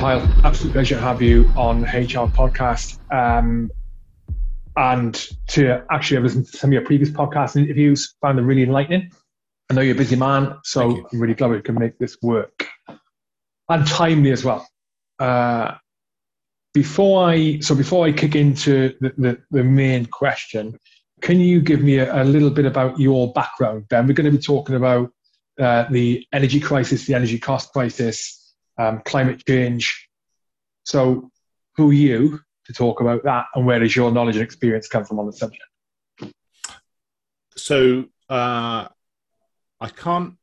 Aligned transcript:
Pile, 0.00 0.26
absolute 0.44 0.72
pleasure 0.72 0.94
to 0.94 1.00
have 1.02 1.20
you 1.20 1.52
on 1.58 1.82
HR 1.82 2.24
Podcast. 2.26 2.98
Um, 3.12 3.70
and 4.74 5.28
to 5.48 5.84
actually 5.90 6.14
have 6.14 6.24
listened 6.24 6.46
to 6.46 6.56
some 6.56 6.70
of 6.70 6.72
your 6.72 6.86
previous 6.86 7.10
podcasts 7.10 7.54
and 7.54 7.66
interviews, 7.66 8.14
found 8.22 8.38
them 8.38 8.46
really 8.46 8.62
enlightening. 8.62 9.12
I 9.68 9.74
know 9.74 9.82
you're 9.82 9.94
a 9.94 9.98
busy 9.98 10.16
man, 10.16 10.56
so 10.64 11.06
I'm 11.12 11.20
really 11.20 11.34
glad 11.34 11.50
we 11.50 11.60
can 11.60 11.74
make 11.74 11.98
this 11.98 12.16
work. 12.22 12.66
And 13.68 13.86
timely 13.86 14.30
as 14.30 14.42
well. 14.42 14.66
Uh, 15.18 15.74
before 16.72 17.28
I 17.28 17.60
so 17.60 17.74
before 17.74 18.06
I 18.06 18.12
kick 18.12 18.34
into 18.34 18.94
the, 19.02 19.12
the, 19.18 19.42
the 19.50 19.64
main 19.64 20.06
question, 20.06 20.78
can 21.20 21.40
you 21.40 21.60
give 21.60 21.82
me 21.82 21.98
a, 21.98 22.22
a, 22.22 22.24
little 22.24 22.48
bit 22.48 22.64
about 22.64 22.98
your 22.98 23.34
background, 23.34 23.86
Ben? 23.90 24.06
We're 24.06 24.14
going 24.14 24.32
to 24.32 24.38
be 24.38 24.42
talking 24.42 24.76
about 24.76 25.12
uh, 25.60 25.84
the 25.90 26.26
energy 26.32 26.58
crisis, 26.58 27.04
the 27.04 27.12
energy 27.12 27.38
cost 27.38 27.74
crisis, 27.74 28.39
um, 28.80 29.02
climate 29.04 29.44
change. 29.46 30.08
So, 30.84 31.30
who 31.76 31.90
are 31.90 31.94
you 31.94 32.40
to 32.66 32.72
talk 32.72 33.00
about 33.00 33.22
that, 33.24 33.46
and 33.54 33.66
where 33.66 33.78
does 33.78 33.94
your 33.94 34.10
knowledge 34.10 34.36
and 34.36 34.44
experience 34.44 34.88
come 34.88 35.04
from 35.04 35.18
on 35.18 35.26
the 35.26 35.32
subject? 35.32 35.62
So, 37.56 38.06
uh, 38.28 38.88
I 39.82 39.88
can't 39.94 40.34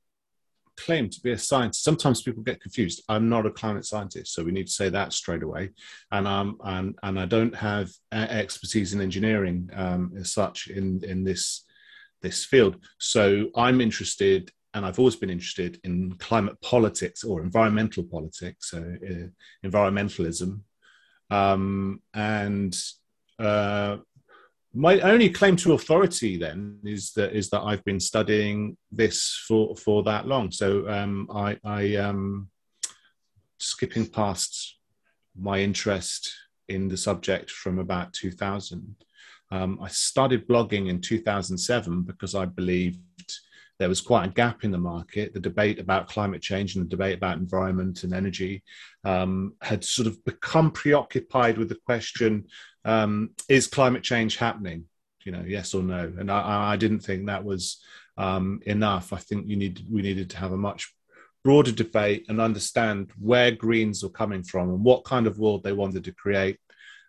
claim 0.77 1.09
to 1.09 1.19
be 1.21 1.31
a 1.31 1.37
scientist. 1.37 1.83
Sometimes 1.83 2.21
people 2.21 2.43
get 2.43 2.61
confused. 2.61 3.03
I'm 3.09 3.27
not 3.27 3.47
a 3.47 3.51
climate 3.51 3.85
scientist, 3.85 4.33
so 4.33 4.43
we 4.43 4.51
need 4.51 4.67
to 4.67 4.73
say 4.73 4.89
that 4.89 5.13
straight 5.13 5.43
away. 5.43 5.71
And 6.11 6.27
um, 6.27 6.57
and 6.63 6.95
and 7.01 7.19
I 7.19 7.25
don't 7.25 7.55
have 7.55 7.89
expertise 8.11 8.93
in 8.93 9.01
engineering 9.01 9.69
um, 9.73 10.13
as 10.19 10.31
such 10.31 10.67
in 10.67 11.03
in 11.03 11.23
this 11.23 11.65
this 12.21 12.45
field. 12.45 12.77
So 12.99 13.49
I'm 13.55 13.81
interested 13.81 14.51
and 14.77 14.85
I've 14.85 14.99
always 14.99 15.15
been 15.15 15.31
interested 15.31 15.79
in 15.83 16.13
climate 16.19 16.61
politics 16.61 17.23
or 17.23 17.41
environmental 17.41 18.03
politics, 18.03 18.69
so 18.69 18.77
uh, 18.77 19.67
environmentalism. 19.67 20.61
Um, 21.31 22.01
and 22.13 22.79
uh, 23.39 23.97
my 24.73 24.99
only 24.99 25.29
claim 25.29 25.55
to 25.57 25.73
authority 25.73 26.37
then 26.37 26.79
is 26.83 27.11
that 27.13 27.33
is 27.33 27.49
that 27.49 27.61
I've 27.61 27.83
been 27.83 27.99
studying 27.99 28.77
this 28.91 29.43
for 29.47 29.75
for 29.75 30.03
that 30.03 30.27
long. 30.27 30.51
So 30.51 30.87
um, 30.87 31.27
I, 31.33 31.57
I 31.63 31.95
um, 31.95 32.49
skipping 33.57 34.05
past 34.05 34.77
my 35.35 35.59
interest 35.59 36.31
in 36.69 36.87
the 36.87 36.97
subject 36.97 37.49
from 37.49 37.79
about 37.79 38.13
2000. 38.13 38.95
Um, 39.49 39.79
I 39.81 39.87
started 39.87 40.47
blogging 40.47 40.89
in 40.89 41.01
2007 41.01 42.03
because 42.03 42.35
I 42.35 42.45
believed 42.45 42.99
there 43.79 43.89
was 43.89 44.01
quite 44.01 44.25
a 44.25 44.33
gap 44.33 44.63
in 44.63 44.71
the 44.71 44.77
market. 44.77 45.33
The 45.33 45.39
debate 45.39 45.79
about 45.79 46.07
climate 46.07 46.41
change 46.41 46.75
and 46.75 46.85
the 46.85 46.89
debate 46.89 47.15
about 47.17 47.37
environment 47.37 48.03
and 48.03 48.13
energy 48.13 48.63
um, 49.03 49.53
had 49.61 49.83
sort 49.83 50.07
of 50.07 50.23
become 50.25 50.71
preoccupied 50.71 51.57
with 51.57 51.69
the 51.69 51.77
question: 51.85 52.45
um, 52.85 53.31
Is 53.49 53.67
climate 53.67 54.03
change 54.03 54.37
happening? 54.37 54.85
You 55.23 55.31
know, 55.31 55.43
yes 55.45 55.73
or 55.73 55.83
no? 55.83 56.11
And 56.17 56.31
I, 56.31 56.73
I 56.73 56.77
didn't 56.77 57.01
think 57.01 57.25
that 57.25 57.43
was 57.43 57.83
um, 58.17 58.61
enough. 58.65 59.13
I 59.13 59.17
think 59.17 59.47
you 59.47 59.55
need 59.55 59.85
we 59.91 60.01
needed 60.01 60.29
to 60.31 60.37
have 60.37 60.53
a 60.53 60.57
much 60.57 60.91
broader 61.43 61.71
debate 61.71 62.25
and 62.29 62.41
understand 62.41 63.11
where 63.19 63.51
Greens 63.51 64.03
were 64.03 64.09
coming 64.09 64.43
from 64.43 64.69
and 64.69 64.83
what 64.83 65.05
kind 65.05 65.27
of 65.27 65.39
world 65.39 65.63
they 65.63 65.71
wanted 65.71 66.03
to 66.03 66.11
create 66.11 66.59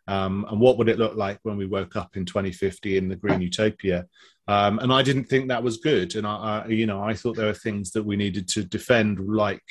um, 0.08 0.46
and 0.50 0.58
what 0.58 0.78
would 0.78 0.88
it 0.88 0.98
look 0.98 1.16
like 1.16 1.38
when 1.42 1.58
we 1.58 1.66
woke 1.66 1.94
up 1.94 2.16
in 2.16 2.24
2050 2.24 2.96
in 2.96 3.08
the 3.08 3.16
green 3.16 3.42
utopia? 3.42 4.06
Um, 4.48 4.78
and 4.78 4.90
I 4.90 5.02
didn't 5.02 5.26
think 5.26 5.48
that 5.48 5.62
was 5.62 5.76
good. 5.76 6.16
And 6.16 6.26
I, 6.26 6.64
I, 6.64 6.66
you 6.68 6.86
know, 6.86 7.02
I 7.02 7.12
thought 7.12 7.36
there 7.36 7.46
were 7.46 7.52
things 7.52 7.92
that 7.92 8.04
we 8.04 8.16
needed 8.16 8.48
to 8.48 8.64
defend, 8.64 9.20
like 9.28 9.62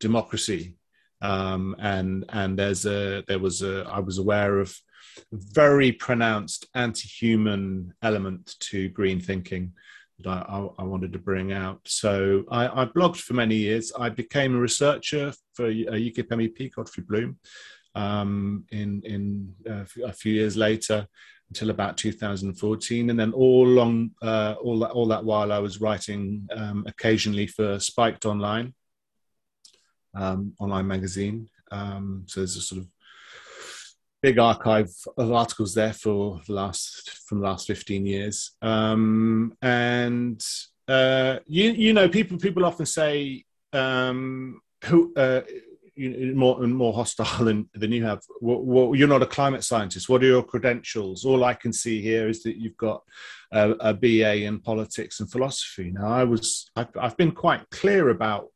democracy. 0.00 0.76
Um, 1.20 1.76
and 1.78 2.24
and 2.30 2.58
there's 2.58 2.86
a 2.86 3.22
there 3.28 3.38
was 3.38 3.62
a 3.62 3.86
I 3.88 4.00
was 4.00 4.16
aware 4.18 4.58
of 4.58 4.74
a 5.30 5.36
very 5.36 5.92
pronounced 5.92 6.66
anti-human 6.74 7.92
element 8.02 8.56
to 8.60 8.88
green 8.88 9.20
thinking 9.20 9.72
that 10.24 10.46
I, 10.48 10.68
I, 10.78 10.84
wanted 10.84 11.12
to 11.12 11.18
bring 11.18 11.52
out. 11.52 11.80
So 11.84 12.44
I, 12.50 12.82
I, 12.82 12.84
blogged 12.86 13.18
for 13.18 13.34
many 13.34 13.56
years. 13.56 13.92
I 13.98 14.08
became 14.08 14.54
a 14.54 14.60
researcher 14.60 15.32
for 15.54 15.66
a 15.66 15.74
UKIP 15.74 16.28
MEP, 16.28 16.74
Godfrey 16.74 17.02
Bloom, 17.02 17.38
um, 17.94 18.64
in 18.70 19.02
in 19.04 19.54
uh, 19.68 19.84
a 20.04 20.12
few 20.12 20.32
years 20.32 20.56
later 20.56 21.06
until 21.48 21.68
about 21.68 21.98
2014, 21.98 23.10
and 23.10 23.20
then 23.20 23.32
all 23.32 23.66
along 23.66 24.10
uh, 24.22 24.54
all 24.62 24.78
that 24.78 24.90
all 24.92 25.06
that 25.06 25.24
while 25.24 25.52
I 25.52 25.58
was 25.58 25.80
writing 25.80 26.48
um, 26.56 26.84
occasionally 26.86 27.46
for 27.46 27.78
Spiked 27.78 28.24
Online, 28.24 28.72
um, 30.14 30.54
online 30.58 30.86
magazine. 30.86 31.48
Um, 31.70 32.24
so 32.26 32.40
there's 32.40 32.56
a 32.56 32.62
sort 32.62 32.80
of 32.80 32.88
big 34.22 34.38
archive 34.38 34.90
of 35.18 35.32
articles 35.32 35.74
there 35.74 35.92
for 35.92 36.40
the 36.46 36.54
last 36.54 37.10
from 37.26 37.40
the 37.40 37.46
last 37.46 37.66
15 37.66 38.06
years, 38.06 38.52
um, 38.62 39.54
and 39.60 40.42
uh, 40.88 41.38
you 41.46 41.70
you 41.72 41.92
know 41.92 42.08
people 42.08 42.38
people 42.38 42.64
often 42.64 42.86
say 42.86 43.44
um, 43.74 44.60
who. 44.84 45.12
Uh, 45.14 45.42
more 45.96 46.62
and 46.62 46.74
more 46.74 46.92
hostile 46.92 47.44
than, 47.44 47.68
than 47.74 47.92
you 47.92 48.04
have. 48.04 48.20
You're 48.40 49.08
not 49.08 49.22
a 49.22 49.26
climate 49.26 49.64
scientist. 49.64 50.08
What 50.08 50.22
are 50.22 50.26
your 50.26 50.42
credentials? 50.42 51.24
All 51.24 51.44
I 51.44 51.54
can 51.54 51.72
see 51.72 52.00
here 52.00 52.28
is 52.28 52.42
that 52.44 52.56
you've 52.56 52.76
got 52.76 53.02
a, 53.52 53.70
a 53.80 53.94
BA 53.94 54.44
in 54.44 54.60
politics 54.60 55.20
and 55.20 55.30
philosophy. 55.30 55.90
Now, 55.90 56.08
I 56.08 56.24
was 56.24 56.70
I've, 56.76 56.88
I've 56.98 57.16
been 57.16 57.32
quite 57.32 57.68
clear 57.70 58.08
about 58.08 58.48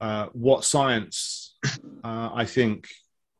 uh, 0.00 0.26
what 0.32 0.64
science 0.64 1.56
uh, 2.04 2.30
I 2.32 2.44
think 2.44 2.88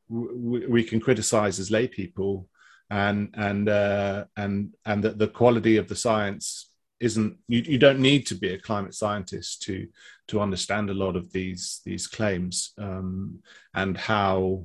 w- 0.08 0.70
we 0.70 0.84
can 0.84 1.00
criticize 1.00 1.58
as 1.58 1.70
lay 1.70 1.88
people, 1.88 2.48
and 2.90 3.30
and 3.34 3.68
uh, 3.68 4.24
and 4.36 4.74
and 4.84 5.04
that 5.04 5.18
the 5.18 5.28
quality 5.28 5.76
of 5.76 5.88
the 5.88 5.96
science 5.96 6.71
isn't 7.02 7.36
you, 7.48 7.62
you 7.66 7.78
don't 7.78 7.98
need 7.98 8.26
to 8.26 8.34
be 8.34 8.54
a 8.54 8.58
climate 8.58 8.94
scientist 8.94 9.62
to 9.62 9.88
to 10.28 10.40
understand 10.40 10.88
a 10.88 10.94
lot 10.94 11.16
of 11.16 11.32
these 11.32 11.80
these 11.84 12.06
claims 12.06 12.72
um, 12.78 13.40
and 13.74 13.98
how 13.98 14.64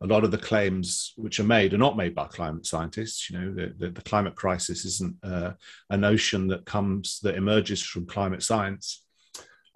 a 0.00 0.06
lot 0.06 0.24
of 0.24 0.30
the 0.30 0.38
claims 0.38 1.12
which 1.16 1.38
are 1.40 1.44
made 1.44 1.72
are 1.72 1.78
not 1.78 1.96
made 1.96 2.14
by 2.14 2.26
climate 2.26 2.66
scientists. 2.66 3.30
You 3.30 3.38
know, 3.38 3.54
the, 3.54 3.74
the, 3.78 3.90
the 3.90 4.02
climate 4.02 4.34
crisis 4.34 4.84
isn't 4.84 5.16
uh, 5.22 5.52
a 5.88 5.96
notion 5.96 6.48
that 6.48 6.66
comes 6.66 7.20
that 7.20 7.36
emerges 7.36 7.82
from 7.82 8.06
climate 8.06 8.42
science, 8.42 9.04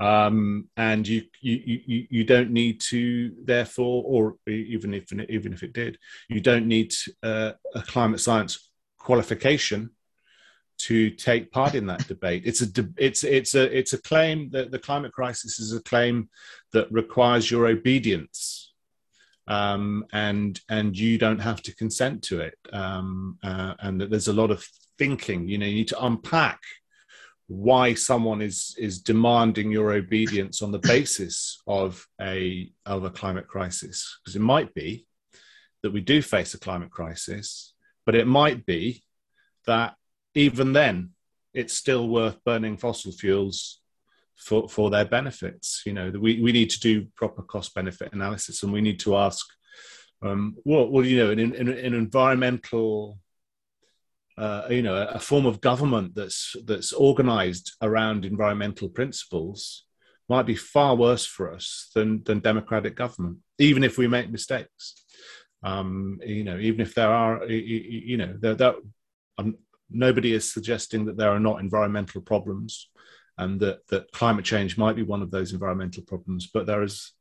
um, 0.01 0.69
and 0.77 1.07
you, 1.07 1.23
you 1.41 1.81
you 1.87 2.07
you 2.11 2.25
don't 2.25 2.51
need 2.51 2.81
to 2.93 3.33
therefore, 3.45 4.03
or 4.07 4.37
even 4.51 4.95
if 4.95 5.13
even 5.13 5.53
if 5.53 5.63
it 5.63 5.73
did, 5.73 5.99
you 6.29 6.41
don't 6.41 6.67
need 6.67 6.93
uh, 7.23 7.53
a 7.75 7.83
climate 7.83 8.21
science 8.21 8.71
qualification 8.99 9.91
to 10.78 11.11
take 11.11 11.50
part 11.50 11.75
in 11.75 11.87
that 11.87 12.06
debate. 12.06 12.43
It's 12.47 12.62
a 12.62 12.69
it's 12.97 13.25
it's 13.25 13.55
a 13.55 13.78
it's 13.78 13.93
a 13.93 14.03
claim 14.03 14.50
that 14.50 14.71
the 14.71 14.78
climate 14.78 15.12
crisis 15.12 15.59
is 15.59 15.72
a 15.72 15.83
claim 15.83 16.28
that 16.72 16.91
requires 16.93 17.50
your 17.50 17.66
obedience, 17.66 18.72
um, 19.47 20.05
and 20.12 20.61
and 20.69 20.97
you 20.97 21.19
don't 21.19 21.41
have 21.41 21.62
to 21.62 21.75
consent 21.75 22.22
to 22.25 22.41
it, 22.41 22.55
um, 22.72 23.39
uh, 23.43 23.75
and 23.81 24.00
that 24.00 24.11
there's 24.11 24.28
a 24.28 24.33
lot 24.33 24.50
of 24.50 24.66
thinking. 24.99 25.49
You 25.49 25.59
know, 25.59 25.66
you 25.66 25.75
need 25.75 25.89
to 25.89 26.05
unpack 26.05 26.61
why 27.49 27.95
someone 27.95 28.43
is 28.43 28.77
is 28.78 29.00
demanding 29.00 29.72
your 29.72 29.93
obedience 29.93 30.62
on 30.62 30.71
the 30.71 30.78
basis 30.78 31.60
of 31.66 32.06
a 32.21 32.71
of 32.87 33.05
a 33.05 33.10
climate 33.10 33.48
crisis, 33.48 34.19
because 34.21 34.36
it 34.36 34.42
might 34.42 34.72
be 34.75 35.07
that 35.83 35.92
we 35.92 36.01
do 36.01 36.21
face 36.22 36.54
a 36.54 36.59
climate 36.59 36.91
crisis, 36.91 37.75
but 38.04 38.15
it 38.15 38.27
might 38.27 38.66
be 38.66 39.03
that 39.66 39.95
even 40.34 40.72
then, 40.72 41.10
it's 41.54 41.75
still 41.75 42.09
worth 42.09 42.42
burning 42.45 42.77
fossil 42.77 43.13
fuels 43.13 43.80
for, 44.36 44.69
for 44.69 44.91
their 44.91 45.04
benefits. 45.04 45.83
You 45.84 45.92
know, 45.92 46.10
we, 46.10 46.41
we 46.41 46.53
need 46.53 46.71
to 46.71 46.80
do 46.80 47.07
proper 47.16 47.42
cost 47.42 47.75
benefit 47.75 48.13
analysis 48.13 48.63
and 48.63 48.72
we 48.72 48.80
need 48.80 49.01
to 49.01 49.16
ask, 49.16 49.47
um, 50.22 50.57
well, 50.65 51.04
you 51.04 51.19
know, 51.19 51.30
an, 51.30 51.39
an, 51.39 51.69
an 51.69 51.95
environmental, 51.95 53.19
uh, 54.36 54.66
you 54.71 54.83
know, 54.83 54.97
a 54.97 55.19
form 55.19 55.47
of 55.47 55.60
government 55.60 56.15
that's 56.15 56.54
that's 56.65 56.92
organized 56.92 57.72
around 57.83 58.25
environmental 58.25 58.89
principles 58.89 59.84
might 60.28 60.47
be 60.47 60.54
far 60.54 60.95
worse 60.95 61.25
for 61.25 61.53
us 61.53 61.91
than 61.95 62.22
than 62.25 62.41
democratic 62.41 62.95
government, 62.95 63.39
even 63.59 63.83
if 63.83 63.98
we 63.98 64.07
make 64.07 64.30
mistakes. 64.30 65.04
Um, 65.63 66.21
you 66.25 66.45
know, 66.45 66.59
even 66.59 66.80
if 66.80 66.95
there 66.95 67.10
are, 67.10 67.45
you, 67.47 68.16
know, 68.16 68.36
there, 68.39 68.54
there, 68.54 68.75
nobody 69.91 70.33
is 70.33 70.53
suggesting 70.53 71.07
that 71.07 71.17
there 71.17 71.31
are 71.31 71.41
not 71.41 71.61
environmental 71.61 72.21
problems 72.21 72.91
and 73.37 73.61
that, 73.61 73.87
that 73.89 74.11
climate 74.13 74.45
change 74.45 74.77
might 74.77 74.97
be 74.97 75.03
one 75.03 75.23
of 75.23 75.31
those 75.31 75.53
environmental 75.53 76.03
problems. 76.03 76.49
But 76.53 76.67
there 76.67 76.83
is, 76.83 77.13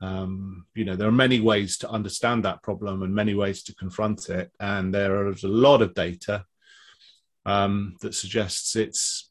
um, 0.00 0.66
you 0.74 0.84
know, 0.84 0.96
there 0.96 1.08
are 1.08 1.12
many 1.12 1.40
ways 1.40 1.76
to 1.78 1.90
understand 1.90 2.44
that 2.44 2.62
problem 2.62 3.02
and 3.02 3.14
many 3.14 3.34
ways 3.34 3.62
to 3.64 3.74
confront 3.74 4.28
it. 4.30 4.50
And 4.58 4.94
there 4.94 5.28
is 5.28 5.44
a 5.44 5.48
lot 5.48 5.82
of 5.82 5.94
data 5.94 6.44
um, 7.44 7.96
that 8.00 8.14
suggests 8.14 8.76
it's 8.76 9.30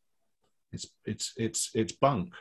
it's 0.72 0.88
it's 1.06 1.34
it's 1.36 1.72
it's 1.74 1.94
bunk. 1.94 2.34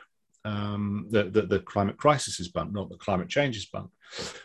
um, 0.45 1.07
the, 1.09 1.23
the, 1.25 1.41
the 1.43 1.59
climate 1.59 1.97
crisis 1.97 2.39
is 2.39 2.49
bunk, 2.49 2.71
not 2.71 2.89
the 2.89 2.97
climate 2.97 3.29
change 3.29 3.57
is 3.57 3.65
bunk. 3.65 3.89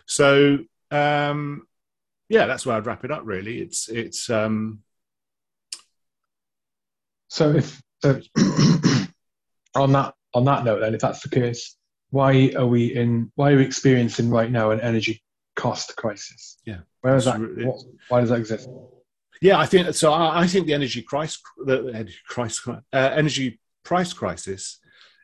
So 0.07 0.59
um, 0.91 1.67
yeah, 2.29 2.47
that's 2.47 2.67
where 2.67 2.77
I'd 2.77 2.87
wrap 2.87 3.05
it 3.05 3.11
up. 3.11 3.23
Really, 3.25 3.61
it's 3.61 3.89
it's. 3.89 4.31
Um, 4.31 4.81
so 7.35 7.51
if 7.51 7.83
so 8.01 8.21
on 9.75 9.93
that 9.93 10.15
on 10.35 10.45
that 10.45 10.65
note, 10.65 10.81
then 10.81 10.95
if 10.95 11.01
that's 11.01 11.21
the 11.21 11.29
case, 11.29 11.77
why 12.11 12.53
are 12.57 12.67
we 12.67 12.95
in? 12.95 13.33
Why 13.35 13.53
are 13.53 13.57
we 13.57 13.65
experiencing 13.65 14.31
right 14.31 14.51
now 14.51 14.71
an 14.71 14.81
energy 14.81 15.21
cost 15.57 15.97
crisis? 15.97 16.59
Yeah, 16.65 16.79
where 17.01 17.17
is 17.17 17.25
that? 17.25 17.41
What, 17.41 17.83
why 18.09 18.21
does 18.21 18.29
that 18.31 18.39
exist? 18.39 18.69
Yeah, 19.43 19.59
I 19.59 19.67
think 19.67 19.93
so. 19.95 20.13
I, 20.13 20.43
I 20.43 20.47
think 20.47 20.69
the 20.69 20.75
energy 20.75 21.03
crisis, 21.03 21.43
the 21.59 21.91
energy 21.93 22.15
crisis, 22.29 22.69
uh, 22.69 22.79
energy 22.93 23.59
price 23.83 24.13
crisis, 24.13 24.79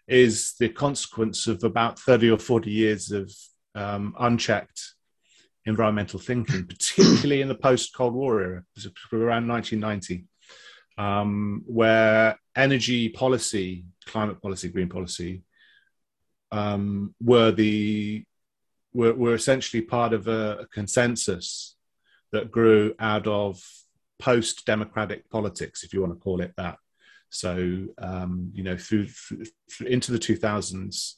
is 0.08 0.54
the 0.58 0.68
consequence 0.68 1.46
of 1.46 1.62
about 1.62 2.00
thirty 2.00 2.28
or 2.28 2.38
forty 2.38 2.72
years 2.72 3.12
of 3.12 3.32
um, 3.76 4.16
unchecked 4.18 4.94
environmental 5.64 6.18
thinking, 6.18 6.66
particularly 6.66 7.40
in 7.40 7.46
the 7.46 7.54
post 7.54 7.94
Cold 7.94 8.14
War 8.14 8.40
era, 8.40 8.64
around 9.12 9.46
1990, 9.46 10.24
um, 11.00 11.62
where 11.66 12.38
energy 12.54 13.08
policy, 13.08 13.86
climate 14.04 14.42
policy, 14.42 14.68
green 14.68 14.90
policy, 14.90 15.42
um, 16.52 17.14
were 17.22 17.52
the 17.52 18.22
were, 18.92 19.14
were 19.14 19.34
essentially 19.34 19.80
part 19.80 20.12
of 20.12 20.28
a, 20.28 20.66
consensus 20.70 21.76
that 22.32 22.50
grew 22.50 22.94
out 22.98 23.26
of 23.26 23.62
post 24.18 24.66
democratic 24.66 25.30
politics, 25.30 25.84
if 25.84 25.94
you 25.94 26.02
want 26.02 26.12
to 26.12 26.20
call 26.20 26.42
it 26.42 26.52
that. 26.58 26.76
So, 27.30 27.86
um, 27.98 28.50
you 28.52 28.62
know, 28.62 28.76
through, 28.76 29.06
through, 29.06 29.86
into 29.86 30.12
the 30.12 30.18
2000s, 30.18 31.14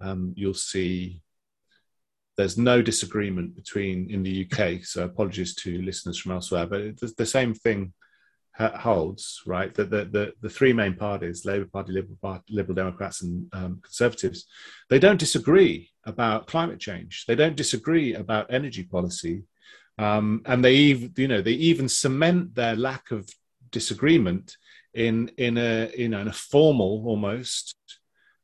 um, 0.00 0.34
you'll 0.36 0.54
see 0.54 1.22
there's 2.36 2.58
no 2.58 2.80
disagreement 2.80 3.56
between 3.56 4.08
in 4.10 4.22
the 4.22 4.46
UK. 4.46 4.84
So 4.84 5.04
apologies 5.04 5.54
to 5.56 5.82
listeners 5.82 6.18
from 6.18 6.32
elsewhere, 6.32 6.66
but 6.66 6.98
the, 7.00 7.12
the 7.16 7.26
same 7.26 7.54
thing 7.54 7.92
holds, 8.54 9.42
right? 9.46 9.74
That 9.74 9.90
the, 9.90 10.04
the, 10.04 10.32
the, 10.42 10.50
three 10.50 10.72
main 10.72 10.94
parties, 10.94 11.44
Labour 11.44 11.66
Party, 11.66 11.92
Liberal, 11.92 12.18
Party, 12.20 12.44
Liberal 12.54 12.74
Democrats, 12.74 13.22
and 13.22 13.48
um, 13.52 13.80
Conservatives, 13.82 14.46
they 14.88 14.98
don't 14.98 15.18
disagree 15.18 15.90
about 16.04 16.46
climate 16.46 16.78
change. 16.78 17.24
They 17.26 17.34
don't 17.34 17.56
disagree 17.56 18.14
about 18.14 18.52
energy 18.52 18.82
policy, 18.82 19.44
um, 19.98 20.42
and 20.46 20.64
they 20.64 20.74
even, 20.74 21.12
you 21.16 21.28
know, 21.28 21.42
they 21.42 21.52
even 21.52 21.88
cement 21.88 22.54
their 22.54 22.76
lack 22.76 23.10
of 23.10 23.28
disagreement 23.70 24.56
in 24.94 25.30
in 25.36 25.56
a 25.56 25.90
you 25.96 26.08
know 26.08 26.20
in 26.20 26.28
a 26.28 26.32
formal 26.32 27.04
almost 27.06 27.74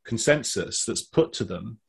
consensus 0.05 0.85
that's 0.85 1.01
put 1.01 1.33
to 1.33 1.43
them 1.43 1.79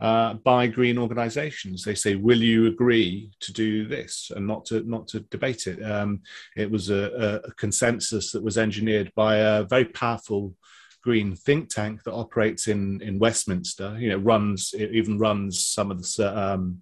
uh, 0.00 0.34
by 0.34 0.66
green 0.66 0.98
organisations. 0.98 1.82
They 1.82 1.94
say, 1.94 2.14
"Will 2.14 2.42
you 2.42 2.66
agree 2.66 3.30
to 3.40 3.52
do 3.52 3.86
this?" 3.86 4.30
and 4.34 4.46
not 4.46 4.64
to 4.66 4.82
not 4.88 5.08
to 5.08 5.20
debate 5.30 5.66
it. 5.66 5.82
Um, 5.82 6.22
it 6.56 6.70
was 6.70 6.90
a, 6.90 7.40
a, 7.44 7.52
consensus 7.52 8.32
that 8.32 8.42
was 8.42 8.58
engineered 8.58 9.12
by 9.14 9.36
a 9.36 9.64
very 9.64 9.86
powerful 9.86 10.54
green 11.02 11.34
think 11.34 11.68
tank 11.68 12.02
that 12.04 12.12
operates 12.12 12.68
in 12.68 13.00
in 13.02 13.18
Westminster. 13.18 13.96
You 13.98 14.10
know, 14.10 14.18
runs 14.18 14.74
it 14.76 14.92
even 14.92 15.18
runs 15.18 15.64
some 15.64 15.90
of 15.90 16.02
the 16.02 16.32
um, 16.36 16.80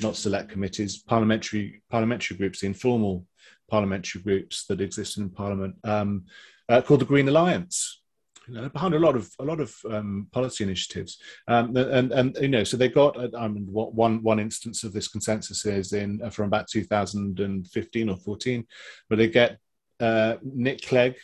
not 0.00 0.16
select 0.16 0.50
committees, 0.50 1.02
parliamentary 1.02 1.82
parliamentary 1.90 2.36
groups, 2.36 2.60
the 2.60 2.66
informal 2.66 3.26
parliamentary 3.70 4.22
groups 4.22 4.66
that 4.66 4.80
exist 4.80 5.18
in 5.18 5.30
Parliament, 5.30 5.74
um, 5.84 6.24
uh, 6.68 6.80
called 6.80 7.00
the 7.00 7.06
Green 7.06 7.28
Alliance 7.28 8.02
you 8.48 8.54
know, 8.54 8.68
behind 8.68 8.94
a 8.94 8.98
lot 8.98 9.16
of 9.16 9.30
a 9.38 9.44
lot 9.44 9.60
of 9.60 9.74
um, 9.90 10.28
policy 10.32 10.64
initiatives, 10.64 11.18
um, 11.48 11.76
and 11.76 12.12
and 12.12 12.36
you 12.40 12.48
know, 12.48 12.64
so 12.64 12.76
they 12.76 12.88
got 12.88 13.16
uh, 13.16 13.28
I 13.38 13.48
mean, 13.48 13.66
what 13.70 13.94
one 13.94 14.22
one 14.22 14.40
instance 14.40 14.84
of 14.84 14.92
this 14.92 15.08
consensus 15.08 15.64
is 15.66 15.92
in 15.92 16.20
uh, 16.22 16.30
from 16.30 16.46
about 16.46 16.68
2015 16.68 18.08
or 18.08 18.16
14, 18.16 18.66
where 19.08 19.16
they 19.16 19.28
get 19.28 19.58
uh, 20.00 20.36
Nick 20.42 20.82
Clegg, 20.82 21.16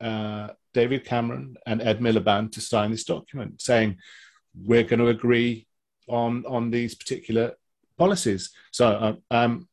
uh, 0.00 0.48
David 0.74 1.04
Cameron, 1.04 1.56
and 1.66 1.80
Ed 1.80 2.00
Miliband 2.00 2.52
to 2.52 2.60
sign 2.60 2.90
this 2.90 3.04
document 3.04 3.60
saying 3.60 3.96
we're 4.54 4.82
going 4.82 5.00
to 5.00 5.08
agree 5.08 5.66
on 6.08 6.44
on 6.46 6.70
these 6.70 6.94
particular 6.94 7.52
policies. 7.98 8.50
So 8.70 8.88
uh, 8.88 9.14
um, 9.30 9.68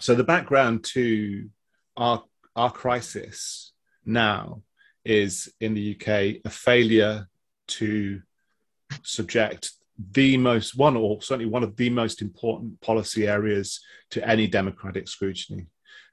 so 0.00 0.14
the 0.14 0.24
background 0.24 0.84
to 0.84 1.48
our 1.96 2.24
our 2.56 2.70
crisis 2.70 3.72
now 4.04 4.62
is 5.04 5.52
in 5.60 5.74
the 5.74 5.96
UK 5.96 6.40
a 6.44 6.50
failure 6.50 7.26
to 7.66 8.20
subject 9.02 9.72
the 10.12 10.36
most 10.36 10.76
one 10.76 10.96
or 10.96 11.20
certainly 11.22 11.50
one 11.50 11.62
of 11.62 11.76
the 11.76 11.90
most 11.90 12.22
important 12.22 12.80
policy 12.80 13.26
areas 13.26 13.80
to 14.10 14.26
any 14.28 14.46
democratic 14.46 15.08
scrutiny 15.08 15.66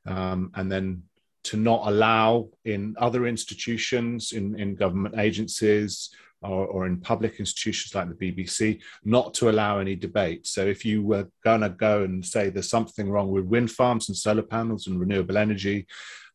um, 0.05 0.51
and 0.55 0.71
then 0.71 1.03
to 1.43 1.57
not 1.57 1.87
allow 1.87 2.49
in 2.65 2.95
other 2.99 3.25
institutions 3.25 4.33
in, 4.33 4.59
in 4.59 4.75
government 4.75 5.15
agencies 5.17 6.09
or, 6.41 6.67
or, 6.67 6.85
in 6.85 7.01
public 7.01 7.39
institutions 7.39 7.93
like 7.93 8.07
the 8.07 8.31
BBC 8.31 8.79
not 9.03 9.33
to 9.33 9.49
allow 9.49 9.79
any 9.79 9.95
debate. 9.95 10.47
So 10.47 10.65
if 10.65 10.85
you 10.85 11.03
were 11.03 11.27
going 11.43 11.61
to 11.61 11.69
go 11.69 12.03
and 12.03 12.25
say 12.25 12.49
there's 12.49 12.69
something 12.69 13.09
wrong 13.09 13.29
with 13.29 13.43
wind 13.43 13.71
farms 13.71 14.07
and 14.07 14.17
solar 14.17 14.43
panels 14.43 14.87
and 14.87 14.99
renewable 14.99 15.37
energy, 15.37 15.85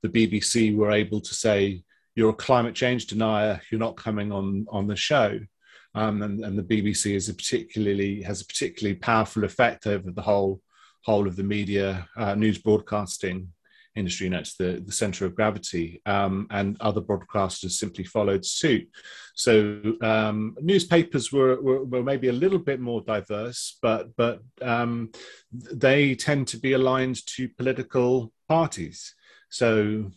the 0.02 0.10
BBC 0.10 0.76
were 0.76 0.90
able 0.90 1.22
to 1.22 1.34
say 1.34 1.82
you're 2.14 2.30
a 2.30 2.34
climate 2.34 2.74
change 2.74 3.06
denier, 3.06 3.60
you're 3.70 3.80
not 3.80 3.96
coming 3.96 4.32
on 4.32 4.66
on 4.70 4.86
the 4.86 4.96
show. 4.96 5.38
Um, 5.96 6.22
and, 6.22 6.44
and, 6.44 6.58
the 6.58 6.62
BBC 6.62 7.14
is 7.14 7.28
a 7.28 7.34
particularly 7.34 8.22
has 8.22 8.40
a 8.40 8.46
particularly 8.46 8.96
powerful 8.96 9.44
effect 9.44 9.86
over 9.86 10.10
the 10.10 10.22
whole 10.22 10.60
whole 11.04 11.28
of 11.28 11.36
the 11.36 11.44
media 11.44 12.08
uh, 12.16 12.34
news 12.34 12.58
broadcasting 12.58 13.52
industry. 13.94 14.24
You 14.24 14.30
know, 14.30 14.38
it's 14.38 14.56
the, 14.56 14.82
the 14.84 14.92
center 14.92 15.24
of 15.24 15.34
gravity, 15.34 16.02
um, 16.06 16.46
and 16.50 16.76
other 16.80 17.00
broadcasters 17.00 17.72
simply 17.72 18.04
followed 18.04 18.44
suit. 18.44 18.88
So 19.34 19.80
um, 20.02 20.56
newspapers 20.60 21.32
were, 21.32 21.60
were, 21.60 21.84
were 21.84 22.02
maybe 22.02 22.28
a 22.28 22.32
little 22.32 22.58
bit 22.58 22.80
more 22.80 23.02
diverse, 23.02 23.78
but 23.82 24.16
but 24.16 24.40
um, 24.62 25.12
they 25.52 26.14
tend 26.14 26.48
to 26.48 26.58
be 26.58 26.72
aligned 26.72 27.24
to 27.36 27.48
political 27.48 28.32
parties. 28.48 29.14
So 29.48 30.10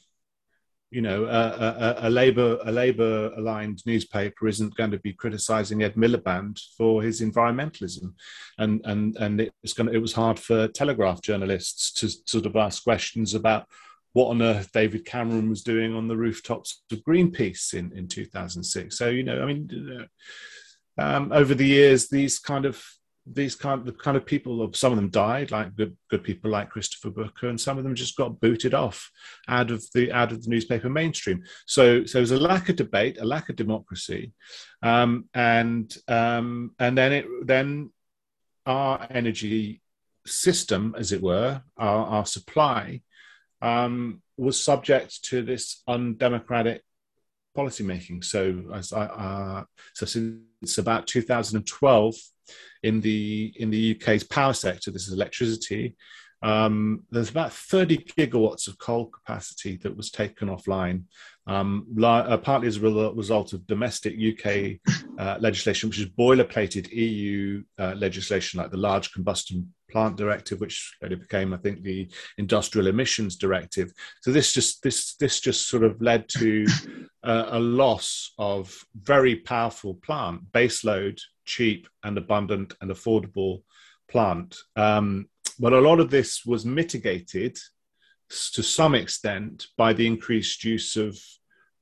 you 0.89 1.01
know, 1.01 1.25
a, 1.25 1.27
a, 1.27 2.07
a 2.07 2.09
Labour 2.09 2.59
a 2.63 2.71
Labour 2.71 3.31
aligned 3.35 3.85
newspaper 3.85 4.47
isn't 4.47 4.75
going 4.75 4.91
to 4.91 4.99
be 4.99 5.11
criticising 5.11 5.83
Ed 5.83 5.95
Miliband 5.95 6.61
for 6.77 7.01
his 7.01 7.21
environmentalism, 7.21 8.13
and 8.57 8.81
and 8.85 9.17
and 9.17 9.51
it's 9.63 9.73
going 9.73 9.87
to, 9.87 9.93
it 9.93 10.01
was 10.01 10.13
hard 10.13 10.39
for 10.39 10.67
Telegraph 10.69 11.21
journalists 11.21 11.91
to 11.93 12.09
sort 12.25 12.45
of 12.45 12.55
ask 12.55 12.83
questions 12.83 13.33
about 13.33 13.67
what 14.13 14.29
on 14.29 14.41
earth 14.41 14.71
David 14.71 15.05
Cameron 15.05 15.49
was 15.49 15.61
doing 15.61 15.93
on 15.93 16.07
the 16.07 16.17
rooftops 16.17 16.83
of 16.91 16.99
Greenpeace 16.99 17.73
in 17.73 17.91
in 17.91 18.07
2006. 18.07 18.97
So 18.97 19.09
you 19.09 19.23
know, 19.23 19.43
I 19.43 19.45
mean, 19.45 20.07
um, 20.97 21.33
over 21.33 21.53
the 21.53 21.67
years, 21.67 22.07
these 22.07 22.39
kind 22.39 22.65
of 22.65 22.81
these 23.33 23.55
kind 23.55 23.85
the 23.85 23.91
kind 23.91 24.15
of 24.15 24.25
people 24.25 24.61
of 24.61 24.75
some 24.75 24.91
of 24.91 24.97
them 24.97 25.09
died 25.09 25.51
like 25.51 25.75
good 25.75 25.95
good 26.09 26.23
people 26.23 26.49
like 26.49 26.69
christopher 26.69 27.09
booker 27.09 27.47
and 27.47 27.59
some 27.59 27.77
of 27.77 27.83
them 27.83 27.95
just 27.95 28.15
got 28.15 28.39
booted 28.39 28.73
off 28.73 29.11
out 29.47 29.71
of 29.71 29.83
the 29.93 30.11
out 30.11 30.31
of 30.31 30.43
the 30.43 30.49
newspaper 30.49 30.89
mainstream. 30.89 31.43
So 31.65 32.05
so 32.05 32.19
there's 32.19 32.31
a 32.31 32.39
lack 32.39 32.69
of 32.69 32.75
debate 32.75 33.17
a 33.19 33.25
lack 33.25 33.49
of 33.49 33.55
democracy 33.55 34.33
um, 34.81 35.25
and 35.33 35.95
um, 36.07 36.71
and 36.79 36.97
then 36.97 37.11
it 37.11 37.25
then 37.43 37.91
our 38.65 39.07
energy 39.09 39.81
system 40.25 40.93
as 40.97 41.11
it 41.11 41.21
were 41.21 41.61
our, 41.77 42.05
our 42.05 42.25
supply 42.25 43.01
um, 43.61 44.21
was 44.37 44.61
subject 44.61 45.23
to 45.25 45.41
this 45.41 45.81
undemocratic 45.87 46.83
policymaking 47.57 48.23
so 48.23 48.63
as 48.73 48.93
I, 48.93 49.05
uh, 49.05 49.63
so 49.93 50.05
since 50.05 50.77
about 50.77 51.07
2012 51.07 52.15
in 52.83 53.01
the 53.01 53.53
in 53.57 53.69
the 53.69 53.95
UK's 53.95 54.23
power 54.23 54.53
sector, 54.53 54.91
this 54.91 55.07
is 55.07 55.13
electricity. 55.13 55.95
Um, 56.43 57.03
there's 57.09 57.31
about 57.31 57.51
30 57.51 57.97
gigawatts 57.97 58.67
of 58.67 58.77
coal 58.77 59.07
capacity 59.07 59.77
that 59.77 59.97
was 59.97 60.11
taken 60.11 60.49
offline, 60.49 61.03
um, 61.47 61.87
uh, 62.03 62.37
partly 62.37 62.67
as 62.67 62.77
a 62.77 62.81
result 62.81 63.53
of 63.53 63.65
domestic 63.65 64.15
UK 64.15 64.79
uh, 65.17 65.37
legislation, 65.39 65.89
which 65.89 65.99
is 65.99 66.05
boilerplated 66.05 66.91
EU 66.91 67.63
uh, 67.79 67.95
legislation 67.97 68.59
like 68.59 68.69
the 68.69 68.77
Large 68.77 69.13
Combustion 69.13 69.73
Plant 69.89 70.17
Directive, 70.17 70.59
which 70.59 70.95
later 71.01 71.17
became, 71.17 71.53
I 71.53 71.57
think, 71.57 71.81
the 71.81 72.09
Industrial 72.37 72.87
Emissions 72.87 73.35
Directive. 73.35 73.91
So 74.21 74.31
this 74.31 74.53
just 74.53 74.83
this 74.83 75.15
this 75.15 75.39
just 75.39 75.67
sort 75.67 75.83
of 75.83 76.01
led 76.01 76.27
to 76.37 76.65
uh, 77.23 77.45
a 77.49 77.59
loss 77.59 78.33
of 78.37 78.75
very 78.95 79.35
powerful 79.35 79.95
plant 79.95 80.51
baseload 80.51 81.19
cheap 81.45 81.87
and 82.03 82.17
abundant 82.17 82.73
and 82.81 82.91
affordable 82.91 83.63
plant. 84.09 84.55
Um, 84.75 85.29
but 85.59 85.73
a 85.73 85.81
lot 85.81 85.99
of 85.99 86.11
this 86.11 86.45
was 86.45 86.65
mitigated 86.65 87.57
to 88.29 88.61
some 88.61 88.93
extent 88.93 89.67
by 89.77 89.93
the 89.93 90.05
increased 90.05 90.63
use 90.63 90.97
of 90.97 91.17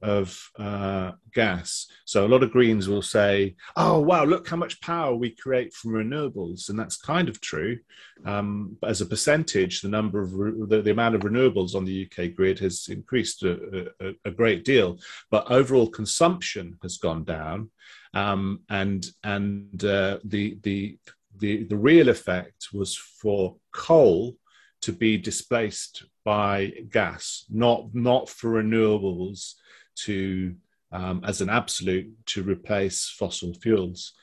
of 0.01 0.51
uh, 0.57 1.13
gas. 1.33 1.87
So 2.05 2.25
a 2.25 2.29
lot 2.29 2.43
of 2.43 2.51
Greens 2.51 2.87
will 2.87 3.01
say, 3.01 3.55
"Oh, 3.75 3.99
wow, 3.99 4.23
look 4.23 4.47
how 4.47 4.57
much 4.57 4.81
power 4.81 5.15
we 5.15 5.31
create 5.31 5.73
from 5.73 5.91
renewables," 5.91 6.69
and 6.69 6.77
that's 6.77 6.97
kind 6.97 7.29
of 7.29 7.41
true. 7.41 7.79
Um, 8.25 8.77
as 8.83 9.01
a 9.01 9.05
percentage, 9.05 9.81
the 9.81 9.89
number 9.89 10.21
of 10.21 10.33
re- 10.33 10.53
the, 10.67 10.81
the, 10.81 10.91
amount 10.91 11.15
of 11.15 11.21
renewables 11.21 11.75
on 11.75 11.85
the 11.85 12.07
UK 12.07 12.35
grid 12.35 12.59
has 12.59 12.87
increased 12.89 13.43
a, 13.43 13.91
a, 13.99 14.13
a 14.25 14.31
great 14.31 14.63
deal, 14.63 14.99
but 15.31 15.49
overall 15.51 15.89
consumption 15.89 16.77
has 16.81 16.97
gone 16.97 17.23
down, 17.23 17.69
um, 18.13 18.61
and 18.69 19.07
and 19.23 19.83
uh, 19.85 20.19
the 20.23 20.57
the 20.61 20.97
the 21.37 21.63
the 21.63 21.77
real 21.77 22.09
effect 22.09 22.67
was 22.73 22.95
for 22.95 23.55
coal 23.71 24.37
to 24.81 24.91
be 24.91 25.17
displaced 25.17 26.03
by 26.23 26.73
gas, 26.91 27.45
not 27.49 27.87
not 27.93 28.29
for 28.29 28.61
renewables 28.61 29.55
to 30.03 30.55
um, 30.91 31.21
as 31.25 31.41
an 31.41 31.49
absolute 31.49 32.13
to 32.27 32.43
replace 32.43 33.09
fossil 33.09 33.53
fuels. 33.53 34.13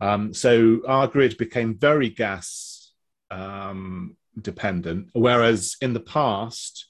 Um, 0.00 0.32
so 0.32 0.80
our 0.86 1.06
grid 1.06 1.36
became 1.36 1.78
very 1.78 2.08
gas 2.08 2.92
um, 3.30 4.16
dependent, 4.40 5.08
whereas 5.12 5.76
in 5.80 5.92
the 5.92 6.00
past 6.00 6.86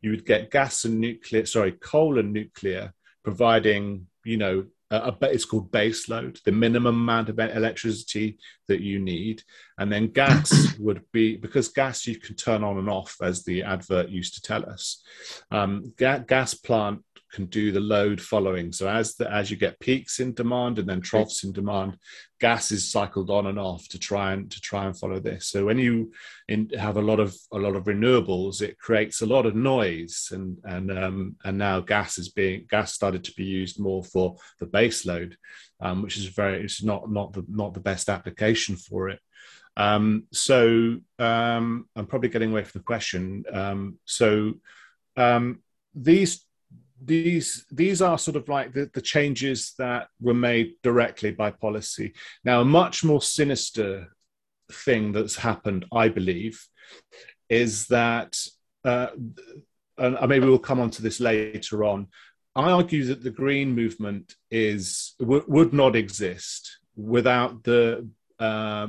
you 0.00 0.10
would 0.10 0.26
get 0.26 0.50
gas 0.50 0.84
and 0.84 1.00
nuclear, 1.00 1.46
sorry, 1.46 1.72
coal 1.72 2.18
and 2.18 2.32
nuclear 2.32 2.92
providing, 3.24 4.06
you 4.24 4.36
know, 4.36 4.66
a, 4.90 4.96
a, 4.96 5.16
it's 5.22 5.44
called 5.44 5.72
base 5.72 6.08
load, 6.08 6.38
the 6.44 6.52
minimum 6.52 6.94
amount 6.94 7.28
of 7.30 7.38
electricity 7.38 8.38
that 8.68 8.80
you 8.80 9.00
need. 9.00 9.42
And 9.78 9.90
then 9.90 10.08
gas 10.08 10.76
would 10.78 11.02
be, 11.12 11.36
because 11.36 11.68
gas 11.68 12.06
you 12.06 12.18
can 12.20 12.36
turn 12.36 12.62
on 12.62 12.78
and 12.78 12.88
off, 12.88 13.16
as 13.22 13.44
the 13.44 13.62
advert 13.62 14.10
used 14.10 14.34
to 14.34 14.42
tell 14.42 14.64
us. 14.68 15.02
Um, 15.50 15.92
ga- 15.96 16.18
gas 16.18 16.54
plant 16.54 17.02
can 17.34 17.46
do 17.46 17.72
the 17.72 17.80
load 17.80 18.20
following. 18.20 18.72
So 18.72 18.88
as 18.88 19.16
the, 19.16 19.30
as 19.30 19.50
you 19.50 19.56
get 19.56 19.80
peaks 19.80 20.20
in 20.20 20.34
demand 20.34 20.78
and 20.78 20.88
then 20.88 21.00
troughs 21.00 21.42
in 21.42 21.52
demand, 21.52 21.98
gas 22.40 22.70
is 22.70 22.92
cycled 22.92 23.30
on 23.30 23.46
and 23.48 23.58
off 23.58 23.88
to 23.88 23.98
try 23.98 24.32
and 24.32 24.50
to 24.50 24.60
try 24.60 24.86
and 24.86 24.96
follow 24.96 25.18
this. 25.18 25.48
So 25.48 25.64
when 25.64 25.78
you 25.78 26.12
in, 26.48 26.70
have 26.78 26.96
a 26.96 27.02
lot 27.02 27.18
of 27.18 27.34
a 27.52 27.58
lot 27.58 27.74
of 27.74 27.84
renewables, 27.84 28.62
it 28.62 28.78
creates 28.78 29.20
a 29.20 29.26
lot 29.26 29.46
of 29.46 29.56
noise, 29.56 30.28
and 30.30 30.58
and 30.64 30.96
um, 30.96 31.36
and 31.44 31.58
now 31.58 31.80
gas 31.80 32.18
is 32.18 32.28
being 32.28 32.66
gas 32.70 32.94
started 32.94 33.24
to 33.24 33.34
be 33.34 33.44
used 33.44 33.80
more 33.80 34.04
for 34.04 34.36
the 34.60 34.66
base 34.66 35.04
load, 35.04 35.36
um, 35.80 36.02
which 36.02 36.16
is 36.16 36.26
very 36.26 36.62
it's 36.62 36.82
not 36.82 37.10
not 37.10 37.32
the 37.32 37.44
not 37.48 37.74
the 37.74 37.80
best 37.80 38.08
application 38.08 38.76
for 38.76 39.08
it. 39.08 39.20
Um, 39.76 40.28
so 40.32 40.98
um, 41.18 41.88
I'm 41.96 42.06
probably 42.06 42.28
getting 42.28 42.52
away 42.52 42.62
from 42.62 42.78
the 42.78 42.84
question. 42.84 43.44
Um, 43.52 43.98
so 44.04 44.54
um, 45.16 45.62
these 45.94 46.43
these 47.04 47.66
these 47.70 48.02
are 48.02 48.18
sort 48.18 48.36
of 48.36 48.48
like 48.48 48.72
the, 48.72 48.90
the 48.94 49.00
changes 49.00 49.74
that 49.78 50.08
were 50.20 50.34
made 50.34 50.74
directly 50.82 51.30
by 51.30 51.50
policy. 51.50 52.14
Now, 52.44 52.60
a 52.60 52.64
much 52.64 53.04
more 53.04 53.22
sinister 53.22 54.08
thing 54.70 55.12
that's 55.12 55.36
happened, 55.36 55.84
I 55.92 56.08
believe, 56.08 56.66
is 57.48 57.86
that, 57.88 58.38
uh, 58.84 59.08
and 59.98 60.28
maybe 60.28 60.46
we'll 60.46 60.58
come 60.58 60.80
on 60.80 60.90
to 60.90 61.02
this 61.02 61.20
later 61.20 61.84
on. 61.84 62.08
I 62.56 62.70
argue 62.70 63.04
that 63.06 63.22
the 63.22 63.30
green 63.30 63.74
movement 63.74 64.34
is 64.50 65.14
w- 65.18 65.44
would 65.48 65.72
not 65.72 65.96
exist 65.96 66.78
without 66.96 67.64
the 67.64 68.08
uh, 68.38 68.88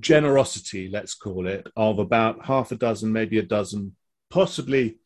generosity, 0.00 0.88
let's 0.90 1.14
call 1.14 1.46
it, 1.46 1.66
of 1.76 1.98
about 1.98 2.44
half 2.44 2.70
a 2.72 2.76
dozen, 2.76 3.12
maybe 3.12 3.38
a 3.38 3.42
dozen, 3.42 3.96
possibly 4.30 4.98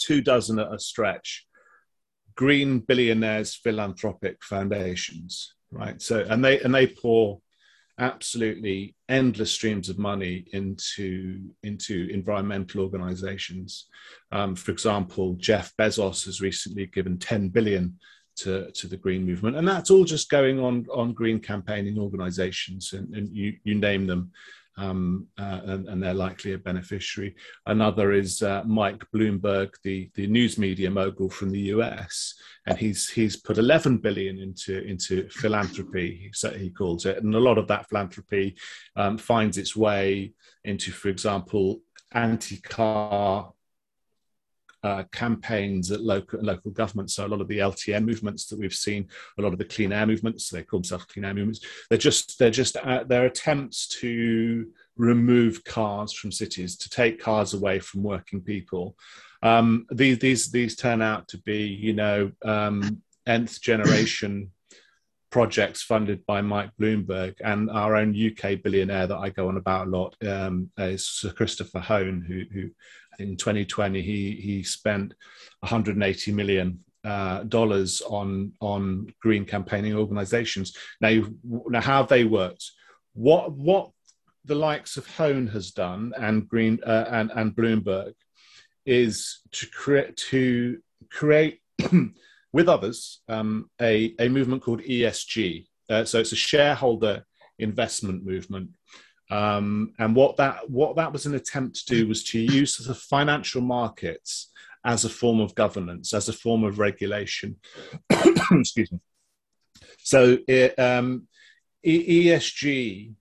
two 0.00 0.20
dozen 0.20 0.58
at 0.58 0.72
a 0.72 0.78
stretch 0.78 1.46
green 2.34 2.78
billionaires 2.80 3.54
philanthropic 3.54 4.42
foundations 4.42 5.54
right? 5.70 6.00
So 6.00 6.24
and 6.28 6.44
they 6.44 6.60
and 6.60 6.74
they 6.74 6.86
pour 6.86 7.40
absolutely 7.98 8.94
endless 9.08 9.52
streams 9.52 9.88
of 9.88 9.98
money 9.98 10.46
into 10.52 11.50
into 11.62 12.08
environmental 12.10 12.80
organizations. 12.80 13.86
Um, 14.32 14.54
for 14.56 14.72
example 14.72 15.34
jeff 15.34 15.72
bezos 15.78 16.24
has 16.24 16.40
recently 16.40 16.86
given 16.86 17.18
10 17.18 17.48
billion 17.48 17.98
to, 18.36 18.70
to 18.70 18.86
the 18.86 18.96
green 18.96 19.26
movement 19.26 19.56
and 19.56 19.68
that's 19.68 19.90
all 19.90 20.04
just 20.04 20.30
going 20.30 20.58
on 20.60 20.86
on 20.94 21.12
green 21.12 21.40
campaigning 21.40 21.98
organizations 21.98 22.94
and, 22.94 23.14
and 23.14 23.36
you 23.36 23.54
you 23.64 23.74
name 23.74 24.06
them 24.06 24.30
um, 24.80 25.26
uh, 25.38 25.60
and, 25.64 25.88
and, 25.88 26.02
they're 26.02 26.14
likely 26.14 26.54
a 26.54 26.58
beneficiary. 26.58 27.34
Another 27.66 28.12
is 28.12 28.42
uh, 28.42 28.62
Mike 28.64 29.04
Bloomberg, 29.14 29.74
the, 29.84 30.10
the 30.14 30.26
news 30.26 30.56
media 30.56 30.90
mogul 30.90 31.28
from 31.28 31.50
the 31.50 31.60
US, 31.74 32.34
and 32.66 32.78
he's 32.78 33.08
he's 33.10 33.36
put 33.36 33.58
11 33.58 33.98
billion 33.98 34.38
into 34.38 34.82
into 34.84 35.28
philanthropy, 35.28 36.30
so 36.32 36.50
he 36.50 36.70
calls 36.70 37.04
it, 37.04 37.22
and 37.22 37.34
a 37.34 37.38
lot 37.38 37.58
of 37.58 37.68
that 37.68 37.88
philanthropy 37.88 38.56
um, 38.96 39.18
finds 39.18 39.58
its 39.58 39.76
way 39.76 40.32
into, 40.64 40.90
for 40.90 41.08
example, 41.08 41.80
anti-car 42.12 43.52
uh, 44.82 45.04
campaigns 45.12 45.90
at 45.90 46.00
local 46.00 46.40
local 46.42 46.70
governments. 46.70 47.14
So 47.14 47.26
a 47.26 47.28
lot 47.28 47.40
of 47.40 47.48
the 47.48 47.58
LTN 47.58 48.04
movements 48.04 48.46
that 48.46 48.58
we've 48.58 48.72
seen, 48.72 49.08
a 49.38 49.42
lot 49.42 49.52
of 49.52 49.58
the 49.58 49.64
clean 49.64 49.92
air 49.92 50.06
movements, 50.06 50.48
they 50.48 50.62
call 50.62 50.80
themselves 50.80 51.04
clean 51.06 51.24
air 51.24 51.34
movements. 51.34 51.60
They're 51.88 51.98
just 51.98 52.38
they're 52.38 52.50
just 52.50 52.76
uh, 52.76 53.04
they're 53.04 53.26
attempts 53.26 53.88
to 54.00 54.66
remove 54.96 55.64
cars 55.64 56.12
from 56.12 56.32
cities, 56.32 56.76
to 56.76 56.90
take 56.90 57.20
cars 57.20 57.54
away 57.54 57.78
from 57.78 58.02
working 58.02 58.40
people. 58.40 58.96
Um, 59.42 59.86
these 59.90 60.18
these 60.18 60.50
these 60.50 60.76
turn 60.76 61.02
out 61.02 61.28
to 61.28 61.38
be 61.38 61.64
you 61.64 61.92
know 61.92 62.32
um, 62.44 63.02
nth 63.26 63.60
generation 63.60 64.50
projects 65.30 65.82
funded 65.82 66.26
by 66.26 66.40
Mike 66.40 66.70
Bloomberg 66.78 67.34
and 67.40 67.70
our 67.70 67.96
own 67.96 68.14
UK 68.14 68.62
billionaire 68.62 69.06
that 69.06 69.16
I 69.16 69.30
go 69.30 69.48
on 69.48 69.56
about 69.56 69.86
a 69.86 69.90
lot 69.90 70.16
um, 70.26 70.70
is 70.76 71.06
Sir 71.06 71.30
Christopher 71.30 71.78
Hohn, 71.78 72.24
who, 72.26 72.44
who 72.52 72.70
in 73.20 73.36
2020 73.36 74.00
he 74.02 74.32
he 74.40 74.62
spent 74.62 75.14
180 75.60 76.32
million 76.32 76.80
uh, 77.04 77.42
dollars 77.44 78.02
on 78.02 78.52
on 78.60 79.12
green 79.22 79.44
campaigning 79.44 79.94
organizations. 79.94 80.76
Now, 81.00 81.22
now 81.44 81.80
how 81.80 81.98
have 81.98 82.08
they 82.08 82.24
worked? 82.24 82.70
What 83.14 83.52
what 83.52 83.90
the 84.44 84.54
likes 84.54 84.96
of 84.96 85.06
Hohn 85.06 85.46
has 85.48 85.70
done 85.70 86.12
and 86.18 86.48
Green 86.48 86.78
uh, 86.84 87.06
and 87.10 87.30
and 87.34 87.54
Bloomberg 87.54 88.14
is 88.86 89.40
to 89.52 89.66
create 89.68 90.16
to 90.16 90.78
create 91.10 91.60
with 92.52 92.68
others 92.68 93.20
um, 93.28 93.70
a 93.80 94.14
a 94.18 94.28
movement 94.28 94.62
called 94.62 94.80
ESG. 94.82 95.66
Uh, 95.88 96.04
so 96.04 96.20
it's 96.20 96.32
a 96.32 96.36
shareholder 96.36 97.24
investment 97.58 98.24
movement 98.24 98.70
um, 99.30 99.92
and 99.98 100.16
what 100.16 100.36
that 100.38 100.68
what 100.68 100.96
that 100.96 101.12
was 101.12 101.26
an 101.26 101.34
attempt 101.34 101.86
to 101.86 101.94
do 101.94 102.08
was 102.08 102.24
to 102.24 102.38
use 102.38 102.76
the 102.76 102.94
financial 102.94 103.62
markets 103.62 104.50
as 104.84 105.04
a 105.04 105.10
form 105.10 105.40
of 105.40 105.54
governance, 105.54 106.14
as 106.14 106.28
a 106.28 106.32
form 106.32 106.64
of 106.64 106.78
regulation. 106.78 107.56
Excuse 108.10 108.90
me. 108.92 108.98
So 109.98 110.38
it, 110.48 110.78
um, 110.78 111.28
ESG, 111.86 113.12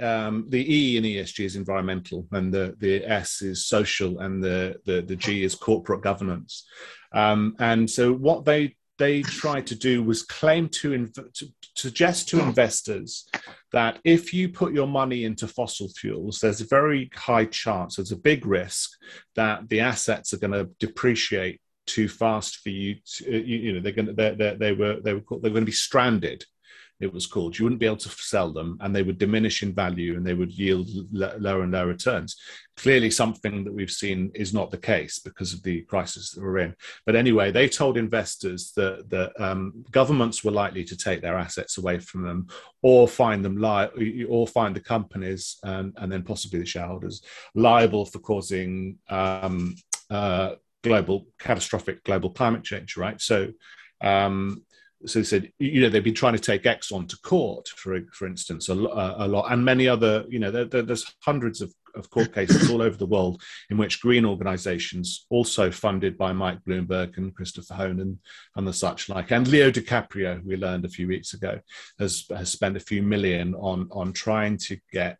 um, 0.00 0.46
the 0.48 0.74
E 0.74 0.96
in 0.96 1.04
ESG 1.04 1.44
is 1.44 1.56
environmental, 1.56 2.26
and 2.32 2.52
the, 2.52 2.76
the 2.78 3.04
S 3.04 3.42
is 3.42 3.66
social, 3.66 4.20
and 4.20 4.42
the, 4.42 4.80
the, 4.84 5.02
the 5.02 5.16
G 5.16 5.44
is 5.44 5.54
corporate 5.54 6.02
governance. 6.02 6.66
Um, 7.12 7.56
and 7.58 7.88
so 7.88 8.12
what 8.12 8.44
they 8.44 8.76
they 8.98 9.22
tried 9.22 9.66
to 9.68 9.74
do 9.74 10.02
was 10.02 10.22
claim 10.22 10.68
to, 10.68 10.90
inv- 10.90 11.32
to, 11.34 11.46
suggest 11.74 12.28
to 12.28 12.40
investors 12.40 13.28
that 13.72 14.00
if 14.04 14.34
you 14.34 14.48
put 14.48 14.72
your 14.72 14.88
money 14.88 15.24
into 15.24 15.46
fossil 15.46 15.88
fuels, 15.88 16.40
there's 16.40 16.60
a 16.60 16.66
very 16.66 17.08
high 17.14 17.44
chance, 17.44 17.96
there's 17.96 18.12
a 18.12 18.16
big 18.16 18.44
risk 18.44 18.90
that 19.36 19.68
the 19.68 19.80
assets 19.80 20.32
are 20.32 20.38
going 20.38 20.52
to 20.52 20.68
depreciate 20.80 21.60
too 21.86 22.08
fast 22.08 22.58
for 22.58 22.70
you. 22.70 22.96
To, 23.16 23.30
you, 23.30 23.58
you, 23.58 23.72
know, 23.72 23.80
they're 23.80 23.92
going 23.92 24.06
to, 24.06 24.12
they 24.12 24.34
they 24.34 24.54
they 24.56 24.72
were 24.72 25.00
they 25.00 25.14
were 25.14 25.22
they're 25.30 25.50
going 25.50 25.62
to 25.62 25.66
be 25.66 25.72
stranded 25.72 26.44
it 27.00 27.12
was 27.12 27.26
called. 27.26 27.56
You 27.56 27.64
wouldn't 27.64 27.80
be 27.80 27.86
able 27.86 27.96
to 27.96 28.08
sell 28.08 28.52
them, 28.52 28.76
and 28.80 28.94
they 28.94 29.02
would 29.02 29.18
diminish 29.18 29.62
in 29.62 29.72
value, 29.72 30.16
and 30.16 30.26
they 30.26 30.34
would 30.34 30.52
yield 30.52 30.88
lower 31.12 31.62
and 31.62 31.72
lower 31.72 31.86
returns. 31.86 32.36
Clearly, 32.76 33.10
something 33.10 33.64
that 33.64 33.72
we've 33.72 33.90
seen 33.90 34.32
is 34.34 34.52
not 34.52 34.70
the 34.70 34.78
case 34.78 35.18
because 35.18 35.52
of 35.52 35.62
the 35.62 35.82
crisis 35.82 36.32
that 36.32 36.42
we're 36.42 36.58
in. 36.58 36.74
But 37.06 37.14
anyway, 37.14 37.52
they 37.52 37.68
told 37.68 37.96
investors 37.96 38.72
that 38.76 39.08
that 39.10 39.32
um, 39.40 39.84
governments 39.90 40.42
were 40.42 40.50
likely 40.50 40.84
to 40.84 40.96
take 40.96 41.22
their 41.22 41.38
assets 41.38 41.78
away 41.78 42.00
from 42.00 42.22
them, 42.22 42.48
or 42.82 43.06
find 43.06 43.44
them 43.44 43.56
li- 43.56 44.24
or 44.28 44.48
find 44.48 44.74
the 44.74 44.80
companies 44.80 45.58
and, 45.62 45.94
and 45.98 46.10
then 46.10 46.22
possibly 46.22 46.58
the 46.58 46.66
shareholders 46.66 47.22
liable 47.54 48.06
for 48.06 48.18
causing 48.18 48.98
um, 49.08 49.76
uh, 50.10 50.54
global 50.82 51.26
catastrophic 51.38 52.02
global 52.02 52.30
climate 52.30 52.64
change. 52.64 52.96
Right, 52.96 53.20
so. 53.20 53.52
Um, 54.00 54.62
so 55.06 55.20
they 55.20 55.24
said, 55.24 55.52
you 55.58 55.80
know, 55.80 55.88
they've 55.88 56.02
been 56.02 56.14
trying 56.14 56.32
to 56.32 56.40
take 56.40 56.64
Exxon 56.64 57.08
to 57.08 57.18
court, 57.20 57.68
for 57.68 58.00
for 58.12 58.26
instance, 58.26 58.68
a, 58.68 58.72
a 58.74 59.28
lot, 59.28 59.52
and 59.52 59.64
many 59.64 59.86
other, 59.86 60.24
you 60.28 60.38
know, 60.38 60.50
there, 60.50 60.64
there's 60.64 61.14
hundreds 61.20 61.60
of, 61.60 61.72
of 61.94 62.10
court 62.10 62.34
cases 62.34 62.68
all 62.70 62.82
over 62.82 62.96
the 62.96 63.06
world 63.06 63.40
in 63.70 63.78
which 63.78 64.00
green 64.00 64.24
organizations, 64.24 65.26
also 65.30 65.70
funded 65.70 66.18
by 66.18 66.32
Mike 66.32 66.58
Bloomberg 66.66 67.16
and 67.16 67.34
Christopher 67.34 67.74
Honan 67.74 68.18
and 68.56 68.66
the 68.66 68.72
such 68.72 69.08
like, 69.08 69.30
and 69.30 69.46
Leo 69.46 69.70
DiCaprio, 69.70 70.44
we 70.44 70.56
learned 70.56 70.84
a 70.84 70.90
few 70.90 71.06
weeks 71.06 71.32
ago, 71.32 71.60
has, 72.00 72.24
has 72.30 72.50
spent 72.50 72.76
a 72.76 72.80
few 72.80 73.02
million 73.02 73.54
on, 73.54 73.88
on 73.92 74.12
trying 74.12 74.56
to 74.58 74.78
get 74.92 75.18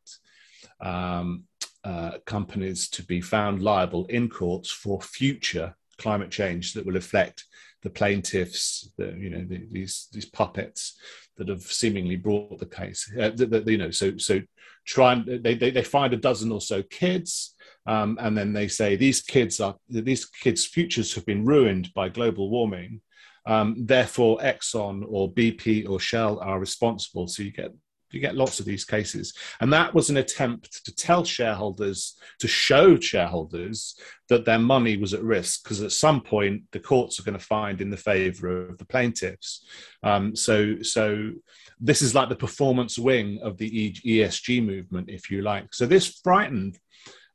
um, 0.81 1.45
uh, 1.85 2.19
companies 2.27 2.89
to 2.91 3.05
be 3.05 3.21
found 3.21 3.63
liable 3.63 4.07
in 4.07 4.29
courts 4.29 4.71
for 4.71 5.01
future 5.01 5.77
climate 5.99 6.31
change 6.31 6.73
that 6.73 6.87
will 6.87 6.97
affect 6.97 7.45
the 7.83 7.91
plaintiffs, 7.91 8.91
the, 8.97 9.17
you 9.19 9.31
know, 9.31 9.45
the, 9.45 9.67
these 9.71 10.09
these 10.13 10.27
puppets 10.27 10.99
that 11.37 11.49
have 11.49 11.63
seemingly 11.63 12.17
brought 12.17 12.59
the 12.59 12.67
case. 12.67 13.11
Uh, 13.19 13.31
the, 13.31 13.47
the, 13.47 13.73
you 13.73 13.79
know, 13.79 13.91
so 13.91 14.17
so 14.17 14.41
try 14.85 15.13
and 15.13 15.45
they, 15.45 15.55
they, 15.55 15.71
they 15.71 15.85
find 15.85 16.13
a 16.13 16.17
dozen 16.17 16.51
or 16.51 16.61
so 16.61 16.83
kids, 16.83 17.55
um, 17.87 18.19
and 18.21 18.37
then 18.37 18.53
they 18.53 18.69
say 18.69 18.97
these 18.97 19.21
kids 19.21 19.61
are 19.61 19.77
these 19.89 20.27
kids' 20.27 20.67
futures 20.67 21.15
have 21.15 21.27
been 21.27 21.45
ruined 21.45 21.93
by 21.95 22.09
global 22.09 22.51
warming. 22.51 23.01
Um, 23.47 23.87
therefore, 23.87 24.39
Exxon 24.39 25.05
or 25.09 25.33
BP 25.33 25.89
or 25.89 25.99
Shell 25.99 26.39
are 26.41 26.61
responsible. 26.61 27.29
So 27.29 27.43
you 27.43 27.53
get 27.53 27.73
you 28.11 28.21
get 28.21 28.37
lots 28.37 28.61
of 28.61 28.67
these 28.67 28.85
cases. 28.85 29.35
And 29.61 29.73
that 29.73 29.95
was 29.95 30.11
an 30.11 30.17
attempt 30.17 30.85
to 30.85 30.95
tell 30.95 31.25
shareholders, 31.25 32.17
to 32.41 32.49
show 32.49 32.99
shareholders 32.99 33.99
that 34.29 34.45
their 34.45 34.59
money 34.59 34.97
was 34.97 35.15
at 35.15 35.23
risk, 35.23 35.63
because 35.63 35.83
at 35.83 35.93
some 35.93 36.21
point 36.21 36.63
the 36.73 36.81
courts 36.81 37.19
are 37.19 37.25
going 37.25 37.39
to 37.39 37.45
find 37.45 37.81
in 37.81 37.91
the 37.91 37.97
favor 37.97 38.69
of 38.69 38.79
the 38.79 38.87
plaintiffs. 38.87 39.67
Um, 40.03 40.35
so, 40.35 40.83
so 40.83 41.33
this 41.81 42.03
is 42.03 42.15
like 42.15 42.29
the 42.29 42.37
performance 42.37 42.99
wing 42.99 43.41
of 43.43 43.57
the 43.59 43.93
ESG 43.93 44.65
movement, 44.65 45.11
if 45.11 45.31
you 45.31 45.43
like. 45.43 45.75
So 45.75 45.87
this 45.87 46.21
frightened 46.23 46.79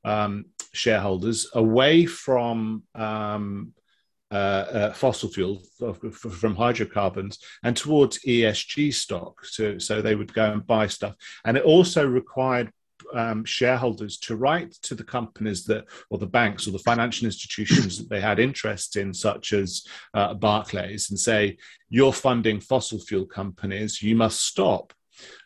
um, 0.04 0.46
shareholders 0.74 1.50
away 1.54 2.06
from 2.06 2.84
um, 2.96 3.74
fossil 4.94 5.30
fuels 5.30 5.70
from 6.12 6.56
hydrocarbons 6.56 7.40
and 7.64 7.76
towards 7.76 8.20
ESG 8.20 8.94
stock. 8.94 9.46
So, 9.46 9.78
so 9.78 10.02
they 10.02 10.16
would 10.16 10.34
go 10.34 10.52
and 10.52 10.66
buy 10.66 10.88
stuff. 10.88 11.16
And 11.46 11.58
it 11.58 11.64
also 11.64 12.06
required 12.06 12.72
um, 13.14 13.46
shareholders 13.46 14.18
to 14.18 14.36
write 14.36 14.72
to 14.84 14.96
the 14.96 15.04
companies 15.04 15.66
that, 15.66 15.86
or 16.10 16.18
the 16.18 16.26
banks 16.26 16.68
or 16.68 16.72
the 16.72 16.80
financial 16.80 17.26
institutions 17.26 17.98
that 17.98 18.10
they 18.10 18.22
had 18.22 18.40
interest 18.40 18.96
in, 18.96 19.14
such 19.14 19.54
as 19.54 19.86
uh, 20.14 20.34
Barclays, 20.34 21.10
and 21.10 21.20
say, 21.20 21.58
You're 21.90 22.14
funding 22.14 22.60
fossil 22.60 23.00
fuel 23.00 23.26
companies, 23.26 24.02
you 24.02 24.16
must 24.16 24.42
stop 24.42 24.94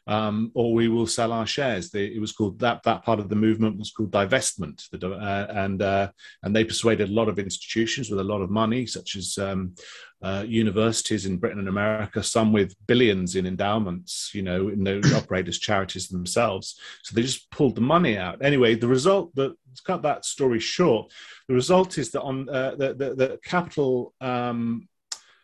um, 0.07 0.51
or 0.53 0.73
we 0.73 0.87
will 0.87 1.07
sell 1.07 1.31
our 1.31 1.45
shares. 1.45 1.89
They, 1.89 2.05
it 2.05 2.21
was 2.21 2.31
called 2.31 2.59
that 2.59 2.83
that 2.83 3.03
part 3.03 3.19
of 3.19 3.29
the 3.29 3.35
movement 3.35 3.77
was 3.77 3.91
called 3.91 4.11
divestment, 4.11 4.89
the, 4.91 5.11
uh, 5.11 5.47
and 5.49 5.81
uh, 5.81 6.09
and 6.43 6.55
they 6.55 6.63
persuaded 6.63 7.09
a 7.09 7.13
lot 7.13 7.29
of 7.29 7.39
institutions 7.39 8.09
with 8.09 8.19
a 8.19 8.23
lot 8.23 8.41
of 8.41 8.49
money, 8.49 8.85
such 8.85 9.15
as 9.15 9.37
um, 9.37 9.75
uh, 10.21 10.43
universities 10.47 11.25
in 11.25 11.37
Britain 11.37 11.59
and 11.59 11.67
America, 11.67 12.23
some 12.23 12.51
with 12.51 12.75
billions 12.87 13.35
in 13.35 13.45
endowments, 13.45 14.31
you 14.33 14.41
know, 14.41 14.69
in 14.69 14.83
those 14.83 15.13
operate 15.15 15.47
as 15.47 15.59
charities 15.59 16.07
themselves. 16.07 16.79
So 17.03 17.13
they 17.13 17.21
just 17.21 17.49
pulled 17.51 17.75
the 17.75 17.81
money 17.81 18.17
out. 18.17 18.43
Anyway, 18.43 18.75
the 18.75 18.87
result 18.87 19.35
that 19.35 19.51
to 19.75 19.83
cut 19.83 20.01
that 20.01 20.25
story 20.25 20.59
short, 20.59 21.11
the 21.47 21.53
result 21.53 21.97
is 21.97 22.11
that 22.11 22.21
on 22.21 22.49
uh, 22.49 22.75
the, 22.75 22.93
the, 22.93 23.15
the 23.15 23.39
capital. 23.43 24.13
Um, 24.21 24.87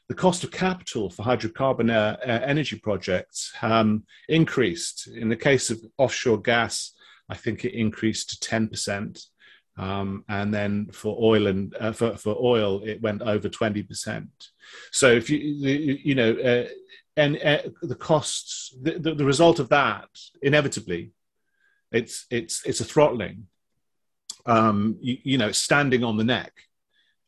the 0.10 0.16
cost 0.16 0.44
of 0.44 0.52
capital 0.52 1.10
for 1.10 1.24
hydrocarbon 1.24 1.90
uh, 1.90 2.18
uh, 2.22 2.40
energy 2.46 2.78
projects 2.78 3.54
um, 3.62 4.04
increased. 4.28 5.08
In 5.08 5.30
the 5.30 5.36
case 5.36 5.70
of 5.70 5.82
offshore 5.98 6.42
gas, 6.42 6.92
I 7.30 7.36
think 7.36 7.64
it 7.64 7.74
increased 7.74 8.42
to 8.42 8.50
10%. 8.50 9.26
Um, 9.76 10.24
and 10.30 10.54
then 10.54 10.90
for 10.92 11.18
oil 11.20 11.48
and 11.48 11.76
uh, 11.80 11.94
for, 11.94 12.16
for 12.16 12.36
oil, 12.40 12.84
it 12.84 13.02
went 13.02 13.22
over 13.22 13.50
20%. 13.50 14.28
So 14.92 15.12
if 15.12 15.30
you, 15.30 15.40
you 15.40 16.16
know, 16.16 16.34
uh, 16.34 16.68
and 17.16 17.40
uh, 17.44 17.62
the 17.82 17.96
costs, 17.96 18.76
the, 18.82 19.00
the, 19.00 19.16
the 19.16 19.26
result 19.26 19.60
of 19.60 19.70
that, 19.70 20.10
inevitably, 20.42 21.12
it's, 21.92 22.26
it's, 22.30 22.66
it's 22.66 22.82
a 22.82 22.86
throttling. 22.86 23.48
Um, 24.46 24.98
you, 25.00 25.18
you 25.24 25.38
know, 25.38 25.52
standing 25.52 26.04
on 26.04 26.18
the 26.18 26.24
neck 26.24 26.54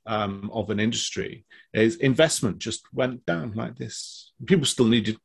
um, 0.05 0.49
of 0.53 0.69
an 0.69 0.79
industry 0.79 1.45
is 1.73 1.97
investment 1.97 2.59
just 2.59 2.83
went 2.93 3.25
down 3.25 3.53
like 3.53 3.77
this. 3.77 4.31
People 4.45 4.65
still 4.65 4.85
needed 4.85 5.17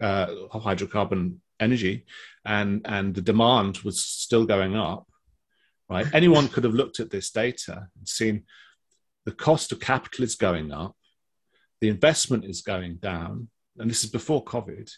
uh, 0.00 0.26
hydrocarbon 0.52 1.36
energy, 1.58 2.06
and 2.44 2.82
and 2.84 3.14
the 3.14 3.22
demand 3.22 3.78
was 3.78 4.02
still 4.02 4.46
going 4.46 4.76
up. 4.76 5.06
Right? 5.88 6.06
Anyone 6.14 6.48
could 6.48 6.64
have 6.64 6.74
looked 6.74 7.00
at 7.00 7.10
this 7.10 7.30
data 7.30 7.88
and 7.98 8.08
seen 8.08 8.44
the 9.24 9.32
cost 9.32 9.72
of 9.72 9.80
capital 9.80 10.24
is 10.24 10.34
going 10.34 10.72
up, 10.72 10.96
the 11.80 11.88
investment 11.88 12.44
is 12.44 12.62
going 12.62 12.96
down, 12.96 13.48
and 13.78 13.90
this 13.90 14.04
is 14.04 14.10
before 14.10 14.44
COVID. 14.44 14.90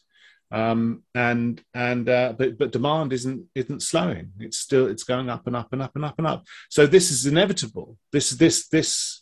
Um, 0.50 1.02
and 1.14 1.62
and 1.72 2.08
uh, 2.08 2.34
but 2.36 2.58
but 2.58 2.72
demand 2.72 3.12
isn't 3.14 3.46
isn't 3.54 3.82
slowing. 3.82 4.32
It's 4.38 4.58
still 4.58 4.86
it's 4.86 5.04
going 5.04 5.30
up 5.30 5.46
and 5.46 5.56
up 5.56 5.72
and 5.72 5.80
up 5.80 5.92
and 5.96 6.04
up 6.04 6.14
and 6.18 6.26
up. 6.26 6.44
So 6.68 6.86
this 6.86 7.10
is 7.10 7.24
inevitable. 7.24 7.96
This 8.12 8.30
this 8.30 8.68
this 8.68 9.21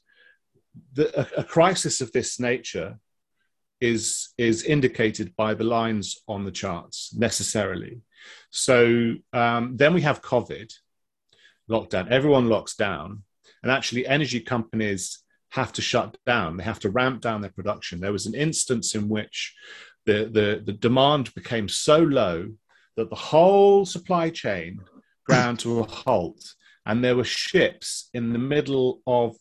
the, 0.92 1.20
a, 1.20 1.40
a 1.40 1.44
crisis 1.44 2.00
of 2.00 2.12
this 2.12 2.38
nature 2.38 2.98
is 3.80 4.34
is 4.36 4.62
indicated 4.64 5.34
by 5.36 5.54
the 5.54 5.64
lines 5.64 6.18
on 6.28 6.44
the 6.44 6.50
charts 6.50 7.14
necessarily. 7.16 8.02
So 8.50 9.14
um, 9.32 9.76
then 9.76 9.94
we 9.94 10.02
have 10.02 10.22
COVID, 10.22 10.72
lockdown. 11.70 12.10
Everyone 12.10 12.48
locks 12.48 12.76
down, 12.76 13.22
and 13.62 13.72
actually, 13.72 14.06
energy 14.06 14.40
companies 14.40 15.22
have 15.50 15.72
to 15.72 15.82
shut 15.82 16.16
down. 16.26 16.56
They 16.56 16.64
have 16.64 16.80
to 16.80 16.90
ramp 16.90 17.20
down 17.20 17.40
their 17.40 17.50
production. 17.50 18.00
There 18.00 18.12
was 18.12 18.26
an 18.26 18.34
instance 18.34 18.94
in 18.94 19.08
which 19.08 19.54
the 20.06 20.30
the, 20.32 20.62
the 20.64 20.72
demand 20.72 21.34
became 21.34 21.68
so 21.68 21.98
low 21.98 22.50
that 22.96 23.08
the 23.08 23.16
whole 23.16 23.86
supply 23.86 24.30
chain 24.30 24.80
ground 25.24 25.60
to 25.60 25.80
a 25.80 25.84
halt, 25.84 26.54
and 26.84 27.02
there 27.02 27.16
were 27.16 27.24
ships 27.24 28.10
in 28.12 28.32
the 28.32 28.38
middle 28.38 29.00
of 29.06 29.36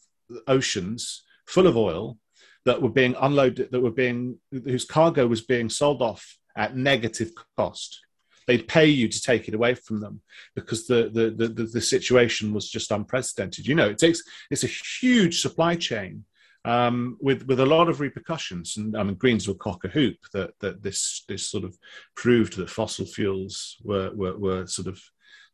oceans 0.48 1.24
full 1.48 1.68
of 1.68 1.78
oil 1.78 2.18
that 2.65 2.82
were 2.82 2.89
being 2.89 3.15
unloaded, 3.20 3.72
that 3.72 3.82
were 3.82 3.92
being 3.92 4.38
whose 4.52 4.86
cargo 4.86 5.28
was 5.28 5.42
being 5.42 5.70
sold 5.70 6.02
off 6.02 6.38
at 6.56 6.76
negative 6.76 7.32
cost. 7.58 8.00
They'd 8.48 8.68
pay 8.68 8.88
you 8.88 9.08
to 9.08 9.22
take 9.22 9.48
it 9.48 9.54
away 9.54 9.76
from 9.76 10.00
them 10.00 10.22
because 10.56 10.88
the 10.88 11.10
the 11.13 11.30
the, 11.30 11.48
the, 11.54 11.63
the 11.63 11.82
situation 11.82 12.54
was 12.54 12.70
just 12.70 12.92
unprecedented. 12.92 13.68
You 13.68 13.76
know, 13.76 13.89
it 13.89 13.98
takes 13.98 14.22
it's 14.52 14.63
a 14.63 14.76
huge 15.02 15.42
supply 15.42 15.76
chain 15.76 16.26
um, 16.65 17.18
with 17.22 17.46
with 17.48 17.60
a 17.60 17.65
lot 17.65 17.89
of 17.89 18.00
repercussions. 18.00 18.78
And 18.78 18.98
I 18.98 19.04
mean, 19.04 19.15
Greens 19.15 19.48
will 19.48 19.56
cock 19.56 19.84
a 19.86 19.89
hoop 19.89 20.18
that 20.34 20.52
that 20.60 20.84
this 20.84 21.24
this 21.28 21.48
sort 21.50 21.63
of 21.63 21.78
proved 22.15 22.58
that 22.58 22.70
fossil 22.70 23.06
fuels 23.06 23.78
were 23.84 24.12
were, 24.13 24.38
were 24.38 24.68
sort 24.68 24.88
of 24.88 25.02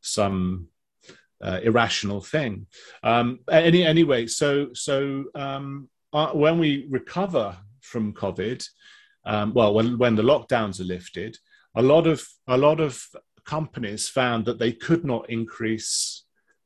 some 0.01 0.69
uh, 1.43 1.59
irrational 1.63 2.21
thing. 2.21 2.67
Um, 3.03 3.39
any, 3.51 3.83
anyway, 3.83 4.27
so 4.27 4.69
so 4.73 5.25
um, 5.35 5.89
uh, 6.13 6.31
when 6.31 6.59
we 6.59 6.87
recover 6.89 7.57
from 7.81 8.13
COVID, 8.13 8.65
um, 9.25 9.53
well, 9.53 9.73
when 9.73 9.97
when 9.97 10.15
the 10.15 10.23
lockdowns 10.23 10.79
are 10.79 10.85
lifted, 10.85 11.37
a 11.75 11.81
lot 11.81 12.07
of 12.07 12.25
a 12.47 12.57
lot 12.57 12.79
of 12.79 13.05
companies 13.45 14.09
found 14.09 14.45
that 14.45 14.59
they 14.59 14.71
could 14.71 15.05
not 15.05 15.29
increase 15.29 16.23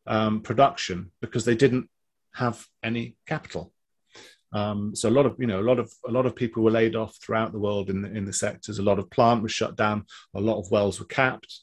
um, 0.07 0.41
production 0.41 1.11
because 1.21 1.45
they 1.45 1.55
didn't 1.55 1.89
have 2.33 2.65
any 2.83 3.15
capital. 3.27 3.73
Um, 4.51 4.95
so 4.95 5.09
a 5.09 5.11
lot 5.11 5.25
of 5.25 5.35
you 5.37 5.47
know 5.47 5.59
a 5.59 5.67
lot 5.69 5.79
of 5.79 5.91
a 6.07 6.11
lot 6.11 6.25
of 6.25 6.35
people 6.35 6.63
were 6.63 6.71
laid 6.71 6.95
off 6.95 7.15
throughout 7.21 7.51
the 7.51 7.59
world 7.59 7.89
in 7.89 8.01
the, 8.01 8.09
in 8.09 8.25
the 8.25 8.33
sectors. 8.33 8.79
A 8.79 8.83
lot 8.83 8.99
of 8.99 9.09
plant 9.09 9.43
was 9.43 9.51
shut 9.51 9.75
down. 9.75 10.05
A 10.35 10.41
lot 10.41 10.59
of 10.59 10.71
wells 10.71 10.99
were 10.99 11.05
capped. 11.05 11.61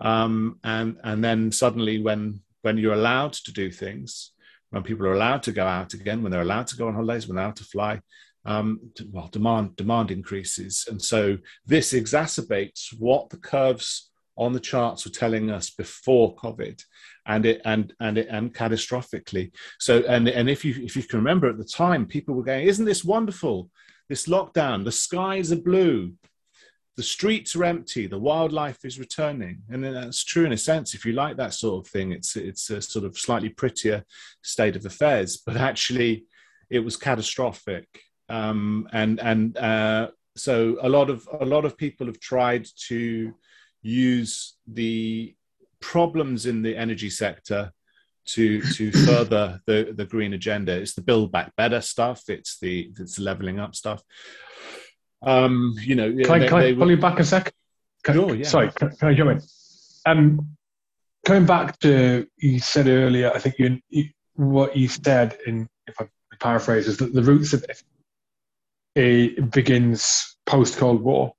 Um, 0.00 0.58
and 0.64 0.96
and 1.04 1.22
then 1.22 1.52
suddenly 1.52 2.00
when 2.02 2.40
when 2.62 2.78
you're 2.78 2.94
allowed 2.94 3.34
to 3.34 3.52
do 3.52 3.70
things, 3.70 4.32
when 4.70 4.82
people 4.82 5.06
are 5.06 5.14
allowed 5.14 5.42
to 5.44 5.52
go 5.52 5.66
out 5.66 5.94
again, 5.94 6.22
when 6.22 6.32
they're 6.32 6.42
allowed 6.42 6.66
to 6.68 6.76
go 6.76 6.88
on 6.88 6.94
holidays, 6.94 7.28
when 7.28 7.36
they're 7.36 7.44
allowed 7.44 7.56
to 7.56 7.64
fly, 7.64 8.00
um, 8.44 8.80
well, 9.10 9.28
demand 9.28 9.76
demand 9.76 10.10
increases, 10.10 10.86
and 10.90 11.00
so 11.00 11.38
this 11.66 11.92
exacerbates 11.92 12.88
what 12.98 13.30
the 13.30 13.38
curves 13.38 14.10
on 14.36 14.52
the 14.52 14.60
charts 14.60 15.04
were 15.04 15.12
telling 15.12 15.50
us 15.50 15.70
before 15.70 16.34
COVID, 16.36 16.82
and 17.26 17.46
it 17.46 17.62
and 17.64 17.92
and 18.00 18.18
it 18.18 18.28
and 18.30 18.52
catastrophically. 18.52 19.52
So 19.78 20.00
and 20.08 20.28
and 20.28 20.50
if 20.50 20.64
you 20.64 20.74
if 20.84 20.96
you 20.96 21.02
can 21.04 21.20
remember 21.20 21.48
at 21.48 21.58
the 21.58 21.64
time, 21.64 22.06
people 22.06 22.34
were 22.34 22.42
going, 22.42 22.66
"Isn't 22.66 22.84
this 22.84 23.04
wonderful? 23.04 23.70
This 24.08 24.26
lockdown, 24.26 24.84
the 24.84 24.92
skies 24.92 25.50
are 25.50 25.56
blue, 25.56 26.12
the 26.96 27.02
streets 27.02 27.56
are 27.56 27.64
empty, 27.64 28.06
the 28.06 28.18
wildlife 28.18 28.84
is 28.84 28.98
returning, 28.98 29.62
and 29.68 29.82
that's 29.82 30.22
true 30.22 30.44
in 30.44 30.52
a 30.52 30.56
sense. 30.56 30.94
If 30.94 31.04
you 31.04 31.12
like 31.12 31.36
that 31.36 31.54
sort 31.54 31.84
of 31.84 31.90
thing, 31.90 32.12
it's 32.12 32.36
it's 32.36 32.70
a 32.70 32.80
sort 32.80 33.04
of 33.04 33.18
slightly 33.18 33.48
prettier 33.48 34.04
state 34.42 34.76
of 34.76 34.86
affairs. 34.86 35.42
But 35.44 35.56
actually, 35.56 36.26
it 36.70 36.80
was 36.80 36.96
catastrophic, 36.96 37.88
um, 38.28 38.88
and 38.92 39.20
and 39.20 39.56
uh, 39.56 40.08
so 40.36 40.76
a 40.82 40.88
lot 40.88 41.10
of 41.10 41.28
a 41.40 41.44
lot 41.44 41.64
of 41.64 41.76
people 41.76 42.06
have 42.06 42.20
tried 42.20 42.66
to 42.88 43.34
use 43.82 44.56
the 44.66 45.34
problems 45.80 46.46
in 46.46 46.62
the 46.62 46.76
energy 46.76 47.10
sector 47.10 47.72
to 48.26 48.60
to 48.62 48.92
further 49.06 49.60
the 49.66 49.92
the 49.96 50.06
green 50.06 50.32
agenda. 50.34 50.72
It's 50.72 50.94
the 50.94 51.02
build 51.02 51.32
back 51.32 51.54
better 51.56 51.80
stuff. 51.80 52.22
It's 52.28 52.58
the 52.58 52.92
it's 52.98 53.18
leveling 53.18 53.58
up 53.58 53.74
stuff. 53.74 54.02
Um, 55.24 55.74
you 55.80 55.94
know, 55.94 56.12
can 56.12 56.42
I, 56.42 56.46
can 56.46 56.58
I 56.58 56.74
pull 56.74 56.90
you 56.90 56.96
back 56.96 57.18
a 57.18 57.24
sec? 57.24 57.52
Can, 58.02 58.14
sure, 58.14 58.34
yeah. 58.34 58.46
Sorry, 58.46 58.70
can, 58.72 58.90
can, 58.90 59.08
I 59.08 59.14
jump 59.14 59.30
in? 59.30 59.42
Um, 60.06 60.56
coming 61.24 61.46
back 61.46 61.78
to 61.80 62.26
you 62.36 62.58
said 62.58 62.88
earlier, 62.88 63.32
I 63.34 63.38
think 63.38 63.58
you, 63.58 63.80
you 63.88 64.08
what 64.34 64.76
you 64.76 64.88
said 64.88 65.38
in 65.46 65.68
if 65.86 66.00
I 66.00 66.08
paraphrase 66.40 66.86
is 66.86 66.98
that 66.98 67.14
the 67.14 67.22
roots 67.22 67.52
of 67.52 67.64
it 68.94 69.50
begins 69.50 70.36
post 70.46 70.76
Cold 70.76 71.02
War 71.02 71.34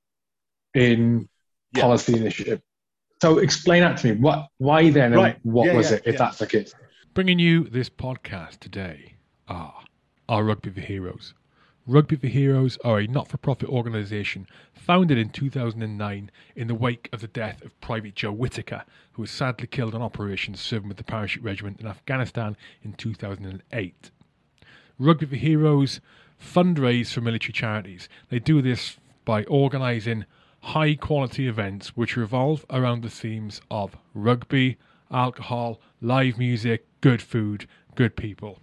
in 0.74 1.30
yeah. 1.74 1.82
policy 1.82 2.18
initiative. 2.18 2.62
So 3.22 3.38
explain 3.38 3.82
that 3.82 3.98
to 3.98 4.14
me. 4.14 4.20
What, 4.20 4.48
why 4.58 4.90
then, 4.90 5.14
right. 5.14 5.38
what 5.44 5.68
yeah, 5.68 5.74
was 5.74 5.92
yeah, 5.92 5.98
it, 5.98 6.04
if 6.06 6.18
that's 6.18 6.38
the 6.38 6.48
case? 6.48 6.74
Bringing 7.14 7.40
you 7.40 7.64
this 7.64 7.90
podcast 7.90 8.60
today 8.60 9.16
are 9.48 9.74
our 10.28 10.44
Rugby 10.44 10.70
for 10.72 10.82
Heroes. 10.82 11.34
Rugby 11.88 12.16
for 12.16 12.26
Heroes 12.26 12.80
are 12.84 12.98
a 12.98 13.06
not 13.06 13.28
for 13.28 13.38
profit 13.38 13.70
organisation 13.70 14.48
founded 14.74 15.20
in 15.20 15.30
2009 15.30 16.32
in 16.56 16.68
the 16.68 16.74
wake 16.74 17.08
of 17.14 17.22
the 17.22 17.28
death 17.28 17.64
of 17.64 17.80
Private 17.80 18.16
Joe 18.16 18.32
Whitaker, 18.32 18.84
who 19.12 19.22
was 19.22 19.30
sadly 19.30 19.68
killed 19.68 19.94
on 19.94 20.02
operations 20.02 20.60
serving 20.60 20.88
with 20.88 20.98
the 20.98 21.04
Parachute 21.04 21.44
Regiment 21.44 21.80
in 21.80 21.86
Afghanistan 21.86 22.58
in 22.82 22.94
2008. 22.94 24.10
Rugby 24.98 25.28
for 25.28 25.36
Heroes 25.36 26.02
fundraise 26.42 27.14
for 27.14 27.22
military 27.22 27.54
charities. 27.54 28.10
They 28.30 28.40
do 28.40 28.64
this 28.64 28.98
by 29.24 29.44
organising 29.44 30.26
high 30.62 30.96
quality 30.96 31.48
events 31.48 31.96
which 31.96 32.18
revolve 32.18 32.66
around 32.72 33.04
the 33.04 33.12
themes 33.12 33.62
of 33.70 33.96
rugby, 34.16 34.78
alcohol, 35.12 35.80
live 36.02 36.40
music, 36.40 36.88
good 37.02 37.22
food, 37.22 37.68
good 37.94 38.16
people. 38.16 38.58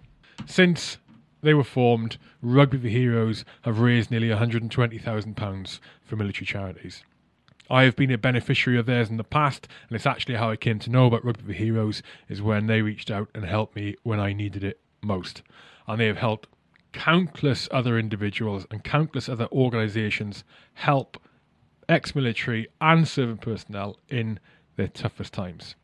Since 0.45 0.99
they 1.43 1.55
were 1.55 1.65
formed, 1.65 2.17
Rugby 2.41 2.79
for 2.79 2.89
Heroes 2.89 3.45
have 3.63 3.81
raised 3.81 4.11
nearly 4.11 4.29
£120,000 4.29 5.81
for 6.03 6.17
military 6.17 6.47
charities. 6.47 7.03
I 7.69 7.83
have 7.85 7.97
been 7.97 8.11
a 8.11 8.19
beneficiary 8.19 8.79
of 8.79 8.87
theirs 8.87 9.11
in 9.11 9.17
the 9.17 9.25
past, 9.25 9.69
and 9.89 9.97
it's 9.97 10.07
actually 10.07 10.37
how 10.37 10.51
I 10.51 10.57
came 10.57 10.79
to 10.81 10.91
know 10.91 11.07
about 11.07 11.25
Rugby 11.25 11.45
for 11.45 11.53
Heroes 11.53 12.03
is 12.29 12.43
when 12.43 12.67
they 12.67 12.83
reached 12.83 13.11
out 13.11 13.29
and 13.35 13.45
helped 13.45 13.77
me 13.77 13.97
when 14.03 14.21
I 14.21 14.33
needed 14.33 14.65
it 14.65 14.81
most. 15.03 15.43
And 15.87 16.01
they 16.01 16.07
have 16.07 16.19
helped 16.19 16.49
countless 16.93 17.69
other 17.71 17.99
individuals 17.99 18.67
and 18.71 18.85
countless 18.85 19.29
other 19.29 19.49
organisations 19.51 20.45
help 20.75 21.19
ex 21.89 22.15
military, 22.15 22.69
and 22.81 23.07
serving 23.07 23.39
personnel 23.39 23.99
in 24.09 24.39
their 24.77 24.89
toughest 24.89 25.33
times. 25.33 25.75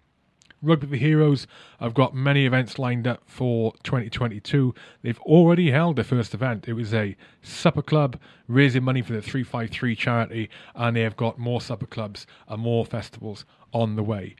Rugby 0.60 0.88
the 0.88 0.96
Heroes 0.96 1.46
have 1.78 1.94
got 1.94 2.14
many 2.14 2.44
events 2.44 2.78
lined 2.78 3.06
up 3.06 3.22
for 3.26 3.72
2022. 3.84 4.74
They've 5.02 5.20
already 5.20 5.70
held 5.70 5.96
their 5.96 6.04
first 6.04 6.34
event. 6.34 6.66
It 6.66 6.72
was 6.72 6.92
a 6.92 7.16
supper 7.42 7.82
club 7.82 8.18
raising 8.48 8.82
money 8.82 9.02
for 9.02 9.12
the 9.12 9.22
353 9.22 9.94
charity, 9.94 10.50
and 10.74 10.96
they 10.96 11.02
have 11.02 11.16
got 11.16 11.38
more 11.38 11.60
supper 11.60 11.86
clubs 11.86 12.26
and 12.48 12.60
more 12.60 12.84
festivals 12.84 13.44
on 13.72 13.94
the 13.94 14.02
way. 14.02 14.34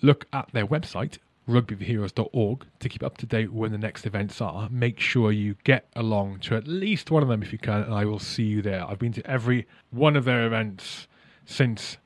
Look 0.00 0.26
at 0.32 0.48
their 0.52 0.66
website, 0.66 1.18
rugbyforheroes.org 1.46 2.66
to 2.78 2.88
keep 2.88 3.02
up 3.02 3.18
to 3.18 3.26
date 3.26 3.52
when 3.52 3.72
the 3.72 3.78
next 3.78 4.06
events 4.06 4.40
are. 4.40 4.70
Make 4.70 5.00
sure 5.00 5.32
you 5.32 5.56
get 5.64 5.86
along 5.94 6.40
to 6.40 6.56
at 6.56 6.66
least 6.66 7.10
one 7.10 7.22
of 7.22 7.28
them 7.28 7.42
if 7.42 7.52
you 7.52 7.58
can, 7.58 7.82
and 7.82 7.92
I 7.92 8.06
will 8.06 8.18
see 8.18 8.44
you 8.44 8.62
there. 8.62 8.88
I've 8.88 8.98
been 8.98 9.12
to 9.12 9.30
every 9.30 9.66
one 9.90 10.16
of 10.16 10.24
their 10.24 10.46
events 10.46 11.08
since 11.44 11.98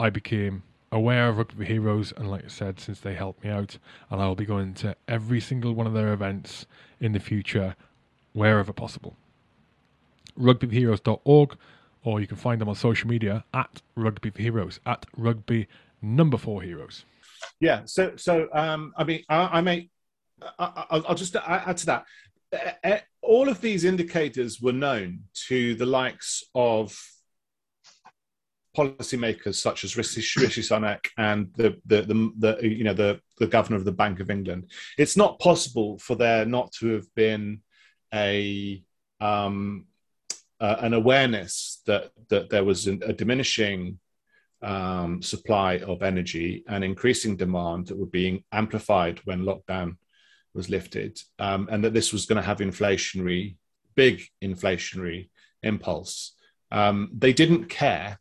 I 0.00 0.08
became 0.08 0.62
aware 0.92 1.30
of 1.30 1.38
Rugby 1.38 1.64
Heroes, 1.64 2.12
and 2.16 2.30
like 2.30 2.44
I 2.44 2.48
said, 2.48 2.78
since 2.78 3.00
they 3.00 3.14
helped 3.14 3.42
me 3.42 3.50
out, 3.50 3.78
and 4.10 4.20
I 4.20 4.28
will 4.28 4.36
be 4.36 4.44
going 4.44 4.74
to 4.74 4.94
every 5.08 5.40
single 5.40 5.72
one 5.72 5.86
of 5.86 5.94
their 5.94 6.12
events 6.12 6.66
in 7.00 7.12
the 7.12 7.18
future, 7.18 7.74
wherever 8.34 8.72
possible. 8.72 9.16
RugbyForHeroes.org, 10.38 11.56
or 12.04 12.20
you 12.20 12.26
can 12.26 12.36
find 12.36 12.60
them 12.60 12.68
on 12.68 12.74
social 12.74 13.08
media 13.08 13.44
at 13.54 13.80
Rugby 13.96 14.30
Heroes, 14.36 14.78
at 14.86 15.06
Rugby 15.16 15.66
Number 16.02 16.36
Four 16.36 16.62
Heroes. 16.62 17.04
Yeah. 17.58 17.82
So, 17.86 18.16
so 18.16 18.48
um, 18.52 18.92
I 18.96 19.04
mean, 19.04 19.24
I, 19.28 19.58
I 19.58 19.60
may, 19.62 19.88
I, 20.58 21.02
will 21.08 21.14
just 21.14 21.34
add 21.36 21.76
to 21.78 21.86
that. 21.86 23.04
All 23.22 23.48
of 23.48 23.60
these 23.60 23.84
indicators 23.84 24.60
were 24.60 24.72
known 24.72 25.20
to 25.48 25.74
the 25.74 25.86
likes 25.86 26.44
of 26.54 26.98
policymakers 28.76 29.56
such 29.56 29.84
as 29.84 29.96
Rishi, 29.96 30.20
Rishi 30.40 30.62
Sunak 30.62 31.06
and 31.18 31.52
the, 31.56 31.76
the, 31.86 32.02
the, 32.02 32.32
the, 32.38 32.68
you 32.68 32.84
know 32.84 32.94
the, 32.94 33.20
the 33.38 33.46
governor 33.46 33.76
of 33.76 33.84
the 33.84 33.92
Bank 33.92 34.20
of 34.20 34.30
England. 34.30 34.70
It's 34.98 35.16
not 35.16 35.38
possible 35.38 35.98
for 35.98 36.16
there 36.16 36.44
not 36.44 36.72
to 36.80 36.88
have 36.94 37.14
been 37.14 37.60
a 38.12 38.82
um, 39.20 39.86
uh, 40.60 40.76
an 40.80 40.94
awareness 40.94 41.82
that 41.86 42.10
that 42.28 42.50
there 42.50 42.64
was 42.64 42.86
a 42.86 43.12
diminishing 43.12 43.98
um, 44.62 45.20
supply 45.22 45.78
of 45.78 46.02
energy 46.02 46.64
and 46.68 46.84
increasing 46.84 47.36
demand 47.36 47.88
that 47.88 47.98
were 47.98 48.06
being 48.06 48.44
amplified 48.52 49.20
when 49.24 49.44
lockdown 49.44 49.96
was 50.54 50.70
lifted, 50.70 51.18
um, 51.38 51.68
and 51.70 51.82
that 51.84 51.94
this 51.94 52.12
was 52.12 52.26
going 52.26 52.40
to 52.40 52.46
have 52.46 52.58
inflationary, 52.58 53.56
big 53.96 54.22
inflationary 54.42 55.30
impulse. 55.62 56.34
Um, 56.70 57.10
they 57.16 57.32
didn't 57.32 57.66
care 57.66 58.18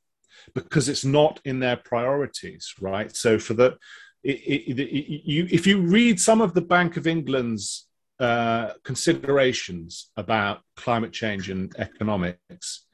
because 0.54 0.89
it's 0.89 1.06
not 1.06 1.39
in 1.45 1.60
their 1.60 1.77
priorities, 1.77 2.73
right? 2.80 3.15
So 3.15 3.39
for 3.39 3.54
the 3.54 3.77
it, 4.23 4.38
it, 4.38 4.80
it, 4.80 5.21
you, 5.25 5.47
if 5.49 5.65
you 5.65 5.82
read 5.82 6.19
some 6.19 6.41
of 6.41 6.54
the 6.54 6.62
Bank 6.62 6.95
of 6.95 7.08
England's 7.08 7.88
uh, 8.19 8.73
considerations 8.84 10.12
about 10.15 10.62
climate 10.75 11.12
change 11.12 11.49
and 11.49 11.73
economics, 11.80 12.86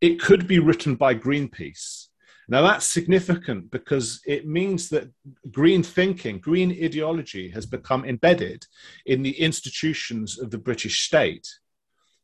it 0.00 0.20
could 0.20 0.46
be 0.46 0.60
written 0.60 0.94
by 0.94 1.14
Greenpeace 1.14 2.06
now, 2.48 2.62
that's 2.62 2.86
significant 2.86 3.70
because 3.70 4.20
it 4.26 4.46
means 4.46 4.90
that 4.90 5.10
green 5.50 5.82
thinking, 5.82 6.38
green 6.38 6.70
ideology 6.72 7.48
has 7.50 7.64
become 7.64 8.04
embedded 8.04 8.66
in 9.06 9.22
the 9.22 9.38
institutions 9.40 10.38
of 10.38 10.50
the 10.50 10.58
British 10.58 11.06
state. 11.06 11.48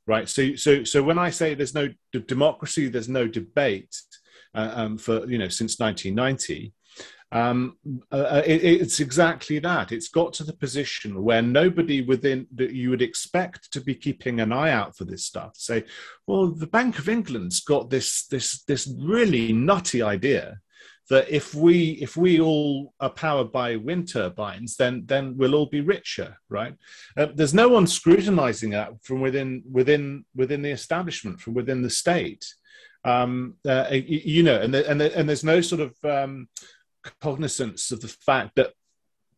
Right. 0.07 0.29
So, 0.29 0.57
so, 0.57 0.85
so 0.85 1.03
when 1.03 1.19
I 1.19 1.31
say 1.31 1.55
there's 1.55 1.75
no 1.75 1.89
d- 2.13 2.25
democracy, 2.27 2.89
there's 2.89 3.09
no 3.09 3.29
debate 3.29 3.97
uh, 4.55 4.73
um, 4.75 4.99
for, 4.99 5.27
you 5.27 5.39
know, 5.39 5.49
since 5.49 5.79
1990, 5.79 6.73
um, 7.33 7.77
uh, 8.11 8.17
uh, 8.17 8.43
it, 8.45 8.65
it's 8.65 8.99
exactly 8.99 9.61
that. 9.61 9.93
It's 9.93 10.09
got 10.09 10.33
to 10.35 10.45
the 10.45 10.53
position 10.53 11.23
where 11.23 11.43
nobody 11.43 12.03
within 12.03 12.47
that 12.57 12.73
you 12.73 12.91
would 12.91 13.03
expect 13.03 13.73
to 13.73 13.81
be 13.81 13.95
keeping 13.95 14.41
an 14.41 14.53
eye 14.53 14.73
out 14.73 14.97
for 14.97 15.05
this 15.05 15.25
stuff 15.25 15.53
say, 15.57 15.85
well, 16.27 16.49
the 16.49 16.67
Bank 16.67 16.99
of 16.99 17.09
England's 17.09 17.61
got 17.61 17.89
this 17.89 18.27
this 18.27 18.65
this 18.65 18.93
really 18.99 19.53
nutty 19.53 20.03
idea 20.03 20.61
that 21.09 21.29
if 21.29 21.55
we 21.55 21.91
if 22.01 22.17
we 22.17 22.41
all 22.41 22.95
are 23.01 23.11
powered 23.11 23.53
by 23.53 23.77
wind 23.77 24.09
turbines, 24.09 24.77
then 24.77 25.05
then 25.07 25.37
we'll 25.37 25.55
all 25.55 25.67
be 25.67 25.81
richer, 25.81 26.37
right? 26.49 26.75
Uh, 27.17 27.27
there's 27.35 27.55
no 27.55 27.69
one 27.69 27.87
scrutinizing 27.87 28.71
that 28.71 28.93
from 29.03 29.21
within 29.21 29.63
within 29.71 30.25
within 30.35 30.63
the 30.63 30.71
establishment, 30.71 31.41
from 31.41 31.55
within 31.55 31.83
the 31.83 31.91
state. 31.91 32.45
Um, 33.05 33.55
uh, 33.67 33.87
you 33.93 34.43
know, 34.43 34.61
and 34.61 34.75
the, 34.75 34.89
and 34.89 35.01
the, 35.01 35.17
and 35.17 35.29
there's 35.29 35.45
no 35.45 35.61
sort 35.61 35.81
of 35.81 35.95
um, 36.05 36.49
cognizance 37.21 37.91
of 37.93 38.01
the 38.01 38.09
fact 38.09 38.57
that 38.57 38.73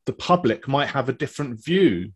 the 0.06 0.12
public 0.12 0.66
might 0.66 0.88
have 0.88 1.08
a 1.08 1.12
different 1.12 1.64
view 1.64 2.12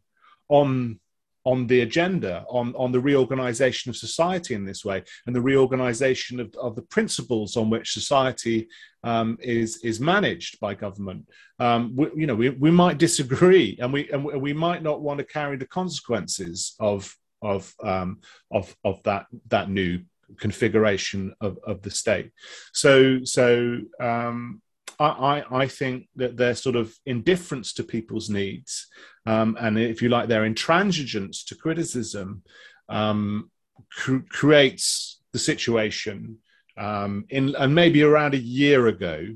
on 0.48 0.98
on 1.46 1.68
the 1.68 1.82
agenda, 1.82 2.44
on, 2.50 2.74
on 2.74 2.90
the 2.90 2.98
reorganization 2.98 3.88
of 3.88 3.96
society 3.96 4.52
in 4.52 4.66
this 4.66 4.84
way, 4.84 5.00
and 5.26 5.36
the 5.36 5.40
reorganization 5.40 6.40
of, 6.40 6.52
of 6.60 6.74
the 6.74 6.82
principles 6.82 7.56
on 7.56 7.70
which 7.70 7.92
society 7.92 8.66
um, 9.04 9.38
is, 9.40 9.76
is 9.84 10.00
managed 10.00 10.58
by 10.58 10.74
government. 10.74 11.24
Um, 11.60 11.94
we, 11.94 12.10
you 12.16 12.26
know, 12.26 12.34
we, 12.34 12.50
we 12.50 12.72
might 12.72 12.98
disagree, 12.98 13.78
and 13.80 13.92
we, 13.92 14.10
and 14.10 14.24
we 14.24 14.52
might 14.52 14.82
not 14.82 15.02
want 15.02 15.18
to 15.18 15.24
carry 15.24 15.56
the 15.56 15.68
consequences 15.68 16.74
of, 16.80 17.16
of, 17.40 17.72
um, 17.80 18.18
of, 18.50 18.76
of 18.82 19.00
that, 19.04 19.26
that 19.46 19.70
new 19.70 20.00
configuration 20.38 21.34
of, 21.40 21.58
of 21.66 21.82
the 21.82 21.90
state. 21.90 22.30
So, 22.72 23.20
so 23.24 23.78
um, 24.00 24.60
I, 24.98 25.44
I, 25.50 25.66
think 25.66 26.08
that 26.16 26.36
their 26.36 26.54
sort 26.54 26.76
of 26.76 26.94
indifference 27.04 27.74
to 27.74 27.84
people's 27.84 28.30
needs, 28.30 28.86
um, 29.26 29.56
and 29.60 29.78
if 29.78 30.00
you 30.00 30.08
like, 30.08 30.28
their 30.28 30.48
intransigence 30.48 31.44
to 31.46 31.54
criticism, 31.54 32.42
um, 32.88 33.50
cr- 33.90 34.26
creates 34.28 35.20
the 35.32 35.38
situation. 35.38 36.38
Um, 36.78 37.24
in 37.30 37.54
and 37.56 37.74
maybe 37.74 38.02
around 38.02 38.34
a 38.34 38.38
year 38.38 38.86
ago, 38.86 39.26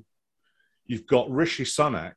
you've 0.87 1.07
got 1.07 1.31
Rishi 1.31 1.65
Sunak. 1.65 2.15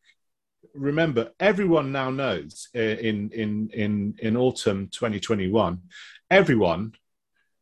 Remember, 0.74 1.32
everyone 1.40 1.92
now 1.92 2.10
knows 2.10 2.70
uh, 2.76 2.80
in 2.80 3.30
in 3.32 3.70
in 3.74 4.16
in 4.20 4.38
autumn 4.38 4.90
2021, 4.92 5.82
everyone, 6.32 6.94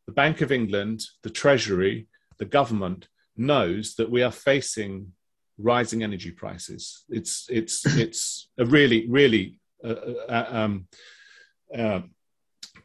the 0.06 0.12
Bank 0.12 0.40
of 0.40 0.52
England, 0.52 1.04
the 1.22 1.30
Treasury, 1.30 2.08
the 2.38 2.44
government 2.44 3.08
knows 3.36 3.94
that 3.94 4.10
we 4.10 4.22
are 4.22 4.32
facing 4.32 5.12
rising 5.58 6.02
energy 6.02 6.30
prices. 6.30 7.04
It's 7.08 7.46
it's 7.48 7.86
it's 7.98 8.48
a 8.58 8.64
really 8.64 9.08
really 9.08 9.58
uh, 9.84 9.88
uh, 9.88 10.14
uh, 10.28 10.46
um, 10.50 10.86
uh, 11.76 12.00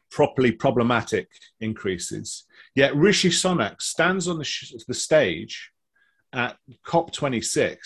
properly 0.09 0.51
problematic 0.51 1.29
increases. 1.59 2.45
Yet 2.75 2.95
Rishi 2.95 3.29
Sunak 3.29 3.81
stands 3.81 4.27
on 4.27 4.37
the, 4.37 4.43
sh- 4.43 4.73
the 4.87 4.93
stage 4.93 5.71
at 6.33 6.57
COP26 6.85 7.77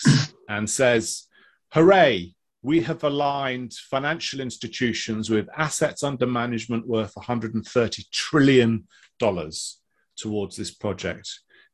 and 0.48 0.68
says, 0.68 1.26
"Hooray! 1.72 2.34
We 2.62 2.80
have 2.82 3.02
aligned 3.04 3.74
financial 3.74 4.40
institutions 4.40 5.28
with 5.30 5.48
assets 5.56 6.02
under 6.02 6.26
management 6.26 6.86
worth 6.86 7.16
130 7.16 8.04
trillion 8.12 8.86
dollars 9.18 9.80
towards 10.16 10.56
this 10.56 10.70
project." 10.70 11.28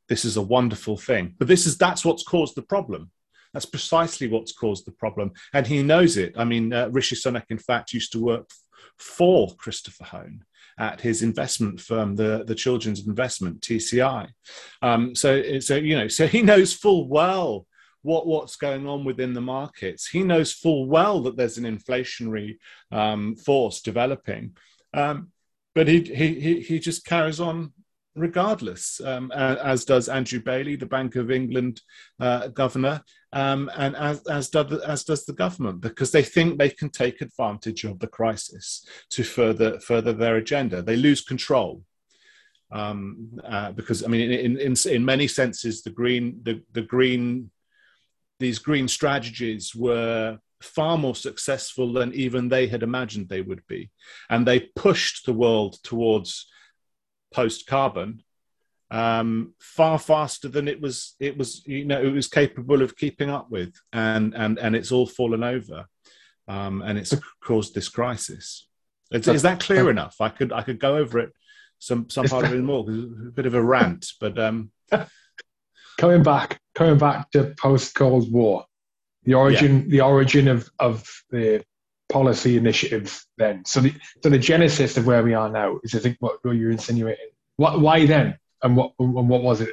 this 0.09 0.25
is 0.25 0.35
a 0.35 0.41
wonderful 0.41 0.97
thing. 0.97 1.35
But 1.37 1.47
this 1.47 1.65
is 1.65 1.77
that's 1.77 2.03
what's 2.03 2.23
caused 2.23 2.55
the 2.55 2.63
problem. 2.63 3.11
That's 3.53 3.65
precisely 3.65 4.27
what's 4.27 4.51
caused 4.51 4.85
the 4.85 4.91
problem, 4.91 5.31
and 5.53 5.65
he 5.65 5.81
knows 5.81 6.17
it. 6.17 6.33
I 6.37 6.43
mean, 6.43 6.73
uh, 6.73 6.89
Rishi 6.91 7.15
Sunak, 7.15 7.45
in 7.49 7.57
fact, 7.57 7.93
used 7.93 8.11
to 8.11 8.23
work 8.23 8.49
for 8.97 9.55
Christopher 9.55 10.03
Hohn 10.03 10.43
at 10.77 11.01
his 11.01 11.23
investment 11.23 11.79
firm, 11.79 12.15
the 12.15 12.43
the 12.45 12.55
Children's 12.55 13.07
Investment 13.07 13.61
(TCI). 13.61 14.29
Um, 14.81 15.15
so, 15.15 15.59
so 15.59 15.75
you 15.75 15.95
know, 15.95 16.07
so 16.07 16.27
he 16.27 16.41
knows 16.41 16.73
full 16.73 17.07
well 17.07 17.65
what 18.01 18.27
what's 18.27 18.55
going 18.55 18.87
on 18.87 19.03
within 19.03 19.33
the 19.33 19.41
markets. 19.41 20.07
He 20.07 20.23
knows 20.23 20.53
full 20.53 20.85
well 20.85 21.21
that 21.23 21.37
there's 21.37 21.57
an 21.57 21.65
inflationary 21.65 22.57
um, 22.91 23.35
force 23.35 23.81
developing, 23.81 24.55
um, 24.93 25.31
but 25.75 25.87
he, 25.87 26.01
he 26.01 26.61
he 26.61 26.79
just 26.79 27.05
carries 27.05 27.39
on 27.39 27.73
regardless, 28.15 29.01
um, 29.01 29.31
as 29.31 29.85
does 29.85 30.09
Andrew 30.09 30.41
Bailey, 30.41 30.75
the 30.75 30.85
Bank 30.85 31.15
of 31.15 31.31
England 31.31 31.81
uh, 32.19 32.47
governor, 32.47 33.01
um, 33.33 33.71
and 33.77 33.95
as, 33.95 34.25
as, 34.27 34.49
does, 34.49 34.79
as 34.81 35.03
does 35.03 35.25
the 35.25 35.33
government, 35.33 35.81
because 35.81 36.11
they 36.11 36.23
think 36.23 36.57
they 36.57 36.69
can 36.69 36.89
take 36.89 37.21
advantage 37.21 37.83
of 37.83 37.99
the 37.99 38.07
crisis 38.07 38.85
to 39.11 39.23
further 39.23 39.79
further 39.79 40.13
their 40.13 40.37
agenda. 40.37 40.81
They 40.81 40.97
lose 40.97 41.21
control. 41.21 41.83
Um, 42.71 43.39
uh, 43.43 43.71
because 43.71 44.03
I 44.03 44.07
mean, 44.07 44.31
in, 44.31 44.59
in, 44.59 44.75
in 44.85 45.03
many 45.03 45.27
senses, 45.27 45.81
the 45.81 45.89
green, 45.89 46.39
the, 46.43 46.61
the 46.73 46.83
green, 46.83 47.49
these 48.39 48.59
green 48.59 48.87
strategies 48.87 49.75
were 49.75 50.39
far 50.61 50.97
more 50.97 51.15
successful 51.15 51.93
than 51.93 52.13
even 52.13 52.49
they 52.49 52.67
had 52.67 52.83
imagined 52.83 53.29
they 53.29 53.41
would 53.41 53.65
be, 53.67 53.89
and 54.29 54.45
they 54.45 54.59
pushed 54.75 55.25
the 55.25 55.33
world 55.33 55.77
towards 55.83 56.47
post 57.31 57.67
carbon 57.67 58.23
um, 58.91 59.53
far 59.59 59.99
faster 59.99 60.47
than 60.47 60.67
it 60.67 60.81
was 60.81 61.15
it 61.19 61.37
was 61.37 61.65
you 61.67 61.85
know 61.85 62.01
it 62.01 62.11
was 62.11 62.27
capable 62.27 62.81
of 62.81 62.95
keeping 62.95 63.29
up 63.29 63.51
with. 63.51 63.73
And 63.93 64.33
and 64.33 64.57
and 64.57 64.75
it's 64.75 64.91
all 64.91 65.07
fallen 65.07 65.43
over 65.43 65.85
um, 66.47 66.81
and 66.81 66.97
it's 66.97 67.13
caused 67.43 67.75
this 67.75 67.89
crisis. 67.89 68.67
Is, 69.11 69.27
is 69.27 69.41
that 69.41 69.59
clear 69.59 69.89
enough? 69.89 70.17
I 70.19 70.29
could 70.29 70.51
i 70.53 70.61
could 70.61 70.79
go 70.79 70.97
over 70.97 71.19
it 71.19 71.33
some 71.79 72.09
some 72.09 72.25
part 72.25 72.45
of 72.45 72.53
it 72.53 72.61
more 72.61 72.85
a 72.87 73.31
bit 73.31 73.45
of 73.45 73.55
a 73.55 73.63
rant 73.63 74.05
but 74.19 74.37
um 74.37 74.71
coming 75.97 76.21
back 76.21 76.59
coming 76.79 76.97
back 76.97 77.29
to 77.31 77.53
post 77.57 77.93
cold 77.93 78.31
war 78.31 78.65
the 79.23 79.33
origin 79.33 79.81
yeah. 79.81 79.89
the 79.89 80.01
origin 80.01 80.47
of 80.47 80.69
of 80.79 81.07
the 81.29 81.63
policy 82.09 82.57
initiatives 82.57 83.25
then. 83.37 83.63
So 83.65 83.79
the 83.79 83.93
so 84.21 84.29
the 84.29 84.39
genesis 84.39 84.97
of 84.97 85.05
where 85.05 85.23
we 85.23 85.33
are 85.33 85.49
now 85.49 85.79
is 85.83 85.95
I 85.95 85.99
think 85.99 86.17
what, 86.19 86.43
what 86.43 86.53
you're 86.53 86.71
insinuating. 86.71 87.29
What, 87.55 87.79
why 87.79 88.05
then? 88.05 88.37
And 88.63 88.75
what 88.75 88.93
and 88.99 89.29
what 89.29 89.43
was 89.43 89.61
it? 89.61 89.69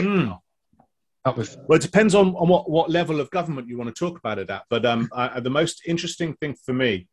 Mm. 0.00 0.38
That 1.24 1.36
was 1.36 1.56
well. 1.68 1.76
It 1.76 1.82
depends 1.82 2.14
on, 2.14 2.34
on 2.36 2.48
what, 2.48 2.70
what 2.70 2.90
level 2.90 3.20
of 3.20 3.30
government 3.30 3.68
you 3.68 3.76
want 3.76 3.94
to 3.94 3.98
talk 3.98 4.18
about 4.18 4.38
it 4.38 4.48
at. 4.48 4.62
But 4.70 4.86
um, 4.86 5.08
I, 5.12 5.40
the 5.40 5.50
most 5.50 5.82
interesting 5.86 6.34
thing 6.34 6.54
for 6.64 6.72
me 6.72 7.08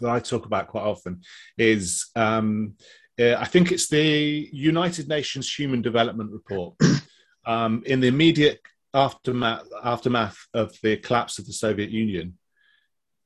that 0.00 0.10
I 0.10 0.20
talk 0.20 0.46
about 0.46 0.68
quite 0.68 0.84
often 0.84 1.22
is 1.58 2.06
um, 2.14 2.74
uh, 3.18 3.34
I 3.34 3.46
think 3.46 3.72
it's 3.72 3.88
the 3.88 4.48
United 4.52 5.08
Nations 5.08 5.52
Human 5.52 5.82
Development 5.82 6.30
Report. 6.30 6.76
Um, 7.46 7.82
in 7.86 8.00
the 8.00 8.08
immediate 8.08 8.60
aftermath 8.92 9.66
aftermath 9.84 10.38
of 10.52 10.74
the 10.82 10.96
collapse 10.96 11.38
of 11.38 11.46
the 11.46 11.52
Soviet 11.52 11.90
Union, 11.90 12.38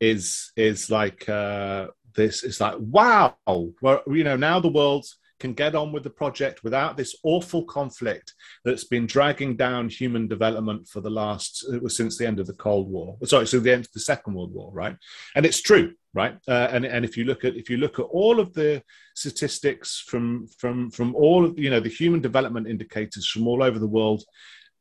is 0.00 0.52
is 0.56 0.90
like 0.90 1.28
uh, 1.28 1.88
this. 2.14 2.44
It's 2.44 2.60
like 2.60 2.76
wow, 2.78 3.36
well, 3.46 4.02
you 4.06 4.24
know, 4.24 4.36
now 4.36 4.60
the 4.60 4.68
world 4.68 5.06
can 5.40 5.54
get 5.54 5.74
on 5.74 5.90
with 5.90 6.04
the 6.04 6.10
project 6.10 6.62
without 6.62 6.96
this 6.96 7.16
awful 7.24 7.64
conflict 7.64 8.34
that's 8.64 8.84
been 8.84 9.06
dragging 9.06 9.56
down 9.56 9.88
human 9.88 10.28
development 10.28 10.86
for 10.86 11.00
the 11.00 11.10
last 11.10 11.64
it 11.72 11.82
was 11.82 11.96
since 11.96 12.16
the 12.16 12.26
end 12.26 12.38
of 12.38 12.46
the 12.46 12.52
cold 12.54 12.88
war. 12.88 13.16
Sorry 13.24 13.46
so 13.46 13.58
the 13.58 13.72
end 13.72 13.86
of 13.86 13.92
the 13.92 14.00
second 14.00 14.34
world 14.34 14.52
war 14.52 14.70
right? 14.72 14.96
And 15.34 15.44
it's 15.44 15.60
true 15.60 15.94
right? 16.14 16.36
Uh, 16.46 16.68
and 16.70 16.84
and 16.84 17.04
if 17.04 17.16
you 17.16 17.24
look 17.24 17.44
at 17.44 17.56
if 17.56 17.70
you 17.70 17.78
look 17.78 17.98
at 17.98 18.06
all 18.20 18.38
of 18.38 18.52
the 18.52 18.82
statistics 19.14 20.04
from 20.06 20.46
from 20.58 20.90
from 20.90 21.14
all 21.14 21.44
of 21.44 21.58
you 21.58 21.70
know 21.70 21.80
the 21.80 21.88
human 21.88 22.20
development 22.20 22.68
indicators 22.68 23.26
from 23.28 23.48
all 23.48 23.62
over 23.62 23.78
the 23.78 23.86
world 23.86 24.22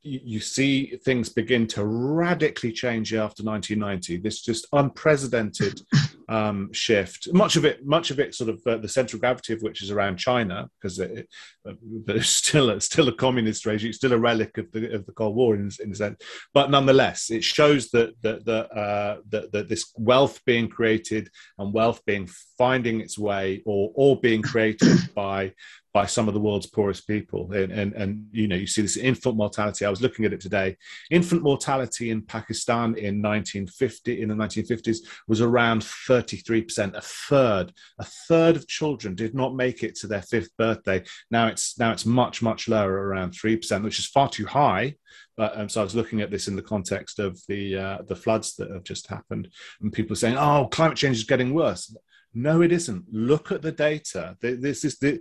you 0.01 0.39
see 0.39 0.97
things 1.03 1.27
begin 1.29 1.67
to 1.67 1.85
radically 1.85 2.71
change 2.71 3.13
after 3.13 3.43
1990. 3.43 4.17
This 4.17 4.41
just 4.41 4.65
unprecedented 4.71 5.81
um, 6.29 6.71
shift. 6.71 7.27
Much 7.33 7.55
of 7.55 7.65
it, 7.65 7.85
much 7.85 8.11
of 8.11 8.19
it, 8.19 8.35
sort 8.35 8.51
of 8.51 8.61
uh, 8.67 8.77
the 8.77 8.87
central 8.87 9.19
gravity 9.19 9.51
of 9.51 9.61
which 9.61 9.81
is 9.81 9.89
around 9.89 10.17
China, 10.17 10.69
because 10.79 10.99
it, 10.99 11.27
uh, 11.67 11.73
it's 12.07 12.29
still 12.29 12.69
a, 12.69 12.79
still 12.79 13.07
a 13.07 13.15
communist 13.15 13.65
regime, 13.65 13.91
still 13.91 14.13
a 14.13 14.17
relic 14.17 14.57
of 14.59 14.71
the 14.71 14.93
of 14.93 15.05
the 15.07 15.11
Cold 15.11 15.35
War 15.35 15.55
in, 15.55 15.69
in 15.83 15.91
a 15.91 15.95
sense. 15.95 16.21
But 16.53 16.69
nonetheless, 16.69 17.31
it 17.31 17.43
shows 17.43 17.89
that 17.89 18.13
that 18.21 18.45
that, 18.45 18.71
uh, 18.71 19.17
that 19.29 19.51
that 19.51 19.69
this 19.69 19.91
wealth 19.97 20.39
being 20.45 20.69
created 20.69 21.29
and 21.57 21.73
wealth 21.73 22.01
being 22.05 22.29
finding 22.57 23.01
its 23.01 23.17
way 23.17 23.63
or 23.65 23.91
or 23.95 24.19
being 24.19 24.43
created 24.43 25.13
by 25.15 25.53
by 25.93 26.05
some 26.05 26.27
of 26.27 26.33
the 26.33 26.39
world's 26.39 26.67
poorest 26.67 27.07
people. 27.07 27.51
And, 27.51 27.71
and, 27.71 27.93
and, 27.93 28.25
you 28.31 28.47
know, 28.47 28.55
you 28.55 28.67
see 28.67 28.81
this 28.81 28.97
infant 28.97 29.35
mortality. 29.35 29.85
I 29.85 29.89
was 29.89 30.01
looking 30.01 30.25
at 30.25 30.33
it 30.33 30.39
today. 30.39 30.77
Infant 31.09 31.41
mortality 31.41 32.11
in 32.11 32.21
Pakistan 32.21 32.95
in 32.95 33.21
1950, 33.21 34.21
in 34.21 34.29
the 34.29 34.35
1950s, 34.35 34.97
was 35.27 35.41
around 35.41 35.81
33%. 35.81 36.95
A 36.95 37.01
third, 37.01 37.73
a 37.97 38.05
third 38.05 38.55
of 38.55 38.67
children 38.67 39.15
did 39.15 39.33
not 39.33 39.55
make 39.55 39.83
it 39.83 39.95
to 39.95 40.07
their 40.07 40.21
fifth 40.21 40.55
birthday. 40.57 41.03
Now 41.31 41.47
it's 41.47 41.79
now 41.79 41.91
it's 41.91 42.05
much 42.05 42.41
much 42.41 42.67
lower, 42.67 42.91
around 42.91 43.31
three 43.31 43.55
percent, 43.55 43.83
which 43.83 43.99
is 43.99 44.07
far 44.07 44.29
too 44.29 44.45
high. 44.45 44.95
But 45.37 45.57
um, 45.57 45.69
so 45.69 45.81
I 45.81 45.83
was 45.83 45.95
looking 45.95 46.21
at 46.21 46.31
this 46.31 46.47
in 46.47 46.55
the 46.55 46.61
context 46.61 47.19
of 47.19 47.39
the 47.47 47.77
uh, 47.77 47.97
the 48.07 48.15
floods 48.15 48.55
that 48.57 48.71
have 48.71 48.83
just 48.83 49.07
happened, 49.07 49.49
and 49.81 49.93
people 49.93 50.15
saying, 50.15 50.37
"Oh, 50.37 50.67
climate 50.71 50.97
change 50.97 51.17
is 51.17 51.23
getting 51.23 51.53
worse." 51.53 51.95
No, 52.33 52.61
it 52.61 52.71
isn't. 52.71 53.05
Look 53.11 53.51
at 53.51 53.61
the 53.61 53.71
data. 53.71 54.37
This 54.39 54.85
is 54.85 54.99
the, 54.99 55.19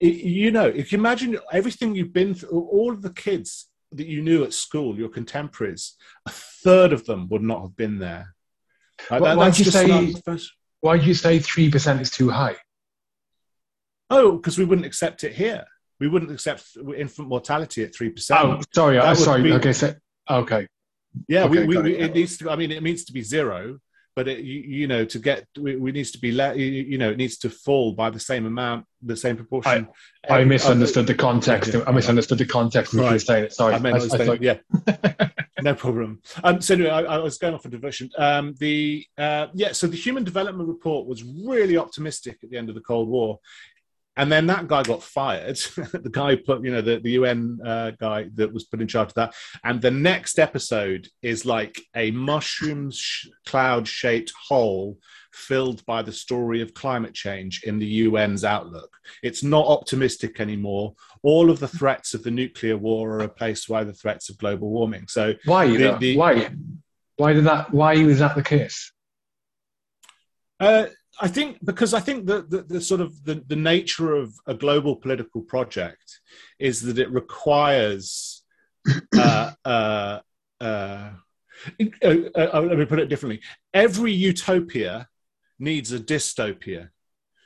you 0.00 0.50
know, 0.50 0.66
if 0.66 0.90
you 0.90 0.98
imagine 0.98 1.38
everything 1.52 1.94
you've 1.94 2.12
been 2.12 2.34
through, 2.34 2.50
all 2.50 2.92
of 2.92 3.02
the 3.02 3.12
kids 3.12 3.68
that 3.92 4.08
you 4.08 4.22
knew 4.22 4.42
at 4.42 4.52
school, 4.52 4.98
your 4.98 5.08
contemporaries, 5.08 5.94
a 6.26 6.30
third 6.30 6.92
of 6.92 7.06
them 7.06 7.28
would 7.28 7.42
not 7.42 7.62
have 7.62 7.76
been 7.76 7.98
there. 8.00 8.34
Why 9.08 9.50
do 9.50 9.62
you 9.62 9.70
say? 9.70 10.14
Why 10.80 10.98
do 10.98 11.04
you 11.04 11.14
say 11.14 11.38
three 11.38 11.70
percent 11.70 12.00
is 12.00 12.10
too 12.10 12.30
high? 12.30 12.56
Oh, 14.10 14.32
because 14.32 14.58
we 14.58 14.64
wouldn't 14.64 14.86
accept 14.86 15.22
it 15.22 15.34
here. 15.34 15.64
We 16.00 16.08
wouldn't 16.08 16.30
accept 16.32 16.76
infant 16.96 17.28
mortality 17.28 17.84
at 17.84 17.94
three 17.94 18.10
percent. 18.10 18.40
Oh, 18.42 18.60
sorry. 18.74 18.98
I'm 18.98 19.16
sorry. 19.16 19.42
Be, 19.42 19.52
okay. 19.52 19.72
So, 19.72 19.94
okay. 20.28 20.66
Yeah, 21.28 21.44
okay, 21.44 21.66
we, 21.66 21.76
we, 21.76 21.82
we, 21.82 21.96
it 21.96 22.14
needs 22.14 22.36
to. 22.38 22.50
I 22.50 22.56
mean, 22.56 22.70
it 22.70 22.82
needs 22.82 23.04
to 23.04 23.12
be 23.12 23.22
zero 23.22 23.78
but 24.16 24.26
it, 24.26 24.38
you, 24.38 24.60
you, 24.62 24.86
know 24.88 25.04
to 25.04 25.18
get 25.18 25.46
we, 25.60 25.76
we 25.76 25.92
needs 25.92 26.10
to 26.10 26.18
be 26.18 26.32
let 26.32 26.56
you, 26.56 26.64
you, 26.64 26.98
know 26.98 27.10
it 27.10 27.18
needs 27.18 27.36
to 27.36 27.50
fall 27.50 27.92
by 27.92 28.08
the 28.10 28.18
same 28.18 28.46
amount 28.46 28.86
the 29.02 29.16
same 29.16 29.36
proportion. 29.36 29.86
I, 30.28 30.40
I 30.40 30.44
misunderstood 30.44 31.06
the 31.06 31.14
context. 31.14 31.74
Yeah, 31.74 31.84
i 31.86 31.92
misunderstood 31.92 32.38
the 32.38 32.46
context 32.46 32.94
right. 32.94 33.12
you 33.12 33.18
saying. 33.18 33.44
It 33.44 33.52
sorry. 33.52 33.74
I, 33.74 33.78
I, 33.78 33.96
I 33.96 33.98
thought... 33.98 34.42
yeah. 34.42 34.56
No 35.62 35.74
problem. 35.74 36.20
Um, 36.44 36.60
so 36.60 36.74
anyway 36.74 36.90
I, 36.90 37.18
was 37.18 37.38
going 37.38 37.54
off 37.54 37.64
a 37.64 37.68
diversion. 37.68 38.10
Um, 38.18 38.54
the 38.58 39.06
uh, 39.18 39.48
yeah 39.54 39.72
so 39.72 39.86
the 39.86 39.96
human 39.96 40.24
development 40.24 40.68
report 40.68 41.06
was 41.06 41.22
really 41.22 41.76
optimistic 41.76 42.38
at 42.42 42.50
the 42.50 42.56
end 42.56 42.68
of 42.68 42.74
the 42.74 42.80
cold 42.80 43.08
war 43.08 43.38
and 44.16 44.32
then 44.32 44.46
that 44.46 44.66
guy 44.66 44.82
got 44.82 45.02
fired. 45.02 45.56
the 45.76 46.10
guy 46.10 46.36
put, 46.36 46.64
you 46.64 46.72
know, 46.72 46.80
the, 46.80 46.98
the 46.98 47.12
UN 47.12 47.58
uh, 47.64 47.90
guy 47.92 48.28
that 48.34 48.52
was 48.52 48.64
put 48.64 48.80
in 48.80 48.88
charge 48.88 49.08
of 49.08 49.14
that. 49.14 49.34
And 49.62 49.80
the 49.80 49.90
next 49.90 50.38
episode 50.38 51.08
is 51.22 51.44
like 51.44 51.80
a 51.94 52.10
mushroom 52.10 52.90
sh- 52.90 53.28
cloud 53.44 53.86
shaped 53.86 54.32
hole 54.48 54.98
filled 55.32 55.84
by 55.84 56.00
the 56.00 56.12
story 56.12 56.62
of 56.62 56.72
climate 56.72 57.12
change 57.12 57.62
in 57.64 57.78
the 57.78 58.06
UN's 58.06 58.42
outlook. 58.42 58.96
It's 59.22 59.42
not 59.42 59.66
optimistic 59.66 60.40
anymore. 60.40 60.94
All 61.22 61.50
of 61.50 61.60
the 61.60 61.68
threats 61.68 62.14
of 62.14 62.22
the 62.22 62.30
nuclear 62.30 62.78
war 62.78 63.10
are 63.12 63.18
replaced 63.18 63.68
by 63.68 63.84
the 63.84 63.92
threats 63.92 64.30
of 64.30 64.38
global 64.38 64.70
warming. 64.70 65.08
So 65.08 65.34
why? 65.44 65.66
The, 65.76 65.96
the, 65.98 66.16
why? 66.16 66.50
Why 67.16 67.34
did 67.34 67.44
that? 67.44 67.72
Why 67.72 68.02
was 68.02 68.20
that 68.20 68.34
the 68.34 68.42
case? 68.42 68.92
Uh, 70.58 70.86
I 71.20 71.28
think 71.28 71.58
because 71.64 71.94
I 71.94 72.00
think 72.00 72.26
that 72.26 72.50
the, 72.50 72.62
the, 72.62 72.80
sort 72.80 73.00
of 73.00 73.24
the, 73.24 73.42
the 73.46 73.56
nature 73.56 74.14
of 74.14 74.34
a 74.46 74.54
global 74.54 74.96
political 74.96 75.40
project 75.40 76.20
is 76.58 76.82
that 76.82 76.98
it 76.98 77.10
requires 77.10 78.42
uh, 79.16 79.52
uh, 79.64 80.20
uh, 80.60 81.10
uh, 81.80 82.10
uh, 82.34 82.60
let 82.60 82.78
me 82.78 82.84
put 82.84 82.98
it 82.98 83.08
differently. 83.08 83.40
Every 83.72 84.12
utopia 84.12 85.08
needs 85.58 85.92
a 85.92 85.98
dystopia. 85.98 86.90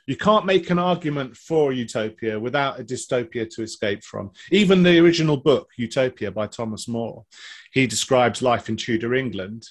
You 0.07 0.17
can't 0.17 0.45
make 0.45 0.69
an 0.69 0.79
argument 0.79 1.37
for 1.37 1.71
utopia 1.71 2.39
without 2.39 2.79
a 2.79 2.83
dystopia 2.83 3.49
to 3.51 3.63
escape 3.63 4.03
from. 4.03 4.31
Even 4.51 4.83
the 4.83 4.99
original 4.99 5.37
book, 5.37 5.69
Utopia 5.77 6.31
by 6.31 6.47
Thomas 6.47 6.87
More, 6.87 7.25
he 7.71 7.87
describes 7.87 8.41
life 8.41 8.67
in 8.67 8.75
Tudor 8.75 9.13
England 9.13 9.67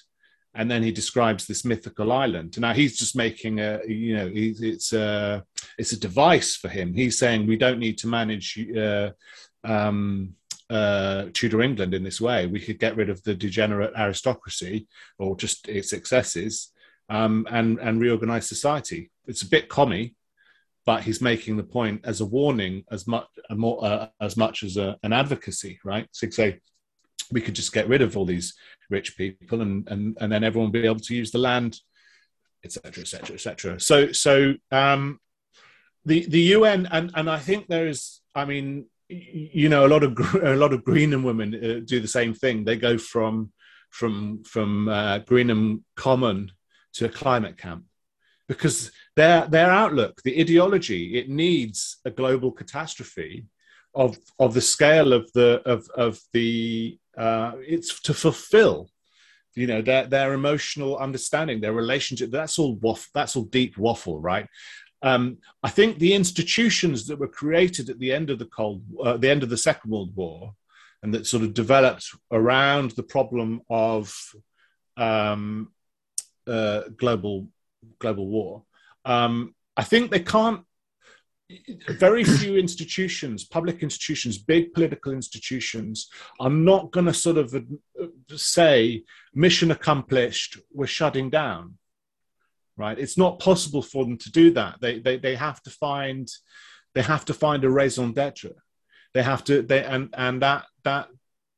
and 0.53 0.69
then 0.69 0.83
he 0.83 0.91
describes 0.91 1.47
this 1.47 1.63
mythical 1.63 2.11
island. 2.11 2.59
Now 2.59 2.73
he's 2.73 2.97
just 2.97 3.15
making 3.15 3.59
a, 3.59 3.79
you 3.87 4.15
know, 4.15 4.29
it's 4.33 4.91
a 4.93 5.43
it's 5.77 5.93
a 5.93 5.99
device 5.99 6.55
for 6.55 6.67
him. 6.67 6.93
He's 6.93 7.17
saying 7.17 7.47
we 7.47 7.57
don't 7.57 7.79
need 7.79 7.97
to 7.99 8.07
manage 8.07 8.59
uh, 8.77 9.11
um, 9.63 10.35
uh, 10.69 11.25
Tudor 11.33 11.61
England 11.61 11.93
in 11.93 12.03
this 12.03 12.19
way. 12.19 12.47
We 12.47 12.59
could 12.59 12.79
get 12.79 12.97
rid 12.97 13.09
of 13.09 13.23
the 13.23 13.33
degenerate 13.33 13.93
aristocracy 13.97 14.87
or 15.19 15.37
just 15.37 15.67
its 15.67 15.93
excesses 15.93 16.71
um, 17.09 17.47
and 17.49 17.79
and 17.79 18.01
reorganize 18.01 18.47
society. 18.47 19.09
It's 19.27 19.43
a 19.43 19.49
bit 19.49 19.69
commie, 19.69 20.15
but 20.85 21.03
he's 21.03 21.21
making 21.21 21.55
the 21.55 21.63
point 21.63 22.01
as 22.03 22.19
a 22.19 22.25
warning 22.25 22.83
as 22.91 23.07
much 23.07 23.27
more 23.51 23.83
uh, 23.85 24.07
as 24.19 24.35
much 24.35 24.63
as 24.63 24.75
a, 24.75 24.97
an 25.03 25.13
advocacy, 25.13 25.79
right? 25.85 26.07
So 26.11 26.29
say 26.29 26.59
we 27.31 27.41
could 27.41 27.55
just 27.55 27.73
get 27.73 27.87
rid 27.87 28.01
of 28.01 28.17
all 28.17 28.25
these 28.25 28.53
rich 28.89 29.17
people, 29.17 29.61
and 29.61 29.87
and 29.87 30.17
and 30.19 30.31
then 30.31 30.43
everyone 30.43 30.71
will 30.71 30.81
be 30.81 30.85
able 30.85 30.99
to 30.99 31.15
use 31.15 31.31
the 31.31 31.37
land, 31.37 31.79
etc., 32.63 33.01
etc., 33.01 33.35
etc. 33.35 33.79
So 33.79 34.11
so 34.11 34.55
um, 34.71 35.19
the 36.05 36.25
the 36.27 36.41
UN 36.55 36.87
and 36.91 37.11
and 37.15 37.29
I 37.29 37.39
think 37.39 37.67
there 37.67 37.87
is, 37.87 38.21
I 38.35 38.45
mean, 38.45 38.85
you 39.09 39.69
know, 39.69 39.85
a 39.85 39.89
lot 39.89 40.03
of 40.03 40.17
a 40.43 40.55
lot 40.55 40.73
of 40.73 40.83
Greenham 40.83 41.23
women 41.23 41.53
uh, 41.55 41.81
do 41.85 41.99
the 41.99 42.07
same 42.07 42.33
thing. 42.33 42.63
They 42.63 42.77
go 42.77 42.97
from 42.97 43.51
from 43.89 44.43
from 44.43 44.87
uh, 44.87 45.19
Greenham 45.19 45.83
Common 45.95 46.51
to 46.93 47.05
a 47.05 47.09
climate 47.09 47.57
camp 47.57 47.85
because 48.47 48.91
their 49.15 49.47
their 49.47 49.69
outlook, 49.69 50.21
the 50.23 50.39
ideology, 50.39 51.17
it 51.17 51.29
needs 51.29 51.97
a 52.05 52.11
global 52.11 52.51
catastrophe 52.51 53.45
of 53.93 54.17
of 54.39 54.53
the 54.53 54.61
scale 54.61 55.13
of 55.13 55.31
the 55.33 55.61
of 55.65 55.87
of 55.95 56.19
the 56.33 56.97
uh, 57.17 57.53
it's 57.59 57.99
to 58.01 58.13
fulfill 58.13 58.89
you 59.55 59.67
know 59.67 59.81
their 59.81 60.05
their 60.05 60.33
emotional 60.33 60.97
understanding 60.97 61.59
their 61.59 61.73
relationship. 61.73 62.31
That's 62.31 62.57
all 62.57 62.75
waff, 62.75 63.09
that's 63.13 63.35
all 63.35 63.43
deep 63.43 63.77
waffle 63.77 64.19
right? 64.19 64.47
Um, 65.03 65.39
i 65.63 65.69
think 65.69 65.97
the 65.97 66.13
institutions 66.13 67.07
that 67.07 67.17
were 67.17 67.27
created 67.27 67.89
at 67.89 67.97
the 67.97 68.13
end 68.13 68.29
of 68.29 68.37
the 68.37 68.45
cold 68.45 68.83
uh, 69.03 69.17
the 69.17 69.31
end 69.31 69.41
of 69.41 69.49
the 69.49 69.57
second 69.57 69.89
world 69.89 70.15
war 70.15 70.53
and 71.01 71.11
that 71.13 71.25
sort 71.25 71.41
of 71.41 71.55
developed 71.55 72.05
around 72.31 72.91
the 72.91 73.01
problem 73.01 73.61
of 73.67 74.13
um, 74.97 75.71
uh, 76.45 76.81
global 76.97 77.47
global 77.97 78.27
war 78.27 78.63
um, 79.05 79.55
i 79.75 79.83
think 79.83 80.11
they 80.11 80.19
can't 80.19 80.61
very 81.89 82.23
few 82.23 82.57
institutions, 82.57 83.43
public 83.43 83.83
institutions, 83.83 84.37
big 84.37 84.73
political 84.73 85.11
institutions, 85.11 86.09
are 86.39 86.49
not 86.49 86.91
going 86.91 87.05
to 87.05 87.13
sort 87.13 87.37
of 87.37 87.53
uh, 87.55 88.07
say, 88.35 89.03
mission 89.33 89.71
accomplished, 89.71 90.57
we're 90.73 90.87
shutting 90.87 91.29
down. 91.29 91.77
Right? 92.77 92.97
It's 92.97 93.17
not 93.17 93.39
possible 93.39 93.81
for 93.81 94.05
them 94.05 94.17
to 94.17 94.31
do 94.31 94.51
that. 94.51 94.81
They, 94.81 94.99
they, 94.99 95.17
they 95.17 95.35
have 95.35 95.61
to 95.63 95.69
find 95.69 96.27
they 96.93 97.01
have 97.01 97.25
to 97.25 97.33
find 97.33 97.63
a 97.63 97.69
raison 97.69 98.11
d'etre. 98.13 98.51
They 99.13 99.23
have 99.23 99.43
to 99.45 99.61
they 99.61 99.83
and 99.83 100.09
and 100.17 100.41
that 100.41 100.65
that 100.83 101.07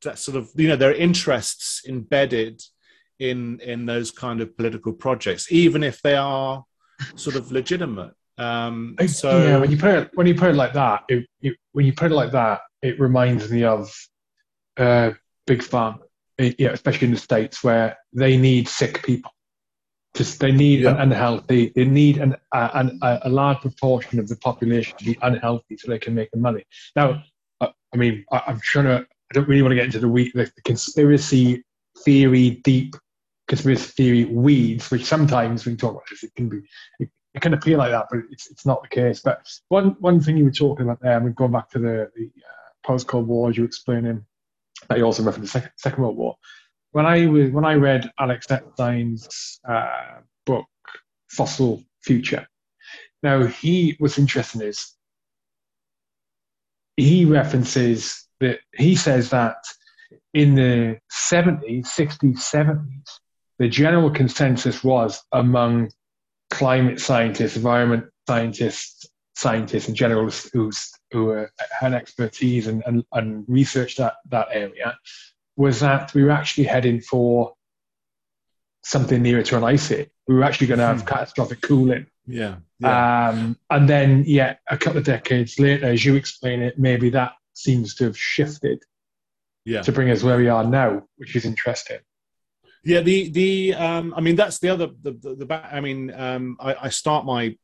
that 0.03 0.19
sort 0.19 0.37
of 0.37 0.49
you 0.55 0.67
know 0.67 0.75
their 0.75 0.93
interests 0.93 1.83
embedded 1.87 2.61
in 3.19 3.59
in 3.59 3.85
those 3.85 4.11
kind 4.11 4.41
of 4.41 4.55
political 4.57 4.93
projects, 4.93 5.51
even 5.51 5.83
if 5.83 6.01
they 6.01 6.15
are 6.15 6.63
sort 7.15 7.35
of 7.35 7.51
legitimate. 7.51 8.13
Um, 8.37 8.95
so 9.07 9.43
yeah, 9.43 9.57
when 9.57 9.69
you 9.69 9.77
put 9.77 9.91
it 9.91 10.09
when 10.15 10.27
you 10.27 10.35
put 10.35 10.49
it 10.49 10.55
like 10.55 10.73
that, 10.73 11.03
it, 11.07 11.27
it, 11.41 11.55
when 11.71 11.85
you 11.85 11.93
put 11.93 12.11
it 12.11 12.15
like 12.15 12.31
that, 12.31 12.61
it 12.81 12.99
reminds 12.99 13.51
me 13.51 13.63
of 13.63 13.93
uh, 14.77 15.11
big 15.45 15.61
farm, 15.61 15.99
yeah, 16.39 16.69
especially 16.69 17.07
in 17.07 17.13
the 17.13 17.19
states 17.19 17.63
where 17.63 17.97
they 18.11 18.37
need 18.37 18.67
sick 18.67 19.03
people. 19.03 19.31
Just 20.15 20.39
they 20.39 20.51
need 20.51 20.81
yeah. 20.81 20.91
an 20.91 21.11
unhealthy. 21.11 21.71
They 21.75 21.85
need 21.85 22.17
an, 22.17 22.35
an, 22.53 22.99
a 23.01 23.29
large 23.29 23.61
proportion 23.61 24.19
of 24.19 24.27
the 24.27 24.35
population 24.37 24.95
to 24.97 25.05
be 25.05 25.17
unhealthy 25.21 25.77
so 25.77 25.89
they 25.89 25.97
can 25.97 26.13
make 26.13 26.29
the 26.31 26.37
money. 26.37 26.63
Now, 26.95 27.23
uh, 27.61 27.69
I 27.93 27.97
mean, 27.97 28.23
I, 28.31 28.43
am 28.47 28.59
trying 28.61 28.85
to. 28.85 28.99
I 28.99 29.33
don't 29.33 29.47
really 29.47 29.63
want 29.63 29.71
to 29.71 29.75
get 29.75 29.85
into 29.85 29.99
the, 29.99 30.07
week, 30.07 30.33
the, 30.33 30.51
the 30.55 30.61
conspiracy 30.63 31.63
theory, 32.03 32.61
deep 32.63 32.95
conspiracy 33.47 33.91
theory 33.97 34.25
weeds, 34.25 34.91
which 34.91 35.05
sometimes 35.05 35.65
when 35.65 35.73
you 35.73 35.77
talk 35.77 35.91
about 35.91 36.03
this, 36.09 36.23
it 36.23 36.35
can 36.35 36.49
be 36.49 36.61
it, 36.99 37.09
it 37.33 37.41
can 37.41 37.53
appear 37.53 37.77
like 37.77 37.91
that, 37.91 38.07
but 38.09 38.19
it's 38.31 38.49
it's 38.49 38.65
not 38.65 38.81
the 38.83 38.89
case. 38.89 39.21
But 39.21 39.47
one 39.69 39.95
one 39.99 40.19
thing 40.19 40.37
you 40.37 40.45
were 40.45 40.51
talking 40.51 40.85
about 40.85 41.01
there, 41.01 41.15
and 41.17 41.25
we're 41.25 41.31
going 41.31 41.51
back 41.51 41.69
to 41.71 41.79
the, 41.79 42.11
the 42.15 42.25
uh, 42.25 42.87
post 42.87 43.07
Cold 43.07 43.27
War, 43.27 43.49
as 43.49 43.57
you 43.57 43.63
were 43.63 43.67
explaining, 43.67 44.25
that 44.87 44.97
you 44.97 45.03
also 45.03 45.23
referenced 45.23 45.53
the 45.53 45.59
second, 45.59 45.71
second 45.77 46.03
World 46.03 46.17
War. 46.17 46.35
When 46.91 47.05
I 47.05 47.25
was 47.25 47.49
when 47.49 47.65
I 47.65 47.73
read 47.73 48.11
Alex 48.19 48.51
Epstein's 48.51 49.59
uh, 49.67 50.19
book 50.45 50.65
Fossil 51.29 51.83
Future, 52.01 52.47
now 53.23 53.45
he 53.45 53.95
what's 53.97 54.19
interesting 54.19 54.61
is 54.61 54.93
he 56.97 57.25
references 57.25 58.27
that 58.39 58.59
he 58.75 58.95
says 58.95 59.31
that 59.31 59.57
in 60.33 60.55
the 60.55 60.97
70s, 61.31 61.87
60s, 61.87 62.37
70s, 62.37 63.19
the 63.59 63.67
general 63.67 64.11
consensus 64.11 64.83
was 64.83 65.23
among 65.31 65.89
climate 66.53 66.99
scientists, 66.99 67.55
environment 67.55 68.05
scientists, 68.27 69.07
scientists 69.35 69.89
in 69.89 69.95
general 69.95 70.29
who's, 70.53 70.91
who 71.11 71.47
had 71.79 71.93
expertise 71.93 72.67
and, 72.67 72.83
and, 72.85 73.03
and 73.11 73.43
researched 73.47 73.97
that, 73.97 74.13
that 74.29 74.47
area 74.51 74.95
was 75.55 75.79
that 75.79 76.13
we 76.13 76.23
were 76.23 76.31
actually 76.31 76.65
heading 76.65 77.01
for 77.01 77.53
something 78.83 79.21
nearer 79.23 79.41
to 79.41 79.57
an 79.57 79.63
ice 79.63 79.91
age. 79.91 80.09
We 80.27 80.35
were 80.35 80.43
actually 80.43 80.67
going 80.67 80.79
to 80.79 80.85
have 80.85 81.01
hmm. 81.01 81.07
catastrophic 81.07 81.61
cooling. 81.61 82.05
Yeah. 82.27 82.57
yeah. 82.79 83.29
Um, 83.29 83.57
and 83.71 83.89
then, 83.89 84.23
yeah, 84.27 84.55
a 84.69 84.77
couple 84.77 84.99
of 84.99 85.05
decades 85.05 85.59
later, 85.59 85.87
as 85.87 86.05
you 86.05 86.15
explain 86.15 86.61
it, 86.61 86.77
maybe 86.77 87.09
that 87.09 87.33
seems 87.53 87.95
to 87.95 88.05
have 88.05 88.17
shifted 88.17 88.83
yeah. 89.65 89.81
to 89.81 89.91
bring 89.91 90.11
us 90.11 90.21
where 90.23 90.37
we 90.37 90.49
are 90.49 90.63
now, 90.63 91.03
which 91.17 91.35
is 91.35 91.45
interesting. 91.45 91.99
Yeah, 92.83 93.01
the 93.01 93.29
the 93.29 93.73
um, 93.75 94.13
I 94.15 94.21
mean 94.21 94.35
that's 94.35 94.59
the 94.59 94.69
other 94.69 94.89
the 95.01 95.11
the, 95.11 95.45
the. 95.45 95.53
I 95.73 95.79
mean, 95.79 96.13
um, 96.13 96.57
I, 96.59 96.75
I 96.83 96.89
start 96.89 97.25
my 97.25 97.55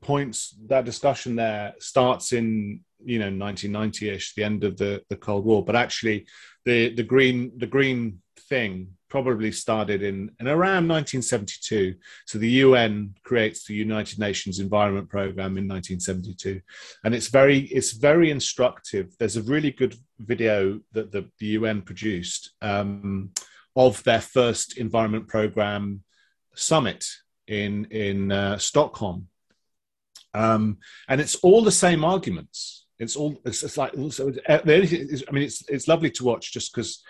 points 0.00 0.56
that 0.68 0.84
discussion 0.84 1.36
there 1.36 1.74
starts 1.78 2.32
in 2.32 2.80
you 3.04 3.18
know 3.18 3.30
1990ish, 3.30 4.34
the 4.34 4.44
end 4.44 4.64
of 4.64 4.78
the 4.78 5.02
the 5.10 5.16
Cold 5.16 5.44
War, 5.44 5.64
but 5.64 5.76
actually 5.76 6.26
the 6.64 6.94
the 6.94 7.02
green 7.02 7.52
the 7.58 7.66
green 7.66 8.22
thing 8.48 8.88
probably 9.10 9.52
started 9.52 10.02
in, 10.02 10.30
in 10.40 10.48
around 10.48 10.88
1972. 10.88 11.94
So 12.24 12.38
the 12.38 12.48
UN 12.64 13.14
creates 13.24 13.66
the 13.66 13.74
United 13.74 14.18
Nations 14.18 14.58
Environment 14.58 15.06
Programme 15.06 15.58
in 15.58 15.68
1972, 15.68 16.62
and 17.04 17.14
it's 17.14 17.28
very 17.28 17.60
it's 17.60 17.92
very 17.92 18.30
instructive. 18.30 19.14
There's 19.18 19.36
a 19.36 19.42
really 19.42 19.70
good 19.70 19.96
video 20.18 20.80
that 20.92 21.12
the, 21.12 21.28
the 21.38 21.46
UN 21.58 21.82
produced. 21.82 22.54
Um, 22.62 23.32
of 23.76 24.02
their 24.04 24.20
first 24.20 24.78
environment 24.78 25.28
program 25.28 26.02
summit 26.54 27.04
in 27.46 27.86
in 27.86 28.32
uh, 28.32 28.58
Stockholm, 28.58 29.28
um, 30.34 30.78
and 31.08 31.20
it's 31.20 31.36
all 31.36 31.62
the 31.62 31.72
same 31.72 32.04
arguments. 32.04 32.86
It's 32.98 33.16
all 33.16 33.40
it's, 33.44 33.62
it's 33.62 33.76
like 33.76 33.92
so. 34.10 34.32
Uh, 34.48 34.58
I 34.64 34.66
mean, 34.66 35.42
it's 35.42 35.68
it's 35.68 35.88
lovely 35.88 36.10
to 36.12 36.24
watch 36.24 36.52
just 36.52 36.72
because 36.72 37.02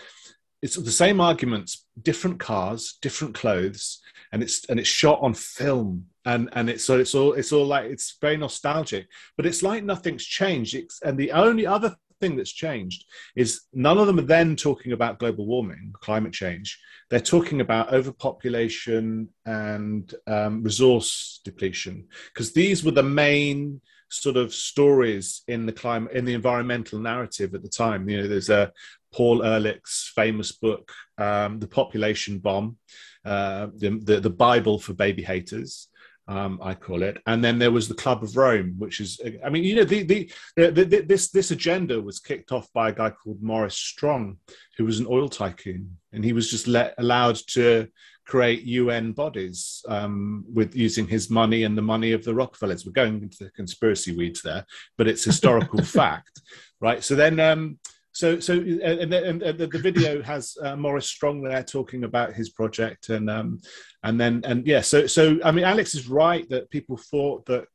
it's 0.62 0.76
the 0.76 0.92
same 0.92 1.20
arguments, 1.20 1.86
different 2.00 2.38
cars, 2.38 2.98
different 3.02 3.34
clothes, 3.34 4.00
and 4.30 4.42
it's 4.42 4.64
and 4.70 4.78
it's 4.78 4.88
shot 4.88 5.18
on 5.20 5.34
film, 5.34 6.06
and 6.24 6.48
and 6.52 6.70
it's 6.70 6.84
so 6.84 6.98
it's 6.98 7.14
all 7.14 7.32
it's 7.32 7.52
all 7.52 7.66
like 7.66 7.86
it's 7.90 8.16
very 8.20 8.36
nostalgic, 8.36 9.06
but 9.36 9.44
it's 9.44 9.62
like 9.62 9.84
nothing's 9.84 10.24
changed. 10.24 10.74
It's, 10.74 11.02
and 11.02 11.18
the 11.18 11.32
only 11.32 11.66
other 11.66 11.96
thing 12.22 12.36
that's 12.36 12.52
changed 12.66 13.04
is 13.34 13.62
none 13.72 13.98
of 13.98 14.06
them 14.06 14.20
are 14.20 14.32
then 14.36 14.54
talking 14.54 14.92
about 14.92 15.18
global 15.18 15.44
warming, 15.44 15.92
climate 16.00 16.32
change. 16.32 16.78
They're 17.10 17.32
talking 17.34 17.60
about 17.60 17.92
overpopulation 17.92 19.28
and 19.44 20.04
um, 20.26 20.62
resource 20.62 21.40
depletion, 21.44 22.06
because 22.32 22.52
these 22.52 22.84
were 22.84 22.92
the 22.92 23.02
main 23.02 23.80
sort 24.08 24.36
of 24.36 24.54
stories 24.54 25.42
in 25.48 25.66
the 25.66 25.72
climate 25.72 26.12
in 26.12 26.24
the 26.24 26.34
environmental 26.34 26.98
narrative 27.00 27.54
at 27.54 27.62
the 27.62 27.68
time. 27.84 28.08
You 28.08 28.18
know, 28.18 28.28
there's 28.28 28.50
a 28.50 28.72
Paul 29.12 29.42
Ehrlich's 29.42 30.12
famous 30.14 30.52
book, 30.52 30.92
um, 31.18 31.58
"The 31.58 31.72
Population 31.80 32.38
Bomb," 32.38 32.78
uh, 33.24 33.66
the, 33.76 34.00
the, 34.08 34.20
the 34.20 34.36
Bible 34.48 34.78
for 34.78 34.94
baby 34.94 35.22
haters. 35.22 35.88
Um, 36.32 36.58
I 36.62 36.74
call 36.74 37.02
it. 37.02 37.18
And 37.26 37.44
then 37.44 37.58
there 37.58 37.70
was 37.70 37.88
the 37.88 37.94
Club 37.94 38.22
of 38.22 38.36
Rome, 38.36 38.74
which 38.78 39.00
is, 39.00 39.20
I 39.44 39.50
mean, 39.50 39.64
you 39.64 39.76
know, 39.76 39.84
the, 39.84 40.02
the, 40.02 40.32
the, 40.56 40.70
the, 40.70 41.00
this 41.06 41.30
this 41.30 41.50
agenda 41.50 42.00
was 42.00 42.20
kicked 42.20 42.52
off 42.52 42.72
by 42.72 42.88
a 42.88 42.92
guy 42.92 43.10
called 43.10 43.42
Maurice 43.42 43.76
Strong, 43.76 44.38
who 44.78 44.86
was 44.86 44.98
an 44.98 45.06
oil 45.10 45.28
tycoon, 45.28 45.98
and 46.12 46.24
he 46.24 46.32
was 46.32 46.50
just 46.50 46.66
let, 46.66 46.94
allowed 46.96 47.36
to 47.48 47.86
create 48.26 48.62
UN 48.62 49.12
bodies 49.12 49.84
um, 49.88 50.44
with 50.50 50.74
using 50.74 51.06
his 51.06 51.28
money 51.28 51.64
and 51.64 51.76
the 51.76 51.82
money 51.82 52.12
of 52.12 52.24
the 52.24 52.34
Rockefellers. 52.34 52.86
We're 52.86 52.92
going 52.92 53.20
into 53.20 53.44
the 53.44 53.50
conspiracy 53.50 54.16
weeds 54.16 54.40
there, 54.40 54.64
but 54.96 55.08
it's 55.08 55.24
historical 55.32 55.84
fact, 55.84 56.40
right? 56.80 57.04
So 57.04 57.14
then. 57.14 57.40
Um, 57.40 57.78
so, 58.12 58.38
so, 58.40 58.54
and, 58.54 59.14
and, 59.14 59.42
and, 59.42 59.58
the 59.58 59.78
video 59.78 60.22
has 60.22 60.54
uh, 60.62 60.76
Maurice 60.76 61.08
Strong 61.08 61.42
there 61.42 61.62
talking 61.62 62.04
about 62.04 62.34
his 62.34 62.50
project, 62.50 63.08
and 63.08 63.30
um, 63.30 63.60
and 64.02 64.20
then, 64.20 64.42
and 64.44 64.66
yeah, 64.66 64.82
so, 64.82 65.06
so, 65.06 65.38
I 65.42 65.50
mean, 65.50 65.64
Alex 65.64 65.94
is 65.94 66.08
right 66.08 66.46
that 66.50 66.70
people 66.70 66.98
thought 66.98 67.46
that 67.46 67.66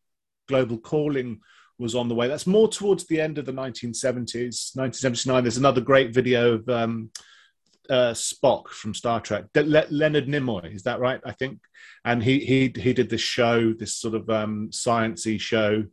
global 0.47 0.77
cooling 0.77 1.39
was 1.79 1.95
on 1.95 2.07
the 2.07 2.15
way. 2.15 2.27
That's 2.27 2.47
more 2.47 2.67
towards 2.67 3.05
the 3.05 3.19
end 3.19 3.39
of 3.39 3.45
the 3.45 3.51
1970s, 3.51 4.75
1979. 4.75 5.43
There's 5.43 5.57
another 5.57 5.81
great 5.81 6.13
video 6.13 6.53
of 6.53 6.69
um, 6.69 7.09
uh, 7.89 8.13
Spock 8.13 8.67
from 8.67 8.93
Star 8.93 9.19
Trek, 9.19 9.45
Le- 9.55 9.85
Leonard 9.89 10.27
Nimoy, 10.27 10.73
is 10.73 10.83
that 10.83 10.99
right? 10.99 11.21
I 11.25 11.31
think, 11.31 11.59
and 12.05 12.23
he 12.23 12.39
he 12.39 12.73
he 12.79 12.93
did 12.93 13.09
this 13.09 13.21
show, 13.21 13.73
this 13.73 13.95
sort 13.95 14.13
of 14.13 14.29
um, 14.29 14.69
sciency 14.71 15.39
show 15.39 15.85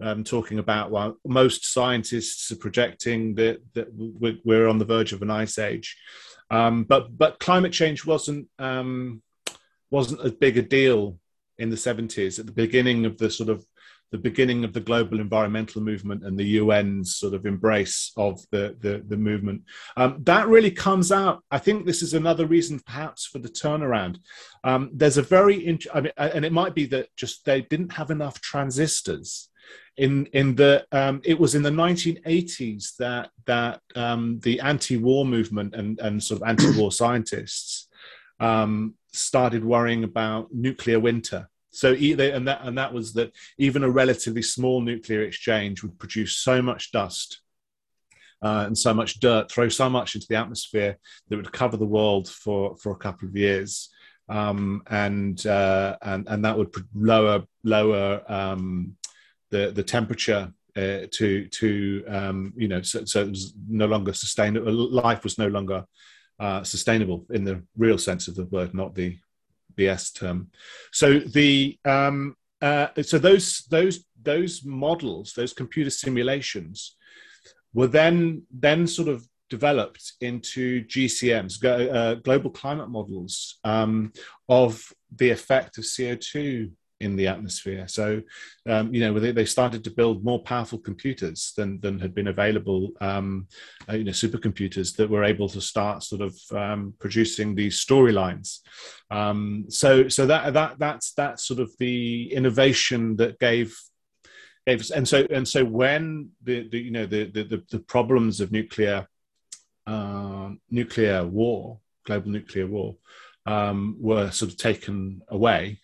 um, 0.00 0.24
talking 0.24 0.58
about 0.58 0.90
well, 0.90 1.16
most 1.26 1.72
scientists 1.72 2.50
are 2.50 2.56
projecting 2.56 3.34
that 3.36 3.60
that 3.74 3.88
we're 3.92 4.68
on 4.68 4.78
the 4.78 4.84
verge 4.84 5.12
of 5.12 5.22
an 5.22 5.30
ice 5.30 5.58
age, 5.58 5.96
um, 6.50 6.84
but 6.84 7.16
but 7.16 7.38
climate 7.38 7.72
change 7.72 8.04
wasn't 8.04 8.48
um, 8.58 9.22
wasn't 9.90 10.20
as 10.22 10.32
big 10.32 10.56
a 10.56 10.62
deal 10.62 11.18
in 11.58 11.68
the 11.68 11.76
70s 11.76 12.38
at 12.38 12.46
the 12.46 12.52
beginning 12.52 13.04
of 13.04 13.18
the 13.18 13.30
sort 13.30 13.50
of 13.50 13.64
the 14.12 14.18
beginning 14.18 14.64
of 14.64 14.72
the 14.72 14.80
global 14.80 15.20
environmental 15.20 15.80
movement 15.80 16.24
and 16.24 16.36
the 16.36 16.58
UN's 16.58 17.16
sort 17.16 17.34
of 17.34 17.46
embrace 17.46 18.12
of 18.16 18.40
the 18.50 18.76
the, 18.80 19.04
the 19.06 19.16
movement. 19.16 19.62
Um, 19.96 20.16
that 20.24 20.48
really 20.48 20.70
comes 20.70 21.12
out. 21.12 21.44
I 21.50 21.58
think 21.58 21.86
this 21.86 22.02
is 22.02 22.14
another 22.14 22.46
reason, 22.46 22.80
perhaps, 22.80 23.26
for 23.26 23.38
the 23.38 23.48
turnaround. 23.48 24.18
Um, 24.64 24.90
there's 24.92 25.18
a 25.18 25.22
very, 25.22 25.64
int- 25.64 25.86
I 25.94 26.00
mean, 26.00 26.12
and 26.16 26.44
it 26.44 26.52
might 26.52 26.74
be 26.74 26.86
that 26.86 27.08
just 27.16 27.44
they 27.44 27.62
didn't 27.62 27.92
have 27.92 28.10
enough 28.10 28.40
transistors 28.40 29.49
in 30.00 30.24
in 30.32 30.54
the 30.54 30.86
um, 30.92 31.20
it 31.24 31.38
was 31.38 31.54
in 31.54 31.62
the 31.62 31.70
1980s 31.70 32.96
that 32.96 33.28
that 33.44 33.82
um, 33.94 34.40
the 34.42 34.58
anti-war 34.60 35.26
movement 35.26 35.74
and 35.74 36.00
and 36.00 36.22
sort 36.22 36.40
of 36.40 36.48
anti-war 36.48 36.90
scientists 37.00 37.88
um, 38.40 38.94
started 39.12 39.62
worrying 39.62 40.02
about 40.04 40.48
nuclear 40.54 40.98
winter. 40.98 41.50
So 41.70 41.92
and 41.92 42.48
that 42.48 42.62
and 42.62 42.78
that 42.78 42.94
was 42.94 43.12
that 43.12 43.32
even 43.58 43.84
a 43.84 43.90
relatively 43.90 44.42
small 44.42 44.80
nuclear 44.80 45.22
exchange 45.22 45.82
would 45.82 45.98
produce 45.98 46.34
so 46.36 46.62
much 46.62 46.92
dust 46.92 47.42
uh, 48.42 48.64
and 48.66 48.76
so 48.76 48.94
much 48.94 49.20
dirt, 49.20 49.52
throw 49.52 49.68
so 49.68 49.90
much 49.90 50.14
into 50.14 50.26
the 50.30 50.36
atmosphere 50.36 50.96
that 51.28 51.36
would 51.36 51.52
cover 51.52 51.76
the 51.76 51.84
world 51.84 52.26
for 52.26 52.74
for 52.76 52.92
a 52.92 53.02
couple 53.04 53.28
of 53.28 53.36
years. 53.36 53.90
Um, 54.30 54.82
and, 54.88 55.44
uh, 55.44 55.96
and 56.00 56.26
and 56.28 56.44
that 56.44 56.56
would 56.56 56.72
lower 56.94 57.44
lower 57.64 58.22
um, 58.32 58.96
the 59.50 59.72
the 59.72 59.82
temperature 59.82 60.52
uh, 60.76 61.06
to 61.10 61.46
to 61.48 62.04
um, 62.08 62.52
you 62.56 62.68
know 62.68 62.82
so, 62.82 63.04
so, 63.04 63.22
it 63.22 63.30
was 63.30 63.54
no 63.68 63.86
longer 63.86 64.12
sustainable. 64.12 64.72
Life 64.72 65.24
was 65.24 65.38
no 65.38 65.48
longer 65.48 65.84
uh, 66.38 66.62
sustainable 66.62 67.26
in 67.30 67.44
the 67.44 67.62
real 67.76 67.98
sense 67.98 68.28
of 68.28 68.34
the 68.34 68.46
word, 68.46 68.74
not 68.74 68.94
the 68.94 69.18
BS 69.76 70.14
term. 70.14 70.50
So 70.92 71.18
the 71.18 71.78
um, 71.84 72.36
uh, 72.62 72.88
so 73.02 73.18
those 73.18 73.64
those 73.70 74.04
those 74.22 74.64
models, 74.64 75.32
those 75.34 75.52
computer 75.52 75.90
simulations, 75.90 76.96
were 77.74 77.88
then 77.88 78.42
then 78.50 78.86
sort 78.86 79.08
of 79.08 79.26
developed 79.48 80.12
into 80.20 80.84
GCMs, 80.84 81.64
uh, 81.64 82.14
global 82.14 82.50
climate 82.50 82.88
models 82.88 83.58
um, 83.64 84.12
of 84.48 84.92
the 85.14 85.30
effect 85.30 85.76
of 85.76 85.84
CO 85.84 86.14
two 86.14 86.70
in 87.00 87.16
the 87.16 87.26
atmosphere. 87.26 87.88
So, 87.88 88.22
um, 88.68 88.94
you 88.94 89.00
know, 89.00 89.18
they, 89.18 89.32
they, 89.32 89.46
started 89.46 89.82
to 89.84 89.90
build 89.90 90.22
more 90.22 90.42
powerful 90.42 90.78
computers 90.78 91.52
than, 91.56 91.80
than 91.80 91.98
had 91.98 92.14
been 92.14 92.28
available, 92.28 92.90
um, 93.00 93.48
uh, 93.88 93.94
you 93.94 94.04
know, 94.04 94.12
supercomputers 94.12 94.94
that 94.96 95.08
were 95.08 95.24
able 95.24 95.48
to 95.48 95.60
start 95.60 96.02
sort 96.02 96.20
of 96.20 96.38
um, 96.52 96.94
producing 96.98 97.54
these 97.54 97.84
storylines. 97.84 98.58
Um, 99.10 99.64
so, 99.68 100.08
so 100.08 100.26
that 100.26 100.52
that 100.52 100.78
that's 100.78 101.12
that's 101.14 101.44
sort 101.44 101.60
of 101.60 101.72
the 101.78 102.32
innovation 102.32 103.16
that 103.16 103.38
gave. 103.38 103.76
gave 104.66 104.80
us, 104.80 104.90
and 104.90 105.08
so 105.08 105.26
and 105.30 105.48
so 105.48 105.64
when 105.64 106.30
the, 106.42 106.68
the 106.68 106.78
you 106.78 106.90
know 106.90 107.06
the, 107.06 107.24
the 107.24 107.64
the 107.70 107.80
problems 107.80 108.40
of 108.40 108.52
nuclear 108.52 109.08
uh, 109.86 110.50
nuclear 110.70 111.26
war, 111.26 111.80
global 112.04 112.30
nuclear 112.30 112.66
war, 112.66 112.96
um, 113.46 113.96
were 113.98 114.30
sort 114.30 114.50
of 114.52 114.58
taken 114.58 115.22
away 115.28 115.80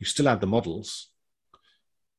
you 0.00 0.06
still 0.06 0.26
had 0.26 0.40
the 0.40 0.46
models. 0.46 1.08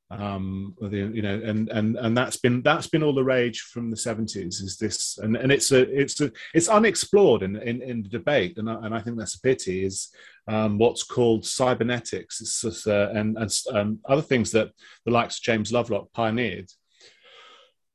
Um 0.10 0.76
you 0.82 1.22
know 1.22 1.42
and 1.42 1.70
and 1.70 1.96
and 1.96 2.18
that's 2.18 2.36
been 2.36 2.62
that's 2.64 2.88
been 2.88 3.02
all 3.02 3.14
the 3.14 3.24
rage 3.24 3.62
from 3.62 3.90
the 3.90 3.96
70s 3.96 4.62
is 4.62 4.76
this 4.78 5.18
and 5.18 5.38
and 5.38 5.54
it's 5.54 5.72
a 5.72 5.82
it's 5.98 6.20
a 6.20 6.30
it's 6.54 6.68
unexplored 6.68 7.44
in 7.44 7.56
in, 7.56 7.82
in 7.82 8.04
the 8.04 8.10
debate. 8.10 8.58
And 8.58 8.70
I, 8.70 8.74
and 8.86 8.94
I 8.94 9.00
think 9.02 9.18
that's 9.18 9.36
a 9.36 9.42
pity 9.42 9.86
is 9.86 10.10
um, 10.48 10.78
what's 10.78 11.04
called 11.04 11.46
cybernetics. 11.46 12.42
It's 12.42 12.62
just, 12.62 12.88
uh, 12.88 13.10
and 13.14 13.38
and 13.38 13.52
um, 13.74 14.00
other 14.06 14.22
things 14.22 14.52
that 14.52 14.72
the 15.06 15.12
likes 15.12 15.38
of 15.38 15.44
James 15.44 15.72
Lovelock 15.72 16.12
pioneered 16.12 16.70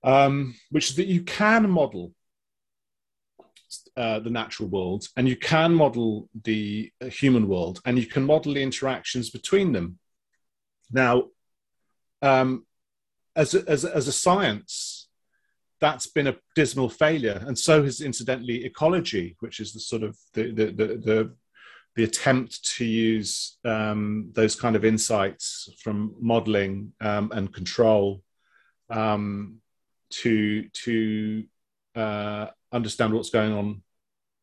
um, 0.07 0.55
which 0.70 0.91
is 0.91 0.97
that 0.97 1.09
you 1.09 1.22
can 1.22 1.68
model 1.68 2.12
uh, 3.97 4.20
the 4.20 4.30
natural 4.30 4.68
world 4.68 5.09
and 5.16 5.28
you 5.28 5.36
can 5.36 5.72
model 5.72 6.28
the 6.44 6.92
uh, 7.01 7.07
human 7.07 7.49
world 7.49 7.80
and 7.86 7.99
you 7.99 8.07
can 8.07 8.24
model 8.24 8.53
the 8.55 8.62
interactions 8.62 9.30
between 9.30 9.72
them. 9.72 9.99
Now, 10.92 11.24
um, 12.22 12.66
as, 13.34 13.55
a, 13.55 13.68
as, 13.68 13.84
a, 13.84 13.97
as 13.97 14.09
a 14.09 14.12
science, 14.12 15.09
that's 15.80 16.07
been 16.07 16.26
a 16.26 16.36
dismal 16.55 16.88
failure, 16.88 17.42
and 17.47 17.59
so 17.59 17.82
has 17.82 18.01
incidentally 18.01 18.64
ecology, 18.64 19.36
which 19.40 19.61
is 19.61 19.72
the 19.72 19.80
sort 19.80 20.03
of 20.03 20.16
the 20.32 20.51
the 20.53 20.66
the, 20.66 20.86
the, 20.86 21.34
the 21.97 22.05
attempt 22.05 22.64
to 22.76 22.84
use 22.84 23.59
um, 23.64 24.30
those 24.34 24.55
kind 24.55 24.74
of 24.74 24.84
insights 24.84 25.68
from 25.82 26.14
modeling 26.18 26.92
um, 27.01 27.30
and 27.34 27.53
control 27.53 28.22
um, 28.88 29.57
to 30.11 30.68
to 30.68 31.44
uh, 31.94 32.47
understand 32.72 33.12
what's 33.12 33.30
going 33.30 33.53
on 33.53 33.82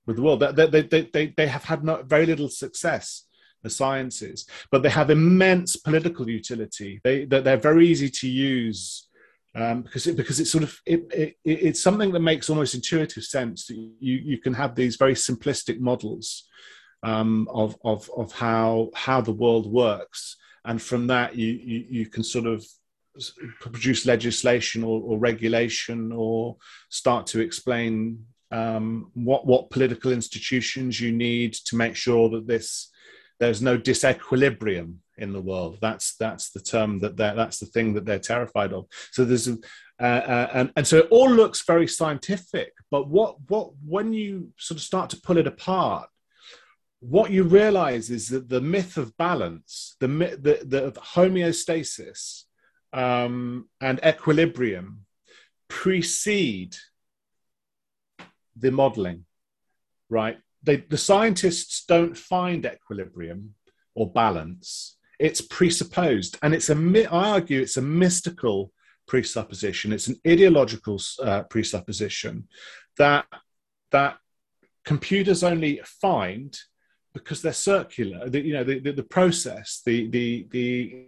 with 0.06 0.18
the 0.18 0.22
world. 0.22 0.40
They, 0.40 0.68
they, 0.68 0.82
they, 0.82 1.02
they, 1.02 1.34
they 1.36 1.48
have 1.48 1.64
had 1.64 1.84
not, 1.84 2.06
very 2.06 2.26
little 2.26 2.50
success 2.50 3.26
as 3.64 3.76
sciences, 3.76 4.46
but 4.72 4.84
they 4.84 4.90
have 4.90 5.10
immense 5.10 5.76
political 5.76 6.30
utility. 6.30 7.00
They, 7.04 7.26
they're 7.26 7.58
very 7.58 7.88
easy 7.88 8.10
to 8.10 8.28
use 8.28 9.08
um, 9.56 9.84
because 9.84 10.08
it, 10.08 10.18
because 10.18 10.40
it's 10.40 10.50
sort 10.50 10.64
of 10.64 10.80
it, 10.86 11.06
it, 11.14 11.36
it's 11.44 11.84
something 11.84 12.12
that 12.12 12.22
makes 12.22 12.50
almost 12.50 12.74
intuitive 12.74 13.24
sense. 13.24 13.68
that 13.68 13.76
You 13.76 14.16
you 14.16 14.38
can 14.40 14.54
have 14.54 14.74
these 14.74 14.96
very 14.96 15.14
simplistic 15.14 15.80
models 15.80 16.46
um, 17.04 17.48
of 17.54 17.78
of 17.84 18.10
of 18.18 18.32
how 18.32 18.90
how 18.96 19.22
the 19.22 19.32
world 19.32 19.72
works, 19.72 20.38
and 20.66 20.82
from 20.82 21.08
that 21.08 21.36
you 21.36 21.50
you, 21.50 21.86
you 21.90 22.06
can 22.08 22.24
sort 22.24 22.48
of 22.48 22.66
produce 23.60 24.08
legislation 24.08 24.84
or, 24.84 25.00
or 25.02 25.20
regulation 25.20 26.12
or 26.12 26.58
start 26.90 27.28
to 27.28 27.40
explain 27.42 28.26
um, 28.54 29.10
what 29.16 29.48
what 29.48 29.72
political 29.72 30.12
institutions 30.12 31.02
you 31.02 31.12
need 31.12 31.54
to 31.54 31.76
make 31.76 31.96
sure 31.96 32.30
that 32.30 32.48
this 32.48 32.92
there's 33.40 33.62
no 33.62 33.78
disequilibrium 33.78 34.98
in 35.18 35.34
the 35.34 35.42
world. 35.42 35.80
That's 35.82 36.16
that's 36.18 36.52
the 36.52 36.60
term 36.60 37.00
that 37.00 37.18
that's 37.18 37.60
the 37.60 37.66
thing 37.66 37.96
that 37.96 38.06
they're 38.06 38.20
terrified 38.20 38.72
of. 38.72 38.86
So 39.12 39.26
there's 39.26 39.48
a, 39.48 39.58
uh, 40.00 40.24
uh, 40.36 40.50
and 40.54 40.72
and 40.76 40.88
so 40.88 40.98
it 41.00 41.08
all 41.10 41.30
looks 41.30 41.66
very 41.66 41.88
scientific, 41.88 42.74
but 42.92 43.08
what 43.10 43.38
what 43.48 43.72
when 43.86 44.14
you 44.14 44.52
sort 44.58 44.78
of 44.78 44.84
start 44.84 45.10
to 45.12 45.22
pull 45.22 45.38
it 45.38 45.48
apart, 45.48 46.08
what 47.00 47.32
you 47.32 47.44
realize 47.44 48.12
is 48.12 48.30
that 48.30 48.50
the 48.50 48.62
myth 48.62 48.98
of 48.98 49.18
balance, 49.18 49.96
the 50.00 50.08
the, 50.08 50.60
the 50.64 50.92
homeostasis, 51.16 52.44
um, 52.94 53.68
and 53.82 54.00
equilibrium 54.06 55.06
precede 55.70 56.76
the 58.56 58.72
modeling, 58.72 59.26
right? 60.10 60.38
They, 60.64 60.78
the 60.78 60.98
scientists 60.98 61.84
don't 61.86 62.18
find 62.18 62.66
equilibrium 62.66 63.56
or 63.96 64.12
balance. 64.12 64.98
It's 65.20 65.42
presupposed, 65.42 66.38
and 66.42 66.54
it's 66.54 66.70
a. 66.70 67.08
I 67.12 67.32
argue 67.32 67.62
it's 67.62 67.78
a 67.78 67.82
mystical 67.82 68.72
presupposition. 69.08 69.94
It's 69.94 70.08
an 70.08 70.20
ideological 70.28 71.00
uh, 71.22 71.44
presupposition 71.44 72.48
that 72.98 73.26
that 73.92 74.18
computers 74.84 75.44
only 75.44 75.82
find 75.84 76.58
because 77.14 77.42
they're 77.42 77.54
circular. 77.54 78.28
The, 78.28 78.42
you 78.42 78.54
know, 78.54 78.64
the, 78.64 78.80
the, 78.80 78.92
the, 78.92 79.04
process, 79.04 79.82
the, 79.86 80.08
the 80.10 80.48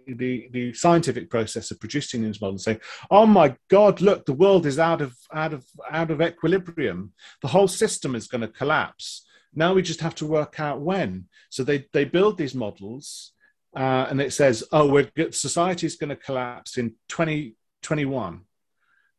the 0.06 0.48
the 0.52 0.72
scientific 0.72 1.28
process 1.28 1.70
of 1.70 1.80
producing 1.80 2.22
these 2.22 2.40
models, 2.40 2.64
saying, 2.64 2.80
"Oh 3.10 3.26
my 3.26 3.56
God, 3.68 4.00
look, 4.00 4.24
the 4.24 4.32
world 4.32 4.66
is 4.66 4.78
out 4.78 5.00
of 5.00 5.16
out 5.32 5.52
of 5.52 5.64
out 5.90 6.10
of 6.10 6.22
equilibrium. 6.22 7.12
The 7.42 7.48
whole 7.48 7.68
system 7.68 8.14
is 8.14 8.28
going 8.28 8.42
to 8.42 8.48
collapse." 8.48 9.26
Now 9.54 9.74
we 9.74 9.82
just 9.82 10.00
have 10.00 10.14
to 10.16 10.26
work 10.26 10.60
out 10.60 10.80
when. 10.80 11.26
So 11.50 11.64
they 11.64 11.86
they 11.92 12.04
build 12.04 12.38
these 12.38 12.54
models, 12.54 13.32
uh, 13.76 14.06
and 14.08 14.20
it 14.20 14.32
says, 14.32 14.62
"Oh, 14.70 14.88
we're 14.88 15.10
society 15.32 15.86
is 15.86 15.96
going 15.96 16.10
to 16.10 16.16
collapse 16.16 16.78
in 16.78 16.94
2021." 17.08 18.42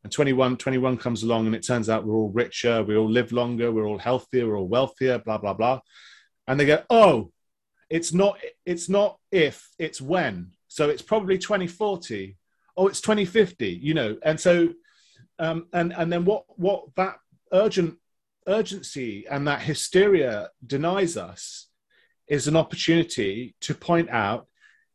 and 0.03 0.13
21 0.13 0.55
21 0.57 0.95
comes 0.95 1.23
along 1.23 1.47
and 1.47 1.55
it 1.55 1.65
turns 1.65 1.89
out 1.89 2.05
we're 2.05 2.15
all 2.15 2.29
richer 2.29 2.83
we 2.83 2.95
all 2.95 3.09
live 3.09 3.31
longer 3.31 3.71
we're 3.71 3.87
all 3.87 3.97
healthier 3.97 4.47
we're 4.47 4.57
all 4.57 4.67
wealthier 4.67 5.17
blah 5.17 5.39
blah 5.39 5.55
blah 5.55 5.79
and 6.47 6.59
they 6.59 6.65
go, 6.65 6.83
"Oh, 6.89 7.31
it's 7.89 8.13
not 8.13 8.39
it's 8.65 8.89
not 8.89 9.19
if, 9.31 9.69
it's 9.77 10.01
when." 10.01 10.51
So 10.67 10.89
it's 10.89 11.01
probably 11.01 11.37
2040. 11.37 12.37
Oh, 12.75 12.87
it's 12.87 13.01
2050, 13.01 13.69
you 13.69 13.93
know. 13.93 14.17
And 14.23 14.39
so 14.39 14.69
um, 15.39 15.67
and 15.73 15.93
and 15.93 16.11
then 16.11 16.25
what 16.25 16.45
what 16.57 16.95
that 16.95 17.17
urgent 17.51 17.97
urgency 18.47 19.25
and 19.29 19.47
that 19.47 19.61
hysteria 19.61 20.49
denies 20.65 21.17
us 21.17 21.67
is 22.27 22.47
an 22.47 22.55
opportunity 22.55 23.55
to 23.61 23.73
point 23.73 24.09
out 24.09 24.47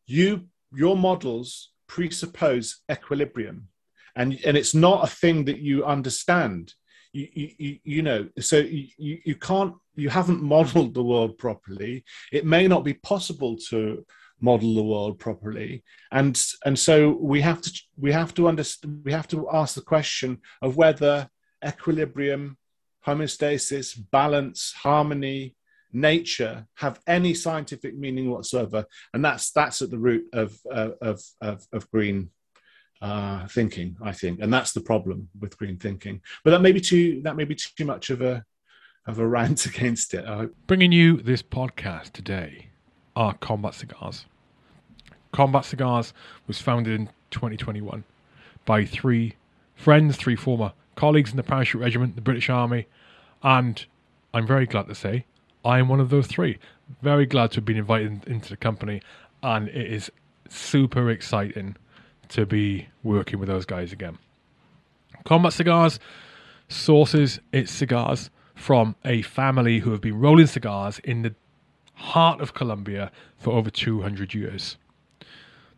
you 0.06 0.46
your 0.74 0.96
models 0.96 1.70
presuppose 1.86 2.80
equilibrium 2.90 3.68
and 4.16 4.38
and 4.46 4.56
it's 4.56 4.74
not 4.74 5.04
a 5.04 5.14
thing 5.14 5.44
that 5.44 5.58
you 5.58 5.84
understand 5.84 6.72
you, 7.12 7.28
you, 7.58 7.78
you 7.84 8.02
know, 8.02 8.28
so 8.40 8.58
you, 8.58 8.88
you 9.24 9.34
can't, 9.36 9.74
you 9.94 10.08
haven't 10.08 10.42
modeled 10.42 10.94
the 10.94 11.02
world 11.02 11.38
properly. 11.38 12.04
It 12.32 12.44
may 12.44 12.66
not 12.66 12.84
be 12.84 12.94
possible 12.94 13.56
to 13.68 14.04
model 14.42 14.74
the 14.74 14.82
world 14.82 15.20
properly 15.20 15.84
and 16.10 16.44
and 16.64 16.76
so 16.76 17.16
we 17.20 17.40
have 17.40 17.62
to 17.62 17.70
we 17.96 18.10
have 18.10 18.34
to 18.34 18.48
understand 18.48 19.00
we 19.04 19.12
have 19.12 19.28
to 19.28 19.48
ask 19.52 19.76
the 19.76 19.80
question 19.80 20.36
of 20.60 20.76
whether 20.76 21.28
equilibrium 21.64 22.58
homeostasis 23.06 23.96
balance 24.10 24.72
harmony 24.72 25.54
nature 25.92 26.66
have 26.74 26.98
any 27.06 27.34
scientific 27.34 27.96
meaning 27.96 28.28
whatsoever 28.28 28.84
and 29.14 29.24
that's 29.24 29.52
that's 29.52 29.80
at 29.80 29.90
the 29.90 29.98
root 29.98 30.24
of 30.32 30.58
uh, 30.72 30.90
of, 31.00 31.22
of, 31.40 31.64
of 31.72 31.88
green 31.92 32.28
uh, 33.02 33.48
thinking, 33.48 33.96
I 34.00 34.12
think, 34.12 34.38
and 34.40 34.52
that's 34.52 34.72
the 34.72 34.80
problem 34.80 35.28
with 35.40 35.58
green 35.58 35.76
thinking. 35.76 36.20
But 36.44 36.52
that 36.52 36.62
may 36.62 36.70
be 36.70 36.80
too 36.80 37.20
that 37.24 37.34
may 37.34 37.42
be 37.42 37.56
too 37.56 37.84
much 37.84 38.10
of 38.10 38.22
a 38.22 38.44
of 39.06 39.18
a 39.18 39.26
rant 39.26 39.66
against 39.66 40.14
it. 40.14 40.24
Bringing 40.66 40.92
you 40.92 41.16
this 41.18 41.42
podcast 41.42 42.12
today 42.12 42.68
are 43.16 43.34
Combat 43.34 43.74
Cigars. 43.74 44.26
Combat 45.32 45.64
Cigars 45.64 46.12
was 46.46 46.60
founded 46.60 46.98
in 46.98 47.06
2021 47.30 48.04
by 48.64 48.84
three 48.84 49.34
friends, 49.74 50.16
three 50.16 50.36
former 50.36 50.72
colleagues 50.94 51.30
in 51.30 51.36
the 51.36 51.42
Parachute 51.42 51.80
Regiment, 51.80 52.14
the 52.14 52.20
British 52.20 52.50
Army, 52.50 52.86
and 53.42 53.86
I'm 54.34 54.46
very 54.46 54.66
glad 54.66 54.88
to 54.88 54.94
say 54.94 55.24
I 55.64 55.78
am 55.78 55.88
one 55.88 56.00
of 56.00 56.10
those 56.10 56.26
three. 56.26 56.58
Very 57.00 57.26
glad 57.26 57.52
to 57.52 57.56
have 57.56 57.64
been 57.64 57.76
invited 57.76 58.24
into 58.26 58.50
the 58.50 58.56
company, 58.56 59.00
and 59.42 59.68
it 59.68 59.92
is 59.92 60.10
super 60.48 61.10
exciting 61.10 61.76
to 62.28 62.44
be 62.46 62.88
working 63.02 63.38
with 63.38 63.48
those 63.48 63.64
guys 63.64 63.92
again. 63.92 64.18
Combat 65.24 65.52
Cigars 65.52 65.98
sources 66.68 67.40
its 67.52 67.70
cigars 67.70 68.30
from 68.54 68.96
a 69.04 69.22
family 69.22 69.80
who 69.80 69.90
have 69.90 70.00
been 70.00 70.18
rolling 70.18 70.46
cigars 70.46 70.98
in 71.00 71.22
the 71.22 71.34
heart 71.94 72.40
of 72.40 72.54
Colombia 72.54 73.10
for 73.38 73.52
over 73.52 73.70
200 73.70 74.34
years. 74.34 74.76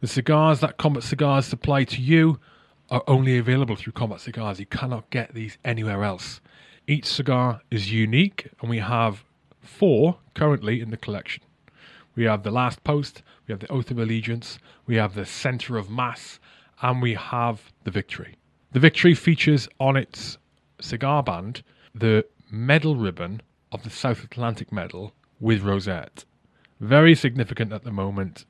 The 0.00 0.06
cigars 0.06 0.60
that 0.60 0.76
Combat 0.76 1.02
Cigars 1.02 1.46
supply 1.46 1.84
to 1.84 2.00
you 2.00 2.38
are 2.90 3.02
only 3.06 3.38
available 3.38 3.76
through 3.76 3.94
Combat 3.94 4.20
Cigars. 4.20 4.60
You 4.60 4.66
cannot 4.66 5.08
get 5.10 5.34
these 5.34 5.56
anywhere 5.64 6.04
else. 6.04 6.40
Each 6.86 7.06
cigar 7.06 7.62
is 7.70 7.90
unique, 7.90 8.50
and 8.60 8.68
we 8.68 8.78
have 8.78 9.24
four 9.62 10.18
currently 10.34 10.80
in 10.80 10.90
the 10.90 10.96
collection. 10.96 11.42
We 12.14 12.24
have 12.24 12.42
the 12.42 12.50
Last 12.50 12.84
Post, 12.84 13.22
we 13.46 13.52
have 13.52 13.60
the 13.60 13.72
Oath 13.72 13.90
of 13.90 13.98
Allegiance, 13.98 14.58
we 14.86 14.96
have 14.96 15.14
the 15.14 15.24
Center 15.24 15.76
of 15.76 15.90
Mass, 15.90 16.38
and 16.82 17.00
we 17.00 17.14
have 17.14 17.72
the 17.84 17.90
Victory. 17.90 18.36
The 18.72 18.80
Victory 18.80 19.14
features 19.14 19.68
on 19.80 19.96
its 19.96 20.36
cigar 20.80 21.22
band 21.22 21.62
the 21.94 22.24
medal 22.54 22.96
ribbon 22.96 23.42
of 23.72 23.82
the 23.82 23.90
South 23.90 24.22
Atlantic 24.22 24.72
Medal 24.72 25.12
with 25.40 25.62
rosette. 25.62 26.24
Very 26.80 27.14
significant 27.14 27.72
at 27.72 27.84
the 27.84 27.90
moment, 27.90 28.44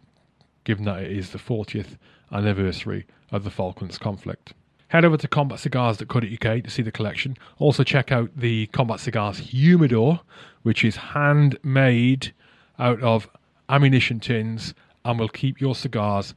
given 0.64 0.84
that 0.84 1.02
it 1.02 1.10
is 1.10 1.30
the 1.30 1.38
40th 1.38 1.96
anniversary 2.30 3.06
of 3.32 3.44
the 3.44 3.50
Falklands 3.50 3.98
conflict. 3.98 4.52
Head 4.88 5.04
over 5.04 5.16
to 5.16 5.26
combatcigars.co.uk 5.26 6.62
to 6.64 6.70
see 6.70 6.82
the 6.82 6.92
collection. 6.92 7.36
Also, 7.58 7.82
check 7.82 8.12
out 8.12 8.30
the 8.36 8.66
Combat 8.68 9.00
Cigars 9.00 9.38
Humidor, 9.38 10.20
which 10.62 10.84
is 10.84 10.96
handmade 10.96 12.32
out 12.78 13.02
of 13.02 13.28
ammunition 13.68 14.20
tins 14.20 14.74
and 15.04 15.18
will 15.18 15.28
keep 15.28 15.60
your 15.60 15.74
cigars 15.74 16.34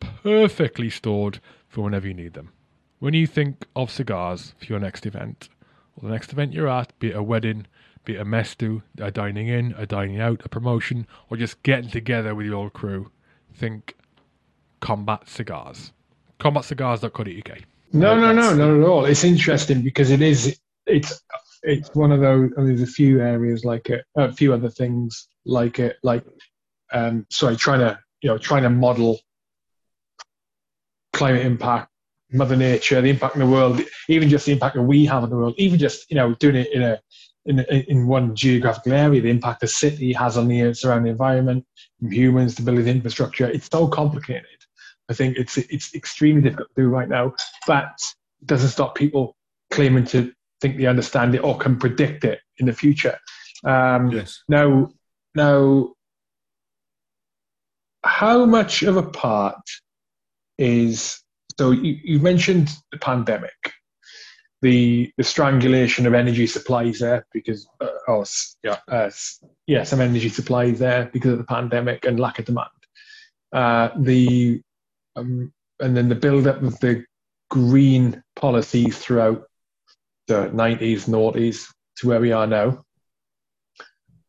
perfectly 0.00 0.88
stored 0.88 1.40
for 1.68 1.82
whenever 1.82 2.06
you 2.06 2.14
need 2.14 2.34
them. 2.34 2.52
When 3.00 3.14
you 3.14 3.26
think 3.26 3.66
of 3.76 3.90
cigars 3.90 4.54
for 4.58 4.66
your 4.66 4.80
next 4.80 5.04
event, 5.04 5.48
or 5.96 6.08
the 6.08 6.12
next 6.12 6.32
event 6.32 6.52
you're 6.52 6.68
at, 6.68 6.98
be 6.98 7.10
it 7.10 7.16
a 7.16 7.22
wedding, 7.22 7.66
be 8.04 8.16
it 8.16 8.20
a 8.20 8.24
mess 8.24 8.54
do, 8.54 8.82
a 8.98 9.10
dining 9.10 9.48
in, 9.48 9.74
a 9.76 9.86
dining 9.86 10.20
out, 10.20 10.42
a 10.44 10.48
promotion, 10.48 11.06
or 11.30 11.36
just 11.36 11.62
getting 11.62 11.90
together 11.90 12.34
with 12.34 12.46
your 12.46 12.56
old 12.56 12.72
crew, 12.72 13.10
think 13.54 13.96
Combat 14.80 15.28
Cigars. 15.28 15.92
CombatCigars.co.uk. 16.40 17.58
No, 17.92 18.18
no, 18.18 18.32
no, 18.32 18.54
not 18.54 18.76
at 18.76 18.86
all. 18.86 19.04
It's 19.04 19.24
interesting 19.24 19.82
because 19.82 20.10
it 20.10 20.20
is. 20.20 20.58
It's 20.86 21.22
it's 21.62 21.94
one 21.94 22.12
of 22.12 22.20
those. 22.20 22.50
There's 22.56 22.82
a 22.82 22.86
few 22.86 23.20
areas 23.20 23.64
like 23.64 23.88
it, 23.88 24.04
a 24.16 24.32
few 24.32 24.52
other 24.52 24.68
things 24.68 25.28
like 25.46 25.78
it, 25.78 25.96
like 26.02 26.24
um, 26.92 27.26
sorry, 27.30 27.56
trying 27.56 27.80
to 27.80 27.98
you 28.20 28.30
know 28.30 28.36
trying 28.36 28.64
to 28.64 28.70
model 28.70 29.20
climate 31.12 31.46
impact, 31.46 31.90
Mother 32.34 32.56
Nature, 32.56 33.00
the 33.00 33.10
impact 33.10 33.36
in 33.36 33.40
the 33.40 33.46
world, 33.46 33.80
even 34.08 34.28
just 34.28 34.46
the 34.46 34.52
impact 34.52 34.74
that 34.74 34.82
we 34.82 35.06
have 35.06 35.22
on 35.22 35.30
the 35.30 35.36
world, 35.36 35.54
even 35.56 35.78
just 35.78 36.10
you 36.10 36.16
know 36.16 36.34
doing 36.34 36.56
it 36.56 36.72
in 36.72 36.82
a 36.82 37.00
in, 37.46 37.60
in 37.60 38.06
one 38.06 38.34
geographical 38.34 38.92
area, 38.92 39.20
the 39.20 39.30
impact 39.30 39.60
the 39.60 39.66
city 39.66 40.12
has 40.12 40.36
on 40.36 40.48
the 40.48 40.72
surrounding 40.74 41.12
environment, 41.12 41.64
humans, 42.00 42.54
to 42.54 42.62
build 42.62 42.78
the 42.78 42.90
infrastructure. 42.90 43.46
It's 43.46 43.68
so 43.70 43.86
complicated. 43.86 44.46
I 45.08 45.14
think 45.14 45.36
it's 45.36 45.58
it's 45.58 45.94
extremely 45.94 46.42
difficult 46.42 46.68
to 46.74 46.82
do 46.82 46.88
right 46.88 47.08
now, 47.08 47.34
but 47.66 47.92
it 48.40 48.46
doesn't 48.46 48.70
stop 48.70 48.94
people 48.94 49.36
claiming 49.70 50.04
to 50.06 50.32
think 50.60 50.78
they 50.78 50.86
understand 50.86 51.34
it 51.34 51.44
or 51.44 51.58
can 51.58 51.78
predict 51.78 52.24
it 52.24 52.40
in 52.58 52.66
the 52.66 52.72
future. 52.72 53.18
Um, 53.64 54.10
yes. 54.10 54.42
Now, 54.48 54.90
now, 55.34 55.92
how 58.02 58.44
much 58.46 58.82
of 58.82 58.96
a 58.96 59.02
part 59.02 59.60
is 60.58 61.23
so 61.58 61.70
you, 61.70 61.98
you 62.02 62.18
mentioned 62.18 62.70
the 62.92 62.98
pandemic, 62.98 63.72
the 64.62 65.12
the 65.16 65.24
strangulation 65.24 66.06
of 66.06 66.14
energy 66.14 66.46
supplies 66.46 66.98
there 66.98 67.26
because 67.32 67.66
uh, 67.80 68.24
yeah 68.62 68.78
uh, 68.88 69.10
yeah 69.66 69.82
some 69.82 70.00
energy 70.00 70.28
supplies 70.28 70.78
there 70.78 71.10
because 71.12 71.32
of 71.32 71.38
the 71.38 71.44
pandemic 71.44 72.04
and 72.04 72.18
lack 72.18 72.38
of 72.38 72.44
demand. 72.44 72.68
Uh, 73.52 73.90
the 73.98 74.60
um, 75.16 75.52
and 75.80 75.96
then 75.96 76.08
the 76.08 76.14
build 76.14 76.46
up 76.46 76.62
of 76.62 76.78
the 76.80 77.04
green 77.50 78.22
policies 78.34 78.98
throughout 78.98 79.44
the 80.26 80.48
90s, 80.48 81.08
noughties 81.08 81.68
to 81.96 82.08
where 82.08 82.20
we 82.20 82.32
are 82.32 82.46
now. 82.46 82.82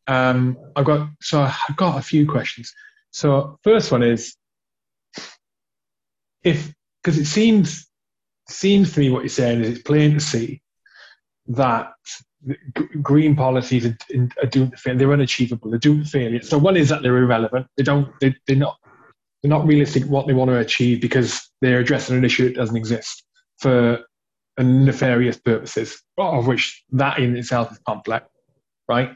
Um, 0.07 0.57
I've 0.75 0.85
got 0.85 1.09
so 1.21 1.41
I've 1.41 1.75
got 1.75 1.97
a 1.97 2.03
few 2.03 2.27
questions. 2.27 2.73
So 3.11 3.57
first 3.63 3.91
one 3.91 4.03
is 4.03 4.35
if 6.43 6.71
because 7.05 7.19
it 7.19 7.25
seems 7.25 7.87
seems 8.49 8.93
to 8.93 8.99
me 8.99 9.11
what 9.11 9.19
you're 9.19 9.29
saying 9.29 9.61
is 9.61 9.69
it's 9.69 9.81
plain 9.83 10.15
to 10.15 10.19
see 10.19 10.61
that 11.47 11.93
green 13.01 13.35
policies 13.35 13.85
are, 13.85 13.97
are 14.41 14.47
doomed 14.47 14.71
to 14.71 14.77
fail. 14.77 14.97
They're 14.97 15.13
unachievable. 15.13 15.69
They're 15.69 15.79
doomed 15.79 16.05
to 16.05 16.09
failure. 16.09 16.41
So 16.41 16.57
one 16.57 16.77
is 16.77 16.89
that 16.89 17.03
they're 17.03 17.17
irrelevant. 17.17 17.67
They 17.77 17.83
don't. 17.83 18.11
They, 18.21 18.35
they're 18.47 18.55
not. 18.55 18.77
They're 19.43 19.49
not 19.49 19.67
realistic 19.67 20.05
what 20.05 20.25
they 20.25 20.33
want 20.33 20.49
to 20.49 20.57
achieve 20.57 20.99
because 20.99 21.47
they're 21.61 21.79
addressing 21.79 22.17
an 22.17 22.25
issue 22.25 22.45
that 22.45 22.55
doesn't 22.55 22.75
exist 22.75 23.23
for 23.59 23.99
nefarious 24.57 25.37
purposes, 25.37 26.01
of 26.17 26.47
which 26.47 26.83
that 26.91 27.19
in 27.19 27.37
itself 27.37 27.71
is 27.71 27.79
complex, 27.87 28.25
right? 28.89 29.11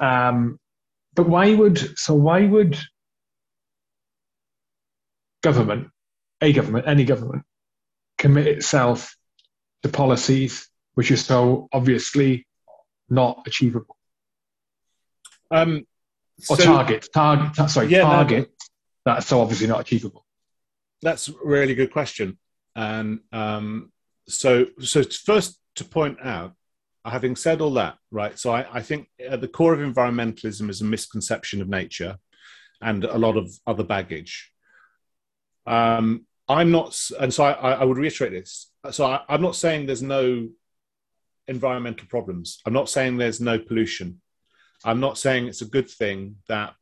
Um, 0.00 0.58
but 1.14 1.28
why 1.28 1.54
would 1.54 1.96
so? 1.96 2.14
Why 2.14 2.46
would 2.46 2.76
government 5.44 5.88
a 6.42 6.52
government, 6.52 6.86
any 6.86 7.04
government, 7.04 7.44
commit 8.18 8.46
itself 8.46 9.16
to 9.82 9.88
policies 9.88 10.68
which 10.94 11.10
are 11.10 11.16
so 11.16 11.68
obviously 11.72 12.46
not 13.08 13.42
achievable? 13.46 13.96
Um, 15.50 15.86
or 16.50 16.56
So- 16.56 16.64
target, 16.64 17.08
target, 17.14 17.54
ta- 17.54 17.66
sorry, 17.66 17.88
Yeah, 17.88 17.98
no, 17.98 18.04
target. 18.04 18.52
That's 19.04 19.26
so 19.26 19.40
obviously 19.40 19.66
not 19.66 19.80
achievable. 19.80 20.24
That's 21.00 21.28
a 21.28 21.32
really 21.44 21.74
good 21.74 21.90
question. 21.92 22.38
And 22.74 23.20
um, 23.32 23.92
so, 24.28 24.66
so 24.80 25.02
first 25.02 25.58
to 25.76 25.84
point 25.84 26.18
out, 26.22 26.54
having 27.04 27.34
said 27.34 27.60
all 27.60 27.74
that, 27.74 27.96
right? 28.10 28.38
So 28.38 28.52
I, 28.52 28.78
I 28.78 28.82
think 28.82 29.08
at 29.18 29.40
the 29.40 29.48
core 29.48 29.74
of 29.74 29.80
environmentalism 29.80 30.70
is 30.70 30.80
a 30.80 30.84
misconception 30.84 31.60
of 31.60 31.68
nature 31.68 32.16
and 32.80 33.04
a 33.04 33.18
lot 33.18 33.36
of 33.36 33.50
other 33.66 33.82
baggage. 33.84 34.52
Um, 35.66 36.26
I'm 36.52 36.70
not, 36.70 36.98
and 37.20 37.32
so 37.32 37.44
I, 37.44 37.72
I 37.72 37.84
would 37.84 37.98
reiterate 37.98 38.32
this. 38.32 38.70
So 38.90 39.06
I, 39.06 39.22
I'm 39.28 39.42
not 39.42 39.56
saying 39.56 39.86
there's 39.86 40.02
no 40.02 40.48
environmental 41.48 42.06
problems. 42.08 42.60
I'm 42.66 42.72
not 42.72 42.88
saying 42.88 43.16
there's 43.16 43.40
no 43.40 43.58
pollution. 43.58 44.20
I'm 44.84 45.00
not 45.00 45.18
saying 45.18 45.46
it's 45.46 45.62
a 45.62 45.66
good 45.66 45.88
thing 45.88 46.36
that 46.48 46.74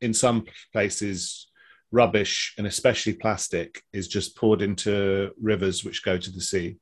in 0.00 0.14
some 0.14 0.44
places 0.72 1.48
rubbish 1.92 2.54
and 2.58 2.66
especially 2.66 3.12
plastic 3.12 3.82
is 3.92 4.08
just 4.08 4.36
poured 4.36 4.62
into 4.62 5.30
rivers 5.40 5.84
which 5.84 6.04
go 6.04 6.16
to 6.16 6.30
the 6.30 6.40
sea 6.40 6.76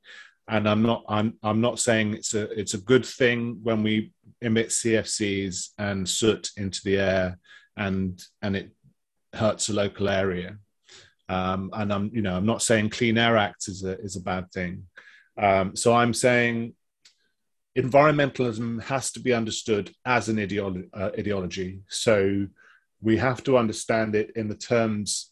and 0.49 0.69
i'm 0.69 0.83
not 0.83 1.05
i'm 1.09 1.35
i'm 1.43 1.61
not 1.61 1.81
saying 1.81 2.15
it's 2.15 2.33
a 2.35 2.49
it's 2.59 2.75
a 2.75 2.79
good 2.79 3.05
thing 3.05 3.59
when 3.63 3.83
we 3.83 4.13
emit 4.41 4.69
cfcs 4.69 5.71
and 5.79 6.09
soot 6.09 6.51
into 6.57 6.81
the 6.85 6.97
air 6.97 7.39
and 7.77 8.23
and 8.41 8.55
it 8.57 8.71
hurts 9.35 9.69
a 9.69 9.73
local 9.73 10.09
area 10.09 10.57
um, 11.35 11.71
and 11.73 11.93
i'm 11.93 12.11
you 12.13 12.23
know 12.23 12.35
i'm 12.37 12.47
not 12.47 12.63
saying 12.63 12.91
clean 12.91 13.17
air 13.17 13.37
act 13.37 13.69
is 13.69 13.85
a 13.85 13.99
is 14.01 14.17
a 14.17 14.27
bad 14.33 14.51
thing. 14.53 14.73
Um, 15.47 15.77
so 15.77 15.95
i'm 15.95 16.15
saying 16.15 16.75
environmentalism 17.79 18.83
has 18.83 19.13
to 19.13 19.21
be 19.21 19.33
understood 19.33 19.93
as 20.05 20.29
an 20.29 20.37
ideolo- 20.37 20.89
uh, 20.93 21.11
ideology. 21.19 21.81
So 21.89 22.47
we 23.01 23.17
have 23.17 23.43
to 23.45 23.57
understand 23.57 24.15
it 24.15 24.33
in 24.37 24.49
the 24.49 24.57
terms 24.57 25.31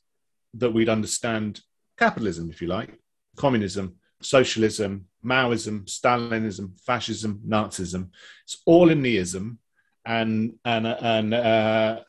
that 0.55 0.73
we'd 0.73 0.89
understand 0.89 1.61
capitalism, 1.99 2.51
if 2.51 2.63
you 2.63 2.69
like, 2.69 2.99
communism, 3.37 3.97
socialism, 4.23 5.07
Maoism, 5.25 5.85
Stalinism, 5.87 6.81
fascism, 6.81 7.41
Nazism. 7.47 8.11
It's 8.45 8.63
all 8.65 8.89
in 8.91 9.03
the 9.03 9.17
ism, 9.17 9.59
and 10.07 10.55
and 10.65 10.87
and 10.87 11.35
uh, 11.35 12.01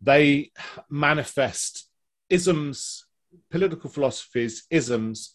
they 0.00 0.50
manifest 0.90 1.88
isms, 2.28 3.05
political 3.50 3.90
philosophies, 3.90 4.64
isms 4.70 5.34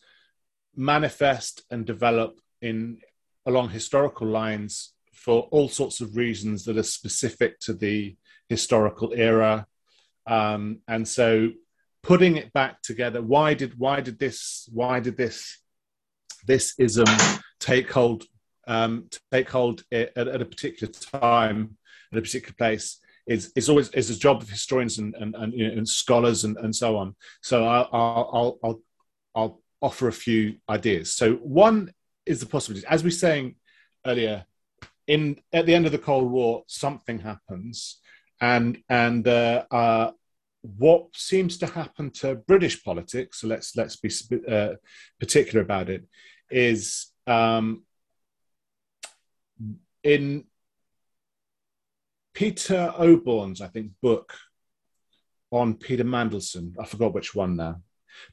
manifest 0.76 1.64
and 1.70 1.86
develop 1.86 2.39
in 2.62 2.99
along 3.45 3.70
historical 3.70 4.28
lines 4.28 4.93
for 5.14 5.43
all 5.52 5.68
sorts 5.68 6.02
of 6.02 6.16
reasons 6.16 6.66
that 6.66 6.78
are 6.78 6.84
specific 6.84 7.60
to 7.60 7.74
the 7.74 8.16
historical 8.49 9.14
era. 9.16 9.66
Um, 10.26 10.80
and 10.88 11.08
so 11.08 11.49
putting 12.04 12.36
it 12.36 12.52
back 12.54 12.82
together 12.82 13.22
why 13.22 13.54
did 13.54 13.78
why 13.78 14.02
did 14.02 14.18
this 14.20 14.68
why 14.74 14.99
did 14.99 15.18
this 15.18 15.60
this 16.47 16.74
ism 16.80 17.06
take 17.60 17.91
hold 17.91 18.24
um, 18.68 19.08
take 19.32 19.49
hold 19.49 19.84
at, 19.91 20.18
at 20.18 20.41
a 20.41 20.45
particular 20.45 20.91
time 20.91 21.78
at 22.12 22.18
a 22.18 22.22
particular 22.22 22.56
place 22.58 22.97
is 23.28 23.51
is 23.55 23.69
always 23.69 23.89
is 23.89 24.09
a 24.09 24.17
job 24.17 24.41
of 24.41 24.49
historians 24.49 24.97
and 24.97 25.15
and, 25.15 25.36
and, 25.36 25.53
you 25.53 25.67
know, 25.67 25.74
and 25.74 25.88
scholars 25.88 26.43
and, 26.43 26.57
and 26.57 26.76
so 26.76 26.97
on. 26.97 27.15
So 27.41 27.65
I'll, 27.65 27.89
I'll 27.91 28.59
I'll 28.63 28.82
I'll 29.36 29.61
offer 29.82 30.07
a 30.07 30.13
few 30.13 30.57
ideas. 30.69 31.13
So 31.13 31.36
one 31.36 31.93
is 32.26 32.39
the 32.39 32.45
possibility 32.45 32.86
as 32.88 33.03
we 33.03 33.07
were 33.07 33.11
saying 33.11 33.55
earlier 34.05 34.45
in 35.07 35.38
at 35.51 35.65
the 35.65 35.74
end 35.74 35.86
of 35.86 35.91
the 35.91 35.97
cold 35.97 36.32
war 36.32 36.63
something 36.67 37.19
happens 37.19 37.99
and 38.41 38.80
and 38.89 39.28
uh, 39.28 39.63
uh, 39.72 40.11
what 40.61 41.15
seems 41.15 41.57
to 41.59 41.67
happen 41.67 42.11
to 42.11 42.36
British 42.36 42.84
politics, 42.84 43.41
so 43.41 43.47
let's 43.47 43.76
let's 43.76 43.95
be 43.95 44.11
uh, 44.47 44.74
particular 45.19 45.63
about 45.63 45.89
it, 45.89 46.05
is 46.49 47.07
um, 47.28 47.84
in 50.03 50.45
Peter 52.34 52.93
Oborne's, 52.97 53.61
I 53.61 53.67
think, 53.67 53.91
book 54.01 54.34
on 55.51 55.75
Peter 55.75 56.03
Mandelson. 56.03 56.73
I 56.79 56.86
forgot 56.86 57.13
which 57.13 57.36
one 57.36 57.55
now. 57.55 57.82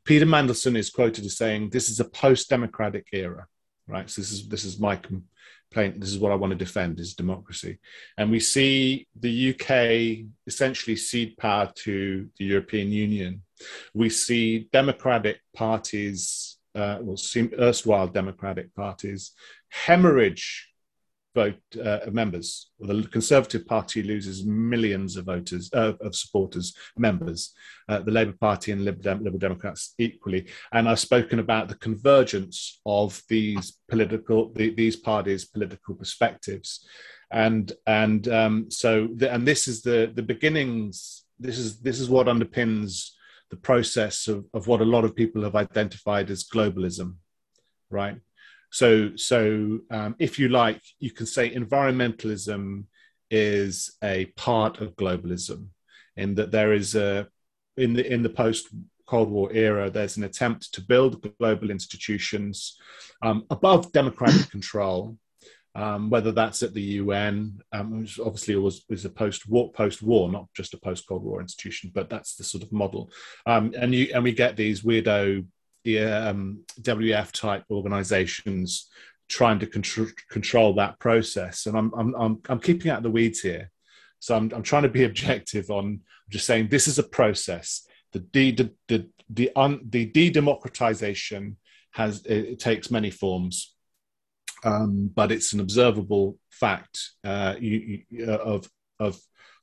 Peter 0.05 0.27
Mandelson 0.27 0.77
is 0.77 0.91
quoted 0.91 1.25
as 1.25 1.37
saying, 1.37 1.71
"This 1.71 1.89
is 1.89 2.01
a 2.01 2.05
post-democratic 2.05 3.09
era." 3.13 3.47
Right. 3.87 4.09
So 4.09 4.21
this 4.21 4.33
is 4.33 4.49
this 4.49 4.65
is 4.65 4.79
my 4.79 4.97
complaint. 4.97 6.01
This 6.01 6.11
is 6.11 6.19
what 6.19 6.33
I 6.33 6.37
want 6.37 6.53
to 6.53 6.65
defend: 6.65 7.01
is 7.01 7.15
democracy. 7.15 7.79
And 8.17 8.31
we 8.31 8.41
see 8.41 9.09
the 9.19 9.51
UK 9.51 10.27
essentially 10.47 10.97
cede 10.97 11.37
power 11.37 11.73
to 11.85 12.29
the 12.39 12.45
European 12.45 12.93
Union. 12.93 13.43
We 13.95 14.11
see 14.11 14.69
democratic 14.73 15.41
parties, 15.55 16.59
uh, 16.75 16.99
well, 17.01 17.19
erstwhile 17.59 18.09
democratic 18.09 18.75
parties, 18.75 19.33
hemorrhage 19.71 20.68
vote 21.43 21.63
uh, 21.89 22.11
members. 22.21 22.49
Well, 22.79 23.03
the 23.03 23.09
Conservative 23.19 23.65
Party 23.75 24.01
loses 24.03 24.45
millions 24.45 25.17
of 25.17 25.23
voters, 25.35 25.65
uh, 25.73 25.95
of 26.07 26.13
supporters, 26.23 26.67
members. 26.97 27.41
Uh, 27.91 28.01
the 28.07 28.17
Labour 28.19 28.37
Party 28.47 28.69
and 28.73 28.85
Liberal, 28.85 29.05
Dem- 29.07 29.25
Liberal 29.25 29.45
Democrats 29.47 29.83
equally. 29.99 30.43
And 30.75 30.89
I've 30.89 31.07
spoken 31.11 31.39
about 31.39 31.69
the 31.69 31.81
convergence 31.89 32.81
of 32.85 33.09
these 33.35 33.67
political, 33.93 34.41
the, 34.59 34.67
these 34.83 34.97
parties' 35.11 35.45
political 35.57 35.95
perspectives, 35.95 36.71
and 37.47 37.67
and 37.87 38.23
um, 38.41 38.55
so 38.71 38.91
the, 39.21 39.27
and 39.35 39.43
this 39.51 39.63
is 39.73 39.83
the 39.89 39.99
the 40.19 40.27
beginnings. 40.35 41.25
This 41.47 41.59
is 41.65 41.69
this 41.87 41.99
is 42.03 42.09
what 42.15 42.27
underpins 42.27 42.91
the 43.51 43.61
process 43.71 44.29
of, 44.29 44.39
of 44.53 44.67
what 44.67 44.81
a 44.81 44.91
lot 44.95 45.05
of 45.05 45.19
people 45.21 45.43
have 45.43 45.57
identified 45.67 46.31
as 46.31 46.51
globalism, 46.55 47.09
right? 47.91 48.17
So, 48.71 49.17
so 49.17 49.81
um, 49.91 50.15
if 50.19 50.39
you 50.39 50.49
like, 50.49 50.83
you 50.99 51.11
can 51.11 51.27
say 51.27 51.55
environmentalism 51.55 52.85
is 53.31 53.97
a 54.03 54.27
part 54.37 54.81
of 54.81 54.97
globalism, 54.97 55.69
in 56.17 56.35
that 56.35 56.51
there 56.51 56.73
is 56.73 56.95
a 56.95 57.29
in 57.77 57.93
the 57.95 58.13
in 58.13 58.23
the 58.23 58.29
post 58.29 58.69
Cold 59.09 59.31
War 59.31 59.51
era, 59.53 59.89
there's 59.89 60.19
an 60.19 60.25
attempt 60.25 60.73
to 60.75 60.83
build 60.83 61.27
global 61.39 61.71
institutions 61.71 62.79
um, 63.23 63.47
above 63.51 63.91
democratic 63.93 64.51
control. 64.57 65.17
Um, 65.75 66.11
whether 66.11 66.33
that's 66.33 66.65
at 66.65 66.75
the 66.75 66.83
UN, 66.83 67.61
um, 67.73 68.01
which 68.01 68.19
obviously 68.19 68.57
was 68.57 68.85
is 68.89 69.05
a 69.05 69.11
post-war, 69.11 69.71
post-war, 69.71 70.29
not 70.29 70.49
just 70.53 70.75
a 70.75 70.79
post-Cold 70.79 71.23
War 71.23 71.41
institution, 71.41 71.93
but 71.95 72.11
that's 72.11 72.35
the 72.35 72.43
sort 72.43 72.65
of 72.65 72.73
model. 72.73 73.13
Um, 73.47 73.73
and 73.79 73.95
you 73.95 74.11
and 74.13 74.25
we 74.25 74.33
get 74.33 74.57
these 74.57 74.83
weirdo 74.83 75.47
um, 75.97 76.65
WEF 76.81 77.33
type 77.33 77.65
organizations 77.71 78.89
trying 79.29 79.59
to 79.59 79.67
contr- 79.67 80.13
control 80.31 80.75
that 80.75 80.99
process. 80.99 81.67
And 81.67 81.77
I'm, 81.77 81.93
I'm, 81.97 82.15
I'm, 82.15 82.39
I'm, 82.49 82.61
keeping 82.61 82.91
out 82.91 83.03
the 83.03 83.11
weeds 83.11 83.41
here. 83.41 83.71
So 84.21 84.35
I'm, 84.35 84.51
I'm 84.55 84.63
trying 84.63 84.83
to 84.83 84.89
be 84.89 85.05
objective 85.11 85.71
on 85.71 86.01
just 86.31 86.47
saying 86.47 86.69
this 86.69 86.89
is 86.89 86.99
a 86.99 87.03
process. 87.03 87.87
The, 88.13 88.21
de- 88.21 88.53
the, 88.53 88.75
the, 88.89 89.09
the, 89.31 89.51
un- 89.55 89.81
the 89.89 90.07
de-democratization 90.07 91.57
has, 91.93 92.25
it, 92.25 92.59
takes 92.59 92.91
many 92.91 93.11
forms. 93.11 93.75
Um, 94.65 95.11
but 95.15 95.31
it's 95.31 95.53
an 95.53 95.61
observable 95.61 96.37
fact 96.51 96.99
uh, 97.23 97.55
you, 97.61 98.03
you, 98.09 98.27
of, 98.33 98.69
of 98.99 99.21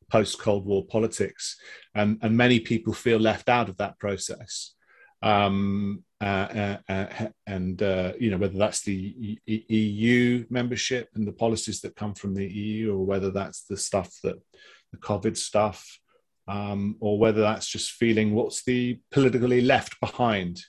post 0.09 0.39
Cold 0.39 0.65
War 0.65 0.85
politics. 0.85 1.57
And, 1.93 2.19
and 2.21 2.37
many 2.37 2.59
people 2.59 2.93
feel 2.93 3.19
left 3.19 3.49
out 3.49 3.67
of 3.67 3.77
that 3.77 3.99
process 3.99 4.75
um, 5.21 6.03
uh, 6.21 6.77
uh, 6.87 7.27
and 7.45 7.81
uh, 7.83 8.13
you 8.19 8.31
know 8.31 8.37
whether 8.37 8.57
that's 8.57 8.83
the 8.83 9.39
e- 9.45 9.65
EU 9.67 10.45
membership 10.49 11.09
and 11.15 11.27
the 11.27 11.33
policies 11.33 11.81
that 11.81 11.95
come 11.95 12.13
from 12.13 12.33
the 12.33 12.47
EU, 12.47 12.93
or 12.93 13.05
whether 13.05 13.31
that's 13.31 13.63
the 13.63 13.77
stuff 13.77 14.09
that 14.23 14.35
the 14.91 14.97
COVID 14.97 15.35
stuff, 15.35 15.99
um, 16.47 16.95
or 16.99 17.19
whether 17.19 17.41
that's 17.41 17.67
just 17.67 17.91
feeling 17.91 18.33
what's 18.33 18.63
the 18.63 18.99
politically 19.11 19.61
left 19.61 19.99
behind. 19.99 20.61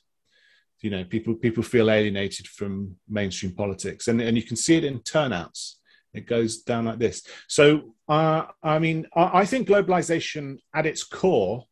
You 0.80 0.90
know, 0.90 1.04
people 1.04 1.34
people 1.34 1.62
feel 1.62 1.90
alienated 1.90 2.48
from 2.48 2.96
mainstream 3.08 3.54
politics, 3.54 4.08
and 4.08 4.20
and 4.20 4.36
you 4.36 4.42
can 4.42 4.56
see 4.56 4.76
it 4.76 4.84
in 4.84 5.00
turnouts. 5.00 5.76
It 6.12 6.26
goes 6.26 6.62
down 6.62 6.86
like 6.86 6.98
this. 6.98 7.22
So, 7.46 7.94
uh, 8.08 8.46
I 8.62 8.78
mean, 8.78 9.06
I, 9.14 9.40
I 9.40 9.44
think 9.44 9.68
globalization 9.68 10.58
at 10.74 10.86
its 10.86 11.04
core, 11.04 11.64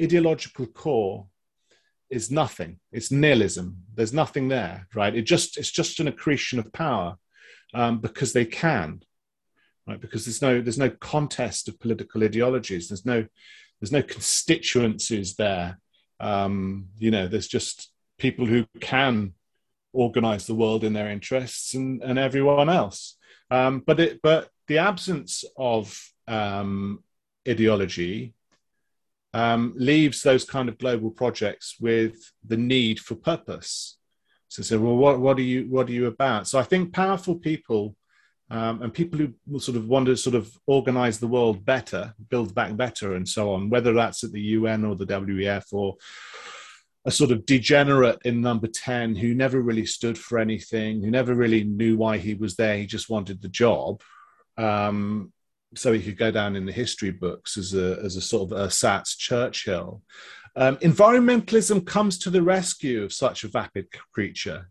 ideological 0.00 0.66
core, 0.66 1.26
is 2.10 2.30
nothing. 2.30 2.80
It's 2.92 3.10
nihilism. 3.10 3.76
There's 3.94 4.12
nothing 4.12 4.48
there, 4.48 4.86
right? 4.94 5.14
It 5.14 5.22
just 5.22 5.56
it's 5.56 5.70
just 5.70 6.00
an 6.00 6.08
accretion 6.08 6.58
of 6.58 6.72
power 6.72 7.16
um, 7.72 8.00
because 8.00 8.32
they 8.32 8.44
can, 8.44 9.02
right? 9.86 10.00
Because 10.00 10.24
there's 10.24 10.42
no 10.42 10.60
there's 10.60 10.78
no 10.78 10.90
contest 10.90 11.68
of 11.68 11.78
political 11.80 12.22
ideologies. 12.22 12.88
There's 12.88 13.06
no 13.06 13.26
there's 13.80 13.92
no 13.92 14.02
constituencies 14.02 15.36
there. 15.36 15.78
Um, 16.18 16.88
you 16.98 17.10
know, 17.10 17.28
there's 17.28 17.48
just 17.48 17.90
people 18.18 18.44
who 18.44 18.66
can 18.80 19.32
organize 19.92 20.46
the 20.46 20.54
world 20.54 20.84
in 20.84 20.92
their 20.92 21.10
interests 21.10 21.74
and, 21.74 22.02
and 22.02 22.18
everyone 22.18 22.68
else. 22.68 23.16
Um, 23.50 23.82
but 23.84 23.98
it 24.00 24.20
but 24.22 24.48
the 24.68 24.78
absence 24.78 25.44
of 25.56 25.98
um, 26.28 27.02
ideology 27.48 28.34
um, 29.32 29.74
leaves 29.76 30.22
those 30.22 30.44
kind 30.44 30.68
of 30.68 30.78
global 30.78 31.10
projects 31.10 31.76
with 31.80 32.32
the 32.46 32.56
need 32.56 32.98
for 32.98 33.14
purpose. 33.14 33.98
So, 34.48 34.62
say, 34.62 34.76
well, 34.76 34.96
what, 34.96 35.20
what 35.20 35.38
are 35.38 35.42
you 35.42 35.66
what 35.70 35.88
are 35.88 35.92
you 35.92 36.06
about? 36.06 36.48
So, 36.48 36.58
I 36.58 36.64
think 36.64 36.92
powerful 36.92 37.36
people 37.36 37.96
um, 38.50 38.82
and 38.82 38.92
people 38.92 39.20
who 39.20 39.60
sort 39.60 39.76
of 39.76 39.88
want 39.88 40.06
to 40.06 40.16
sort 40.16 40.34
of 40.34 40.52
organize 40.66 41.20
the 41.20 41.28
world 41.28 41.64
better, 41.64 42.12
build 42.30 42.52
back 42.54 42.76
better, 42.76 43.14
and 43.14 43.28
so 43.28 43.52
on, 43.52 43.70
whether 43.70 43.92
that's 43.92 44.24
at 44.24 44.32
the 44.32 44.40
UN 44.40 44.84
or 44.84 44.96
the 44.96 45.06
WEF 45.06 45.72
or 45.72 45.96
a 47.04 47.10
sort 47.10 47.30
of 47.30 47.46
degenerate 47.46 48.18
in 48.24 48.40
number 48.40 48.66
10 48.66 49.14
who 49.14 49.34
never 49.34 49.60
really 49.60 49.86
stood 49.86 50.18
for 50.18 50.38
anything, 50.38 51.00
who 51.02 51.10
never 51.10 51.34
really 51.34 51.64
knew 51.64 51.96
why 51.96 52.18
he 52.18 52.34
was 52.34 52.56
there, 52.56 52.76
he 52.76 52.86
just 52.86 53.08
wanted 53.08 53.40
the 53.40 53.48
job. 53.48 54.02
Um, 54.58 55.32
so 55.74 55.92
he 55.92 56.02
could 56.02 56.18
go 56.18 56.30
down 56.30 56.56
in 56.56 56.66
the 56.66 56.72
history 56.72 57.10
books 57.10 57.56
as 57.56 57.74
a, 57.74 57.98
as 58.02 58.16
a 58.16 58.20
sort 58.20 58.50
of 58.50 58.58
a 58.58 58.66
Sats 58.66 59.16
Churchill. 59.16 60.02
Um, 60.56 60.76
environmentalism 60.78 61.86
comes 61.86 62.18
to 62.18 62.30
the 62.30 62.42
rescue 62.42 63.04
of 63.04 63.12
such 63.12 63.44
a 63.44 63.48
vapid 63.48 63.86
creature 64.12 64.68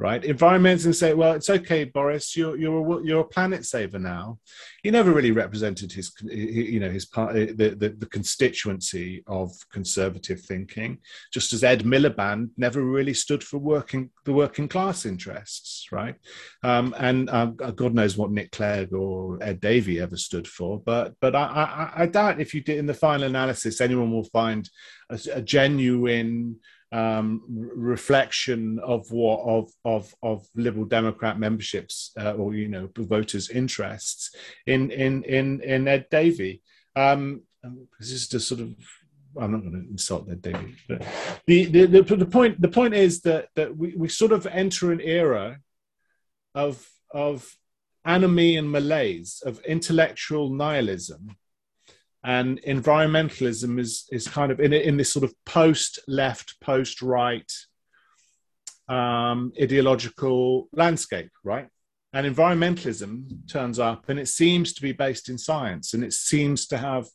right? 0.00 0.22
Environmentalists 0.22 0.94
say, 0.96 1.12
well, 1.12 1.34
it's 1.34 1.50
okay, 1.50 1.84
Boris, 1.84 2.34
you're 2.34 2.56
you're 2.56 3.00
a, 3.00 3.04
you're 3.04 3.20
a 3.20 3.24
planet 3.24 3.66
saver 3.66 3.98
now. 3.98 4.38
He 4.82 4.90
never 4.90 5.12
really 5.12 5.30
represented 5.30 5.92
his, 5.92 6.10
you 6.22 6.80
know, 6.80 6.88
his 6.88 7.04
part, 7.04 7.34
the, 7.34 7.76
the, 7.78 7.90
the 7.90 8.06
constituency 8.06 9.22
of 9.26 9.52
conservative 9.70 10.40
thinking, 10.40 10.98
just 11.30 11.52
as 11.52 11.62
Ed 11.62 11.84
Miliband 11.84 12.48
never 12.56 12.82
really 12.82 13.12
stood 13.12 13.44
for 13.44 13.58
working 13.58 14.08
the 14.24 14.32
working 14.32 14.68
class 14.68 15.04
interests, 15.04 15.86
right? 15.92 16.14
Um, 16.62 16.94
and 16.98 17.28
um, 17.28 17.56
God 17.56 17.94
knows 17.94 18.16
what 18.16 18.30
Nick 18.30 18.52
Clegg 18.52 18.94
or 18.94 19.38
Ed 19.42 19.60
Davey 19.60 20.00
ever 20.00 20.16
stood 20.16 20.48
for, 20.48 20.80
but 20.80 21.14
but 21.20 21.36
I, 21.36 21.42
I, 21.44 22.02
I 22.02 22.06
doubt 22.06 22.40
if 22.40 22.54
you 22.54 22.62
did 22.62 22.78
in 22.78 22.86
the 22.86 22.94
final 22.94 23.24
analysis, 23.24 23.82
anyone 23.82 24.10
will 24.10 24.24
find 24.24 24.68
a, 25.10 25.20
a 25.34 25.42
genuine 25.42 26.56
um, 26.92 27.42
reflection 27.48 28.80
of 28.80 29.10
what 29.12 29.40
of 29.40 29.70
of 29.84 30.14
of 30.22 30.46
Liberal 30.56 30.84
Democrat 30.84 31.38
memberships 31.38 32.12
uh, 32.18 32.32
or 32.32 32.54
you 32.54 32.68
know 32.68 32.88
voters' 32.96 33.48
interests 33.48 34.34
in 34.66 34.90
in 34.90 35.22
in 35.24 35.60
in 35.62 35.88
Ed 35.88 36.06
Davey. 36.10 36.62
Um, 36.96 37.42
this 37.98 38.10
is 38.10 38.28
just 38.28 38.48
sort 38.48 38.60
of 38.60 38.74
I'm 39.40 39.52
not 39.52 39.60
going 39.60 39.72
to 39.72 39.90
insult 39.90 40.28
Ed 40.30 40.42
Davey, 40.42 40.74
but 40.88 41.06
the, 41.46 41.66
the 41.66 41.86
the, 41.86 42.16
the 42.16 42.26
point 42.26 42.60
the 42.60 42.68
point 42.68 42.94
is 42.94 43.20
that 43.22 43.48
that 43.54 43.76
we, 43.76 43.94
we 43.96 44.08
sort 44.08 44.32
of 44.32 44.46
enter 44.46 44.90
an 44.90 45.00
era 45.00 45.60
of 46.54 46.88
of 47.12 47.56
anomie 48.04 48.56
and 48.56 48.70
malaise 48.70 49.42
of 49.44 49.60
intellectual 49.60 50.50
nihilism 50.50 51.36
and 52.24 52.60
environmentalism 52.62 53.78
is 53.78 54.06
is 54.12 54.28
kind 54.28 54.52
of 54.52 54.60
in 54.60 54.72
in 54.72 54.96
this 54.96 55.12
sort 55.12 55.24
of 55.24 55.34
post 55.44 55.98
left 56.06 56.60
post 56.60 57.02
right 57.02 57.50
um, 58.88 59.52
ideological 59.60 60.68
landscape 60.72 61.30
right? 61.44 61.68
And 62.12 62.26
environmentalism 62.26 63.48
turns 63.48 63.78
up 63.78 64.08
and 64.08 64.18
it 64.18 64.26
seems 64.26 64.72
to 64.72 64.82
be 64.82 64.90
based 64.90 65.28
in 65.28 65.38
science 65.38 65.94
and 65.94 66.02
it 66.02 66.12
seems 66.12 66.66
to 66.66 66.76
have 66.76 67.06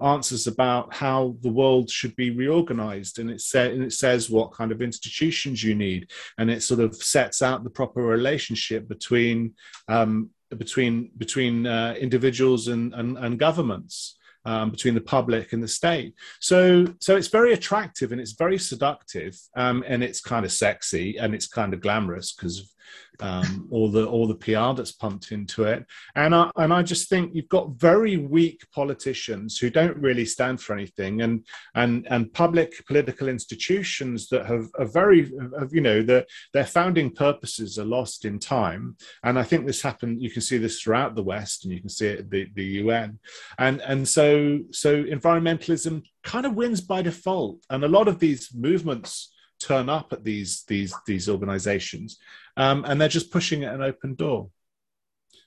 answers 0.00 0.46
about 0.46 0.94
how 0.94 1.36
the 1.40 1.50
world 1.50 1.90
should 1.90 2.14
be 2.14 2.30
reorganized. 2.30 3.18
And 3.18 3.32
it, 3.32 3.42
and 3.54 3.82
it 3.82 3.92
says 3.92 4.30
what 4.30 4.52
kind 4.52 4.70
of 4.70 4.80
institutions 4.80 5.64
you 5.64 5.74
need. 5.74 6.12
And 6.38 6.52
it 6.52 6.62
sort 6.62 6.78
of 6.78 6.94
sets 6.94 7.42
out 7.42 7.64
the 7.64 7.70
proper 7.70 8.02
relationship 8.02 8.86
between 8.88 9.54
um, 9.88 10.30
between 10.56 11.10
between 11.18 11.66
uh, 11.66 11.96
individuals 11.98 12.68
and, 12.68 12.94
and, 12.94 13.18
and 13.18 13.40
governments 13.40 14.18
um, 14.44 14.70
between 14.70 14.94
the 14.94 15.00
public 15.00 15.52
and 15.52 15.62
the 15.62 15.68
state. 15.68 16.14
So, 16.40 16.86
so 17.00 17.16
it's 17.16 17.28
very 17.28 17.52
attractive 17.52 18.12
and 18.12 18.20
it's 18.20 18.32
very 18.32 18.58
seductive, 18.58 19.38
um, 19.56 19.84
and 19.86 20.02
it's 20.02 20.20
kind 20.20 20.44
of 20.44 20.52
sexy 20.52 21.16
and 21.18 21.34
it's 21.34 21.46
kind 21.46 21.72
of 21.72 21.80
glamorous 21.80 22.32
because 22.32 22.73
um, 23.20 23.68
all 23.70 23.88
the 23.90 24.06
all 24.06 24.26
the 24.26 24.34
PR 24.34 24.74
that's 24.76 24.92
pumped 24.92 25.32
into 25.32 25.64
it. 25.64 25.84
And 26.14 26.34
I 26.34 26.50
and 26.56 26.72
I 26.72 26.82
just 26.82 27.08
think 27.08 27.34
you've 27.34 27.48
got 27.48 27.76
very 27.76 28.16
weak 28.16 28.64
politicians 28.72 29.58
who 29.58 29.70
don't 29.70 29.96
really 29.96 30.24
stand 30.24 30.60
for 30.60 30.74
anything, 30.74 31.22
and 31.22 31.46
and 31.74 32.06
and 32.10 32.32
public 32.32 32.84
political 32.86 33.28
institutions 33.28 34.28
that 34.28 34.46
have 34.46 34.66
a 34.78 34.84
very 34.84 35.30
have, 35.58 35.72
you 35.72 35.80
know 35.80 36.02
their 36.02 36.24
their 36.52 36.66
founding 36.66 37.10
purposes 37.10 37.78
are 37.78 37.84
lost 37.84 38.24
in 38.24 38.38
time. 38.38 38.96
And 39.22 39.38
I 39.38 39.42
think 39.42 39.66
this 39.66 39.82
happened. 39.82 40.22
You 40.22 40.30
can 40.30 40.42
see 40.42 40.58
this 40.58 40.80
throughout 40.80 41.14
the 41.14 41.22
West, 41.22 41.64
and 41.64 41.72
you 41.72 41.80
can 41.80 41.90
see 41.90 42.06
it 42.08 42.30
the 42.30 42.48
the 42.54 42.64
UN. 42.82 43.18
And 43.58 43.80
and 43.82 44.08
so 44.08 44.60
so 44.70 45.04
environmentalism 45.04 46.02
kind 46.22 46.46
of 46.46 46.54
wins 46.54 46.80
by 46.80 47.02
default, 47.02 47.64
and 47.70 47.84
a 47.84 47.88
lot 47.88 48.08
of 48.08 48.18
these 48.18 48.52
movements 48.54 49.33
turn 49.64 49.88
up 49.88 50.12
at 50.12 50.24
these 50.24 50.64
these 50.68 50.94
these 51.06 51.28
organizations 51.28 52.18
um, 52.56 52.84
and 52.86 53.00
they're 53.00 53.08
just 53.08 53.30
pushing 53.30 53.62
it 53.62 53.72
an 53.72 53.82
open 53.82 54.14
door 54.14 54.48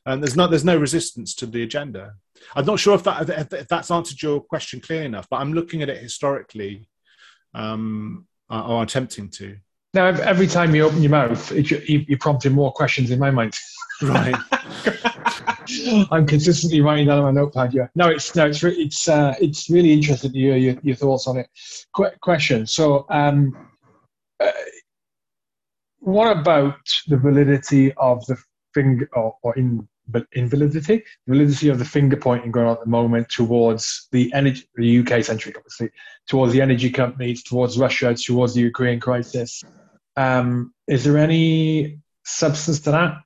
and 0.05 0.23
there's 0.23 0.35
not 0.35 0.49
there's 0.49 0.65
no 0.65 0.77
resistance 0.77 1.35
to 1.35 1.45
the 1.45 1.63
agenda 1.63 2.13
i'm 2.55 2.65
not 2.65 2.79
sure 2.79 2.95
if 2.95 3.03
that 3.03 3.29
if 3.29 3.67
that's 3.67 3.91
answered 3.91 4.21
your 4.21 4.41
question 4.41 4.79
clearly 4.79 5.05
enough 5.05 5.27
but 5.29 5.37
i'm 5.37 5.53
looking 5.53 5.81
at 5.81 5.89
it 5.89 6.01
historically 6.01 6.87
um, 7.53 8.25
or 8.49 8.83
attempting 8.83 9.29
to 9.29 9.55
now 9.93 10.05
every 10.05 10.47
time 10.47 10.73
you 10.73 10.85
open 10.85 11.01
your 11.01 11.11
mouth 11.11 11.51
you, 11.51 12.05
you're 12.07 12.19
prompting 12.19 12.53
more 12.53 12.71
questions 12.71 13.11
in 13.11 13.19
my 13.19 13.31
mind 13.31 13.53
right 14.01 14.35
I'm 16.11 16.25
consistently 16.25 16.81
writing 16.81 17.07
down 17.07 17.19
on 17.19 17.33
my 17.33 17.41
notepad. 17.41 17.73
Yeah, 17.73 17.87
no, 17.95 18.07
it's 18.07 18.35
no, 18.35 18.47
it's 18.47 18.63
it's 18.63 19.07
uh, 19.07 19.35
it's 19.39 19.69
really 19.69 19.91
interesting 19.91 20.31
to 20.31 20.37
hear 20.37 20.57
your, 20.57 20.75
your 20.81 20.95
thoughts 20.95 21.27
on 21.27 21.37
it. 21.37 21.49
Qu- 21.93 22.11
question. 22.21 22.65
So, 22.65 23.05
um, 23.09 23.69
uh, 24.39 24.51
what 25.99 26.37
about 26.37 26.79
the 27.07 27.17
validity 27.17 27.93
of 27.93 28.25
the 28.27 28.37
finger 28.73 29.09
or, 29.13 29.35
or 29.41 29.57
in 29.57 29.87
invalidity, 30.33 31.03
The 31.25 31.33
validity 31.33 31.69
of 31.69 31.79
the 31.79 31.85
finger 31.85 32.17
pointing 32.17 32.51
going 32.51 32.67
on 32.67 32.73
at 32.73 32.79
the 32.83 32.89
moment 32.89 33.29
towards 33.29 34.07
the 34.11 34.31
energy, 34.33 34.63
the 34.75 34.99
UK 34.99 35.23
centric, 35.23 35.57
obviously, 35.57 35.89
towards 36.27 36.53
the 36.53 36.61
energy 36.61 36.89
companies, 36.89 37.43
towards 37.43 37.77
Russia, 37.77 38.13
towards 38.15 38.53
the 38.53 38.61
Ukraine 38.61 38.99
crisis. 38.99 39.63
Um, 40.15 40.73
is 40.87 41.03
there 41.03 41.17
any 41.17 41.99
substance 42.25 42.79
to 42.81 42.91
that? 42.91 43.17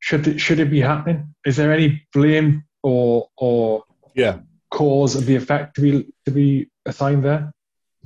Should 0.00 0.26
it, 0.26 0.40
should 0.40 0.60
it 0.60 0.70
be 0.70 0.80
happening? 0.80 1.34
Is 1.44 1.56
there 1.56 1.72
any 1.72 2.06
blame 2.12 2.64
or 2.82 3.28
or 3.36 3.84
yeah 4.14 4.38
cause 4.70 5.16
of 5.16 5.26
the 5.26 5.36
effect 5.36 5.76
to 5.76 5.80
be 5.80 6.06
to 6.24 6.30
be 6.30 6.68
assigned 6.84 7.24
there? 7.24 7.52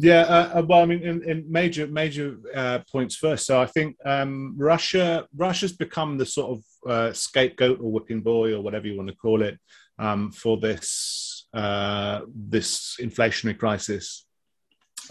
Yeah, 0.02 0.22
uh, 0.22 0.58
uh, 0.58 0.62
well, 0.62 0.80
I 0.80 0.86
mean, 0.86 1.02
in, 1.02 1.22
in 1.28 1.44
major 1.46 1.86
major 1.86 2.38
uh, 2.54 2.78
points 2.90 3.16
first. 3.16 3.44
So 3.44 3.60
I 3.60 3.66
think 3.66 3.96
um, 4.06 4.54
Russia 4.56 5.26
Russia's 5.36 5.72
become 5.72 6.16
the 6.16 6.24
sort 6.24 6.52
of 6.52 6.90
uh, 6.90 7.12
scapegoat 7.12 7.80
or 7.80 7.92
whipping 7.92 8.22
boy 8.22 8.54
or 8.54 8.62
whatever 8.62 8.86
you 8.86 8.96
want 8.96 9.10
to 9.10 9.14
call 9.14 9.42
it 9.42 9.58
um, 9.98 10.32
for 10.32 10.56
this 10.56 11.46
uh, 11.52 12.20
this 12.34 12.96
inflationary 12.98 13.58
crisis, 13.58 14.24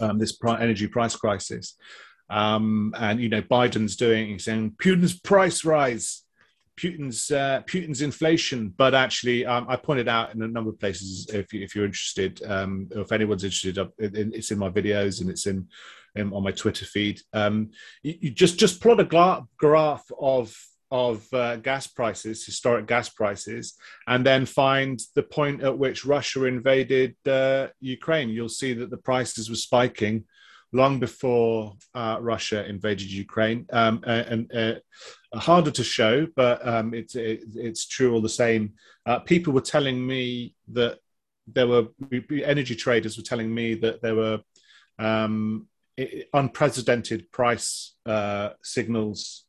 um, 0.00 0.18
this 0.18 0.36
energy 0.42 0.88
price 0.88 1.14
crisis, 1.14 1.76
um, 2.28 2.92
and 2.98 3.20
you 3.20 3.28
know 3.28 3.42
Biden's 3.42 3.94
doing 3.94 4.30
he's 4.30 4.44
saying 4.44 4.74
Putin's 4.82 5.16
price 5.20 5.64
rise 5.64 6.24
Putin's 6.80 7.30
uh, 7.30 7.62
Putin's 7.66 8.00
inflation, 8.00 8.72
but 8.76 8.94
actually, 8.94 9.44
um, 9.44 9.66
I 9.68 9.76
pointed 9.76 10.08
out 10.08 10.34
in 10.34 10.42
a 10.42 10.48
number 10.48 10.70
of 10.70 10.80
places. 10.80 11.28
If, 11.32 11.52
you, 11.52 11.62
if 11.62 11.74
you're 11.74 11.84
interested, 11.84 12.42
um, 12.46 12.88
if 12.92 13.12
anyone's 13.12 13.44
interested, 13.44 13.78
it's 13.98 14.50
in 14.50 14.58
my 14.58 14.70
videos 14.70 15.20
and 15.20 15.28
it's 15.28 15.46
in, 15.46 15.68
in 16.16 16.32
on 16.32 16.42
my 16.42 16.52
Twitter 16.52 16.86
feed. 16.86 17.20
Um, 17.34 17.70
you, 18.02 18.14
you, 18.20 18.30
just 18.30 18.58
just 18.58 18.80
plot 18.80 19.00
a 19.00 19.04
gra- 19.04 19.44
graph 19.58 20.06
of 20.18 20.56
of 20.90 21.26
uh, 21.34 21.56
gas 21.56 21.86
prices, 21.86 22.44
historic 22.44 22.86
gas 22.86 23.10
prices, 23.10 23.76
and 24.06 24.24
then 24.24 24.46
find 24.46 25.00
the 25.14 25.22
point 25.22 25.62
at 25.62 25.76
which 25.76 26.06
Russia 26.06 26.46
invaded 26.46 27.14
uh, 27.28 27.68
Ukraine. 27.80 28.30
You'll 28.30 28.48
see 28.48 28.72
that 28.72 28.90
the 28.90 28.96
prices 28.96 29.50
were 29.50 29.56
spiking 29.68 30.24
long 30.72 30.98
before 30.98 31.74
uh, 31.94 32.18
Russia 32.20 32.66
invaded 32.66 33.10
Ukraine. 33.10 33.66
Um, 33.72 34.02
and 34.06 34.50
uh, 34.54 34.74
harder 35.34 35.70
to 35.70 35.84
show, 35.84 36.26
but 36.34 36.66
um, 36.66 36.94
it's 36.94 37.14
it, 37.14 37.42
it's 37.54 37.86
true 37.86 38.12
all 38.12 38.20
the 38.20 38.28
same. 38.28 38.74
Uh, 39.06 39.18
people 39.20 39.52
were 39.52 39.60
telling 39.60 40.04
me 40.04 40.54
that 40.72 40.98
there 41.46 41.66
were 41.66 41.88
energy 42.44 42.74
traders 42.74 43.16
were 43.16 43.22
telling 43.22 43.52
me 43.52 43.74
that 43.74 44.02
there 44.02 44.14
were 44.14 44.40
um, 44.98 45.66
unprecedented 46.32 47.30
price 47.32 47.94
uh, 48.06 48.50
signals 48.62 49.44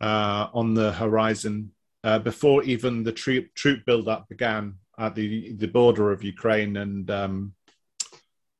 uh, 0.00 0.48
on 0.52 0.74
the 0.74 0.92
horizon 0.92 1.72
uh, 2.04 2.18
before 2.18 2.62
even 2.64 3.02
the 3.02 3.12
troop 3.12 3.48
troop 3.54 3.84
build-up 3.84 4.28
began 4.28 4.74
at 4.98 5.14
the 5.14 5.52
the 5.54 5.68
border 5.68 6.12
of 6.12 6.22
Ukraine 6.24 6.76
and 6.76 7.10
um, 7.10 7.54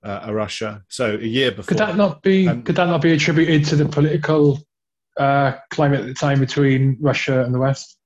uh, 0.02 0.30
Russia. 0.32 0.82
So 0.88 1.16
a 1.16 1.18
year 1.18 1.50
before. 1.50 1.68
Could 1.68 1.78
that 1.78 1.96
not 1.96 2.22
be? 2.22 2.46
Could 2.46 2.76
that 2.76 2.86
not 2.86 3.02
be 3.02 3.12
attributed 3.12 3.64
to 3.66 3.76
the 3.76 3.86
political 3.86 4.58
uh, 5.20 5.58
climate 5.70 6.00
at 6.00 6.06
the 6.06 6.14
time 6.14 6.40
between 6.40 6.96
Russia 7.00 7.44
and 7.44 7.54
the 7.54 7.58
West? 7.58 7.98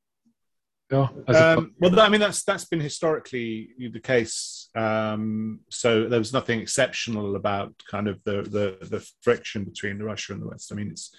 um, 1.29 1.75
well, 1.79 1.99
I 2.01 2.09
mean 2.09 2.21
that's 2.21 2.45
that's 2.45 2.67
been 2.67 2.81
historically 2.81 3.71
the 3.79 4.01
case 4.01 4.69
Um, 4.75 5.61
so 5.71 6.09
there 6.09 6.19
was 6.19 6.33
nothing 6.33 6.61
exceptional 6.61 7.37
about 7.37 7.73
kind 7.91 8.09
of 8.09 8.23
the, 8.25 8.43
the, 8.43 8.87
the 8.87 9.09
friction 9.23 9.65
between 9.65 10.03
Russia 10.03 10.33
and 10.33 10.43
the 10.43 10.49
West. 10.49 10.73
I 10.73 10.75
mean, 10.75 10.91
it's 10.91 11.15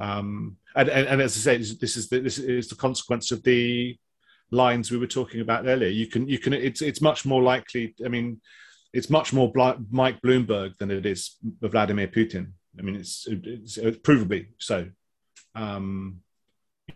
um, 0.00 0.56
and, 0.76 0.88
and, 0.88 1.08
and, 1.08 1.20
as 1.20 1.36
I 1.36 1.40
say, 1.40 1.56
this 1.56 1.96
is 1.96 2.08
the, 2.08 2.20
this 2.20 2.38
is 2.38 2.68
the 2.68 2.76
consequence 2.76 3.32
of 3.32 3.42
the 3.42 3.96
lines 4.50 4.90
we 4.90 4.98
were 4.98 5.08
talking 5.08 5.40
about 5.40 5.66
earlier. 5.66 5.88
You 5.88 6.06
can 6.06 6.28
you 6.28 6.38
can 6.38 6.52
it's 6.52 6.82
it's 6.82 7.00
much 7.00 7.24
more 7.24 7.42
likely. 7.42 7.94
I 8.04 8.08
mean, 8.08 8.40
it's 8.92 9.10
much 9.10 9.32
more 9.32 9.50
Mike 9.90 10.20
Bloomberg 10.20 10.76
than 10.78 10.90
it 10.90 11.06
is 11.06 11.36
Vladimir 11.60 12.08
Putin. 12.08 12.52
I 12.78 12.82
mean, 12.82 12.96
it's, 12.96 13.26
it's, 13.28 13.76
it's 13.76 13.98
provably 13.98 14.48
so. 14.58 14.88
Um, 15.58 16.20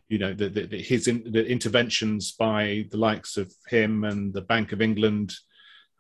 you 0.09 0.19
know, 0.19 0.33
the, 0.33 0.49
the, 0.49 0.83
his 0.83 1.09
in, 1.09 1.33
the 1.33 1.47
interventions 1.47 2.33
by 2.33 2.87
the 2.91 2.97
likes 2.97 3.37
of 3.37 3.53
him 3.69 4.05
and 4.05 4.33
the 4.33 4.43
Bank 4.43 4.73
of 4.73 4.81
England, 4.81 5.35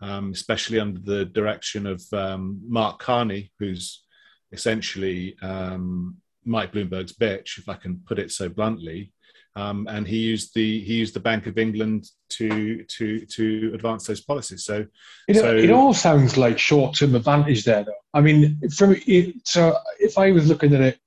um, 0.00 0.32
especially 0.32 0.80
under 0.80 1.00
the 1.00 1.24
direction 1.24 1.86
of 1.86 2.02
um, 2.12 2.60
Mark 2.66 2.98
Carney, 2.98 3.52
who's 3.58 4.04
essentially 4.52 5.36
um, 5.42 6.16
Mike 6.44 6.72
Bloomberg's 6.72 7.12
bitch, 7.12 7.58
if 7.58 7.68
I 7.68 7.74
can 7.74 8.02
put 8.06 8.18
it 8.18 8.30
so 8.30 8.48
bluntly. 8.48 9.12
Um, 9.54 9.86
and 9.90 10.06
he 10.08 10.16
used 10.16 10.54
the 10.54 10.80
he 10.82 10.94
used 10.94 11.14
the 11.14 11.20
Bank 11.20 11.46
of 11.46 11.58
England 11.58 12.06
to 12.30 12.84
to 12.84 13.26
to 13.26 13.72
advance 13.74 14.06
those 14.06 14.22
policies. 14.22 14.64
So, 14.64 14.86
it, 15.28 15.36
so, 15.36 15.54
it 15.54 15.70
all 15.70 15.92
sounds 15.92 16.38
like 16.38 16.58
short 16.58 16.96
term 16.96 17.14
advantage 17.14 17.64
there, 17.64 17.84
though. 17.84 17.92
I 18.14 18.22
mean, 18.22 18.58
from 18.70 18.96
it, 19.06 19.46
so 19.46 19.76
if 20.00 20.16
I 20.16 20.32
was 20.32 20.48
looking 20.48 20.74
at 20.74 20.80
it, 20.80 20.98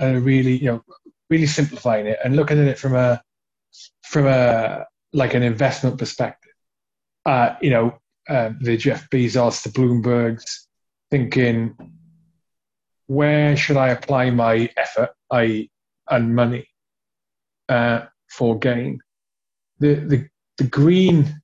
really 0.00 0.56
you 0.56 0.66
know 0.66 0.82
really 1.30 1.46
simplifying 1.46 2.06
it 2.06 2.18
and 2.24 2.36
looking 2.36 2.58
at 2.58 2.66
it 2.66 2.78
from 2.78 2.94
a 2.94 3.20
from 4.02 4.26
a 4.26 4.86
like 5.12 5.34
an 5.34 5.42
investment 5.42 5.98
perspective, 5.98 6.52
uh, 7.24 7.54
you 7.60 7.70
know, 7.70 7.98
uh, 8.28 8.50
the 8.60 8.76
Jeff 8.76 9.08
Bezos, 9.10 9.62
the 9.62 9.70
Bloombergs, 9.70 10.66
thinking 11.10 11.74
where 13.06 13.56
should 13.56 13.76
I 13.76 13.88
apply 13.88 14.30
my 14.30 14.68
effort, 14.76 15.10
I 15.30 15.68
and 16.08 16.34
money 16.34 16.68
uh, 17.68 18.06
for 18.30 18.58
gain? 18.58 19.00
The, 19.78 19.94
the 19.94 20.28
the 20.58 20.64
green 20.64 21.40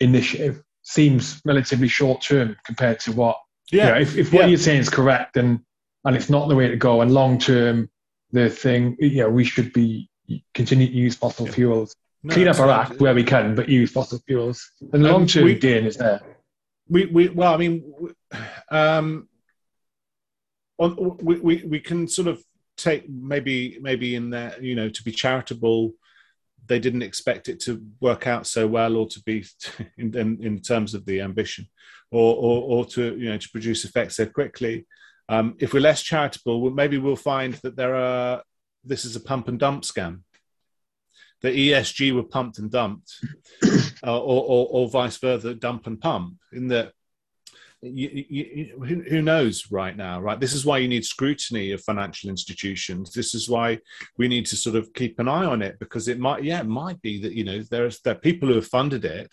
initiative 0.00 0.62
seems 0.82 1.40
relatively 1.44 1.88
short 1.88 2.22
term 2.22 2.56
compared 2.64 3.00
to 3.00 3.12
what. 3.12 3.38
Yeah. 3.70 3.86
You 3.86 3.92
know, 3.92 4.00
if, 4.00 4.16
if 4.16 4.32
what 4.32 4.42
yeah. 4.42 4.46
you're 4.46 4.58
saying 4.58 4.80
is 4.80 4.88
correct 4.88 5.36
and 5.36 5.60
and 6.06 6.16
it's 6.16 6.30
not 6.30 6.48
the 6.48 6.54
way 6.54 6.68
to 6.68 6.76
go, 6.76 7.02
and 7.02 7.12
long 7.12 7.38
term, 7.38 7.90
the 8.32 8.48
thing, 8.48 8.96
you 8.98 9.18
know, 9.18 9.30
we 9.30 9.44
should 9.44 9.72
be 9.72 10.08
continue 10.54 10.86
to 10.86 10.92
use 10.92 11.14
fossil 11.14 11.46
yeah. 11.46 11.52
fuels, 11.52 11.94
no, 12.22 12.34
clean 12.34 12.48
up 12.48 12.58
our 12.58 12.70
act 12.70 13.00
where 13.00 13.14
we 13.14 13.22
can, 13.22 13.54
but 13.54 13.68
use 13.68 13.92
fossil 13.92 14.20
fuels. 14.26 14.70
And 14.92 15.04
the 15.04 15.12
long 15.12 15.26
term 15.26 15.52
gain 15.58 15.84
is 15.84 15.96
there. 15.96 16.22
We 16.88 17.06
we 17.06 17.28
well, 17.28 17.52
I 17.52 17.56
mean, 17.56 17.92
um, 18.70 19.28
we, 20.78 21.40
we, 21.40 21.62
we 21.64 21.80
can 21.80 22.08
sort 22.08 22.28
of 22.28 22.42
take 22.76 23.08
maybe 23.08 23.78
maybe 23.80 24.14
in 24.14 24.30
there 24.30 24.54
you 24.60 24.74
know 24.74 24.88
to 24.88 25.02
be 25.02 25.10
charitable 25.10 25.92
they 26.66 26.78
didn't 26.78 27.02
expect 27.02 27.48
it 27.48 27.60
to 27.60 27.82
work 28.00 28.26
out 28.26 28.46
so 28.46 28.66
well 28.66 28.96
or 28.96 29.06
to 29.06 29.22
be 29.22 29.44
in, 29.98 30.16
in, 30.16 30.44
in 30.44 30.60
terms 30.60 30.94
of 30.94 31.06
the 31.06 31.20
ambition 31.20 31.66
or, 32.10 32.34
or, 32.36 32.62
or 32.62 32.84
to 32.84 33.16
you 33.16 33.30
know 33.30 33.38
to 33.38 33.48
produce 33.48 33.84
effects 33.84 34.16
so 34.16 34.26
quickly 34.26 34.86
um, 35.28 35.56
if 35.58 35.72
we're 35.72 35.80
less 35.80 36.02
charitable 36.02 36.70
maybe 36.70 36.98
we'll 36.98 37.16
find 37.16 37.54
that 37.54 37.76
there 37.76 37.94
are 37.94 38.42
this 38.84 39.04
is 39.04 39.16
a 39.16 39.20
pump 39.20 39.48
and 39.48 39.58
dump 39.58 39.82
scam 39.82 40.20
the 41.42 41.70
esg 41.70 42.14
were 42.14 42.22
pumped 42.22 42.58
and 42.58 42.70
dumped 42.70 43.12
uh, 44.06 44.20
or, 44.20 44.42
or, 44.44 44.66
or 44.70 44.88
vice 44.88 45.16
versa 45.18 45.54
dump 45.54 45.86
and 45.86 46.00
pump 46.00 46.36
in 46.52 46.68
that 46.68 46.92
you, 47.82 48.24
you, 48.28 48.84
who, 48.84 49.02
who 49.02 49.22
knows 49.22 49.70
right 49.70 49.96
now, 49.96 50.20
right? 50.20 50.40
This 50.40 50.54
is 50.54 50.64
why 50.64 50.78
you 50.78 50.88
need 50.88 51.04
scrutiny 51.04 51.72
of 51.72 51.82
financial 51.82 52.30
institutions. 52.30 53.12
This 53.12 53.34
is 53.34 53.48
why 53.48 53.80
we 54.16 54.28
need 54.28 54.46
to 54.46 54.56
sort 54.56 54.76
of 54.76 54.92
keep 54.94 55.18
an 55.18 55.28
eye 55.28 55.44
on 55.44 55.62
it 55.62 55.78
because 55.78 56.08
it 56.08 56.18
might, 56.18 56.42
yeah, 56.42 56.60
it 56.60 56.66
might 56.66 57.00
be 57.02 57.20
that 57.22 57.32
you 57.32 57.44
know 57.44 57.62
there's 57.70 58.00
there 58.00 58.14
are 58.14 58.18
people 58.18 58.48
who 58.48 58.54
have 58.54 58.66
funded 58.66 59.04
it 59.04 59.30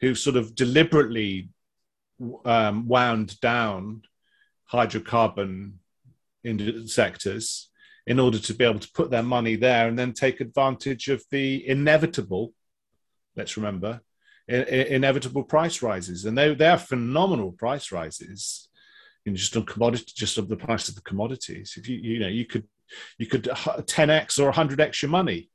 who 0.00 0.14
sort 0.14 0.36
of 0.36 0.54
deliberately 0.54 1.48
um, 2.44 2.86
wound 2.86 3.38
down 3.40 4.02
hydrocarbon 4.72 5.74
sectors 6.86 7.70
in 8.06 8.20
order 8.20 8.38
to 8.38 8.54
be 8.54 8.64
able 8.64 8.78
to 8.78 8.92
put 8.92 9.10
their 9.10 9.22
money 9.22 9.56
there 9.56 9.88
and 9.88 9.98
then 9.98 10.12
take 10.12 10.40
advantage 10.40 11.08
of 11.08 11.24
the 11.30 11.68
inevitable. 11.68 12.52
Let's 13.36 13.56
remember 13.56 14.00
inevitable 14.48 15.42
price 15.42 15.82
rises, 15.82 16.24
and 16.24 16.38
they 16.38 16.54
they 16.54 16.68
are 16.68 16.78
phenomenal 16.78 17.52
price 17.52 17.90
rises. 17.92 18.68
Know, 19.24 19.34
just 19.34 19.56
on 19.56 19.66
commodity, 19.66 20.12
just 20.14 20.38
of 20.38 20.48
the 20.48 20.56
price 20.56 20.88
of 20.88 20.94
the 20.94 21.00
commodities. 21.00 21.74
If 21.76 21.88
you 21.88 21.96
you 21.96 22.18
know 22.20 22.28
you 22.28 22.46
could 22.46 22.68
you 23.18 23.26
could 23.26 23.44
10x 23.44 24.38
or 24.38 24.52
100x 24.52 25.02
your 25.02 25.10
money 25.10 25.50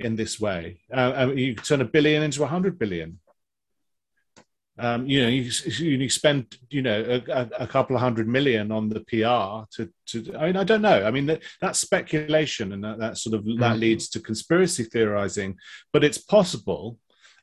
in 0.00 0.16
this 0.16 0.40
way. 0.40 0.80
Uh, 0.92 1.30
you 1.34 1.54
turn 1.54 1.82
a 1.82 1.84
billion 1.84 2.22
into 2.24 2.42
a 2.42 2.48
hundred 2.48 2.78
billion. 2.78 3.20
Um, 4.78 5.06
you 5.06 5.22
know, 5.22 5.28
you, 5.28 5.50
you 5.78 6.08
spend, 6.08 6.56
you 6.70 6.80
know, 6.80 7.20
a, 7.28 7.48
a, 7.58 7.66
couple 7.66 7.96
of 7.96 8.00
hundred 8.00 8.26
million 8.28 8.72
on 8.72 8.88
the 8.88 9.00
PR 9.00 9.66
to, 9.76 9.90
to, 10.06 10.34
I 10.38 10.46
mean, 10.46 10.56
I 10.56 10.64
don't 10.64 10.80
know. 10.80 11.04
I 11.04 11.10
mean, 11.10 11.26
that, 11.26 11.42
that's 11.60 11.80
speculation 11.80 12.72
and 12.72 12.82
that, 12.82 12.98
that 12.98 13.18
sort 13.18 13.34
of, 13.34 13.44
mm-hmm. 13.44 13.60
that 13.60 13.78
leads 13.78 14.08
to 14.10 14.20
conspiracy 14.20 14.84
theorizing, 14.84 15.56
but 15.92 16.02
it's 16.02 16.16
possible 16.16 16.98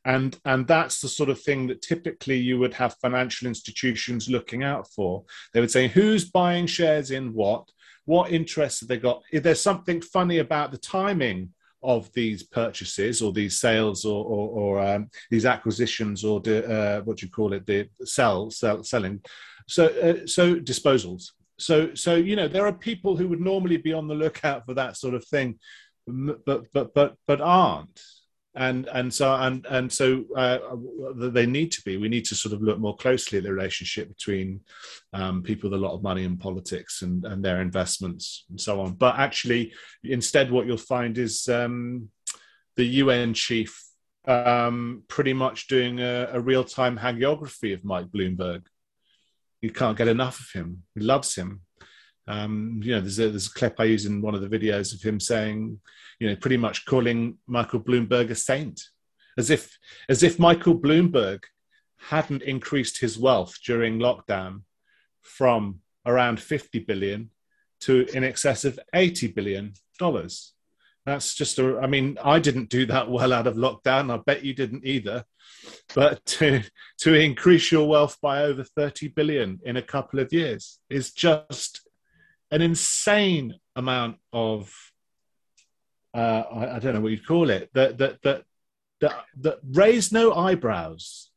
and 0.08 0.40
and 0.46 0.66
that's 0.68 1.02
the 1.02 1.08
sort 1.10 1.30
of 1.30 1.40
thing 1.42 1.68
that 1.68 1.82
typically 1.82 2.38
you 2.38 2.58
would 2.58 2.74
have 2.74 2.96
financial 3.02 3.48
institutions 3.48 4.30
looking 4.30 4.64
out 4.64 4.88
for 4.92 5.24
they 5.54 5.60
would 5.60 5.72
say 5.72 5.88
who's 5.88 6.30
buying 6.32 6.66
shares 6.66 7.12
in 7.12 7.34
what 7.34 7.70
what 8.06 8.32
interests 8.32 8.80
have 8.80 8.90
they 8.90 8.98
got 8.98 9.22
if 9.32 9.44
there's 9.44 9.62
something 9.62 10.02
funny 10.02 10.38
about 10.38 10.72
the 10.72 10.78
timing 10.78 11.50
of 11.88 12.12
these 12.12 12.44
purchases 12.44 13.22
or 13.22 13.32
these 13.32 13.60
sales 13.60 14.04
or, 14.04 14.24
or, 14.26 14.50
or 14.50 14.80
um, 14.86 15.10
these 15.32 15.46
acquisitions 15.46 16.24
or 16.24 16.42
uh, 16.48 17.00
what 17.02 17.22
you 17.22 17.30
call 17.30 17.54
it 17.54 17.66
the 17.66 17.88
sell, 18.04 18.52
sell 18.52 18.84
selling. 18.84 19.22
So 19.68 19.86
uh, 19.86 20.28
so 20.28 20.56
disposals. 20.56 21.32
So 21.58 21.96
so 21.96 22.16
you 22.16 22.36
know 22.36 22.48
there 22.48 22.68
are 22.68 22.74
people 22.74 23.16
who 23.16 23.28
would 23.30 23.40
normally 23.42 23.78
be 23.78 23.94
on 23.94 24.08
the 24.08 24.16
lookout 24.16 24.66
for 24.66 24.74
that 24.76 24.98
sort 24.98 25.16
of 25.16 25.26
thing 25.26 25.58
but 26.08 26.64
but 26.74 26.94
but 26.94 27.16
but 27.28 27.42
aren't 27.42 28.02
and 28.58 28.88
and 28.88 29.14
so 29.14 29.34
and 29.36 29.66
and 29.70 29.92
so 29.92 30.26
uh, 30.36 30.58
they 31.16 31.46
need 31.46 31.72
to 31.74 31.82
be. 31.84 31.98
We 31.98 32.10
need 32.10 32.26
to 32.26 32.36
sort 32.36 32.54
of 32.54 32.62
look 32.62 32.80
more 32.80 32.96
closely 32.96 33.38
at 33.38 33.44
the 33.44 33.54
relationship 33.54 34.10
between 34.10 34.62
um, 35.14 35.44
people 35.44 35.70
with 35.70 35.80
a 35.80 35.84
lot 35.84 35.94
of 35.94 36.04
money 36.04 36.24
in 36.24 36.38
politics 36.38 37.04
and 37.04 37.24
and 37.24 37.46
their 37.46 37.62
investments 37.62 38.46
and 38.50 38.60
so 38.60 38.82
on. 38.82 38.94
But 38.94 39.20
actually, 39.20 39.74
instead, 40.04 40.52
what 40.52 40.66
you'll 40.66 40.78
find 40.78 41.18
is 41.18 41.48
um, 41.48 42.10
the 42.76 42.86
UN 42.86 43.34
chief 43.36 43.84
um, 44.26 45.04
pretty 45.08 45.34
much 45.34 45.68
doing 45.68 46.00
a, 46.00 46.30
a 46.34 46.40
real 46.40 46.64
time 46.64 46.98
hagiography 46.98 47.74
of 47.74 47.86
Mike 47.86 48.08
Bloomberg. 48.08 48.64
You 49.62 49.72
can't 49.72 49.98
get 49.98 50.08
enough 50.08 50.40
of 50.40 50.52
him. 50.52 50.84
He 50.96 51.02
loves 51.02 51.36
him. 51.36 51.62
Um, 52.28 52.82
you 52.84 52.94
know, 52.94 53.02
there's 53.02 53.20
a, 53.20 53.30
there's 53.30 53.48
a 53.48 53.54
clip 53.54 53.76
I 53.80 53.86
use 53.86 54.06
in 54.06 54.22
one 54.22 54.36
of 54.36 54.42
the 54.42 54.50
videos 54.50 54.94
of 54.94 55.02
him 55.02 55.20
saying, 55.20 55.80
you 56.20 56.30
know, 56.30 56.36
pretty 56.36 56.58
much 56.58 56.86
calling 56.86 57.38
Michael 57.48 57.80
Bloomberg 57.80 58.30
a 58.30 58.36
saint, 58.36 58.82
as 59.38 59.50
if 59.50 59.78
as 60.10 60.24
if 60.24 60.40
Michael 60.40 60.78
Bloomberg 60.78 61.44
hadn't 62.10 62.44
increased 62.44 63.00
his 63.00 63.18
wealth 63.18 63.56
during 63.66 64.00
lockdown 64.00 64.62
from 65.22 65.80
around 66.06 66.40
50 66.40 66.80
billion 66.80 67.30
to 67.82 68.06
in 68.16 68.24
excess 68.24 68.66
of 68.66 68.80
80 68.94 69.28
billion 69.28 69.74
dollars. 70.00 70.54
That's 71.06 71.36
just 71.36 71.58
a, 71.60 71.80
I 71.80 71.88
mean, 71.88 72.18
I 72.22 72.40
didn't 72.40 72.70
do 72.70 72.86
that 72.88 73.10
well 73.10 73.32
out 73.32 73.48
of 73.48 73.56
lockdown. 73.56 74.14
I 74.14 74.18
bet 74.18 74.44
you 74.44 74.54
didn't 74.54 74.86
either. 74.86 75.24
But 75.96 76.26
to, 76.26 76.64
to 77.00 77.14
increase 77.14 77.72
your 77.72 77.88
wealth 77.88 78.18
by 78.22 78.44
over 78.44 78.64
30 78.64 79.10
billion 79.10 79.60
in 79.64 79.78
a 79.78 79.82
couple 79.82 80.20
of 80.20 80.34
years 80.34 80.80
is 80.90 81.14
just 81.14 81.87
an 82.52 82.62
insane 82.62 83.56
amount 83.76 84.18
of 84.32 84.74
uh, 86.14 86.44
I, 86.52 86.76
I, 86.76 86.80
don't 86.80 86.96
know 86.96 87.02
what 87.02 87.12
you'd 87.12 87.28
call 87.28 87.50
it 87.50 87.70
that 87.74 87.98
that 87.98 88.22
that 88.24 88.44
that, 89.02 89.26
that 89.42 89.60
raised 89.64 90.12
no 90.12 90.34
eyebrows. 90.34 91.30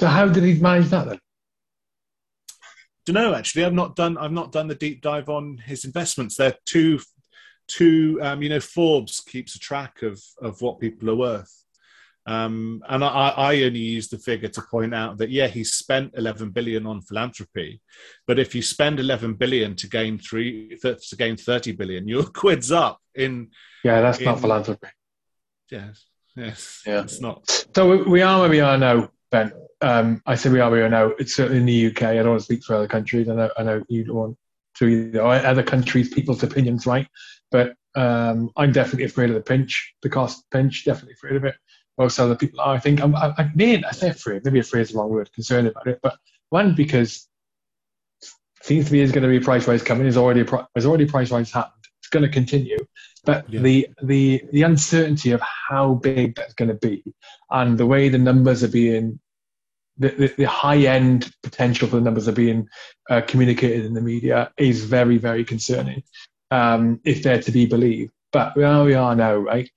So 0.00 0.08
how 0.08 0.26
did 0.26 0.42
he 0.42 0.54
manage 0.54 0.88
that 0.88 1.06
then? 1.06 1.20
Don't 3.06 3.14
know 3.14 3.34
actually. 3.34 3.64
I've 3.64 3.74
not 3.74 3.96
done 3.96 4.16
I've 4.18 4.32
not 4.32 4.50
done 4.50 4.66
the 4.66 4.74
deep 4.74 5.02
dive 5.02 5.28
on 5.28 5.58
his 5.58 5.84
investments. 5.84 6.36
They're 6.36 6.56
too 6.64 7.00
too 7.68 8.18
um, 8.22 8.42
you 8.42 8.48
know 8.48 8.60
Forbes 8.60 9.20
keeps 9.20 9.54
a 9.54 9.58
track 9.58 10.02
of 10.02 10.20
of 10.40 10.60
what 10.62 10.80
people 10.80 11.10
are 11.10 11.16
worth. 11.16 11.63
Um, 12.26 12.82
and 12.88 13.04
I, 13.04 13.28
I, 13.36 13.62
only 13.64 13.80
use 13.80 14.08
the 14.08 14.16
figure 14.16 14.48
to 14.48 14.62
point 14.62 14.94
out 14.94 15.18
that 15.18 15.28
yeah, 15.28 15.46
he 15.46 15.62
spent 15.62 16.14
11 16.16 16.50
billion 16.50 16.86
on 16.86 17.02
philanthropy, 17.02 17.82
but 18.26 18.38
if 18.38 18.54
you 18.54 18.62
spend 18.62 18.98
11 18.98 19.34
billion 19.34 19.76
to 19.76 19.88
gain 19.88 20.18
three 20.18 20.78
to 20.82 21.16
gain 21.18 21.36
30 21.36 21.72
billion, 21.72 22.08
you're 22.08 22.24
quids 22.42 22.72
up 22.72 22.98
in. 23.14 23.50
Yeah, 23.84 24.00
that's 24.00 24.18
in, 24.18 24.24
not 24.24 24.40
philanthropy. 24.40 24.88
Yes, 25.70 26.06
yes, 26.34 26.82
yeah, 26.86 27.02
it's 27.02 27.20
not. 27.20 27.66
So 27.76 28.04
we 28.04 28.22
are 28.22 28.40
where 28.40 28.50
we 28.50 28.60
are 28.60 28.78
now, 28.78 29.10
Ben. 29.30 29.52
Um, 29.82 30.22
I 30.24 30.34
say 30.34 30.48
we 30.48 30.60
are, 30.60 30.70
where 30.70 30.80
we 30.80 30.86
are 30.86 30.88
now. 30.88 31.12
It's 31.18 31.34
certainly 31.34 31.58
in 31.58 31.66
the 31.66 31.86
UK. 31.88 32.04
I 32.04 32.14
don't 32.16 32.30
want 32.30 32.40
to 32.40 32.44
speak 32.44 32.64
for 32.64 32.76
other 32.76 32.88
countries. 32.88 33.28
I 33.28 33.34
know, 33.34 33.50
I 33.58 33.62
know 33.64 33.84
you 33.90 34.04
don't 34.04 34.16
want 34.16 34.38
to 34.76 34.86
either. 34.86 35.20
Other 35.22 35.62
countries, 35.62 36.08
people's 36.08 36.42
opinions, 36.42 36.86
right? 36.86 37.06
But 37.50 37.74
um, 37.94 38.50
I'm 38.56 38.72
definitely 38.72 39.04
afraid 39.04 39.28
of 39.28 39.34
the 39.34 39.42
pinch, 39.42 39.94
the 40.02 40.08
cost 40.08 40.42
pinch. 40.50 40.86
Definitely 40.86 41.14
afraid 41.14 41.36
of 41.36 41.44
it. 41.44 41.56
Most 41.98 42.18
other 42.18 42.34
people 42.34 42.60
are. 42.60 42.74
I 42.74 42.78
think 42.78 43.02
I'm. 43.02 43.14
I, 43.14 43.34
I 43.38 43.50
mean, 43.54 43.84
I 43.84 43.92
say 43.92 44.10
afraid. 44.10 44.44
Maybe 44.44 44.58
afraid 44.58 44.82
is 44.82 44.92
the 44.92 44.98
wrong 44.98 45.10
word. 45.10 45.32
Concerned 45.32 45.68
about 45.68 45.86
it, 45.86 46.00
but 46.02 46.16
one 46.50 46.74
because 46.74 47.28
seems 48.62 48.86
to 48.86 48.92
be 48.92 49.00
is 49.00 49.12
going 49.12 49.22
to 49.22 49.28
be 49.28 49.36
a 49.36 49.40
price 49.40 49.68
rise 49.68 49.82
coming. 49.82 50.04
There's 50.04 50.16
already 50.16 50.40
a 50.40 50.68
there's 50.74 50.86
already 50.86 51.06
price 51.06 51.30
rise 51.30 51.52
happened. 51.52 51.84
It's 52.00 52.08
going 52.08 52.24
to 52.24 52.30
continue, 52.30 52.78
but 53.24 53.48
yeah. 53.48 53.60
the 53.60 53.88
the 54.02 54.42
the 54.52 54.62
uncertainty 54.62 55.30
of 55.30 55.40
how 55.40 55.94
big 55.94 56.34
that's 56.34 56.54
going 56.54 56.68
to 56.68 56.74
be 56.74 57.04
and 57.50 57.78
the 57.78 57.86
way 57.86 58.08
the 58.08 58.18
numbers 58.18 58.64
are 58.64 58.68
being 58.68 59.20
the, 59.98 60.08
the, 60.08 60.34
the, 60.38 60.44
high 60.44 60.78
end 60.78 61.32
potential 61.42 61.88
for 61.88 61.96
the 61.96 62.02
numbers 62.02 62.26
are 62.26 62.32
being 62.32 62.68
uh, 63.10 63.20
communicated 63.26 63.84
in 63.84 63.94
the 63.94 64.00
media 64.00 64.52
is 64.56 64.84
very, 64.84 65.18
very 65.18 65.44
concerning 65.44 66.02
um, 66.50 67.00
if 67.04 67.22
they're 67.22 67.40
to 67.42 67.52
be 67.52 67.66
believed. 67.66 68.12
But 68.32 68.56
where 68.56 68.82
we 68.82 68.94
are 68.94 69.14
now, 69.14 69.36
right? 69.36 69.70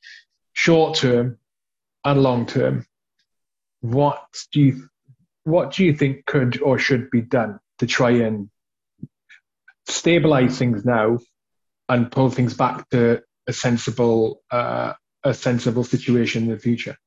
Short 0.54 0.98
term 0.98 1.38
and 2.08 2.24
long 2.24 2.46
term, 2.46 2.86
what 3.82 4.26
do 4.54 4.62
you 4.62 4.90
what 5.44 5.74
do 5.74 5.84
you 5.84 5.94
think 5.94 6.26
could 6.26 6.62
or 6.62 6.80
should 6.80 7.10
be 7.12 7.22
done 7.22 7.60
to 7.80 7.86
try 7.86 8.12
and 8.12 8.50
stabilize 9.88 10.58
things 10.58 10.84
now 10.86 11.20
and 11.90 12.12
pull 12.12 12.30
things 12.30 12.54
back 12.54 12.90
to 12.90 13.22
a 13.48 13.54
sensible 13.54 14.42
uh, 14.50 14.94
a 15.24 15.34
sensible 15.34 15.84
situation 15.84 16.44
in 16.44 16.50
the 16.50 16.58
future? 16.58 16.98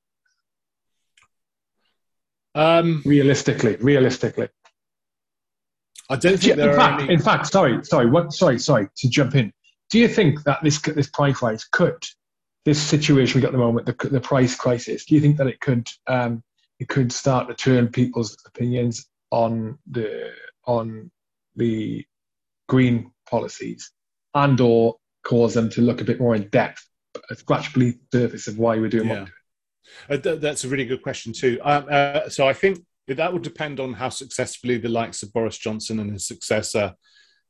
Um, 2.54 3.02
realistically, 3.06 3.76
realistically. 3.76 4.48
I 6.10 6.16
don't 6.16 6.38
think 6.38 6.58
in 6.58 6.74
fact, 6.74 7.02
any... 7.02 7.14
in 7.14 7.20
fact, 7.20 7.46
sorry, 7.46 7.84
sorry, 7.84 8.10
what, 8.10 8.32
sorry, 8.32 8.58
sorry 8.58 8.88
to 8.96 9.08
jump 9.08 9.34
in. 9.34 9.52
Do 9.90 9.98
you 9.98 10.08
think 10.08 10.42
that 10.44 10.62
this 10.62 10.80
this 10.82 11.08
price 11.08 11.40
rise 11.40 11.64
could, 11.64 12.04
this 12.64 12.80
situation 12.80 13.38
we 13.38 13.42
got 13.42 13.48
at 13.48 13.52
the 13.52 13.58
moment, 13.58 13.86
the, 13.86 14.08
the 14.08 14.20
price 14.20 14.54
crisis, 14.54 15.04
do 15.04 15.14
you 15.14 15.20
think 15.20 15.36
that 15.38 15.46
it 15.46 15.60
could 15.60 15.88
um, 16.06 16.42
it 16.78 16.88
could 16.88 17.12
start 17.12 17.48
to 17.48 17.54
turn 17.54 17.88
people's 17.88 18.36
opinions 18.46 19.06
on 19.30 19.78
the 19.90 20.32
on 20.66 21.10
the 21.56 22.04
green 22.68 23.10
policies 23.28 23.92
and 24.34 24.60
or 24.60 24.96
cause 25.24 25.54
them 25.54 25.68
to 25.70 25.80
look 25.80 26.00
a 26.00 26.04
bit 26.04 26.20
more 26.20 26.34
in 26.34 26.48
depth, 26.48 26.86
scratch 27.34 27.72
beneath 27.74 27.98
the 28.10 28.20
surface 28.20 28.46
of 28.46 28.58
why 28.58 28.78
we're 28.78 28.88
doing 28.88 29.08
yeah. 29.08 29.12
what 29.12 29.20
we're 29.20 29.26
doing? 29.26 30.18
Uh, 30.18 30.22
th- 30.22 30.40
that's 30.40 30.64
a 30.64 30.68
really 30.68 30.84
good 30.84 31.02
question 31.02 31.32
too. 31.32 31.58
Um, 31.62 31.86
uh, 31.90 32.28
so 32.28 32.46
I 32.48 32.52
think 32.52 32.78
that 33.08 33.32
would 33.32 33.42
depend 33.42 33.80
on 33.80 33.94
how 33.94 34.08
successfully 34.08 34.78
the 34.78 34.88
likes 34.88 35.22
of 35.22 35.32
Boris 35.32 35.58
Johnson 35.58 35.98
and 35.98 36.12
his 36.12 36.26
successor 36.26 36.94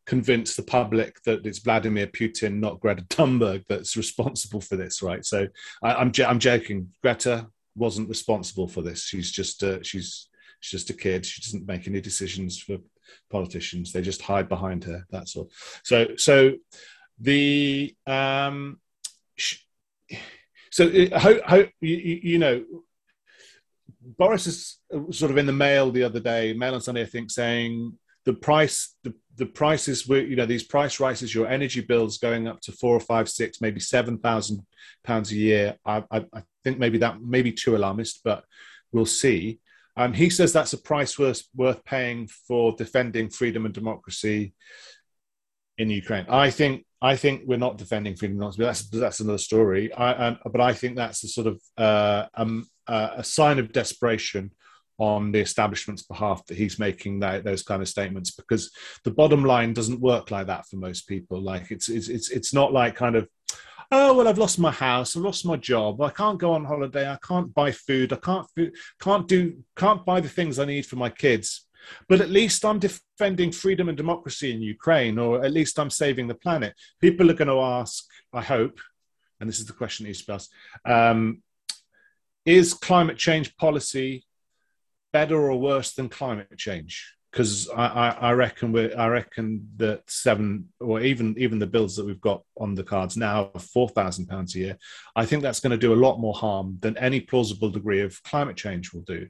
convince 0.07 0.57
the 0.57 0.63
public 0.63 1.23
that 1.23 1.47
it's 1.47 1.59
Vladimir 1.59 2.07
Putin, 2.07 2.59
not 2.59 2.81
Greta 2.81 3.03
Thunberg, 3.11 3.65
that's 3.69 3.97
responsible 3.97 4.61
for 4.61 4.77
this, 4.77 5.03
right? 5.03 5.25
So 5.25 5.47
I, 5.83 5.93
am 5.93 6.13
I'm, 6.17 6.27
I'm 6.27 6.39
joking. 6.39 6.91
Greta 7.03 7.49
wasn't 7.77 8.09
responsible 8.09 8.69
for 8.69 8.83
this. 8.83 9.05
She's 9.05 9.31
just 9.31 9.63
uh, 9.63 9.83
she's 9.83 10.29
she's 10.61 10.81
just 10.81 10.91
a 10.91 10.95
kid. 10.95 11.25
She 11.25 11.43
doesn't 11.43 11.67
make 11.67 11.87
any 11.87 12.01
decisions 12.01 12.59
for 12.59 12.79
politicians. 13.31 13.93
They 13.93 14.03
just 14.03 14.23
hide 14.23 14.49
behind 14.49 14.85
her. 14.85 15.07
That's 15.11 15.37
all. 15.37 15.51
So 15.85 16.17
so 16.17 16.55
the 17.19 17.95
um. 18.07 18.81
So, 20.73 20.87
uh, 20.87 21.19
how, 21.19 21.35
how 21.45 21.57
you, 21.81 22.21
you, 22.23 22.39
know, 22.39 22.65
Boris 24.01 24.47
is 24.47 24.79
uh, 24.95 25.11
sort 25.11 25.33
of 25.33 25.39
in 25.39 25.47
the 25.47 25.53
mail 25.53 25.91
the 25.91 26.05
other 26.05 26.21
day, 26.21 26.53
Mail 26.53 26.75
on 26.75 26.81
Sunday, 26.81 27.03
I 27.03 27.07
think, 27.07 27.31
saying 27.31 27.99
the 28.25 28.35
price, 28.35 28.95
the, 29.03 29.15
the 29.41 29.47
prices 29.47 30.07
were, 30.07 30.21
you 30.21 30.37
know, 30.37 30.45
these 30.45 30.63
price 30.63 31.01
rises, 31.01 31.35
your 31.35 31.49
energy 31.49 31.81
bills 31.81 32.19
going 32.19 32.47
up 32.47 32.61
to 32.61 32.73
four 32.73 32.95
or 32.95 33.01
five, 33.01 33.27
six, 33.27 33.63
maybe 33.63 33.81
seven 33.81 34.19
thousand 34.19 34.61
pounds 35.03 35.33
a 35.33 35.35
year. 35.35 35.77
I, 35.85 36.05
I, 36.11 36.19
I, 36.35 36.43
think 36.63 36.79
maybe 36.79 36.99
that 36.99 37.23
may 37.23 37.41
be 37.41 37.51
too 37.51 37.75
alarmist, 37.75 38.21
but 38.23 38.45
we'll 38.93 39.07
see. 39.07 39.59
Um, 39.97 40.13
he 40.13 40.29
says 40.29 40.53
that's 40.53 40.75
a 40.75 40.79
price 40.79 41.19
worth 41.19 41.43
worth 41.57 41.83
paying 41.87 42.29
for 42.47 42.75
defending 42.77 43.31
freedom 43.31 43.65
and 43.65 43.73
democracy 43.73 44.53
in 45.79 45.89
Ukraine. 45.89 46.27
I 46.29 46.51
think 46.51 46.85
I 47.01 47.17
think 47.17 47.45
we're 47.47 47.57
not 47.57 47.79
defending 47.79 48.17
freedom 48.17 48.43
of 48.43 48.55
democracy. 48.55 48.63
That's 48.63 48.91
that's 48.91 49.21
another 49.21 49.39
story. 49.39 49.91
I, 49.95 50.13
um, 50.13 50.39
but 50.53 50.61
I 50.61 50.75
think 50.75 50.97
that's 50.97 51.25
a 51.25 51.29
sort 51.29 51.47
of 51.47 51.63
uh, 51.79 52.27
um, 52.35 52.67
uh, 52.87 53.13
a 53.17 53.25
sign 53.25 53.59
of 53.59 53.73
desperation 53.73 54.51
on 55.01 55.33
the 55.33 55.41
establishment's 55.41 56.03
behalf 56.03 56.45
that 56.47 56.57
he's 56.57 56.79
making 56.79 57.21
that, 57.21 57.43
those 57.43 57.63
kind 57.63 57.83
of 57.83 57.89
statements 57.89 58.31
because 58.31 58.71
the 59.05 59.11
bottom 59.11 59.45
line 59.45 59.73
doesn't 59.73 60.01
work 60.01 60.31
like 60.31 60.47
that 60.47 60.67
for 60.67 60.77
most 60.77 61.09
people. 61.09 61.41
Like 61.41 61.71
it's 61.71 61.89
it's 61.89 62.09
it's 62.09 62.31
it's 62.31 62.55
not 62.55 62.73
like 62.73 62.95
kind 62.95 63.17
of 63.17 63.29
oh 63.93 64.15
well 64.15 64.29
i've 64.29 64.39
lost 64.39 64.57
my 64.57 64.71
house 64.71 65.17
i've 65.17 65.25
lost 65.25 65.45
my 65.45 65.57
job 65.57 66.01
i 66.01 66.11
can't 66.11 66.39
go 66.39 66.53
on 66.53 66.65
holiday 66.65 67.11
i 67.11 67.19
can't 67.27 67.53
buy 67.53 67.73
food 67.73 68.13
i 68.13 68.17
can't 68.17 68.47
can't 69.01 69.27
do 69.27 69.59
can't 69.75 70.07
buy 70.07 70.21
the 70.21 70.29
things 70.29 70.61
i 70.61 70.65
need 70.65 70.87
for 70.87 70.95
my 70.95 71.11
kids 71.11 71.67
but 72.09 72.21
at 72.21 72.31
least 72.31 72.65
I'm 72.65 72.79
defending 72.79 73.53
freedom 73.53 73.89
and 73.89 73.97
democracy 73.97 74.53
in 74.53 74.63
Ukraine, 74.63 75.19
or 75.19 75.45
at 75.45 75.53
least 75.53 75.79
I'm 75.79 75.91
saving 75.91 76.29
the 76.29 76.35
planet. 76.35 76.75
People 77.01 77.31
are 77.31 77.35
going 77.35 77.49
to 77.49 77.61
ask, 77.61 78.05
I 78.33 78.43
hope, 78.43 78.81
and 79.39 79.49
this 79.49 79.59
is 79.59 79.67
the 79.67 79.73
question 79.73 80.07
you 80.07 80.15
asked, 80.29 80.53
um, 80.85 81.43
is 82.45 82.75
climate 82.75 83.17
change 83.17 83.57
policy 83.57 84.25
better 85.13 85.51
or 85.51 85.59
worse 85.59 85.93
than 85.95 86.09
climate 86.09 86.57
change? 86.57 87.15
Because 87.31 87.69
I, 87.69 87.87
I, 87.87 88.09
I, 88.09 88.33
reckon 88.33 88.73
we 88.73 88.93
I 88.93 89.07
reckon 89.07 89.69
that 89.77 90.03
seven 90.11 90.69
or 90.81 91.01
even 91.01 91.37
even 91.39 91.61
the 91.61 91.67
bills 91.67 91.95
that 91.97 92.05
we've 92.05 92.21
got 92.21 92.43
on 92.57 92.75
the 92.75 92.83
cards 92.83 93.17
now 93.17 93.53
four 93.73 93.89
thousand 93.89 94.27
pounds 94.27 94.57
a 94.57 94.59
year, 94.59 94.79
I 95.15 95.27
think 95.27 95.43
that's 95.43 95.61
going 95.61 95.71
to 95.71 95.77
do 95.77 95.93
a 95.93 96.03
lot 96.05 96.19
more 96.19 96.35
harm 96.35 96.79
than 96.81 96.97
any 96.99 97.21
plausible 97.21 97.71
degree 97.71 98.01
of 98.01 98.21
climate 98.25 98.57
change 98.57 98.93
will 98.93 99.03
do. 99.03 99.29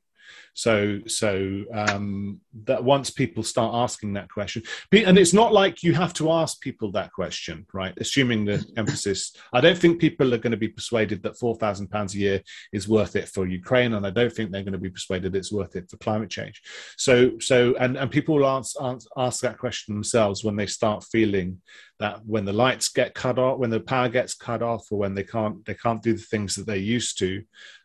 So, 0.54 1.00
so 1.06 1.64
um, 1.72 2.40
that 2.64 2.82
once 2.82 3.10
people 3.10 3.42
start 3.42 3.74
asking 3.74 4.14
that 4.14 4.28
question, 4.28 4.62
and 4.92 5.18
it's 5.18 5.32
not 5.32 5.52
like 5.52 5.82
you 5.82 5.94
have 5.94 6.12
to 6.14 6.30
ask 6.30 6.60
people 6.60 6.92
that 6.92 7.12
question, 7.12 7.66
right? 7.72 7.94
Assuming 7.98 8.44
the 8.44 8.64
emphasis, 8.76 9.34
I 9.52 9.60
don't 9.60 9.78
think 9.78 10.00
people 10.00 10.34
are 10.34 10.38
going 10.38 10.50
to 10.50 10.56
be 10.56 10.68
persuaded 10.68 11.22
that 11.22 11.38
four 11.38 11.54
thousand 11.56 11.88
pounds 11.88 12.14
a 12.14 12.18
year 12.18 12.42
is 12.72 12.88
worth 12.88 13.16
it 13.16 13.28
for 13.28 13.46
Ukraine, 13.46 13.94
and 13.94 14.06
I 14.06 14.10
don't 14.10 14.32
think 14.32 14.50
they're 14.50 14.62
going 14.62 14.72
to 14.72 14.78
be 14.78 14.90
persuaded 14.90 15.34
it's 15.34 15.52
worth 15.52 15.76
it 15.76 15.90
for 15.90 15.96
climate 15.98 16.30
change. 16.30 16.60
So, 16.96 17.38
so, 17.38 17.74
and 17.78 17.96
and 17.96 18.10
people 18.10 18.36
will 18.36 18.46
ask, 18.46 18.76
ask 19.16 19.40
that 19.40 19.58
question 19.58 19.94
themselves 19.94 20.44
when 20.44 20.56
they 20.56 20.66
start 20.66 21.04
feeling 21.04 21.60
that 21.98 22.24
when 22.24 22.44
the 22.44 22.52
lights 22.52 22.88
get 22.88 23.14
cut 23.14 23.38
off, 23.38 23.58
when 23.58 23.70
the 23.70 23.80
power 23.80 24.08
gets 24.08 24.34
cut 24.34 24.62
off, 24.62 24.86
or 24.90 24.98
when 24.98 25.14
they 25.14 25.24
can't 25.24 25.64
they 25.64 25.74
can't 25.74 26.02
do 26.02 26.14
the 26.14 26.22
things 26.22 26.56
that 26.56 26.66
they 26.66 26.78
used 26.78 27.18
to. 27.18 27.42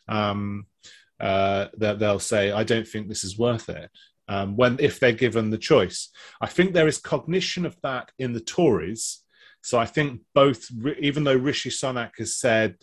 Um, 0.08 0.68
uh, 1.20 1.68
that 1.78 2.00
they'll 2.00 2.20
say, 2.20 2.52
"I 2.52 2.64
don't 2.64 2.88
think 2.88 3.08
this 3.08 3.24
is 3.24 3.38
worth 3.38 3.70
it." 3.70 3.90
Um, 4.28 4.56
when 4.56 4.78
if 4.80 5.00
they're 5.00 5.12
given 5.12 5.50
the 5.50 5.58
choice, 5.58 6.10
I 6.42 6.48
think 6.48 6.74
there 6.74 6.88
is 6.88 6.98
cognition 6.98 7.66
of 7.66 7.78
that 7.84 8.12
in 8.18 8.34
the 8.34 8.40
Tories. 8.40 9.22
So 9.62 9.80
I 9.80 9.86
think 9.86 10.22
both, 10.34 10.68
even 11.00 11.24
though 11.24 11.36
Rishi 11.36 11.70
Sunak 11.70 12.12
has 12.18 12.38
said 12.38 12.76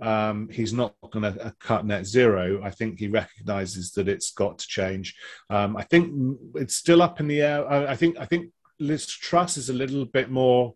um, 0.00 0.48
he's 0.50 0.72
not 0.72 0.94
going 1.10 1.32
to 1.32 1.46
uh, 1.46 1.50
cut 1.60 1.86
net 1.86 2.06
zero. 2.06 2.60
I 2.62 2.70
think 2.70 2.98
he 2.98 3.08
recognises 3.08 3.92
that 3.92 4.08
it's 4.08 4.32
got 4.32 4.58
to 4.58 4.66
change. 4.66 5.16
Um, 5.50 5.76
I 5.76 5.82
think 5.82 6.38
it's 6.56 6.74
still 6.74 7.02
up 7.02 7.20
in 7.20 7.28
the 7.28 7.42
air. 7.42 7.70
I 7.70 7.94
think 7.94 8.18
I 8.18 8.24
think 8.24 8.50
Liz 8.80 9.06
Truss 9.06 9.56
is 9.56 9.70
a 9.70 9.74
little 9.74 10.04
bit 10.04 10.30
more 10.30 10.74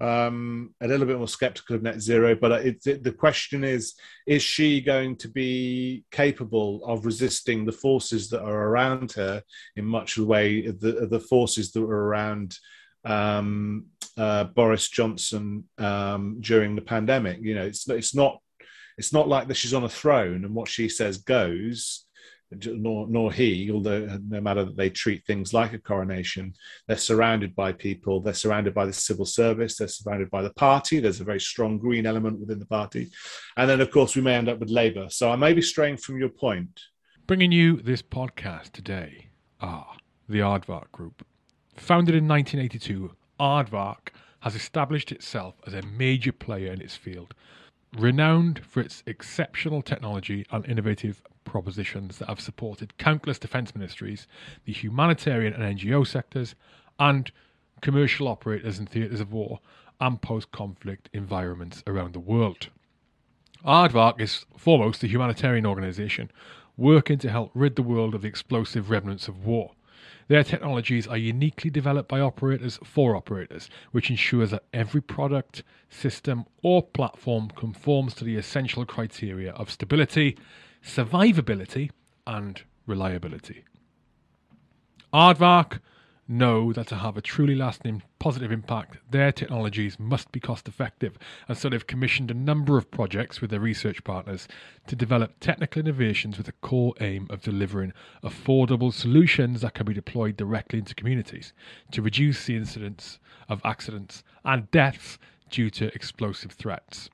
um, 0.00 0.74
a 0.80 0.86
little 0.86 1.06
bit 1.06 1.18
more 1.18 1.28
skeptical 1.28 1.76
of 1.76 1.82
net 1.82 2.00
zero. 2.00 2.34
But 2.34 2.66
it, 2.66 2.86
it, 2.86 3.02
the 3.02 3.12
question 3.12 3.64
is: 3.64 3.94
Is 4.26 4.42
she 4.42 4.80
going 4.80 5.16
to 5.16 5.28
be 5.28 6.04
capable 6.10 6.84
of 6.84 7.06
resisting 7.06 7.64
the 7.64 7.72
forces 7.72 8.28
that 8.30 8.42
are 8.42 8.68
around 8.68 9.12
her 9.12 9.42
in 9.76 9.84
much 9.84 10.16
of 10.16 10.22
the 10.22 10.28
way 10.28 10.66
the, 10.66 11.08
the 11.10 11.20
forces 11.20 11.72
that 11.72 11.82
were 11.82 12.06
around 12.06 12.56
um, 13.04 13.86
uh, 14.16 14.44
Boris 14.44 14.88
Johnson 14.88 15.64
um, 15.78 16.38
during 16.40 16.74
the 16.74 16.82
pandemic? 16.82 17.38
You 17.40 17.54
know, 17.54 17.64
it's 17.64 17.88
it's 17.88 18.14
not 18.14 18.40
it's 18.96 19.12
not 19.12 19.28
like 19.28 19.48
that 19.48 19.56
she's 19.56 19.74
on 19.74 19.84
a 19.84 19.88
throne 19.88 20.44
and 20.44 20.54
what 20.54 20.68
she 20.68 20.88
says 20.88 21.18
goes 21.18 22.04
nor 22.50 23.06
nor 23.08 23.32
he, 23.32 23.70
although 23.70 24.06
uh, 24.06 24.18
no 24.28 24.40
matter 24.40 24.64
that 24.64 24.76
they 24.76 24.90
treat 24.90 25.24
things 25.26 25.52
like 25.52 25.72
a 25.72 25.78
coronation, 25.78 26.54
they're 26.86 26.96
surrounded 26.96 27.54
by 27.54 27.72
people, 27.72 28.20
they're 28.20 28.34
surrounded 28.34 28.74
by 28.74 28.86
the 28.86 28.92
civil 28.92 29.26
service, 29.26 29.76
they're 29.76 29.88
surrounded 29.88 30.30
by 30.30 30.42
the 30.42 30.52
party. 30.54 31.00
There's 31.00 31.20
a 31.20 31.24
very 31.24 31.40
strong 31.40 31.78
green 31.78 32.06
element 32.06 32.40
within 32.40 32.58
the 32.58 32.66
party. 32.66 33.10
And 33.56 33.68
then, 33.68 33.80
of 33.80 33.90
course, 33.90 34.16
we 34.16 34.22
may 34.22 34.34
end 34.34 34.48
up 34.48 34.58
with 34.58 34.70
Labour. 34.70 35.06
So 35.10 35.30
I 35.30 35.36
may 35.36 35.52
be 35.52 35.62
straying 35.62 35.98
from 35.98 36.18
your 36.18 36.30
point. 36.30 36.80
Bringing 37.26 37.52
you 37.52 37.76
this 37.76 38.00
podcast 38.02 38.72
today 38.72 39.28
are 39.60 39.96
the 40.28 40.40
Aardvark 40.40 40.90
Group. 40.92 41.26
Founded 41.76 42.14
in 42.14 42.26
1982, 42.26 43.14
Aardvark 43.38 44.08
has 44.40 44.54
established 44.54 45.12
itself 45.12 45.54
as 45.66 45.74
a 45.74 45.82
major 45.82 46.32
player 46.32 46.72
in 46.72 46.80
its 46.80 46.96
field, 46.96 47.34
renowned 47.96 48.64
for 48.64 48.80
its 48.80 49.02
exceptional 49.06 49.82
technology 49.82 50.46
and 50.50 50.66
innovative 50.66 51.22
propositions 51.48 52.18
that 52.18 52.28
have 52.28 52.40
supported 52.40 52.96
countless 52.98 53.38
defence 53.38 53.74
ministries, 53.74 54.26
the 54.64 54.72
humanitarian 54.72 55.52
and 55.52 55.78
NGO 55.78 56.06
sectors, 56.06 56.54
and 56.98 57.30
commercial 57.80 58.28
operators 58.28 58.78
in 58.78 58.86
theatres 58.86 59.20
of 59.20 59.32
war 59.32 59.60
and 60.00 60.20
post 60.20 60.52
conflict 60.52 61.08
environments 61.12 61.82
around 61.86 62.12
the 62.12 62.20
world. 62.20 62.68
Aardvark 63.64 64.20
is 64.20 64.46
foremost 64.56 65.02
a 65.02 65.08
humanitarian 65.08 65.66
organisation 65.66 66.30
working 66.76 67.18
to 67.18 67.30
help 67.30 67.50
rid 67.54 67.74
the 67.74 67.82
world 67.82 68.14
of 68.14 68.22
the 68.22 68.28
explosive 68.28 68.88
remnants 68.88 69.26
of 69.26 69.44
war. 69.44 69.72
Their 70.28 70.44
technologies 70.44 71.06
are 71.06 71.16
uniquely 71.16 71.70
developed 71.70 72.08
by 72.08 72.20
operators 72.20 72.78
for 72.84 73.16
operators, 73.16 73.68
which 73.90 74.10
ensures 74.10 74.50
that 74.50 74.64
every 74.72 75.00
product, 75.00 75.64
system, 75.88 76.44
or 76.62 76.82
platform 76.82 77.50
conforms 77.56 78.14
to 78.14 78.24
the 78.24 78.36
essential 78.36 78.84
criteria 78.84 79.52
of 79.52 79.70
stability, 79.70 80.36
survivability, 80.88 81.90
and 82.26 82.62
reliability. 82.86 83.64
Aardvark 85.12 85.80
know 86.26 86.72
that 86.74 86.86
to 86.86 86.96
have 86.96 87.16
a 87.16 87.22
truly 87.22 87.54
lasting 87.54 88.02
positive 88.18 88.52
impact, 88.52 88.98
their 89.10 89.32
technologies 89.32 89.98
must 89.98 90.30
be 90.30 90.40
cost 90.40 90.68
effective. 90.68 91.18
And 91.48 91.56
so 91.56 91.68
they've 91.68 91.86
commissioned 91.86 92.30
a 92.30 92.34
number 92.34 92.76
of 92.76 92.90
projects 92.90 93.40
with 93.40 93.50
their 93.50 93.60
research 93.60 94.04
partners 94.04 94.46
to 94.86 94.96
develop 94.96 95.40
technical 95.40 95.80
innovations 95.80 96.36
with 96.36 96.48
a 96.48 96.52
core 96.52 96.94
aim 97.00 97.26
of 97.30 97.40
delivering 97.40 97.94
affordable 98.22 98.92
solutions 98.92 99.62
that 99.62 99.74
can 99.74 99.86
be 99.86 99.94
deployed 99.94 100.36
directly 100.36 100.78
into 100.78 100.94
communities 100.94 101.54
to 101.92 102.02
reduce 102.02 102.44
the 102.44 102.56
incidence 102.56 103.18
of 103.48 103.62
accidents 103.64 104.22
and 104.44 104.70
deaths 104.70 105.18
due 105.50 105.70
to 105.70 105.94
explosive 105.94 106.52
threats. 106.52 107.08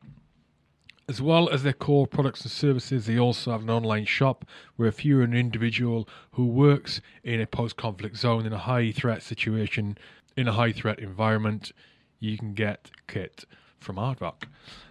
As 1.06 1.20
well 1.20 1.50
as 1.50 1.62
their 1.62 1.74
core 1.74 2.06
products 2.06 2.42
and 2.42 2.50
services, 2.50 3.04
they 3.04 3.18
also 3.18 3.52
have 3.52 3.62
an 3.62 3.68
online 3.70 4.06
shop 4.06 4.46
where 4.76 4.88
if 4.88 5.04
you're 5.04 5.22
an 5.22 5.34
individual 5.34 6.08
who 6.32 6.46
works 6.46 7.02
in 7.22 7.42
a 7.42 7.46
post 7.46 7.76
conflict 7.76 8.16
zone 8.16 8.46
in 8.46 8.54
a 8.54 8.58
high 8.58 8.90
threat 8.90 9.22
situation, 9.22 9.98
in 10.34 10.48
a 10.48 10.52
high 10.52 10.72
threat 10.72 10.98
environment, 10.98 11.72
you 12.20 12.38
can 12.38 12.54
get 12.54 12.90
kit 13.06 13.44
from 13.80 13.96
Aardvark. 13.96 14.44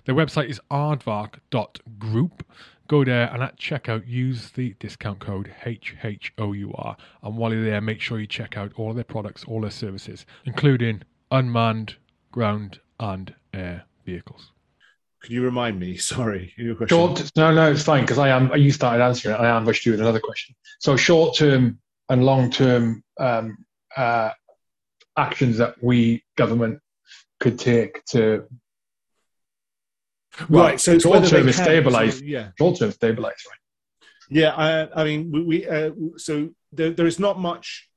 Their 0.05 0.13
website 0.13 0.49
is 0.49 0.61
aardvark.group. 0.69 2.45
Go 2.87 3.03
there 3.03 3.33
and 3.33 3.41
at 3.41 3.57
checkout 3.57 4.07
use 4.07 4.51
the 4.51 4.75
discount 4.79 5.19
code 5.19 5.51
HHOUR. 5.65 6.95
And 7.23 7.37
while 7.37 7.53
you're 7.53 7.63
there, 7.63 7.81
make 7.81 8.01
sure 8.01 8.19
you 8.19 8.27
check 8.27 8.55
out 8.55 8.71
all 8.75 8.93
their 8.93 9.03
products, 9.03 9.45
all 9.45 9.61
their 9.61 9.71
services, 9.71 10.27
including 10.45 11.01
unmanned 11.31 11.95
ground 12.31 12.81
and 12.99 13.33
air 13.51 13.85
vehicles. 14.05 14.52
Could 15.23 15.31
you 15.31 15.41
remind 15.41 15.79
me? 15.79 15.97
Sorry, 16.13 16.53
your 16.57 16.75
question. 16.75 16.97
Short, 16.97 17.31
no, 17.35 17.53
no, 17.53 17.71
it's 17.71 17.83
fine 17.83 18.03
because 18.03 18.19
I 18.19 18.29
am. 18.29 18.53
You 18.55 18.71
started 18.71 19.03
answering 19.03 19.35
it. 19.35 19.39
I 19.39 19.55
ambushed 19.55 19.85
you 19.85 19.93
with 19.93 20.01
another 20.01 20.19
question. 20.19 20.55
So, 20.79 20.95
short 20.95 21.35
term 21.35 21.79
and 22.09 22.23
long 22.23 22.51
term 22.51 23.03
um, 23.19 23.65
uh, 23.95 24.31
actions 25.17 25.57
that 25.57 25.81
we 25.81 26.23
government 26.35 26.79
could 27.39 27.57
take 27.57 28.03
to 28.05 28.45
well, 30.49 30.63
right. 30.63 30.79
So 30.79 30.97
short 30.99 31.25
term 31.25 31.47
is 31.47 31.55
stabilize. 31.55 32.19
So, 32.19 32.25
yeah. 32.25 32.49
Short 32.57 32.79
term 32.79 32.91
stabilize. 32.91 33.43
Right. 33.47 33.59
Yeah. 34.29 34.53
I, 34.55 35.01
I 35.01 35.03
mean, 35.03 35.31
we, 35.31 35.43
we 35.43 35.67
uh, 35.67 35.91
so 36.17 36.49
there, 36.71 36.91
there 36.91 37.07
is 37.07 37.19
not 37.19 37.39
much 37.39 37.89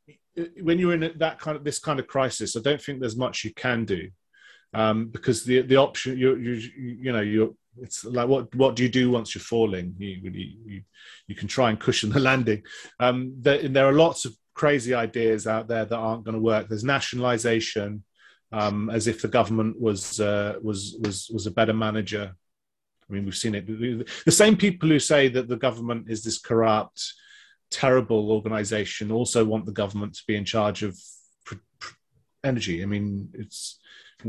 when 0.61 0.79
you're 0.79 0.93
in 0.93 1.13
that 1.19 1.41
kind 1.41 1.57
of 1.57 1.65
this 1.65 1.79
kind 1.79 1.99
of 1.99 2.07
crisis. 2.07 2.57
I 2.57 2.61
don't 2.61 2.81
think 2.81 3.01
there's 3.01 3.17
much 3.17 3.45
you 3.45 3.55
can 3.55 3.85
do 3.85 4.11
um, 4.77 5.07
because 5.09 5.43
the 5.45 5.63
the 5.63 5.77
option 5.77 6.19
you 6.19 6.37
you 6.37 6.53
you 6.77 7.13
know 7.13 7.23
you 7.23 7.57
it's 7.81 8.05
like 8.05 8.29
what 8.29 8.55
what 8.55 8.77
do 8.77 8.83
you 8.83 8.91
do 8.91 9.11
once 9.11 9.35
you're 9.35 9.43
falling? 9.43 9.95
You 9.99 10.31
you 10.31 10.83
you, 11.27 11.35
can 11.35 11.49
try 11.49 11.71
and 11.71 11.81
cushion 11.81 12.11
the 12.11 12.21
landing. 12.31 12.63
Um, 13.01 13.35
there, 13.41 13.69
there 13.69 13.89
are 13.89 13.93
lots 13.93 14.27
of 14.27 14.37
crazy 14.55 14.93
ideas 14.93 15.47
out 15.47 15.67
there 15.67 15.87
that 15.87 15.97
aren't 15.97 16.25
going 16.25 16.35
to 16.35 16.41
work. 16.41 16.69
There's 16.69 16.85
nationalisation, 16.85 18.05
um, 18.53 18.91
as 18.91 19.07
if 19.07 19.23
the 19.23 19.29
government 19.29 19.81
was 19.81 20.21
uh, 20.21 20.57
was 20.63 20.97
was 21.01 21.31
was 21.33 21.47
a 21.47 21.57
better 21.59 21.75
manager. 21.75 22.35
I 23.09 23.13
mean, 23.13 23.25
we've 23.25 23.37
seen 23.37 23.55
it. 23.55 23.67
The 24.27 24.33
same 24.33 24.57
people 24.57 24.91
who 24.91 24.99
say 24.99 25.29
that 25.29 25.49
the 25.49 25.57
government 25.57 26.11
is 26.11 26.23
this 26.23 26.39
corrupt, 26.39 27.15
terrible 27.71 28.31
organisation 28.31 29.11
also 29.11 29.43
want 29.45 29.65
the 29.65 29.73
government 29.83 30.15
to 30.17 30.25
be 30.27 30.37
in 30.37 30.45
charge 30.45 30.83
of 30.83 30.99
energy. 32.45 32.83
I 32.83 32.87
mean, 32.87 33.31
it's 33.35 33.79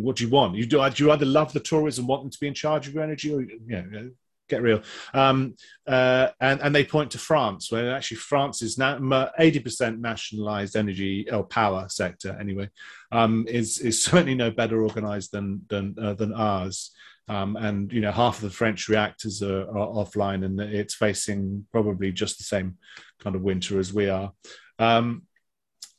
what 0.03 0.15
do 0.15 0.23
you 0.23 0.29
want? 0.29 0.55
You 0.55 0.65
do, 0.65 0.89
do 0.89 1.03
you 1.03 1.11
either 1.11 1.25
love 1.25 1.53
the 1.53 1.59
Tories 1.59 1.99
and 1.99 2.07
want 2.07 2.23
them 2.23 2.31
to 2.31 2.39
be 2.39 2.47
in 2.47 2.53
charge 2.53 2.87
of 2.87 2.93
your 2.93 3.03
energy, 3.03 3.33
or 3.33 3.41
you 3.41 3.59
know, 3.67 4.11
get 4.49 4.61
real? 4.61 4.81
Um, 5.13 5.55
uh, 5.87 6.29
and 6.39 6.61
and 6.61 6.73
they 6.73 6.83
point 6.83 7.11
to 7.11 7.17
France, 7.17 7.71
where 7.71 7.93
actually 7.93 8.17
France 8.17 8.61
is 8.61 8.77
now 8.77 9.31
eighty 9.39 9.59
percent 9.59 9.99
nationalised 9.99 10.75
energy 10.75 11.29
or 11.31 11.43
power 11.43 11.87
sector 11.89 12.37
anyway, 12.39 12.69
um, 13.11 13.45
is 13.47 13.79
is 13.79 14.03
certainly 14.03 14.35
no 14.35 14.51
better 14.51 14.83
organised 14.83 15.31
than 15.31 15.61
than 15.69 15.95
uh, 16.01 16.13
than 16.13 16.33
ours. 16.33 16.91
Um, 17.29 17.57
and 17.57 17.91
you 17.91 17.99
know 17.99 18.13
half 18.13 18.37
of 18.37 18.43
the 18.43 18.55
French 18.55 18.87
reactors 18.87 19.43
are, 19.43 19.63
are, 19.63 19.87
offline, 19.87 20.45
and 20.45 20.61
it's 20.61 20.95
facing 20.95 21.65
probably 21.73 22.13
just 22.13 22.37
the 22.37 22.45
same 22.45 22.77
kind 23.19 23.35
of 23.35 23.41
winter 23.41 23.79
as 23.79 23.93
we 23.93 24.09
are. 24.09 24.31
Um, 24.79 25.26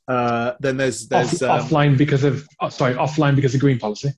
uh, 0.09 0.54
then 0.61 0.78
there's 0.78 1.06
there's 1.06 1.42
Off, 1.42 1.62
um, 1.62 1.68
offline 1.68 1.98
because 1.98 2.24
of 2.24 2.46
oh, 2.61 2.70
sorry 2.70 2.94
offline 2.94 3.36
because 3.36 3.54
of 3.54 3.61
green 3.61 3.78
policy. 3.78 4.11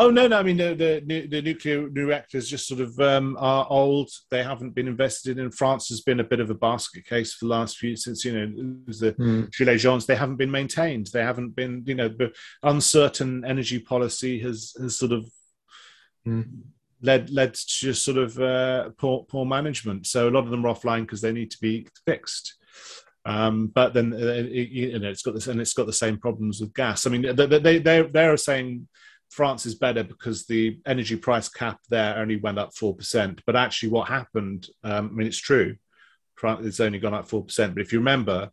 Oh 0.00 0.10
no, 0.10 0.26
no. 0.26 0.38
I 0.38 0.42
mean 0.42 0.56
the 0.56 0.74
the, 0.74 1.26
the 1.26 1.42
nuclear 1.42 1.88
reactors 1.88 2.48
just 2.48 2.66
sort 2.66 2.80
of 2.80 2.98
um, 2.98 3.36
are 3.38 3.66
old. 3.70 4.10
They 4.30 4.42
haven't 4.42 4.70
been 4.70 4.88
invested 4.88 5.38
in. 5.38 5.50
France 5.52 5.88
has 5.88 6.00
been 6.00 6.18
a 6.18 6.24
bit 6.24 6.40
of 6.40 6.50
a 6.50 6.54
basket 6.54 7.04
case 7.04 7.34
for 7.34 7.44
the 7.44 7.50
last 7.50 7.78
few 7.78 7.96
since 7.96 8.24
you 8.24 8.32
know 8.32 8.52
it 8.56 8.86
was 8.86 9.00
the 9.00 9.12
mm. 9.12 9.48
gilets 9.50 9.80
jaunes. 9.80 10.06
They 10.06 10.16
haven't 10.16 10.36
been 10.36 10.50
maintained. 10.50 11.08
They 11.12 11.22
haven't 11.22 11.54
been 11.54 11.84
you 11.86 11.94
know 11.94 12.08
the 12.08 12.32
uncertain 12.64 13.44
energy 13.44 13.78
policy 13.78 14.40
has 14.40 14.74
has 14.80 14.96
sort 14.96 15.12
of. 15.12 15.30
Mm. 16.26 16.62
Led 17.00 17.30
led 17.30 17.54
to 17.54 17.64
just 17.64 18.04
sort 18.04 18.18
of 18.18 18.36
uh, 18.40 18.90
poor 18.98 19.24
poor 19.28 19.44
management. 19.44 20.08
So 20.08 20.28
a 20.28 20.32
lot 20.32 20.42
of 20.42 20.50
them 20.50 20.66
are 20.66 20.74
offline 20.74 21.02
because 21.02 21.20
they 21.20 21.30
need 21.30 21.52
to 21.52 21.58
be 21.60 21.86
fixed. 22.04 22.56
Um, 23.28 23.66
but 23.66 23.92
then 23.92 24.14
uh, 24.14 24.16
it, 24.16 24.70
you 24.70 24.98
know 24.98 25.10
it's 25.10 25.22
got 25.22 25.34
this 25.34 25.48
and 25.48 25.60
it's 25.60 25.74
got 25.74 25.86
the 25.86 25.92
same 25.92 26.16
problems 26.16 26.60
with 26.60 26.72
gas. 26.72 27.06
I 27.06 27.10
mean, 27.10 27.36
they 27.36 27.46
they 27.46 27.78
they 27.78 28.02
they're 28.02 28.36
saying 28.38 28.88
France 29.28 29.66
is 29.66 29.74
better 29.74 30.02
because 30.02 30.46
the 30.46 30.78
energy 30.86 31.16
price 31.16 31.48
cap 31.50 31.78
there 31.90 32.16
only 32.16 32.36
went 32.36 32.58
up 32.58 32.74
four 32.74 32.96
percent. 32.96 33.42
But 33.44 33.54
actually, 33.54 33.90
what 33.90 34.08
happened? 34.08 34.68
Um, 34.82 35.10
I 35.12 35.14
mean, 35.14 35.26
it's 35.26 35.38
true. 35.38 35.76
It's 36.42 36.80
only 36.80 36.98
gone 37.00 37.12
up 37.12 37.28
four 37.28 37.44
percent. 37.44 37.74
But 37.74 37.82
if 37.82 37.92
you 37.92 37.98
remember, 37.98 38.50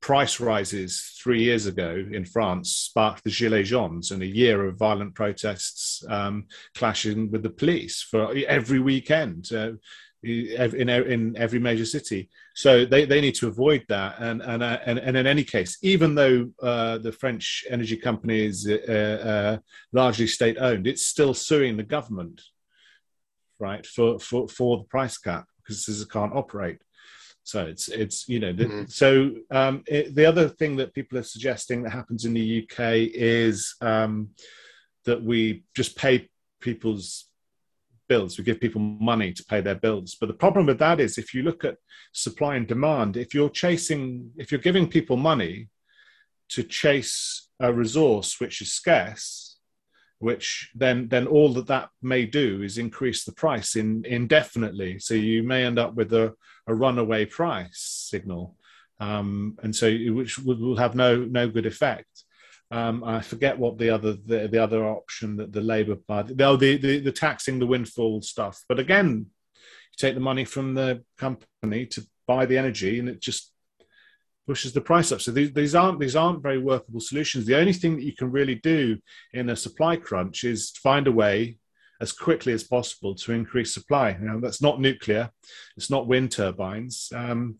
price 0.00 0.40
rises 0.40 1.16
three 1.22 1.44
years 1.44 1.66
ago 1.66 2.04
in 2.10 2.24
France 2.24 2.72
sparked 2.72 3.22
the 3.22 3.30
Gilets 3.30 3.66
jaunes 3.66 4.10
and 4.10 4.22
a 4.22 4.26
year 4.26 4.66
of 4.66 4.76
violent 4.78 5.14
protests 5.14 6.02
um, 6.08 6.46
clashing 6.74 7.30
with 7.30 7.44
the 7.44 7.50
police 7.50 8.02
for 8.02 8.34
every 8.48 8.80
weekend. 8.80 9.52
Uh, 9.52 9.72
in 10.22 10.88
in 10.88 11.36
every 11.36 11.58
major 11.58 11.86
city. 11.86 12.28
So 12.54 12.84
they, 12.84 13.04
they 13.04 13.20
need 13.20 13.34
to 13.36 13.48
avoid 13.48 13.84
that. 13.88 14.16
And 14.18 14.42
and 14.42 14.62
uh, 14.62 14.78
and, 14.84 14.98
and 14.98 15.16
in 15.16 15.26
any 15.26 15.44
case, 15.44 15.78
even 15.82 16.14
though 16.14 16.50
uh, 16.62 16.98
the 16.98 17.12
French 17.12 17.64
energy 17.70 17.96
company 17.96 18.44
is 18.44 18.68
uh, 18.68 18.92
uh, 18.92 19.58
largely 19.92 20.26
state 20.26 20.58
owned, 20.58 20.86
it's 20.86 21.06
still 21.06 21.34
suing 21.34 21.76
the 21.76 21.82
government, 21.82 22.42
right, 23.58 23.84
for 23.86 24.18
for 24.18 24.48
for 24.48 24.78
the 24.78 24.84
price 24.84 25.16
cap 25.16 25.46
because 25.62 25.86
this 25.86 26.04
can't 26.04 26.34
operate. 26.34 26.78
So 27.42 27.64
it's 27.64 27.88
it's 27.88 28.28
you 28.28 28.40
know 28.40 28.52
mm-hmm. 28.52 28.84
so 28.86 29.30
um, 29.50 29.82
it, 29.86 30.14
the 30.14 30.26
other 30.26 30.48
thing 30.48 30.76
that 30.76 30.94
people 30.94 31.18
are 31.18 31.22
suggesting 31.22 31.82
that 31.82 31.90
happens 31.90 32.24
in 32.24 32.34
the 32.34 32.62
UK 32.64 33.10
is 33.14 33.74
um, 33.80 34.30
that 35.06 35.22
we 35.22 35.64
just 35.74 35.96
pay 35.96 36.28
people's 36.60 37.29
bills. 38.10 38.36
We 38.36 38.44
give 38.44 38.60
people 38.60 38.82
money 39.12 39.32
to 39.32 39.44
pay 39.52 39.60
their 39.62 39.80
bills. 39.86 40.16
But 40.20 40.28
the 40.28 40.42
problem 40.44 40.66
with 40.66 40.80
that 40.80 40.98
is 41.00 41.16
if 41.16 41.32
you 41.34 41.42
look 41.42 41.64
at 41.64 41.78
supply 42.12 42.56
and 42.56 42.66
demand, 42.66 43.16
if 43.16 43.30
you're 43.34 43.54
chasing, 43.64 44.30
if 44.42 44.46
you're 44.50 44.68
giving 44.68 44.88
people 44.96 45.16
money 45.32 45.54
to 46.54 46.62
chase 46.64 47.48
a 47.60 47.72
resource 47.72 48.40
which 48.40 48.60
is 48.60 48.72
scarce, 48.72 49.58
which 50.18 50.70
then 50.74 51.08
then 51.08 51.26
all 51.26 51.50
that 51.54 51.68
that 51.68 51.88
may 52.02 52.26
do 52.26 52.62
is 52.62 52.76
increase 52.76 53.24
the 53.24 53.38
price 53.44 53.70
in, 53.76 54.04
indefinitely. 54.04 54.98
So 54.98 55.14
you 55.14 55.42
may 55.42 55.64
end 55.64 55.78
up 55.78 55.94
with 55.94 56.12
a, 56.12 56.34
a 56.66 56.74
runaway 56.74 57.24
price 57.24 57.80
signal, 58.10 58.56
um, 58.98 59.56
and 59.62 59.74
so 59.74 59.86
which 60.18 60.38
will 60.38 60.76
have 60.84 60.94
no 60.94 61.10
no 61.38 61.48
good 61.48 61.66
effect. 61.66 62.14
Um, 62.70 63.02
I 63.02 63.20
forget 63.20 63.58
what 63.58 63.78
the 63.78 63.90
other 63.90 64.12
the, 64.12 64.48
the 64.48 64.62
other 64.62 64.84
option 64.84 65.36
that 65.36 65.52
the 65.52 65.60
Labour 65.60 65.96
Party, 65.96 66.34
the, 66.34 66.56
the 66.56 67.00
the 67.00 67.12
taxing 67.12 67.58
the 67.58 67.66
windfall 67.66 68.22
stuff. 68.22 68.62
But 68.68 68.78
again, 68.78 69.26
you 69.54 69.96
take 69.98 70.14
the 70.14 70.20
money 70.20 70.44
from 70.44 70.74
the 70.74 71.02
company 71.18 71.86
to 71.86 72.06
buy 72.28 72.46
the 72.46 72.58
energy, 72.58 73.00
and 73.00 73.08
it 73.08 73.20
just 73.20 73.52
pushes 74.46 74.72
the 74.72 74.80
price 74.80 75.12
up. 75.12 75.20
So 75.20 75.32
these, 75.32 75.52
these 75.52 75.74
aren't 75.74 76.00
these 76.00 76.16
aren't 76.16 76.42
very 76.42 76.58
workable 76.58 77.00
solutions. 77.00 77.44
The 77.44 77.58
only 77.58 77.72
thing 77.72 77.96
that 77.96 78.04
you 78.04 78.14
can 78.14 78.30
really 78.30 78.56
do 78.56 78.98
in 79.32 79.50
a 79.50 79.56
supply 79.56 79.96
crunch 79.96 80.44
is 80.44 80.70
find 80.70 81.06
a 81.06 81.12
way 81.12 81.58
as 82.00 82.12
quickly 82.12 82.52
as 82.52 82.64
possible 82.64 83.14
to 83.14 83.32
increase 83.32 83.74
supply. 83.74 84.10
You 84.10 84.26
know, 84.26 84.40
that's 84.40 84.62
not 84.62 84.80
nuclear, 84.80 85.30
it's 85.76 85.90
not 85.90 86.06
wind 86.06 86.32
turbines. 86.32 87.12
Um, 87.14 87.58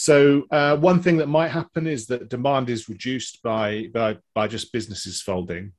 so 0.00 0.44
uh, 0.50 0.78
one 0.78 1.02
thing 1.02 1.18
that 1.18 1.26
might 1.28 1.48
happen 1.48 1.86
is 1.86 2.06
that 2.06 2.30
demand 2.30 2.70
is 2.70 2.88
reduced 2.88 3.42
by, 3.42 3.88
by 3.92 4.16
by 4.34 4.48
just 4.48 4.72
businesses 4.72 5.20
folding. 5.20 5.72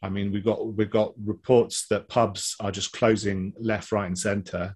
I 0.00 0.08
mean, 0.08 0.32
we've 0.32 0.46
got 0.46 0.66
we've 0.66 0.88
got 0.88 1.12
reports 1.22 1.86
that 1.90 2.08
pubs 2.08 2.56
are 2.58 2.72
just 2.72 2.94
closing 2.94 3.52
left, 3.60 3.92
right, 3.92 4.06
and 4.06 4.18
centre 4.18 4.74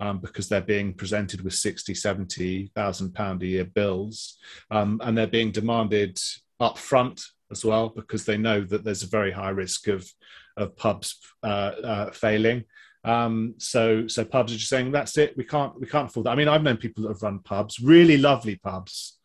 um, 0.00 0.20
because 0.20 0.48
they're 0.48 0.62
being 0.62 0.94
presented 0.94 1.42
with 1.42 1.52
60, 1.52 1.92
70,000 1.92 3.12
pound 3.12 3.42
a 3.42 3.46
year 3.46 3.66
bills, 3.66 4.38
um, 4.70 4.98
and 5.04 5.18
they're 5.18 5.26
being 5.26 5.52
demanded 5.52 6.18
up 6.58 6.78
front 6.78 7.20
as 7.50 7.66
well 7.66 7.90
because 7.90 8.24
they 8.24 8.38
know 8.38 8.62
that 8.62 8.82
there's 8.82 9.02
a 9.02 9.08
very 9.08 9.30
high 9.30 9.50
risk 9.50 9.88
of 9.88 10.10
of 10.56 10.74
pubs 10.74 11.18
uh, 11.42 11.72
uh, 11.84 12.10
failing. 12.12 12.64
Um, 13.04 13.54
so 13.58 14.08
so 14.08 14.24
pubs 14.24 14.52
are 14.52 14.56
just 14.56 14.68
saying 14.68 14.92
that's 14.92 15.16
it. 15.18 15.36
We 15.36 15.44
can't 15.44 15.78
we 15.80 15.86
can't 15.86 16.08
afford 16.08 16.26
that. 16.26 16.30
I 16.30 16.34
mean, 16.34 16.48
I've 16.48 16.62
known 16.62 16.76
people 16.76 17.04
that 17.04 17.10
have 17.10 17.22
run 17.22 17.38
pubs, 17.40 17.78
really 17.80 18.16
lovely 18.16 18.56
pubs, 18.56 19.18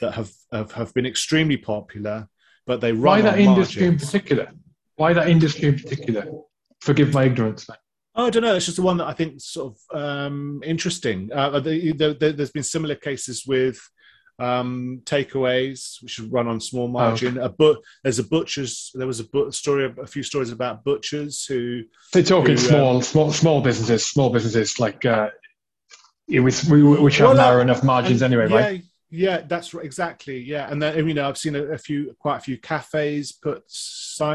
that 0.00 0.14
have 0.14 0.30
have, 0.52 0.72
have 0.72 0.94
been 0.94 1.06
extremely 1.06 1.56
popular, 1.56 2.28
but 2.66 2.80
they 2.80 2.92
run. 2.92 3.02
Why 3.02 3.20
that 3.22 3.38
industry 3.38 3.86
in 3.86 3.98
particular? 3.98 4.52
Why 4.96 5.12
that 5.12 5.28
industry 5.28 5.68
in 5.68 5.76
particular? 5.76 6.26
Forgive 6.80 7.12
my 7.12 7.24
ignorance. 7.24 7.66
Oh, 8.14 8.26
I 8.26 8.30
don't 8.30 8.42
know. 8.42 8.54
It's 8.54 8.64
just 8.64 8.76
the 8.76 8.82
one 8.82 8.96
that 8.96 9.06
I 9.06 9.12
think 9.12 9.40
sort 9.40 9.74
of 9.74 9.98
um, 10.00 10.62
interesting. 10.64 11.30
Uh, 11.32 11.60
the, 11.60 11.92
the, 11.92 12.14
the, 12.14 12.32
there's 12.32 12.50
been 12.50 12.62
similar 12.62 12.94
cases 12.94 13.44
with 13.46 13.78
um, 14.38 15.00
takeaways, 15.04 16.02
which 16.02 16.18
run 16.20 16.48
on 16.48 16.60
small 16.60 16.88
margin. 16.88 17.38
Oh, 17.38 17.42
okay. 17.42 17.46
A 17.46 17.56
but 17.56 17.78
there's 18.02 18.18
a 18.18 18.24
butcher's. 18.24 18.90
There 18.94 19.06
was 19.06 19.20
a 19.20 19.24
but- 19.24 19.54
story, 19.54 19.92
a 20.00 20.06
few 20.06 20.22
stories 20.22 20.50
about 20.50 20.84
butchers 20.84 21.44
who. 21.46 21.84
They're 22.12 22.22
talking 22.22 22.52
who, 22.52 22.58
small, 22.58 22.96
um, 22.96 23.02
small, 23.02 23.32
small 23.32 23.60
businesses, 23.60 24.06
small 24.06 24.30
businesses 24.30 24.78
like 24.78 25.04
uh, 25.04 25.30
it 26.28 26.40
was, 26.40 26.68
we, 26.68 26.82
which 26.82 27.18
have 27.18 27.28
well, 27.28 27.36
narrow 27.36 27.62
enough 27.62 27.84
margins 27.84 28.22
anyway, 28.22 28.48
yeah, 28.50 28.56
right? 28.56 28.82
Yeah, 29.10 29.42
that's 29.46 29.72
right, 29.72 29.84
exactly. 29.84 30.38
Yeah, 30.38 30.68
and 30.70 30.82
then 30.82 31.06
you 31.06 31.14
know 31.14 31.28
I've 31.28 31.38
seen 31.38 31.54
a, 31.54 31.62
a, 31.62 31.78
few, 31.78 32.14
quite 32.18 32.38
a 32.38 32.40
few 32.40 32.58
cafes 32.58 33.32
put, 33.32 33.62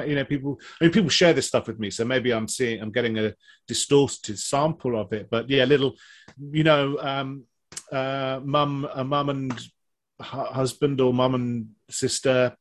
you 0.07 0.15
know, 0.15 0.23
people. 0.23 0.59
I 0.79 0.85
mean, 0.85 0.93
people 0.93 1.09
share 1.09 1.33
this 1.33 1.47
stuff 1.47 1.67
with 1.67 1.79
me, 1.79 1.89
so 1.89 2.05
maybe 2.05 2.31
I'm 2.31 2.47
seeing, 2.47 2.81
I'm 2.81 2.91
getting 2.91 3.17
a 3.19 3.33
distorted 3.67 4.39
sample 4.39 4.99
of 4.99 5.11
it. 5.11 5.29
But 5.29 5.49
yeah, 5.49 5.65
little, 5.65 5.95
you 6.39 6.63
know, 6.63 6.97
um, 7.01 7.43
uh, 7.91 8.39
mum, 8.43 8.87
a 8.93 9.03
mum 9.03 9.29
and 9.29 9.61
husband 10.21 11.01
or 11.01 11.13
mum 11.13 11.35
and 11.35 11.67
sister 11.89 12.55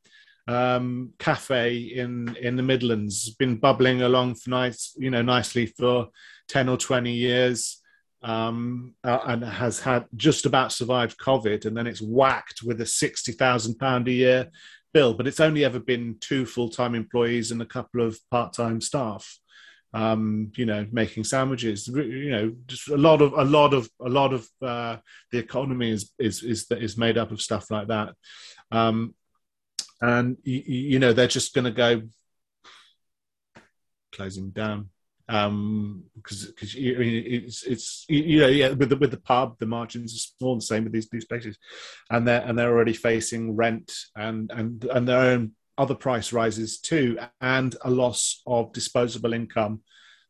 um, 0.48 1.12
cafe 1.18 1.76
in 1.76 2.36
in 2.40 2.56
the 2.56 2.62
Midlands, 2.62 3.30
been 3.36 3.56
bubbling 3.56 4.02
along 4.02 4.34
for 4.34 4.50
nice, 4.50 4.94
you 4.98 5.10
know, 5.10 5.22
nicely 5.22 5.66
for 5.66 6.08
ten 6.48 6.68
or 6.68 6.76
twenty 6.76 7.12
years 7.12 7.80
um, 8.22 8.94
uh, 9.04 9.20
and 9.26 9.44
has 9.44 9.80
had 9.80 10.06
just 10.16 10.46
about 10.46 10.72
survived 10.72 11.18
COVID, 11.18 11.66
and 11.66 11.76
then 11.76 11.86
it's 11.86 12.02
whacked 12.02 12.62
with 12.64 12.80
a 12.80 12.86
sixty 12.86 13.32
thousand 13.32 13.78
pound 13.78 14.08
a 14.08 14.12
year 14.12 14.50
bill. 14.92 15.14
But 15.14 15.26
it's 15.26 15.40
only 15.40 15.64
ever 15.64 15.78
been 15.78 16.16
two 16.20 16.44
full 16.46 16.68
time 16.68 16.94
employees 16.94 17.50
and 17.50 17.62
a 17.62 17.66
couple 17.66 18.00
of 18.02 18.18
part 18.30 18.52
time 18.52 18.80
staff. 18.80 19.38
Um, 19.92 20.52
you 20.56 20.66
know, 20.66 20.86
making 20.92 21.24
sandwiches. 21.24 21.88
You 21.88 22.30
know, 22.30 22.54
just 22.66 22.88
a 22.88 22.96
lot 22.96 23.20
of 23.20 23.32
a 23.32 23.44
lot 23.44 23.74
of 23.74 23.88
a 24.00 24.08
lot 24.08 24.32
of 24.32 24.48
uh, 24.62 24.98
the 25.32 25.38
economy 25.38 25.90
is 25.90 26.12
is 26.18 26.42
is 26.42 26.66
is 26.70 26.96
made 26.96 27.18
up 27.18 27.32
of 27.32 27.42
stuff 27.42 27.70
like 27.70 27.88
that. 27.88 28.14
Um, 28.70 29.14
and 30.00 30.36
you, 30.44 30.62
you 30.64 30.98
know, 30.98 31.12
they're 31.12 31.26
just 31.26 31.54
going 31.54 31.64
to 31.64 31.70
go 31.70 32.02
closing 34.12 34.50
down 34.50 34.90
um 35.30 36.02
because 36.16 36.46
because 36.46 36.74
I 36.74 36.98
mean, 36.98 37.24
it's 37.24 37.62
it's 37.62 38.04
you 38.08 38.40
know 38.40 38.48
yeah 38.48 38.70
with 38.70 38.88
the 38.88 38.96
with 38.96 39.12
the 39.12 39.20
pub 39.20 39.56
the 39.60 39.66
margins 39.66 40.12
are 40.12 40.18
small 40.18 40.56
the 40.56 40.60
same 40.60 40.82
with 40.82 40.92
these 40.92 41.08
these 41.08 41.24
places 41.24 41.56
and 42.10 42.26
they're 42.26 42.42
and 42.44 42.58
they're 42.58 42.70
already 42.70 42.92
facing 42.92 43.54
rent 43.54 43.92
and 44.16 44.50
and 44.50 44.84
and 44.86 45.06
their 45.06 45.20
own 45.20 45.52
other 45.81 45.94
price 45.94 46.31
rises 46.31 46.78
too 46.78 47.19
and 47.40 47.74
a 47.82 47.90
loss 47.90 48.43
of 48.47 48.70
disposable 48.73 49.32
income 49.32 49.81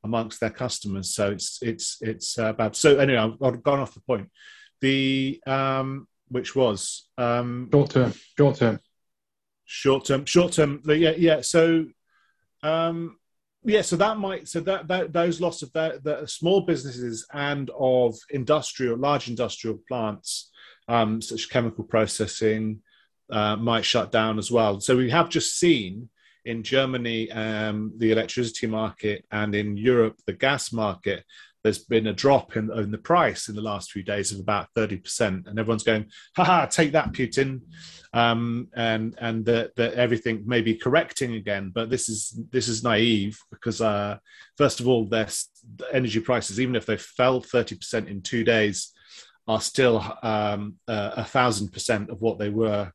amongst 0.05 0.39
their 0.39 0.51
customers. 0.51 1.13
So 1.13 1.33
it's 1.33 1.59
it's 1.61 1.99
it's 2.01 2.39
uh, 2.39 2.53
bad. 2.53 2.77
So 2.77 2.99
anyway 2.99 3.35
I've 3.43 3.63
gone 3.63 3.81
off 3.81 3.95
the 3.95 4.01
point. 4.01 4.29
The 4.81 5.43
um 5.47 6.07
which 6.29 6.55
was 6.55 7.09
um 7.19 7.69
short 7.73 7.91
term 7.91 8.15
short 8.39 8.57
term. 8.57 8.79
Short 9.65 10.05
term 10.05 10.25
short 10.25 10.53
term 10.53 10.81
yeah 10.87 11.15
yeah 11.17 11.41
so 11.41 11.87
um 12.63 13.17
yeah 13.65 13.83
so 13.83 13.97
that 13.97 14.19
might 14.19 14.49
so 14.49 14.61
that, 14.61 14.89
that 14.89 15.13
those 15.13 15.41
loss 15.41 15.63
of 15.63 15.73
that 15.73 16.03
the 16.05 16.27
small 16.27 16.61
businesses 16.61 17.27
and 17.33 17.71
of 17.79 18.17
industrial 18.31 18.97
large 18.97 19.29
industrial 19.29 19.79
plants 19.89 20.51
um, 20.89 21.23
such 21.23 21.51
chemical 21.51 21.85
processing 21.85 22.81
uh, 23.31 23.57
might 23.57 23.85
shut 23.85 24.11
down 24.13 24.39
as 24.39 24.51
well 24.51 24.81
so 24.81 24.97
we 24.97 25.11
have 25.11 25.29
just 25.29 25.59
seen 25.59 26.09
in 26.45 26.63
germany 26.63 27.31
um, 27.33 27.93
the 27.99 28.13
electricity 28.13 28.67
market 28.67 29.25
and 29.31 29.55
in 29.55 29.77
europe 29.77 30.17
the 30.27 30.33
gas 30.33 30.73
market 30.73 31.25
there's 31.63 31.79
been 31.79 32.07
a 32.07 32.13
drop 32.13 32.57
in, 32.57 32.71
in 32.73 32.91
the 32.91 32.99
price 32.99 33.49
in 33.49 33.55
the 33.55 33.61
last 33.61 33.93
few 33.93 34.03
days 34.03 34.33
of 34.33 34.41
about 34.41 34.69
30%. 34.77 35.47
And 35.47 35.59
everyone's 35.59 35.83
going, 35.83 36.07
haha, 36.35 36.67
take 36.67 36.93
that, 36.93 37.13
Putin. 37.13 37.61
Um, 38.13 38.69
and 38.75 39.15
and 39.21 39.45
that, 39.45 39.77
that 39.77 39.95
everything 39.95 40.43
may 40.47 40.63
be 40.63 40.75
correcting 40.75 41.35
again. 41.35 41.71
But 41.73 41.91
this 41.91 42.09
is 42.09 42.37
this 42.51 42.67
is 42.67 42.83
naive 42.83 43.39
because, 43.51 43.81
uh, 43.81 44.19
first 44.57 44.81
of 44.81 44.89
all, 44.89 45.07
their 45.07 45.29
energy 45.93 46.19
prices, 46.19 46.59
even 46.59 46.75
if 46.75 46.87
they 46.87 46.97
fell 46.97 47.41
30% 47.41 48.09
in 48.09 48.23
two 48.23 48.43
days, 48.43 48.93
are 49.47 49.61
still 49.61 50.05
um, 50.25 50.75
uh, 50.89 51.13
a 51.19 51.25
thousand 51.25 51.73
percent 51.73 52.11
of 52.11 52.21
what 52.21 52.39
they 52.39 52.49
were 52.49 52.91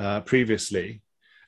uh, 0.00 0.20
previously 0.22 1.02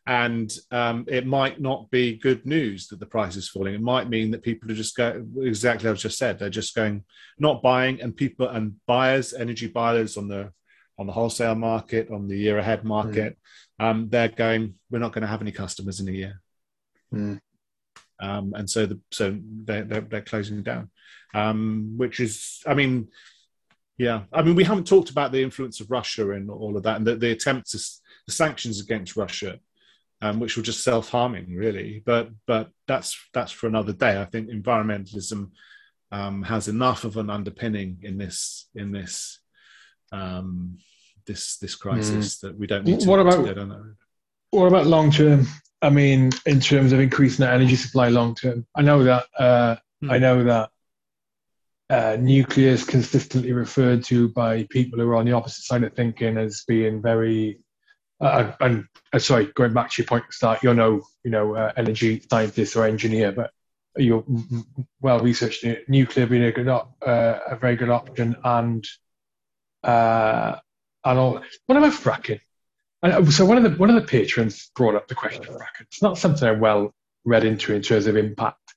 and 0.06 0.52
um, 0.72 1.04
it 1.06 1.26
might 1.26 1.60
not 1.60 1.88
be 1.90 2.16
good 2.16 2.44
news 2.44 2.88
that 2.88 2.98
the 2.98 3.06
price 3.06 3.36
is 3.36 3.48
falling. 3.48 3.74
It 3.74 3.80
might 3.80 4.08
mean 4.08 4.32
that 4.32 4.42
people 4.42 4.70
are 4.70 4.74
just 4.74 4.96
going 4.96 5.32
exactly 5.40 5.88
as 5.88 5.98
I 5.98 6.02
just 6.02 6.18
said. 6.18 6.38
They're 6.38 6.50
just 6.50 6.74
going 6.74 7.04
not 7.38 7.62
buying, 7.62 8.00
and 8.00 8.16
people 8.16 8.48
and 8.48 8.74
buyers, 8.86 9.32
energy 9.32 9.68
buyers 9.68 10.16
on 10.16 10.26
the 10.26 10.52
on 10.98 11.06
the 11.06 11.12
wholesale 11.12 11.54
market, 11.54 12.10
on 12.10 12.26
the 12.26 12.36
year 12.36 12.58
ahead 12.58 12.84
market, 12.84 13.38
mm. 13.80 13.84
um, 13.84 14.08
they're 14.08 14.28
going. 14.28 14.74
We're 14.90 14.98
not 14.98 15.12
going 15.12 15.22
to 15.22 15.28
have 15.28 15.42
any 15.42 15.52
customers 15.52 16.00
in 16.00 16.08
a 16.08 16.12
year, 16.12 16.42
mm. 17.14 17.40
um, 18.18 18.54
and 18.56 18.68
so 18.68 18.86
the 18.86 19.00
so 19.12 19.38
they're 19.40 19.84
they're, 19.84 20.00
they're 20.00 20.22
closing 20.22 20.64
down, 20.64 20.90
um, 21.32 21.94
which 21.96 22.20
is, 22.20 22.60
I 22.66 22.74
mean. 22.74 23.08
Yeah, 23.98 24.22
I 24.32 24.42
mean, 24.42 24.56
we 24.56 24.64
haven't 24.64 24.86
talked 24.86 25.10
about 25.10 25.30
the 25.30 25.42
influence 25.42 25.78
of 25.78 25.90
Russia 25.90 26.30
and 26.30 26.50
all 26.50 26.76
of 26.76 26.82
that, 26.84 26.96
and 26.96 27.06
the, 27.06 27.14
the 27.14 27.30
attempts, 27.30 28.00
the 28.26 28.32
sanctions 28.32 28.80
against 28.80 29.16
Russia 29.16 29.58
um, 30.22 30.38
which 30.38 30.56
were 30.56 30.62
just 30.62 30.84
self-harming, 30.84 31.54
really. 31.54 32.02
But 32.06 32.30
but 32.46 32.70
that's 32.86 33.18
that's 33.34 33.52
for 33.52 33.66
another 33.66 33.92
day. 33.92 34.20
I 34.20 34.24
think 34.24 34.48
environmentalism 34.48 35.50
um, 36.12 36.44
has 36.44 36.68
enough 36.68 37.04
of 37.04 37.16
an 37.16 37.28
underpinning 37.28 37.98
in 38.02 38.16
this 38.16 38.68
in 38.74 38.92
this 38.92 39.40
um, 40.12 40.78
this 41.26 41.58
this 41.58 41.74
crisis 41.74 42.36
mm. 42.36 42.40
that 42.42 42.58
we 42.58 42.68
don't 42.68 42.84
need 42.84 43.00
to, 43.00 43.08
what 43.08 43.18
about, 43.18 43.38
to 43.38 43.42
go 43.42 43.54
down 43.54 43.68
that 43.70 43.80
road. 43.80 43.96
What 44.52 44.66
about 44.66 44.86
long 44.86 45.10
term? 45.10 45.46
I 45.82 45.90
mean, 45.90 46.30
in 46.46 46.60
terms 46.60 46.92
of 46.92 47.00
increasing 47.00 47.44
the 47.44 47.50
energy 47.50 47.74
supply 47.74 48.08
long 48.08 48.36
term, 48.36 48.64
I 48.76 48.82
know 48.82 49.02
that 49.02 49.26
uh, 49.36 49.76
mm. 50.04 50.12
I 50.12 50.18
know 50.18 50.44
that 50.44 50.70
uh, 51.90 52.16
nuclear 52.20 52.70
is 52.70 52.84
consistently 52.84 53.52
referred 53.52 54.04
to 54.04 54.28
by 54.28 54.68
people 54.70 55.00
who 55.00 55.10
are 55.10 55.16
on 55.16 55.26
the 55.26 55.32
opposite 55.32 55.64
side 55.64 55.82
of 55.82 55.94
thinking 55.94 56.36
as 56.36 56.62
being 56.68 57.02
very 57.02 57.58
uh, 58.22 58.52
and 58.60 58.86
uh, 59.12 59.18
sorry, 59.18 59.46
going 59.54 59.74
back 59.74 59.90
to 59.90 60.02
your 60.02 60.06
point 60.06 60.24
start, 60.30 60.62
you're 60.62 60.74
no, 60.74 61.02
you 61.24 61.30
know, 61.30 61.56
uh, 61.56 61.72
energy 61.76 62.22
scientist 62.30 62.76
or 62.76 62.86
engineer, 62.86 63.32
but 63.32 63.50
you're 63.96 64.24
well 65.00 65.20
researched 65.20 65.66
nuclear 65.88 66.26
being 66.26 66.44
a 66.44 66.52
good, 66.52 66.68
op- 66.68 66.96
uh, 67.06 67.40
a 67.48 67.56
very 67.56 67.76
good 67.76 67.90
option, 67.90 68.36
and 68.44 68.86
uh, 69.82 70.56
and 71.04 71.18
all. 71.18 71.42
What 71.66 71.78
about 71.78 71.92
fracking? 71.92 72.40
And 73.02 73.12
uh, 73.12 73.30
so 73.30 73.44
one 73.44 73.58
of 73.58 73.64
the 73.64 73.70
one 73.70 73.90
of 73.90 73.96
the 73.96 74.06
patrons 74.08 74.70
brought 74.76 74.94
up 74.94 75.08
the 75.08 75.16
question 75.16 75.42
of 75.42 75.56
fracking. 75.56 75.82
It's 75.82 76.02
not 76.02 76.16
something 76.16 76.46
I 76.46 76.52
well 76.52 76.94
read 77.24 77.44
into 77.44 77.74
in 77.74 77.82
terms 77.82 78.06
of 78.06 78.16
impact, 78.16 78.74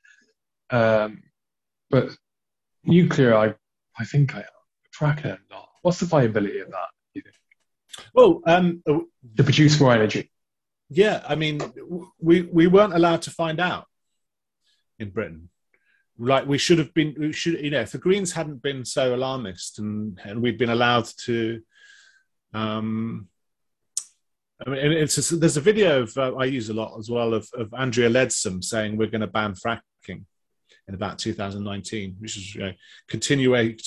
um, 0.71 1.21
but 1.91 2.09
nuclear, 2.83 3.35
I 3.35 3.53
I 3.97 4.05
think 4.05 4.35
I. 4.35 4.43
Fracking, 4.99 5.33
I'm 5.33 5.39
not. 5.51 5.69
What's 5.81 5.99
the 5.99 6.05
viability 6.05 6.59
of 6.59 6.71
that? 6.71 6.87
Well, 8.13 8.41
um, 8.45 8.83
to 8.85 9.43
produce 9.43 9.79
more 9.79 9.93
energy. 9.93 10.31
Yeah, 10.89 11.23
I 11.27 11.35
mean, 11.35 11.61
we 12.19 12.43
we 12.43 12.67
weren't 12.67 12.93
allowed 12.93 13.23
to 13.23 13.31
find 13.31 13.59
out 13.59 13.85
in 14.99 15.09
Britain. 15.09 15.49
Like 16.17 16.45
we 16.45 16.57
should 16.57 16.77
have 16.77 16.93
been. 16.93 17.15
We 17.17 17.33
should, 17.33 17.59
you 17.59 17.71
know, 17.71 17.81
if 17.81 17.91
the 17.91 17.97
Greens 17.97 18.31
hadn't 18.31 18.61
been 18.61 18.85
so 18.85 19.15
alarmist 19.15 19.79
and 19.79 20.19
and 20.23 20.41
we'd 20.41 20.57
been 20.57 20.69
allowed 20.69 21.07
to. 21.25 21.61
Um, 22.53 23.27
I 24.65 24.69
mean, 24.69 24.91
it's 24.93 25.31
a, 25.31 25.35
there's 25.35 25.57
a 25.57 25.61
video 25.61 26.03
of 26.03 26.17
uh, 26.17 26.35
I 26.35 26.45
use 26.45 26.69
a 26.69 26.73
lot 26.73 26.97
as 26.97 27.09
well 27.09 27.33
of, 27.33 27.49
of 27.53 27.73
Andrea 27.73 28.09
Leadsom 28.09 28.63
saying 28.63 28.95
we're 28.95 29.09
going 29.09 29.21
to 29.21 29.27
ban 29.27 29.53
fracking 29.53 30.23
in 30.87 30.93
about 30.93 31.17
2019, 31.17 32.15
which 32.19 32.37
is 32.37 32.55
you 32.55 32.61
know, 32.61 32.71
continuing 33.07 33.77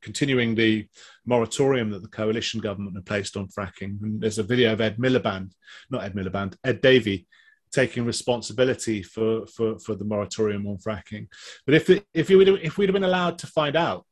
continuing 0.00 0.54
the 0.54 0.86
moratorium 1.24 1.90
that 1.90 2.02
the 2.02 2.08
coalition 2.08 2.60
government 2.60 2.96
had 2.96 3.06
placed 3.06 3.36
on 3.36 3.48
fracking. 3.48 4.02
And 4.02 4.20
there's 4.20 4.38
a 4.38 4.42
video 4.42 4.72
of 4.72 4.80
Ed 4.80 4.98
Miliband, 4.98 5.52
not 5.90 6.04
Ed 6.04 6.14
Miliband, 6.14 6.56
Ed 6.64 6.80
Davey, 6.80 7.26
taking 7.72 8.04
responsibility 8.04 9.02
for 9.02 9.46
for 9.46 9.78
for 9.78 9.94
the 9.94 10.04
moratorium 10.04 10.66
on 10.66 10.76
fracking. 10.76 11.28
But 11.64 11.74
if 11.74 11.90
if 12.12 12.28
we 12.28 12.60
if 12.62 12.76
we'd 12.76 12.88
have 12.88 12.94
been 12.94 13.04
allowed 13.04 13.38
to 13.38 13.46
find 13.46 13.76
out 13.76 14.04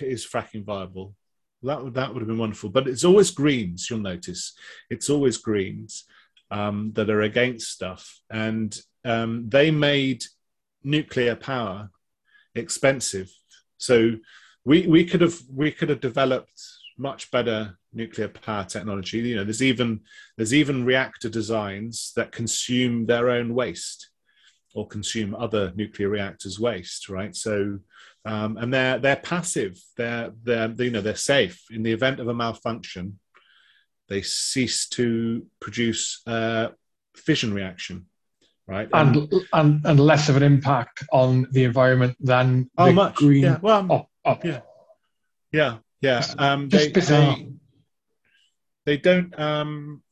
is 0.00 0.26
fracking 0.26 0.64
viable, 0.64 1.14
that 1.62 1.82
would 1.82 1.94
that 1.94 2.12
would 2.12 2.20
have 2.20 2.28
been 2.28 2.38
wonderful. 2.38 2.70
But 2.70 2.88
it's 2.88 3.04
always 3.04 3.30
Greens. 3.30 3.88
You'll 3.88 4.00
notice 4.00 4.54
it's 4.90 5.08
always 5.08 5.38
Greens 5.38 6.04
um, 6.50 6.92
that 6.94 7.10
are 7.10 7.22
against 7.22 7.70
stuff, 7.70 8.20
and 8.30 8.76
um, 9.04 9.48
they 9.48 9.70
made 9.70 10.24
nuclear 10.84 11.34
power 11.34 11.90
expensive. 12.54 13.30
So 13.78 14.12
we 14.64 14.86
we 14.86 15.04
could 15.04 15.20
have 15.20 15.36
we 15.52 15.70
could 15.70 15.88
have 15.88 16.00
developed 16.00 16.62
much 16.96 17.30
better 17.30 17.78
nuclear 17.92 18.28
power 18.28 18.64
technology. 18.64 19.18
You 19.18 19.36
know, 19.36 19.44
there's 19.44 19.62
even 19.62 20.00
there's 20.36 20.54
even 20.54 20.84
reactor 20.84 21.28
designs 21.28 22.12
that 22.16 22.32
consume 22.32 23.06
their 23.06 23.30
own 23.30 23.54
waste 23.54 24.10
or 24.74 24.86
consume 24.86 25.34
other 25.34 25.72
nuclear 25.76 26.08
reactors' 26.08 26.58
waste, 26.58 27.08
right? 27.08 27.34
So, 27.34 27.78
um, 28.24 28.56
and 28.56 28.72
they're 28.72 28.98
they're 28.98 29.16
passive. 29.16 29.78
They're 29.96 30.32
they're 30.42 30.72
you 30.78 30.90
know 30.90 31.00
they're 31.00 31.16
safe 31.16 31.62
in 31.70 31.82
the 31.82 31.92
event 31.92 32.20
of 32.20 32.28
a 32.28 32.34
malfunction. 32.34 33.18
They 34.08 34.22
cease 34.22 34.86
to 34.90 35.46
produce 35.60 36.22
fission 37.16 37.54
reaction 37.54 38.06
right? 38.66 38.88
And, 38.92 39.32
and 39.52 39.84
and 39.84 40.00
less 40.00 40.28
of 40.28 40.36
an 40.36 40.42
impact 40.42 41.04
on 41.12 41.46
the 41.52 41.64
environment 41.64 42.16
than 42.20 42.70
oh, 42.78 42.86
the 42.86 42.92
much. 42.92 43.14
green. 43.16 43.42
Yeah. 43.44 43.58
Well, 43.60 43.86
oh, 43.90 44.08
oh. 44.24 44.38
yeah, 44.44 44.60
yeah, 45.52 45.76
yeah. 46.00 46.20
Just- 46.20 46.40
Um, 46.40 46.68
they, 46.68 46.90
bizarre. 46.90 47.36
they 47.36 47.48
they 48.86 48.96
don't 48.98 49.38
um, 49.38 50.02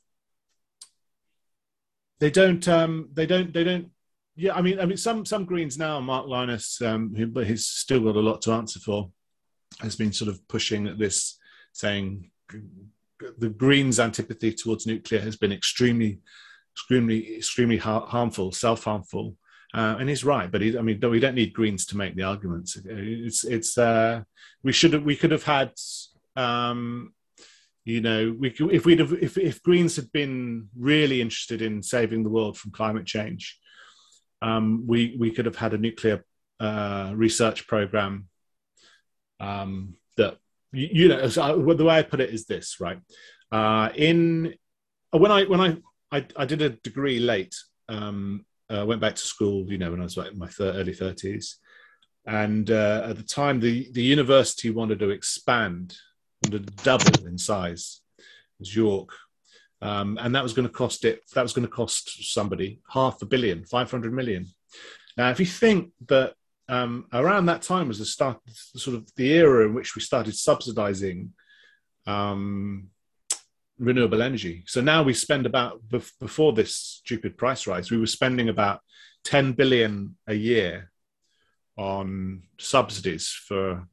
they 2.20 2.30
don't 2.30 2.66
um, 2.68 3.08
they 3.12 3.26
don't 3.26 3.52
they 3.52 3.64
don't. 3.64 3.90
Yeah, 4.34 4.54
I 4.54 4.62
mean, 4.62 4.80
I 4.80 4.86
mean, 4.86 4.96
some 4.96 5.26
some 5.26 5.44
Greens 5.44 5.76
now, 5.76 6.00
Mark 6.00 6.26
Lynas, 6.26 6.80
um, 6.86 7.14
who, 7.14 7.26
but 7.26 7.46
he's 7.46 7.66
still 7.66 8.00
got 8.00 8.16
a 8.16 8.20
lot 8.20 8.40
to 8.42 8.52
answer 8.52 8.80
for, 8.80 9.10
has 9.80 9.94
been 9.94 10.12
sort 10.12 10.30
of 10.30 10.46
pushing 10.48 10.86
at 10.86 10.98
this, 10.98 11.38
saying 11.72 12.30
the 13.38 13.50
Greens' 13.50 14.00
antipathy 14.00 14.52
towards 14.52 14.86
nuclear 14.86 15.20
has 15.20 15.36
been 15.36 15.52
extremely 15.52 16.20
extremely 16.74 17.36
extremely 17.36 17.76
har- 17.76 18.06
harmful, 18.06 18.52
self 18.52 18.84
harmful. 18.84 19.36
Uh, 19.74 19.96
and 19.98 20.08
he's 20.08 20.22
right, 20.22 20.52
but 20.52 20.60
he, 20.60 20.76
I 20.76 20.82
mean, 20.82 21.00
we 21.00 21.18
don't 21.18 21.34
need 21.34 21.54
Greens 21.54 21.86
to 21.86 21.96
make 21.96 22.14
the 22.14 22.24
arguments. 22.24 22.76
It's 22.84 23.42
it's 23.44 23.78
uh, 23.78 24.22
we 24.62 24.72
should 24.72 24.92
have, 24.92 25.02
we 25.02 25.16
could 25.16 25.30
have 25.30 25.44
had, 25.44 25.72
um, 26.36 27.14
you 27.84 28.02
know, 28.02 28.36
we 28.38 28.50
could, 28.50 28.70
if 28.70 28.84
we'd 28.84 28.98
have 28.98 29.14
if 29.14 29.38
if 29.38 29.62
Greens 29.62 29.96
had 29.96 30.12
been 30.12 30.68
really 30.78 31.22
interested 31.22 31.62
in 31.62 31.82
saving 31.82 32.22
the 32.22 32.28
world 32.28 32.58
from 32.58 32.70
climate 32.72 33.06
change, 33.06 33.58
um, 34.42 34.84
we 34.86 35.16
we 35.18 35.30
could 35.30 35.46
have 35.46 35.56
had 35.56 35.72
a 35.72 35.78
nuclear 35.78 36.22
uh, 36.60 37.12
research 37.14 37.66
program 37.66 38.28
um, 39.40 39.94
that 40.18 40.36
you, 40.72 40.88
you 40.92 41.08
know. 41.08 41.28
So 41.28 41.42
I, 41.42 41.74
the 41.74 41.84
way 41.84 41.96
I 41.96 42.02
put 42.02 42.20
it 42.20 42.30
is 42.30 42.44
this, 42.44 42.78
right? 42.78 42.98
Uh, 43.50 43.88
in 43.94 44.54
when 45.12 45.32
I 45.32 45.44
when 45.44 45.60
I 45.60 45.76
I, 46.12 46.26
I 46.36 46.44
did 46.44 46.62
a 46.62 46.70
degree 46.70 47.18
late. 47.18 47.56
Um, 47.88 48.44
uh, 48.70 48.84
went 48.86 49.00
back 49.00 49.14
to 49.14 49.20
school, 49.20 49.70
you 49.70 49.78
know, 49.78 49.90
when 49.90 50.00
I 50.00 50.04
was 50.04 50.16
like 50.16 50.32
in 50.32 50.38
my 50.38 50.46
thir- 50.46 50.74
early 50.74 50.94
thirties, 50.94 51.58
and 52.26 52.70
uh, 52.70 53.06
at 53.08 53.16
the 53.16 53.22
time, 53.22 53.60
the 53.60 53.90
the 53.92 54.02
university 54.02 54.70
wanted 54.70 55.00
to 55.00 55.10
expand, 55.10 55.96
wanted 56.44 56.66
to 56.66 56.84
double 56.84 57.26
in 57.26 57.38
size. 57.38 58.00
It 58.18 58.24
was 58.60 58.76
York, 58.76 59.10
um, 59.82 60.18
and 60.20 60.34
that 60.34 60.42
was 60.42 60.52
going 60.52 60.68
to 60.68 60.72
cost 60.72 61.04
it. 61.04 61.22
That 61.34 61.42
was 61.42 61.52
going 61.52 61.66
to 61.66 61.72
cost 61.72 62.32
somebody 62.32 62.80
half 62.88 63.20
a 63.20 63.26
billion, 63.26 63.64
five 63.64 63.90
hundred 63.90 64.12
million. 64.14 64.46
Now, 65.16 65.30
if 65.30 65.40
you 65.40 65.46
think 65.46 65.90
that 66.08 66.34
um, 66.68 67.06
around 67.12 67.46
that 67.46 67.62
time 67.62 67.88
was 67.88 67.98
the 67.98 68.06
start, 68.06 68.38
sort 68.48 68.96
of 68.96 69.10
the 69.16 69.32
era 69.32 69.66
in 69.66 69.74
which 69.74 69.94
we 69.94 70.00
started 70.00 70.34
subsidizing 70.34 71.32
um, 72.06 72.88
renewable 73.78 74.22
energy. 74.22 74.64
So 74.66 74.80
now 74.80 75.02
we 75.02 75.14
spend 75.14 75.46
about 75.46 75.80
before 75.88 76.52
this 76.52 76.76
stupid 76.76 77.36
price 77.36 77.66
rise, 77.66 77.90
we 77.90 77.98
were 77.98 78.06
spending 78.06 78.48
about 78.48 78.80
10 79.24 79.52
billion 79.52 80.16
a 80.26 80.34
year 80.34 80.90
on 81.76 82.42
subsidies 82.58 83.28
for 83.28 83.86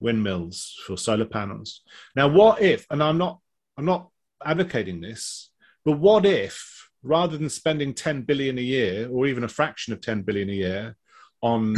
windmills, 0.00 0.76
for 0.86 0.96
solar 0.96 1.26
panels. 1.26 1.82
Now, 2.16 2.28
what 2.28 2.62
if? 2.62 2.86
And 2.90 3.02
I'm 3.02 3.18
not, 3.18 3.38
I'm 3.76 3.84
not 3.84 4.08
advocating 4.44 5.00
this, 5.00 5.50
but 5.84 5.98
what 5.98 6.24
if, 6.24 6.88
rather 7.02 7.36
than 7.36 7.50
spending 7.50 7.94
10 7.94 8.22
billion 8.22 8.58
a 8.58 8.62
year, 8.62 9.08
or 9.10 9.26
even 9.26 9.44
a 9.44 9.48
fraction 9.48 9.92
of 9.92 10.00
10 10.00 10.22
billion 10.22 10.50
a 10.50 10.54
year, 10.54 10.96
on 11.42 11.74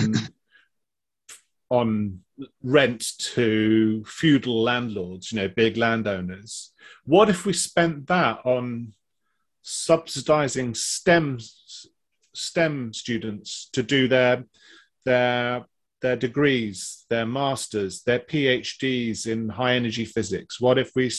on 1.73 2.21
rent 2.63 3.03
to 3.19 4.05
feudal 4.07 4.63
landlords, 4.63 5.33
you 5.33 5.41
know, 5.41 5.49
big 5.49 5.79
landowners. 5.79 6.71
What 7.05 7.31
if 7.31 7.47
we 7.47 7.55
spent 7.55 8.07
that 8.09 8.41
on 8.45 8.93
subsidizing 9.63 10.75
STEM 10.75 11.39
STEM 12.35 12.93
students 12.93 13.71
to 13.73 13.83
do 13.83 14.07
their 14.07 14.45
their 15.07 15.65
their 16.03 16.17
degrees, 16.17 17.07
their 17.09 17.25
masters, 17.25 18.03
their 18.03 18.19
PhDs 18.19 19.27
in 19.27 19.49
high 19.49 19.75
energy 19.75 20.05
physics? 20.05 20.61
What 20.61 20.79
if 20.79 20.91
we, 20.95 21.11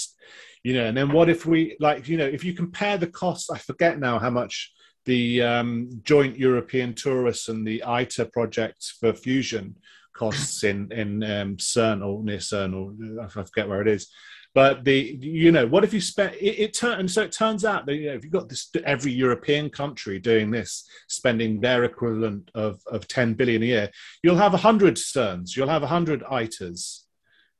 you 0.61 0.73
know, 0.75 0.85
and 0.85 0.95
then 0.95 1.11
what 1.11 1.29
if 1.29 1.47
we 1.47 1.77
like, 1.79 2.07
you 2.07 2.17
know, 2.17 2.27
if 2.27 2.43
you 2.43 2.53
compare 2.53 2.99
the 2.99 3.07
costs, 3.07 3.49
I 3.49 3.57
forget 3.57 3.99
now 3.99 4.19
how 4.19 4.29
much 4.29 4.71
the 5.05 5.41
um, 5.41 5.89
joint 6.03 6.37
European 6.37 6.93
Torus 6.93 7.49
and 7.49 7.65
the 7.65 7.83
ITER 7.83 8.25
projects 8.25 8.95
for 8.99 9.13
fusion 9.13 9.75
costs 10.13 10.63
in 10.63 10.91
in 10.91 11.23
um, 11.23 11.57
CERN 11.57 12.05
or 12.05 12.23
near 12.23 12.37
CERN 12.37 12.73
or 12.73 13.23
I 13.23 13.27
forget 13.27 13.67
where 13.67 13.81
it 13.81 13.87
is. 13.87 14.07
But 14.53 14.83
the 14.83 15.17
you 15.19 15.51
know 15.51 15.65
what 15.65 15.83
if 15.83 15.93
you 15.93 16.01
spend 16.01 16.35
it, 16.35 16.59
it 16.59 16.73
turn 16.73 16.99
and 16.99 17.09
so 17.09 17.23
it 17.23 17.31
turns 17.31 17.65
out 17.65 17.85
that 17.87 17.95
you 17.95 18.07
know 18.07 18.13
if 18.13 18.23
you've 18.23 18.33
got 18.33 18.49
this 18.49 18.69
every 18.85 19.11
European 19.11 19.69
country 19.69 20.19
doing 20.19 20.51
this 20.51 20.87
spending 21.07 21.59
their 21.59 21.83
equivalent 21.85 22.51
of 22.53 22.79
of 22.87 23.07
10 23.07 23.33
billion 23.33 23.63
a 23.63 23.65
year 23.65 23.89
you'll 24.21 24.37
have 24.37 24.53
100 24.53 24.95
CERNs 24.95 25.55
you'll 25.55 25.69
have 25.69 25.81
100 25.81 26.21
ITERs 26.23 26.99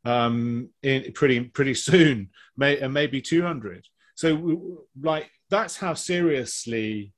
um 0.06 0.70
in 0.84 1.12
pretty 1.14 1.40
pretty 1.46 1.74
soon 1.74 2.30
may 2.58 2.78
and 2.78 2.94
maybe 2.94 3.22
200 3.22 3.88
so 4.16 4.84
like 5.02 5.32
that's 5.50 5.78
how 5.78 5.96
seriously 5.96 7.14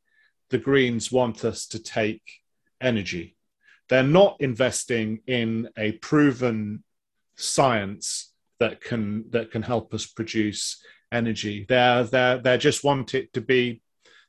the 0.52 0.57
Greens 0.57 1.12
want 1.12 1.44
us 1.44 1.68
to 1.68 1.80
take 1.80 2.22
energy 2.80 3.35
they're 3.90 4.03
not 4.03 4.38
investing 4.40 5.20
in 5.28 5.70
a 5.78 5.94
proven 5.94 6.84
science 7.36 8.34
that 8.60 8.82
can 8.82 9.26
that 9.32 9.52
can 9.52 9.62
help 9.62 9.94
us 9.94 10.06
produce 10.06 10.82
energy. 11.12 11.66
They're 11.68 12.03
they 12.03 12.40
they 12.44 12.57
just 12.57 12.84
want 12.84 13.14
it 13.14 13.34
to 13.34 13.41
be 13.41 13.82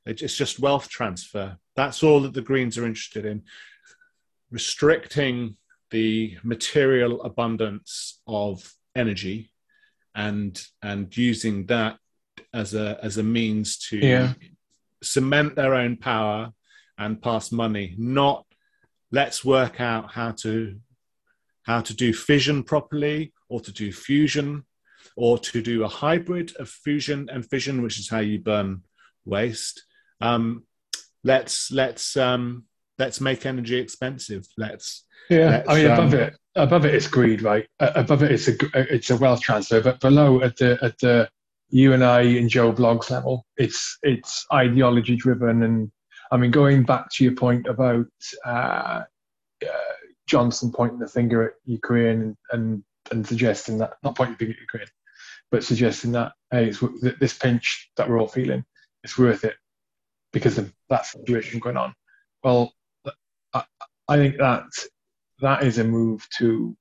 it's 0.05 0.37
just 0.37 0.61
wealth 0.61 0.89
transfer. 0.89 1.57
That's 1.75 2.03
all 2.03 2.21
that 2.21 2.33
the 2.35 2.43
Greens 2.43 2.79
are 2.79 2.87
interested 2.87 3.25
in. 3.27 3.43
Restricting 4.51 5.57
the 5.91 6.37
material 6.45 7.23
abundance 7.23 8.21
of 8.27 8.73
energy 8.95 9.51
and 10.15 10.65
and 10.83 11.15
using 11.17 11.67
that 11.67 11.99
as 12.55 12.75
a 12.75 12.99
as 13.03 13.19
a 13.19 13.23
means 13.23 13.77
to 13.89 13.99
Yeah. 13.99 14.35
cement 15.03 15.57
their 15.57 15.75
own 15.75 15.97
power 15.97 16.53
and 16.99 17.21
pass 17.21 17.53
money, 17.53 17.95
not 17.99 18.46
let's 19.13 19.45
work 19.45 19.81
out 19.81 20.13
how 20.13 20.33
to 20.33 20.77
how 21.63 21.81
to 21.81 21.95
do 21.95 22.13
fission 22.13 22.63
properly 22.63 23.33
or 23.49 23.61
to 23.61 23.73
do 23.73 23.93
fusion 23.93 24.65
or 25.17 25.39
to 25.39 25.63
do 25.63 25.85
a 25.85 25.89
hybrid 25.89 26.55
of 26.57 26.69
fusion 26.69 27.29
and 27.33 27.49
fission 27.49 27.83
which 27.83 27.99
is 27.99 28.09
how 28.09 28.21
you 28.21 28.39
burn 28.39 28.83
waste 29.25 29.85
um, 30.21 30.65
let's 31.25 31.71
let's 31.73 32.17
um, 32.17 32.65
let's 32.99 33.21
make 33.21 33.47
energy 33.47 33.77
expensive 33.77 34.47
let's 34.57 35.07
Yeah, 35.29 35.49
Let's, 35.51 35.69
I 35.69 35.75
mean, 35.75 35.91
above 35.91 36.15
um, 36.15 36.21
it, 36.21 36.37
above 36.55 36.85
it's 36.85 37.09
greed, 37.09 37.43
right? 37.43 37.67
Uh, 37.81 37.93
above 37.97 38.23
it, 38.23 38.33
it's 38.33 38.49
a 38.49 38.55
it's 38.75 39.11
a 39.11 39.17
wealth 39.17 39.41
transfer, 39.41 39.81
but 39.81 40.01
below, 40.01 40.41
at 40.43 40.57
the 40.57 40.79
at 40.83 40.99
the 40.99 41.29
you 41.69 41.93
and 41.93 42.05
I 42.05 42.23
and 42.23 42.49
Joe 42.49 42.73
Bloggs 42.73 43.11
level, 43.11 43.45
it's 43.57 43.99
it's 44.03 44.47
ideology 44.53 45.17
driven, 45.17 45.63
and 45.65 45.91
I 46.31 46.37
mean, 46.37 46.51
going 46.51 46.83
back 46.85 47.11
to 47.13 47.25
your 47.25 47.35
point 47.35 47.67
about 47.67 48.07
uh, 48.45 49.03
uh, 49.63 49.93
Johnson 50.27 50.73
pointing 50.73 50.99
the 50.99 51.09
finger 51.09 51.49
at 51.49 51.53
Ukraine 51.65 52.21
and, 52.23 52.37
and 52.53 52.85
and 53.13 53.27
suggesting 53.27 53.79
that 53.79 53.95
not 54.03 54.17
pointing 54.17 54.35
the 54.35 54.39
finger 54.39 54.55
at 54.55 54.61
Ukraine, 54.61 54.89
but 55.51 55.65
suggesting 55.65 56.13
that 56.13 56.33
hey, 56.51 56.69
it's, 56.69 56.83
this 57.21 57.39
pinch 57.39 57.91
that 57.97 58.09
we're 58.09 58.21
all 58.21 58.29
feeling, 58.29 58.65
it's 59.05 59.19
worth 59.19 59.45
it 59.45 59.55
because 60.33 60.59
of 60.59 60.73
that 60.91 61.07
situation 61.07 61.61
going 61.61 61.77
on. 61.77 61.95
Well, 62.43 62.73
I, 63.55 63.65
I 64.09 64.17
think 64.17 64.39
that 64.39 64.65
that 65.41 65.63
is 65.63 65.79
a 65.79 65.85
move 65.85 66.27
to 66.39 66.77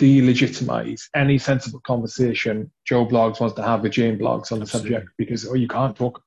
delegitimize 0.00 1.02
any 1.14 1.36
sensible 1.36 1.80
conversation 1.80 2.70
Joe 2.86 3.04
Bloggs 3.06 3.38
wants 3.38 3.54
to 3.56 3.62
have 3.62 3.82
with 3.82 3.92
Jane 3.92 4.18
Bloggs 4.18 4.50
on 4.50 4.60
the 4.60 4.66
subject 4.66 5.08
because 5.18 5.46
oh 5.46 5.54
you 5.54 5.68
can't 5.68 5.94
talk 5.94 6.22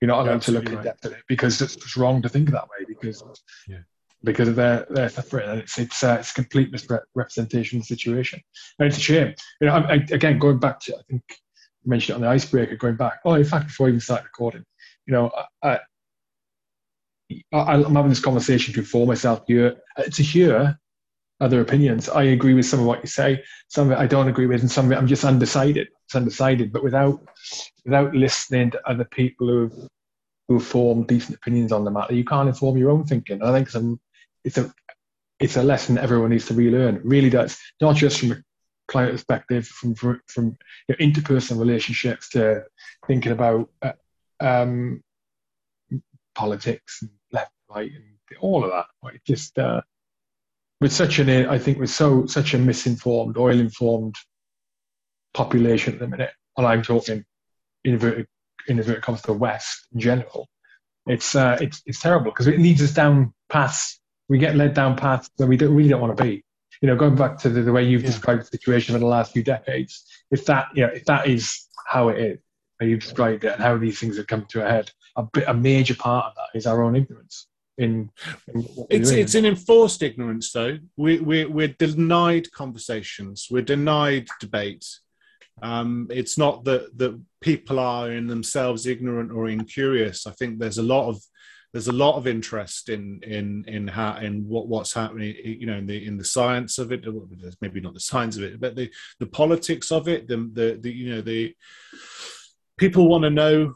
you're 0.00 0.08
not 0.08 0.26
allowed 0.26 0.42
to 0.42 0.52
look 0.52 0.68
in 0.68 0.82
depth 0.82 1.06
at 1.06 1.12
it 1.12 1.22
because 1.28 1.60
it's 1.60 1.96
wrong 1.96 2.22
to 2.22 2.28
think 2.28 2.50
that 2.50 2.64
way 2.64 2.84
because 2.86 3.22
yeah. 3.66 3.78
because 4.24 4.54
they're 4.54 4.86
they're 4.90 5.08
separate 5.08 5.48
and 5.48 5.60
it's 5.60 5.78
it's 5.78 6.02
uh, 6.04 6.16
it's 6.20 6.32
complete 6.32 6.70
misrepresentation 6.70 7.78
of 7.78 7.82
the 7.82 7.94
situation. 7.94 8.40
And 8.78 8.88
it's 8.88 8.98
a 8.98 9.00
shame. 9.00 9.34
You 9.60 9.68
know 9.68 9.74
I, 9.74 9.92
I, 9.92 9.94
again 9.94 10.38
going 10.38 10.58
back 10.58 10.80
to 10.80 10.94
I 10.94 11.02
think 11.08 11.22
you 11.28 11.90
mentioned 11.90 12.14
it 12.14 12.16
on 12.16 12.20
the 12.22 12.28
icebreaker 12.28 12.76
going 12.76 12.96
back. 12.96 13.20
Oh 13.24 13.34
in 13.34 13.44
fact 13.44 13.68
before 13.68 13.86
I 13.86 13.90
even 13.90 14.00
started 14.00 14.24
recording 14.24 14.64
you 15.06 15.12
know 15.12 15.30
I, 15.62 15.68
I 15.72 15.78
I'm 17.52 17.94
having 17.94 18.10
this 18.10 18.20
conversation 18.20 18.74
to 18.74 18.80
inform 18.80 19.08
myself 19.08 19.44
here. 19.46 19.76
To 20.12 20.22
hear 20.22 20.78
other 21.40 21.60
opinions. 21.60 22.08
I 22.08 22.24
agree 22.24 22.54
with 22.54 22.66
some 22.66 22.80
of 22.80 22.86
what 22.86 23.02
you 23.02 23.08
say. 23.08 23.42
Some 23.68 23.90
of 23.90 23.92
it 23.92 24.00
I 24.00 24.06
don't 24.06 24.28
agree 24.28 24.46
with, 24.46 24.60
and 24.60 24.70
some 24.70 24.86
of 24.86 24.92
it 24.92 24.96
I'm 24.96 25.06
just 25.06 25.24
undecided. 25.24 25.88
It's 26.04 26.14
undecided. 26.14 26.72
But 26.72 26.82
without 26.82 27.20
without 27.84 28.14
listening 28.14 28.70
to 28.72 28.88
other 28.88 29.04
people 29.04 29.48
who 29.48 29.88
who 30.48 30.60
form 30.60 31.04
decent 31.04 31.36
opinions 31.36 31.72
on 31.72 31.84
the 31.84 31.90
matter, 31.90 32.14
you 32.14 32.24
can't 32.24 32.48
inform 32.48 32.76
your 32.76 32.90
own 32.90 33.04
thinking. 33.04 33.42
I 33.42 33.52
think 33.52 33.68
some 33.68 34.00
it's 34.44 34.58
a 34.58 34.72
it's 35.40 35.56
a 35.56 35.62
lesson 35.62 35.98
everyone 35.98 36.30
needs 36.30 36.46
to 36.46 36.54
relearn. 36.54 36.96
It 36.96 37.04
really 37.04 37.30
does, 37.30 37.58
not 37.80 37.96
just 37.96 38.20
from 38.20 38.32
a 38.32 38.42
client 38.88 39.12
perspective, 39.12 39.66
from 39.66 39.94
from, 39.94 40.20
from 40.28 40.56
interpersonal 40.88 41.60
relationships 41.60 42.30
to 42.30 42.64
thinking 43.06 43.32
about 43.32 43.68
uh, 43.82 43.92
um, 44.40 45.02
politics 46.34 47.02
and 47.02 47.10
left, 47.32 47.52
right, 47.68 47.90
and 47.90 48.38
all 48.40 48.64
of 48.64 48.70
that. 48.70 48.86
Like 49.02 49.22
just 49.26 49.58
uh, 49.58 49.82
with 50.80 50.92
such 50.92 51.18
an, 51.18 51.30
I 51.46 51.58
think, 51.58 51.78
with 51.78 51.90
so 51.90 52.26
such 52.26 52.54
a 52.54 52.58
misinformed, 52.58 53.36
oil-informed 53.36 54.14
population 55.34 55.94
at 55.94 56.00
the 56.00 56.08
minute, 56.08 56.32
and 56.56 56.66
I'm 56.66 56.82
talking 56.82 57.24
inverted 57.84 58.26
inverted 58.68 59.02
comes 59.02 59.20
to 59.22 59.28
the 59.28 59.32
West 59.32 59.86
in 59.92 60.00
general, 60.00 60.48
it's 61.06 61.34
uh, 61.34 61.56
it's 61.60 61.82
it's 61.86 62.00
terrible 62.00 62.30
because 62.30 62.48
it 62.48 62.58
leads 62.58 62.82
us 62.82 62.92
down 62.92 63.32
paths. 63.48 64.00
We 64.28 64.38
get 64.38 64.56
led 64.56 64.74
down 64.74 64.96
paths 64.96 65.30
where 65.36 65.48
we 65.48 65.56
don't 65.56 65.74
really 65.74 65.88
don't 65.88 66.00
want 66.00 66.16
to 66.16 66.22
be. 66.22 66.44
You 66.82 66.88
know, 66.88 66.96
going 66.96 67.14
back 67.14 67.38
to 67.38 67.48
the, 67.48 67.62
the 67.62 67.72
way 67.72 67.84
you've 67.84 68.02
yeah. 68.02 68.08
described 68.08 68.42
the 68.42 68.46
situation 68.46 68.94
in 68.94 69.00
the 69.00 69.06
last 69.06 69.32
few 69.32 69.42
decades, 69.42 70.04
if 70.30 70.44
that 70.46 70.66
you 70.74 70.86
know 70.86 70.92
if 70.92 71.04
that 71.04 71.28
is 71.28 71.66
how 71.86 72.08
it 72.08 72.18
is, 72.18 72.38
how 72.80 72.86
you've 72.86 73.00
described 73.00 73.44
it, 73.44 73.52
and 73.54 73.62
how 73.62 73.78
these 73.78 73.98
things 73.98 74.16
have 74.16 74.26
come 74.26 74.44
to 74.50 74.66
a 74.66 74.68
head, 74.68 74.90
a, 75.16 75.22
bit, 75.22 75.44
a 75.46 75.54
major 75.54 75.94
part 75.94 76.26
of 76.26 76.34
that 76.34 76.58
is 76.58 76.66
our 76.66 76.82
own 76.82 76.96
ignorance 76.96 77.46
in, 77.78 78.10
in 78.48 78.66
it's 78.90 79.10
it's 79.10 79.34
an 79.34 79.44
enforced 79.44 80.02
ignorance 80.02 80.52
though. 80.52 80.78
We, 80.96 81.18
we 81.20 81.44
we're 81.44 81.68
denied 81.78 82.50
conversations. 82.52 83.48
We're 83.50 83.62
denied 83.62 84.28
debate 84.40 84.84
um, 85.62 86.08
it's 86.10 86.36
not 86.36 86.64
that 86.64 86.96
that 86.98 87.20
people 87.40 87.78
are 87.78 88.10
in 88.10 88.26
themselves 88.26 88.86
ignorant 88.86 89.32
or 89.32 89.48
incurious. 89.48 90.26
I 90.26 90.32
think 90.32 90.58
there's 90.58 90.78
a 90.78 90.82
lot 90.82 91.08
of 91.08 91.22
there's 91.72 91.88
a 91.88 91.92
lot 91.92 92.16
of 92.16 92.26
interest 92.26 92.88
in 92.88 93.20
in 93.22 93.64
in 93.66 93.88
how 93.88 94.16
in 94.16 94.46
what 94.46 94.68
what's 94.68 94.92
happening 94.92 95.34
you 95.42 95.66
know 95.66 95.76
in 95.76 95.86
the 95.86 96.06
in 96.06 96.18
the 96.18 96.24
science 96.24 96.78
of 96.78 96.92
it. 96.92 97.04
Maybe 97.60 97.80
not 97.80 97.94
the 97.94 98.00
science 98.00 98.36
of 98.36 98.42
it 98.42 98.60
but 98.60 98.76
the 98.76 98.90
the 99.18 99.26
politics 99.26 99.90
of 99.90 100.08
it 100.08 100.28
the 100.28 100.36
the, 100.52 100.78
the 100.80 100.92
you 100.92 101.14
know 101.14 101.20
the 101.22 101.54
people 102.76 103.08
want 103.08 103.24
to 103.24 103.30
know 103.30 103.74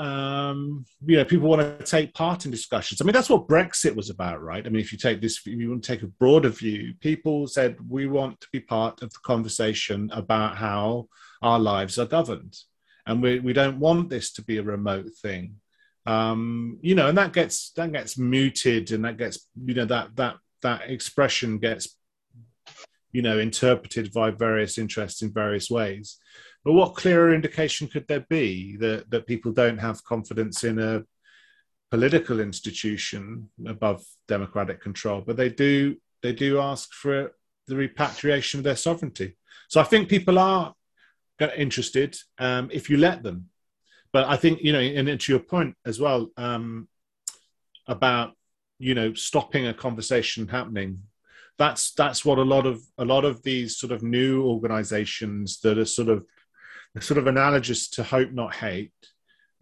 um, 0.00 0.86
you 1.04 1.18
know, 1.18 1.26
people 1.26 1.46
want 1.46 1.60
to 1.60 1.84
take 1.84 2.14
part 2.14 2.46
in 2.46 2.50
discussions. 2.50 3.00
I 3.00 3.04
mean, 3.04 3.12
that's 3.12 3.28
what 3.28 3.46
Brexit 3.46 3.94
was 3.94 4.08
about, 4.08 4.40
right? 4.40 4.64
I 4.64 4.70
mean, 4.70 4.80
if 4.80 4.92
you 4.92 4.98
take 4.98 5.20
this, 5.20 5.42
if 5.44 5.46
you 5.46 5.68
want 5.68 5.84
to 5.84 5.92
take 5.92 6.02
a 6.02 6.06
broader 6.06 6.48
view, 6.48 6.94
people 7.00 7.46
said 7.46 7.76
we 7.86 8.06
want 8.06 8.40
to 8.40 8.48
be 8.50 8.60
part 8.60 9.02
of 9.02 9.12
the 9.12 9.18
conversation 9.22 10.08
about 10.14 10.56
how 10.56 11.08
our 11.42 11.60
lives 11.60 11.98
are 11.98 12.06
governed, 12.06 12.56
and 13.06 13.22
we 13.22 13.40
we 13.40 13.52
don't 13.52 13.78
want 13.78 14.08
this 14.08 14.32
to 14.32 14.42
be 14.42 14.56
a 14.56 14.62
remote 14.62 15.10
thing. 15.20 15.56
Um, 16.06 16.78
you 16.80 16.94
know, 16.94 17.08
and 17.08 17.18
that 17.18 17.34
gets 17.34 17.70
that 17.72 17.92
gets 17.92 18.16
muted, 18.16 18.92
and 18.92 19.04
that 19.04 19.18
gets 19.18 19.46
you 19.62 19.74
know 19.74 19.84
that 19.84 20.16
that 20.16 20.36
that 20.62 20.88
expression 20.88 21.58
gets 21.58 21.94
you 23.12 23.20
know 23.20 23.38
interpreted 23.38 24.14
by 24.14 24.30
various 24.30 24.78
interests 24.78 25.20
in 25.20 25.30
various 25.30 25.68
ways. 25.68 26.16
But 26.64 26.74
what 26.74 26.94
clearer 26.94 27.34
indication 27.34 27.88
could 27.88 28.06
there 28.06 28.26
be 28.28 28.76
that, 28.76 29.10
that 29.10 29.26
people 29.26 29.52
don't 29.52 29.78
have 29.78 30.04
confidence 30.04 30.62
in 30.64 30.78
a 30.78 31.04
political 31.90 32.40
institution 32.40 33.48
above 33.66 34.04
democratic 34.28 34.80
control, 34.80 35.22
but 35.26 35.36
they 35.36 35.48
do 35.48 35.96
they 36.22 36.32
do 36.32 36.60
ask 36.60 36.92
for 36.92 37.32
the 37.66 37.76
repatriation 37.76 38.60
of 38.60 38.64
their 38.64 38.76
sovereignty. 38.76 39.36
So 39.68 39.80
I 39.80 39.84
think 39.84 40.08
people 40.08 40.38
are 40.38 40.74
interested 41.56 42.16
um, 42.38 42.68
if 42.70 42.90
you 42.90 42.98
let 42.98 43.22
them. 43.22 43.48
But 44.12 44.28
I 44.28 44.36
think 44.36 44.60
you 44.60 44.72
know, 44.72 44.80
and 44.80 45.20
to 45.20 45.32
your 45.32 45.40
point 45.40 45.76
as 45.86 45.98
well 46.00 46.30
um, 46.36 46.88
about 47.86 48.34
you 48.78 48.94
know 48.94 49.14
stopping 49.14 49.66
a 49.66 49.74
conversation 49.74 50.48
happening. 50.48 51.02
That's 51.58 51.92
that's 51.92 52.24
what 52.24 52.38
a 52.38 52.42
lot 52.42 52.66
of 52.66 52.82
a 52.98 53.04
lot 53.04 53.24
of 53.24 53.42
these 53.42 53.76
sort 53.76 53.92
of 53.92 54.02
new 54.02 54.42
organisations 54.44 55.60
that 55.60 55.78
are 55.78 55.84
sort 55.84 56.08
of 56.08 56.24
sort 56.98 57.18
of 57.18 57.26
analogous 57.26 57.88
to 57.90 58.02
hope 58.02 58.32
not 58.32 58.54
hate 58.54 58.92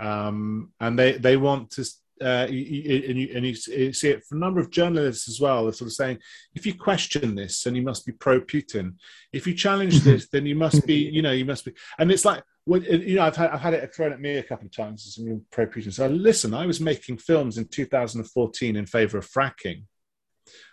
um, 0.00 0.72
and 0.80 0.98
they 0.98 1.12
they 1.12 1.36
want 1.36 1.70
to 1.70 1.84
uh, 2.20 2.46
and, 2.48 2.54
you, 2.54 3.30
and 3.34 3.46
you 3.46 3.54
see 3.54 4.08
it 4.08 4.24
from 4.24 4.38
a 4.38 4.40
number 4.40 4.60
of 4.60 4.70
journalists 4.70 5.28
as 5.28 5.40
well. 5.40 5.64
They're 5.64 5.72
sort 5.72 5.88
of 5.88 5.94
saying, 5.94 6.18
if 6.54 6.66
you 6.66 6.74
question 6.74 7.34
this, 7.34 7.62
then 7.62 7.74
you 7.74 7.82
must 7.82 8.04
be 8.04 8.12
pro 8.12 8.40
Putin. 8.40 8.94
If 9.32 9.46
you 9.46 9.54
challenge 9.54 10.00
this, 10.00 10.28
then 10.32 10.46
you 10.46 10.56
must 10.56 10.86
be, 10.86 10.94
you 10.94 11.22
know, 11.22 11.30
you 11.32 11.44
must 11.44 11.64
be. 11.64 11.74
And 11.98 12.10
it's 12.10 12.24
like, 12.24 12.42
you 12.66 13.16
know, 13.16 13.22
I've 13.22 13.36
had, 13.36 13.50
I've 13.50 13.60
had 13.60 13.74
it 13.74 13.94
thrown 13.94 14.12
at 14.12 14.20
me 14.20 14.36
a 14.36 14.42
couple 14.42 14.66
of 14.66 14.72
times 14.72 15.06
as 15.06 15.24
pro 15.50 15.66
Putin. 15.66 15.92
So 15.92 16.08
listen, 16.08 16.54
I 16.54 16.66
was 16.66 16.80
making 16.80 17.18
films 17.18 17.56
in 17.56 17.66
2014 17.66 18.76
in 18.76 18.86
favor 18.86 19.18
of 19.18 19.28
fracking. 19.28 19.84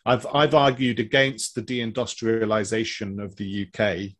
I've 0.06 0.26
I've 0.34 0.56
argued 0.56 1.00
against 1.00 1.54
the 1.54 1.62
deindustrialization 1.62 3.24
of 3.24 3.36
the 3.36 3.68
UK 3.68 4.16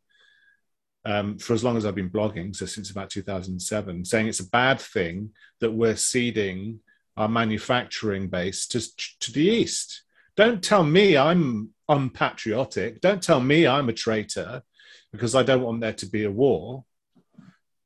um, 1.06 1.38
for 1.38 1.54
as 1.54 1.64
long 1.64 1.78
as 1.78 1.86
I've 1.86 1.96
been 1.96 2.10
blogging, 2.10 2.56
so 2.56 2.66
since 2.66 2.90
about 2.90 3.10
2007, 3.10 4.06
saying 4.06 4.28
it's 4.28 4.40
a 4.40 4.50
bad 4.50 4.82
thing 4.82 5.30
that 5.60 5.72
we're 5.72 5.96
ceding 5.96 6.80
our 7.16 7.30
manufacturing 7.30 8.28
base 8.28 8.68
to, 8.68 8.82
to 9.20 9.32
the 9.32 9.46
East. 9.48 10.04
Don't 10.36 10.64
tell 10.64 10.84
me 10.84 11.16
I'm 11.16 11.70
unpatriotic. 11.88 13.02
Don't 13.02 13.24
tell 13.24 13.40
me 13.40 13.68
I'm 13.68 13.88
a 13.88 13.94
traitor 13.94 14.64
because 15.12 15.36
I 15.36 15.44
don't 15.44 15.62
want 15.62 15.82
there 15.82 15.94
to 15.94 16.06
be 16.08 16.26
a 16.26 16.32
war. 16.32 16.84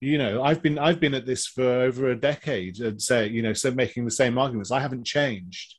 You 0.02 0.18
know, 0.18 0.42
I've 0.42 0.64
been 0.64 0.80
I've 0.80 1.02
been 1.02 1.14
at 1.14 1.26
this 1.26 1.46
for 1.46 1.64
over 1.64 2.10
a 2.10 2.16
decade 2.16 2.80
and 2.80 3.02
say, 3.02 3.28
you 3.28 3.42
know, 3.42 3.54
so 3.54 3.70
making 3.70 4.06
the 4.06 4.12
same 4.12 4.38
arguments. 4.38 4.72
I 4.72 4.80
haven't 4.80 5.04
changed. 5.04 5.76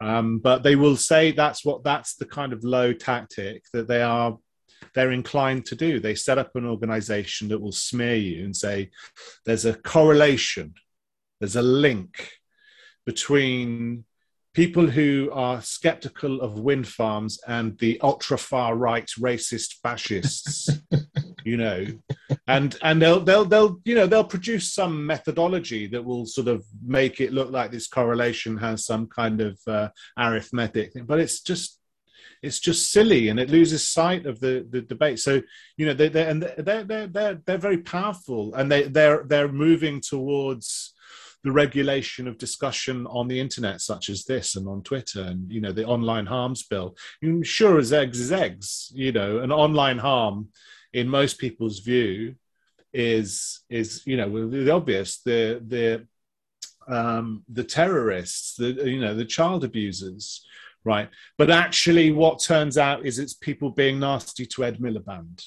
Um, 0.00 0.38
but 0.38 0.64
they 0.64 0.74
will 0.74 0.96
say 0.96 1.30
that's 1.30 1.64
what 1.64 1.84
that's 1.84 2.16
the 2.16 2.26
kind 2.26 2.52
of 2.52 2.64
low 2.64 2.92
tactic 2.92 3.62
that 3.72 3.86
they 3.86 4.02
are 4.02 4.36
they're 4.94 5.12
inclined 5.12 5.66
to 5.66 5.76
do. 5.76 6.00
They 6.00 6.14
set 6.14 6.38
up 6.38 6.54
an 6.54 6.66
organization 6.66 7.48
that 7.48 7.60
will 7.60 7.72
smear 7.72 8.16
you 8.16 8.44
and 8.44 8.56
say 8.56 8.90
there's 9.44 9.64
a 9.64 9.74
correlation, 9.74 10.74
there's 11.40 11.56
a 11.56 11.62
link 11.62 12.30
between 13.06 14.04
people 14.54 14.86
who 14.86 15.30
are 15.32 15.62
skeptical 15.62 16.40
of 16.40 16.58
wind 16.58 16.86
farms 16.86 17.40
and 17.46 17.78
the 17.78 17.98
ultra 18.02 18.36
far 18.36 18.76
right 18.76 19.08
racist 19.18 19.76
fascists 19.82 20.68
you 21.44 21.56
know 21.56 21.86
and 22.46 22.76
and 22.82 23.00
they'll 23.00 23.20
they'll 23.20 23.44
they'll 23.44 23.80
you 23.84 23.94
know 23.94 24.06
they'll 24.06 24.22
produce 24.22 24.72
some 24.72 25.06
methodology 25.06 25.86
that 25.86 26.04
will 26.04 26.26
sort 26.26 26.48
of 26.48 26.64
make 26.84 27.20
it 27.20 27.32
look 27.32 27.50
like 27.50 27.70
this 27.70 27.88
correlation 27.88 28.56
has 28.56 28.84
some 28.84 29.06
kind 29.06 29.40
of 29.40 29.58
uh, 29.66 29.88
arithmetic 30.18 30.92
thing 30.92 31.04
but 31.04 31.18
it's 31.18 31.40
just 31.40 31.78
it's 32.42 32.58
just 32.58 32.90
silly 32.90 33.28
and 33.28 33.38
it 33.38 33.50
loses 33.50 33.86
sight 33.86 34.26
of 34.26 34.40
the, 34.40 34.66
the 34.68 34.82
debate. 34.82 35.20
So 35.20 35.42
you 35.76 35.86
know 35.86 35.94
they 35.94 36.08
they 36.08 36.26
and 36.26 36.42
they're 36.42 36.84
they're 36.84 37.06
they're 37.06 37.40
they're 37.46 37.58
very 37.58 37.78
powerful 37.78 38.54
and 38.54 38.70
they 38.70 38.84
they're 38.84 39.24
they're 39.24 39.48
moving 39.52 40.00
towards 40.00 40.94
the 41.44 41.52
regulation 41.52 42.28
of 42.28 42.38
discussion 42.38 43.06
on 43.08 43.26
the 43.26 43.40
internet, 43.40 43.80
such 43.80 44.08
as 44.08 44.24
this 44.24 44.54
and 44.54 44.68
on 44.68 44.82
Twitter, 44.82 45.22
and 45.22 45.50
you 45.50 45.60
know 45.60 45.72
the 45.72 45.84
online 45.84 46.26
harms 46.26 46.62
bill. 46.62 46.96
Sure 47.42 47.78
as 47.78 47.92
eggs 47.92 48.20
is 48.20 48.32
eggs. 48.32 48.92
You 48.94 49.12
know, 49.12 49.38
an 49.38 49.50
online 49.50 49.98
harm, 49.98 50.48
in 50.92 51.08
most 51.08 51.38
people's 51.38 51.80
view, 51.80 52.36
is 52.92 53.60
is 53.68 54.02
you 54.06 54.16
know 54.16 54.48
the 54.48 54.70
obvious 54.70 55.20
the 55.22 55.62
the 55.66 56.06
um, 56.88 57.44
the 57.48 57.64
terrorists, 57.64 58.56
the 58.56 58.72
you 58.88 59.00
know 59.00 59.14
the 59.14 59.24
child 59.24 59.64
abusers, 59.64 60.46
right? 60.84 61.08
But 61.38 61.50
actually, 61.50 62.10
what 62.12 62.42
turns 62.42 62.76
out 62.78 63.06
is 63.06 63.18
it's 63.18 63.34
people 63.34 63.70
being 63.70 64.00
nasty 64.00 64.46
to 64.46 64.64
Ed 64.64 64.78
Miliband. 64.78 65.44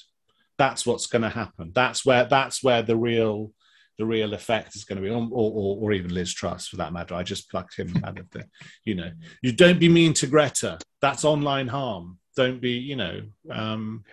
That's 0.58 0.86
what's 0.86 1.06
going 1.06 1.22
to 1.22 1.28
happen. 1.28 1.72
That's 1.74 2.04
where 2.06 2.24
that's 2.24 2.62
where 2.62 2.82
the 2.82 2.96
real 2.96 3.52
the 3.98 4.06
real 4.06 4.34
effect 4.34 4.76
is 4.76 4.84
going 4.84 4.96
to 4.96 5.02
be, 5.02 5.08
or, 5.08 5.26
or, 5.32 5.78
or 5.80 5.92
even 5.92 6.12
Liz 6.12 6.32
Truss 6.32 6.68
for 6.68 6.76
that 6.76 6.92
matter. 6.92 7.14
I 7.14 7.22
just 7.22 7.50
plucked 7.50 7.78
him 7.78 7.94
out 8.04 8.18
of 8.18 8.28
the, 8.30 8.44
you 8.84 8.94
know, 8.94 9.10
you 9.40 9.52
don't 9.52 9.78
be 9.80 9.88
mean 9.88 10.12
to 10.14 10.26
Greta. 10.26 10.78
That's 11.00 11.24
online 11.24 11.68
harm. 11.68 12.18
Don't 12.36 12.60
be, 12.60 12.72
you 12.72 12.96
know, 12.96 13.22
um, 13.50 14.04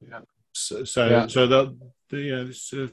Yeah. 0.00 0.20
so 0.52 0.84
so, 0.84 1.08
Yeah. 1.08 1.26
so 1.26 1.46
the, 1.48 1.76
the 2.10 2.20
you 2.20 2.36
know, 2.36 2.44
this, 2.44 2.72
uh, 2.72 2.86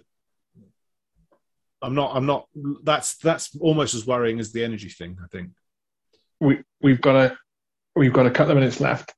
I'm 1.84 1.94
not, 1.94 2.16
I'm 2.16 2.26
not. 2.26 2.48
That's 2.84 3.18
that's 3.18 3.56
almost 3.60 3.94
as 3.94 4.08
worrying 4.08 4.40
as 4.40 4.54
the 4.54 4.64
energy 4.64 4.90
thing. 4.90 5.18
I 5.22 5.28
think. 5.28 5.50
We 6.44 6.61
we've 6.82 7.02
got 7.02 7.15
a 7.15 7.38
we've 7.95 8.14
got 8.14 8.26
a 8.26 8.32
couple 8.32 8.52
of 8.52 8.57
minutes 8.57 8.80
left. 8.80 9.14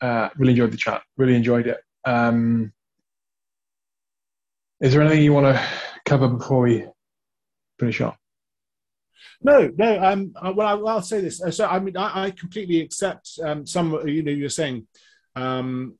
Uh, 0.00 0.28
really 0.36 0.52
enjoyed 0.52 0.72
the 0.72 0.76
chat. 0.76 1.02
Really 1.16 1.34
enjoyed 1.34 1.66
it. 1.66 1.78
Um, 2.04 2.72
is 4.80 4.92
there 4.92 5.00
anything 5.00 5.22
you 5.22 5.32
want 5.32 5.56
to 5.56 5.66
cover 6.04 6.28
before 6.28 6.60
we 6.60 6.84
finish 7.78 8.00
up? 8.02 8.16
No, 9.40 9.70
no. 9.76 10.02
Um, 10.02 10.32
uh, 10.36 10.52
well, 10.54 10.86
I, 10.86 10.92
I'll 10.92 11.02
say 11.02 11.20
this. 11.20 11.42
Uh, 11.42 11.50
So, 11.50 11.66
I 11.66 11.78
mean, 11.78 11.96
I, 11.96 12.26
I 12.26 12.30
completely 12.30 12.80
accept 12.80 13.38
um, 13.42 13.66
some. 13.66 14.06
You 14.06 14.22
know, 14.22 14.32
you're 14.32 14.50
saying 14.50 14.86
um, 15.34 15.98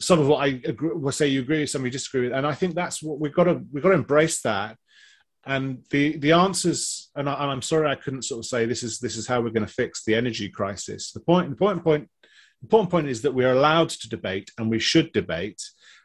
some 0.00 0.20
of 0.20 0.26
what 0.26 0.38
I 0.38 0.60
agree, 0.64 0.90
will 0.94 1.12
say 1.12 1.28
you 1.28 1.40
agree 1.40 1.60
with, 1.60 1.70
some 1.70 1.84
you 1.84 1.90
disagree 1.90 2.22
with, 2.22 2.32
and 2.32 2.46
I 2.46 2.54
think 2.54 2.74
that's 2.74 3.02
what 3.02 3.20
we've 3.20 3.34
got 3.34 3.44
to 3.44 3.60
we've 3.72 3.82
got 3.82 3.90
to 3.90 3.96
embrace 3.96 4.40
that. 4.42 4.78
And 5.46 5.84
the 5.90 6.16
the 6.18 6.32
answers, 6.32 7.10
and, 7.16 7.28
I, 7.28 7.34
I'm 7.34 7.62
sorry 7.62 7.88
I 7.88 7.94
couldn't 7.94 8.22
sort 8.22 8.38
of 8.38 8.46
say 8.46 8.64
this 8.64 8.82
is 8.82 8.98
this 8.98 9.16
is 9.16 9.26
how 9.26 9.40
we're 9.40 9.50
going 9.50 9.66
to 9.66 9.72
fix 9.72 10.04
the 10.04 10.14
energy 10.14 10.48
crisis. 10.48 11.12
The 11.12 11.20
point, 11.20 11.50
the 11.50 11.56
point, 11.56 11.84
point, 11.84 12.08
important 12.62 12.90
point 12.90 13.08
is 13.08 13.22
that 13.22 13.34
we're 13.34 13.52
allowed 13.52 13.90
to 13.90 14.08
debate, 14.08 14.50
and 14.58 14.70
we 14.70 14.78
should 14.78 15.12
debate, 15.12 15.62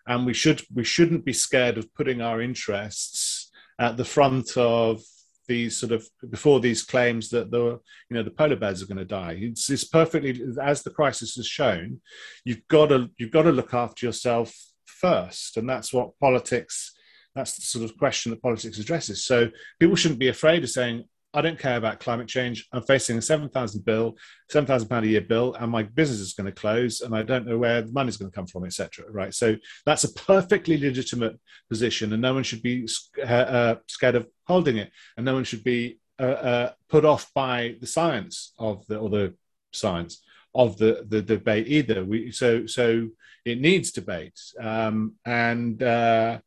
and 0.07 0.25
we 0.25 0.33
should 0.33 0.61
we 0.73 0.83
shouldn't 0.83 1.25
be 1.25 1.33
scared 1.33 1.77
of 1.77 1.93
putting 1.93 2.21
our 2.21 2.41
interests 2.41 3.49
at 3.79 3.95
the 3.95 4.05
front 4.05 4.57
of 4.57 5.01
these 5.47 5.75
sort 5.75 5.91
of 5.91 6.07
before 6.29 6.59
these 6.61 6.83
claims 6.83 7.29
that 7.29 7.51
the 7.51 7.79
you 8.09 8.15
know 8.15 8.23
the 8.23 8.31
polar 8.31 8.55
bears 8.55 8.81
are 8.81 8.85
going 8.85 8.97
to 8.97 9.05
die. 9.05 9.37
It's, 9.41 9.69
it's 9.69 9.83
perfectly 9.83 10.39
as 10.61 10.83
the 10.83 10.91
crisis 10.91 11.35
has 11.35 11.47
shown. 11.47 12.01
You've 12.45 12.67
got 12.69 12.89
to 12.89 13.09
you've 13.17 13.31
got 13.31 13.43
to 13.43 13.51
look 13.51 13.73
after 13.73 14.05
yourself 14.05 14.55
first, 14.85 15.57
and 15.57 15.67
that's 15.67 15.91
what 15.91 16.17
politics. 16.19 16.95
That's 17.35 17.55
the 17.55 17.61
sort 17.61 17.85
of 17.85 17.97
question 17.97 18.31
that 18.31 18.41
politics 18.41 18.79
addresses. 18.79 19.25
So 19.25 19.49
people 19.79 19.95
shouldn't 19.95 20.19
be 20.19 20.29
afraid 20.29 20.63
of 20.63 20.69
saying, 20.69 21.03
"I 21.33 21.41
don't 21.41 21.59
care 21.59 21.77
about 21.77 21.99
climate 21.99 22.27
change. 22.27 22.67
I'm 22.73 22.83
facing 22.83 23.17
a 23.17 23.21
seven 23.21 23.49
thousand 23.49 23.85
bill, 23.85 24.17
seven 24.49 24.65
thousand 24.67 24.89
pound 24.89 25.05
a 25.05 25.09
year 25.09 25.21
bill, 25.21 25.53
and 25.59 25.71
my 25.71 25.83
business 25.83 26.19
is 26.19 26.33
going 26.33 26.47
to 26.47 26.61
close, 26.61 27.01
and 27.01 27.15
I 27.15 27.23
don't 27.23 27.45
know 27.45 27.57
where 27.57 27.81
the 27.81 27.91
money's 27.91 28.17
going 28.17 28.31
to 28.31 28.35
come 28.35 28.47
from, 28.47 28.65
etc." 28.65 29.05
Right. 29.11 29.33
So 29.33 29.55
that's 29.85 30.03
a 30.03 30.13
perfectly 30.13 30.77
legitimate 30.77 31.39
position, 31.69 32.13
and 32.13 32.21
no 32.21 32.33
one 32.33 32.43
should 32.43 32.63
be 32.63 32.87
uh, 33.19 33.47
uh, 33.57 33.75
scared 33.87 34.15
of 34.15 34.27
holding 34.47 34.77
it, 34.77 34.91
and 35.15 35.25
no 35.25 35.35
one 35.35 35.43
should 35.43 35.63
be 35.63 35.99
uh, 36.19 36.23
uh, 36.23 36.71
put 36.89 37.05
off 37.05 37.31
by 37.33 37.75
the 37.79 37.87
science 37.87 38.53
of 38.57 38.85
the 38.87 38.97
or 38.97 39.09
the 39.09 39.33
science 39.71 40.21
of 40.53 40.77
the 40.77 41.05
the 41.07 41.21
debate 41.21 41.67
either. 41.67 42.03
We 42.03 42.31
so 42.31 42.65
so 42.65 43.09
it 43.45 43.61
needs 43.61 43.91
debate, 43.91 44.39
um, 44.59 45.13
and 45.25 45.81
uh, 45.81 46.39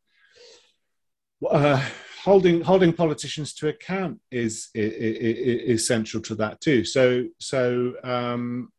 uh, 1.49 1.83
holding 2.23 2.61
holding 2.61 2.93
politicians 2.93 3.53
to 3.53 3.67
account 3.67 4.19
is, 4.31 4.69
is 4.73 4.93
is 4.93 5.87
central 5.87 6.23
to 6.23 6.35
that 6.35 6.61
too. 6.61 6.85
So 6.85 7.25
so 7.39 7.93
um, 8.03 8.71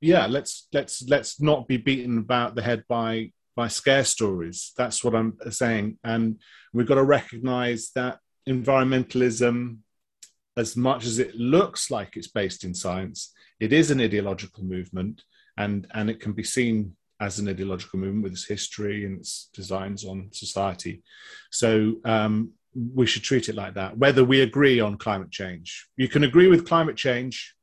yeah, 0.00 0.26
let's 0.26 0.68
let's 0.72 1.02
let's 1.08 1.40
not 1.40 1.68
be 1.68 1.76
beaten 1.76 2.18
about 2.18 2.54
the 2.54 2.62
head 2.62 2.84
by 2.88 3.32
by 3.56 3.68
scare 3.68 4.04
stories. 4.04 4.72
That's 4.76 5.04
what 5.04 5.14
I'm 5.14 5.38
saying, 5.50 5.98
and 6.04 6.40
we've 6.72 6.86
got 6.86 6.96
to 6.96 7.04
recognise 7.04 7.90
that 7.94 8.18
environmentalism, 8.48 9.78
as 10.56 10.76
much 10.76 11.04
as 11.04 11.18
it 11.18 11.34
looks 11.34 11.90
like 11.90 12.16
it's 12.16 12.28
based 12.28 12.64
in 12.64 12.74
science, 12.74 13.32
it 13.60 13.72
is 13.72 13.90
an 13.90 14.00
ideological 14.00 14.64
movement, 14.64 15.22
and 15.56 15.86
and 15.94 16.10
it 16.10 16.20
can 16.20 16.32
be 16.32 16.44
seen 16.44 16.96
as 17.22 17.38
an 17.38 17.48
ideological 17.48 18.00
movement 18.00 18.24
with 18.24 18.32
its 18.32 18.46
history 18.46 19.06
and 19.06 19.20
its 19.20 19.48
designs 19.54 20.04
on 20.04 20.28
society. 20.32 21.02
So 21.50 21.94
um, 22.04 22.50
we 22.74 23.06
should 23.06 23.22
treat 23.22 23.48
it 23.48 23.54
like 23.54 23.74
that. 23.74 23.96
Whether 23.96 24.24
we 24.24 24.40
agree 24.40 24.80
on 24.80 24.98
climate 24.98 25.30
change, 25.30 25.86
you 25.96 26.08
can 26.08 26.24
agree 26.24 26.48
with 26.48 26.66
climate 26.66 26.96
change 26.96 27.54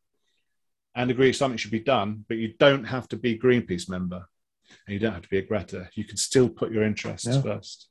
and 0.95 1.11
agree 1.11 1.33
something 1.33 1.57
should 1.57 1.71
be 1.71 1.81
done, 1.81 2.23
but 2.29 2.37
you 2.37 2.53
don't 2.57 2.85
have 2.85 3.07
to 3.09 3.17
be 3.17 3.37
Greenpeace 3.37 3.89
member 3.89 4.21
and 4.87 4.93
you 4.93 4.99
don't 4.99 5.13
have 5.13 5.23
to 5.23 5.29
be 5.29 5.39
a 5.39 5.41
Greta. 5.41 5.89
You 5.93 6.05
can 6.05 6.17
still 6.17 6.47
put 6.47 6.71
your 6.71 6.83
interests 6.83 7.27
Yeah. 7.27 7.41
first. 7.41 7.89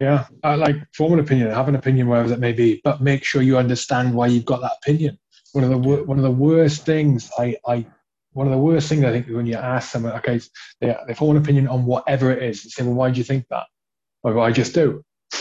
Yeah, 0.00 0.26
I 0.44 0.54
like 0.54 0.76
form 0.94 1.14
an 1.14 1.18
opinion, 1.18 1.50
have 1.50 1.68
an 1.68 1.74
opinion, 1.74 2.06
wherever 2.06 2.32
it 2.32 2.38
may 2.38 2.52
be, 2.52 2.80
but 2.84 3.00
make 3.00 3.24
sure 3.24 3.42
you 3.42 3.58
understand 3.58 4.14
why 4.14 4.28
you've 4.28 4.44
got 4.44 4.60
that 4.60 4.76
opinion. 4.80 5.18
One 5.54 5.64
of 5.64 5.70
the 5.70 5.78
one 5.78 6.18
of 6.18 6.22
the 6.22 6.30
worst 6.30 6.86
things 6.86 7.28
I, 7.36 7.56
I 7.66 7.84
one 8.32 8.46
of 8.46 8.52
the 8.52 8.58
worst 8.58 8.88
things 8.88 9.04
I 9.04 9.10
think 9.12 9.28
is 9.28 9.34
when 9.34 9.46
you 9.46 9.54
ask 9.56 9.90
someone, 9.90 10.12
okay, 10.14 10.40
they, 10.80 10.96
they 11.06 11.14
form 11.14 11.36
an 11.36 11.42
opinion 11.42 11.68
on 11.68 11.86
whatever 11.86 12.30
it 12.30 12.42
is, 12.42 12.64
and 12.64 12.72
say, 12.72 12.82
well, 12.82 12.94
why 12.94 13.10
do 13.10 13.18
you 13.18 13.24
think 13.24 13.46
that? 13.50 13.66
Well, 14.22 14.40
I 14.40 14.52
just 14.52 14.74
do. 14.74 15.04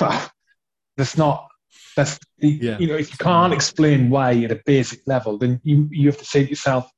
that's 0.97 1.17
not. 1.17 1.47
That's 1.95 2.19
the, 2.37 2.49
Yeah. 2.49 2.77
you 2.77 2.87
know, 2.87 2.95
if 2.95 3.11
you 3.11 3.17
can't 3.17 3.53
explain 3.53 4.09
why 4.09 4.33
at 4.43 4.51
a 4.51 4.61
basic 4.65 5.01
level, 5.07 5.37
then 5.37 5.59
you 5.63 5.87
you 5.91 6.07
have 6.07 6.17
to 6.19 6.25
say 6.25 6.43
to 6.43 6.49
yourself, 6.49 6.89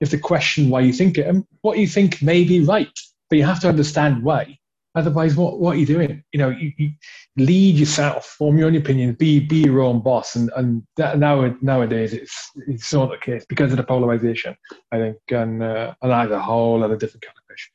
you 0.00 0.04
have 0.06 0.10
to 0.10 0.18
question 0.18 0.70
why 0.70 0.80
you 0.80 0.92
think 0.92 1.18
it, 1.18 1.26
and 1.26 1.44
what 1.62 1.78
you 1.78 1.86
think 1.86 2.22
may 2.22 2.44
be 2.44 2.60
right, 2.60 2.98
but 3.28 3.36
you 3.38 3.44
have 3.44 3.60
to 3.60 3.68
understand 3.68 4.22
why. 4.22 4.58
Otherwise, 4.96 5.36
what 5.36 5.60
what 5.60 5.76
are 5.76 5.78
you 5.78 5.84
doing? 5.84 6.24
You 6.32 6.38
know, 6.38 6.48
you, 6.48 6.72
you 6.78 6.90
lead 7.36 7.76
yourself, 7.76 8.24
form 8.24 8.56
your 8.56 8.66
own 8.66 8.76
opinion, 8.76 9.12
be 9.12 9.40
be 9.40 9.58
your 9.58 9.82
own 9.82 10.00
boss, 10.00 10.36
and 10.36 10.50
and 10.56 10.82
that 10.96 11.18
now 11.18 11.54
nowadays 11.60 12.14
it's 12.14 12.50
it's 12.66 12.92
not 12.94 13.10
the 13.10 13.18
case 13.18 13.44
because 13.46 13.72
of 13.72 13.76
the 13.76 13.84
polarization. 13.84 14.56
I 14.90 14.98
think, 14.98 15.18
and 15.28 15.62
uh, 15.62 15.94
and 16.00 16.10
that's 16.10 16.32
a 16.32 16.40
whole 16.40 16.82
other 16.82 16.96
different 16.96 17.26
kind 17.26 17.36
of 17.36 17.44
fish. 17.46 17.70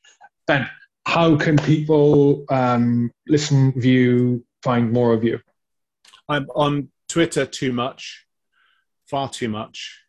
Ben, 0.48 0.68
how 1.06 1.36
can 1.36 1.56
people 1.56 2.44
um, 2.50 3.12
listen, 3.28 3.72
view, 3.80 4.44
find 4.62 4.92
more 4.92 5.12
of 5.12 5.22
you? 5.22 5.38
I'm 6.28 6.48
on 6.56 6.88
Twitter 7.08 7.46
too 7.46 7.72
much, 7.72 8.26
far 9.06 9.28
too 9.28 9.48
much, 9.48 10.00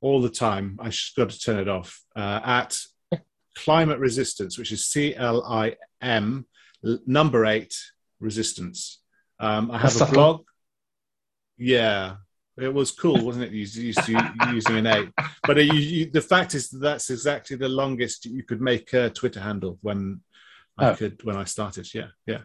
all 0.00 0.22
the 0.22 0.30
time. 0.30 0.78
I 0.80 0.88
just 0.88 1.14
got 1.14 1.28
to 1.28 1.38
turn 1.38 1.58
it 1.58 1.68
off. 1.68 2.02
Uh, 2.16 2.40
at 2.42 2.78
Climate 3.54 3.98
Resistance, 3.98 4.58
which 4.58 4.72
is 4.72 4.86
C 4.86 5.14
L 5.14 5.44
I 5.44 5.76
M 6.00 6.46
number 7.06 7.44
eight 7.46 7.74
Resistance. 8.20 9.00
Um, 9.40 9.70
I 9.70 9.78
have 9.78 9.94
That's 9.94 10.10
a 10.10 10.14
blog. 10.14 10.42
Yeah, 11.58 12.16
it 12.56 12.72
was 12.72 12.90
cool, 12.90 13.24
wasn't 13.24 13.46
it? 13.46 13.52
Used, 13.52 13.76
used 13.76 14.04
to, 14.04 14.32
using 14.52 14.78
an 14.78 14.86
eight, 14.86 15.08
but 15.44 15.58
uh, 15.58 15.60
you, 15.60 15.74
you, 15.74 16.10
the 16.10 16.20
fact 16.20 16.54
is 16.54 16.70
that 16.70 16.78
that's 16.78 17.10
exactly 17.10 17.56
the 17.56 17.68
longest 17.68 18.26
you 18.26 18.42
could 18.42 18.60
make 18.60 18.92
a 18.92 19.10
Twitter 19.10 19.40
handle 19.40 19.78
when 19.82 20.20
I 20.78 20.90
Oh. 20.90 20.96
could 20.96 21.22
when 21.22 21.36
I 21.36 21.44
started. 21.44 21.86
Yeah, 21.92 22.08
yeah. 22.26 22.40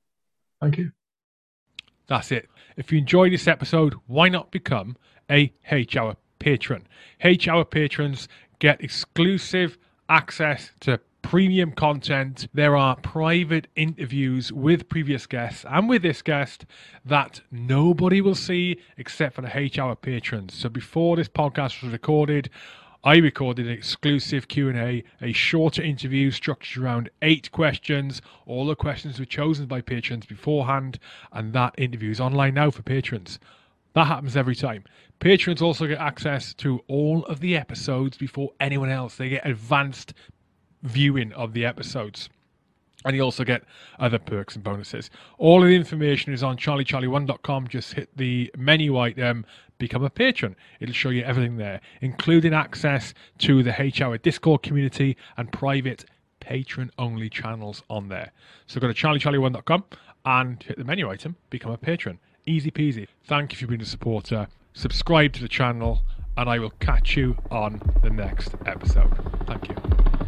Thank 0.60 0.78
you. 0.78 0.92
That's 2.08 2.32
it. 2.32 2.50
If 2.78 2.92
you 2.92 2.98
enjoyed 3.00 3.32
this 3.34 3.48
episode, 3.48 3.96
why 4.08 4.28
not 4.30 4.52
become 4.52 4.98
a 5.30 5.54
H 5.70 5.96
Hour 5.96 6.18
patron? 6.40 6.88
H 7.22 7.48
Hour 7.48 7.64
patrons 7.66 8.28
get 8.60 8.84
exclusive 8.84 9.78
access 10.10 10.72
to 10.82 11.00
premium 11.22 11.72
content. 11.72 12.48
There 12.54 12.76
are 12.76 12.96
private 12.98 13.68
interviews 13.76 14.52
with 14.52 14.90
previous 14.90 15.26
guests 15.26 15.66
and 15.70 15.88
with 15.88 16.02
this 16.02 16.22
guest 16.22 16.66
that 17.06 17.42
nobody 17.52 18.22
will 18.22 18.36
see 18.36 18.80
except 18.98 19.36
for 19.36 19.42
the 19.42 19.58
H 19.58 19.80
Hour 19.80 19.96
patrons. 19.96 20.54
So 20.54 20.70
before 20.70 21.16
this 21.16 21.30
podcast 21.30 21.82
was 21.82 21.92
recorded, 21.92 22.50
I 23.04 23.18
recorded 23.18 23.66
an 23.66 23.72
exclusive 23.72 24.48
Q&A, 24.48 25.04
a 25.22 25.34
shorter 25.34 25.82
interview 25.82 26.30
structured 26.30 26.84
around 26.84 27.10
eight 27.24 27.52
questions. 27.52 28.22
All 28.46 28.68
the 28.68 28.76
questions 28.76 29.20
were 29.20 29.26
chosen 29.26 29.66
by 29.66 29.82
patrons 29.82 30.28
beforehand, 30.28 31.00
and 31.32 31.52
that 31.54 31.74
interview 31.80 32.12
is 32.12 32.20
online 32.20 32.54
now 32.54 32.70
for 32.70 32.84
patrons. 32.84 33.40
That 33.94 34.06
happens 34.06 34.38
every 34.38 34.56
time. 34.56 34.84
Patrons 35.20 35.64
also 35.64 35.88
get 35.88 35.98
access 36.00 36.54
to 36.56 36.84
all 36.88 37.26
of 37.26 37.40
the 37.40 37.58
episodes 37.58 38.18
before 38.18 38.52
anyone 38.60 38.90
else. 38.90 39.16
They 39.16 39.30
get 39.30 39.48
advanced 39.48 40.14
viewing 40.84 41.34
of 41.34 41.54
the 41.54 41.66
episodes. 41.66 42.30
And 43.04 43.16
you 43.16 43.22
also 43.24 43.44
get 43.44 43.64
other 44.00 44.20
perks 44.20 44.56
and 44.56 44.64
bonuses. 44.64 45.10
All 45.40 45.64
of 45.64 45.68
the 45.68 45.76
information 45.76 46.34
is 46.34 46.44
on 46.44 46.58
charliecharlie1.com. 46.58 47.68
Just 47.68 47.94
hit 47.94 48.10
the 48.16 48.52
menu 48.56 48.98
item, 49.00 49.46
become 49.80 50.04
a 50.04 50.10
patron. 50.10 50.56
It'll 50.80 50.94
show 50.94 51.10
you 51.10 51.24
everything 51.24 51.58
there, 51.58 51.82
including 52.02 52.54
access 52.54 53.16
to 53.40 53.64
the 53.64 53.82
H 53.82 54.02
Hour 54.02 54.20
Discord 54.20 54.62
community 54.62 55.18
and 55.38 55.52
private 55.52 56.06
patron 56.40 56.92
only 57.00 57.30
channels 57.30 57.82
on 57.90 58.10
there. 58.10 58.32
So 58.68 58.80
go 58.80 58.88
to 58.88 58.94
charliecharlie1.com 58.94 59.84
and 60.26 60.62
hit 60.62 60.78
the 60.78 60.84
menu 60.84 61.10
item, 61.10 61.36
become 61.50 61.72
a 61.72 61.78
patron. 61.78 62.20
Easy 62.46 62.70
peasy. 62.70 63.08
Thank 63.24 63.54
you 63.54 63.58
for 63.58 63.68
being 63.68 63.82
a 63.82 63.86
supporter. 63.86 64.48
Subscribe 64.74 65.34
to 65.34 65.42
the 65.42 65.48
channel, 65.48 66.04
and 66.38 66.50
I 66.50 66.60
will 66.60 66.74
catch 66.80 67.16
you 67.18 67.36
on 67.50 67.82
the 68.04 68.10
next 68.10 68.56
episode. 68.66 69.12
Thank 69.48 69.70
you. 69.70 70.21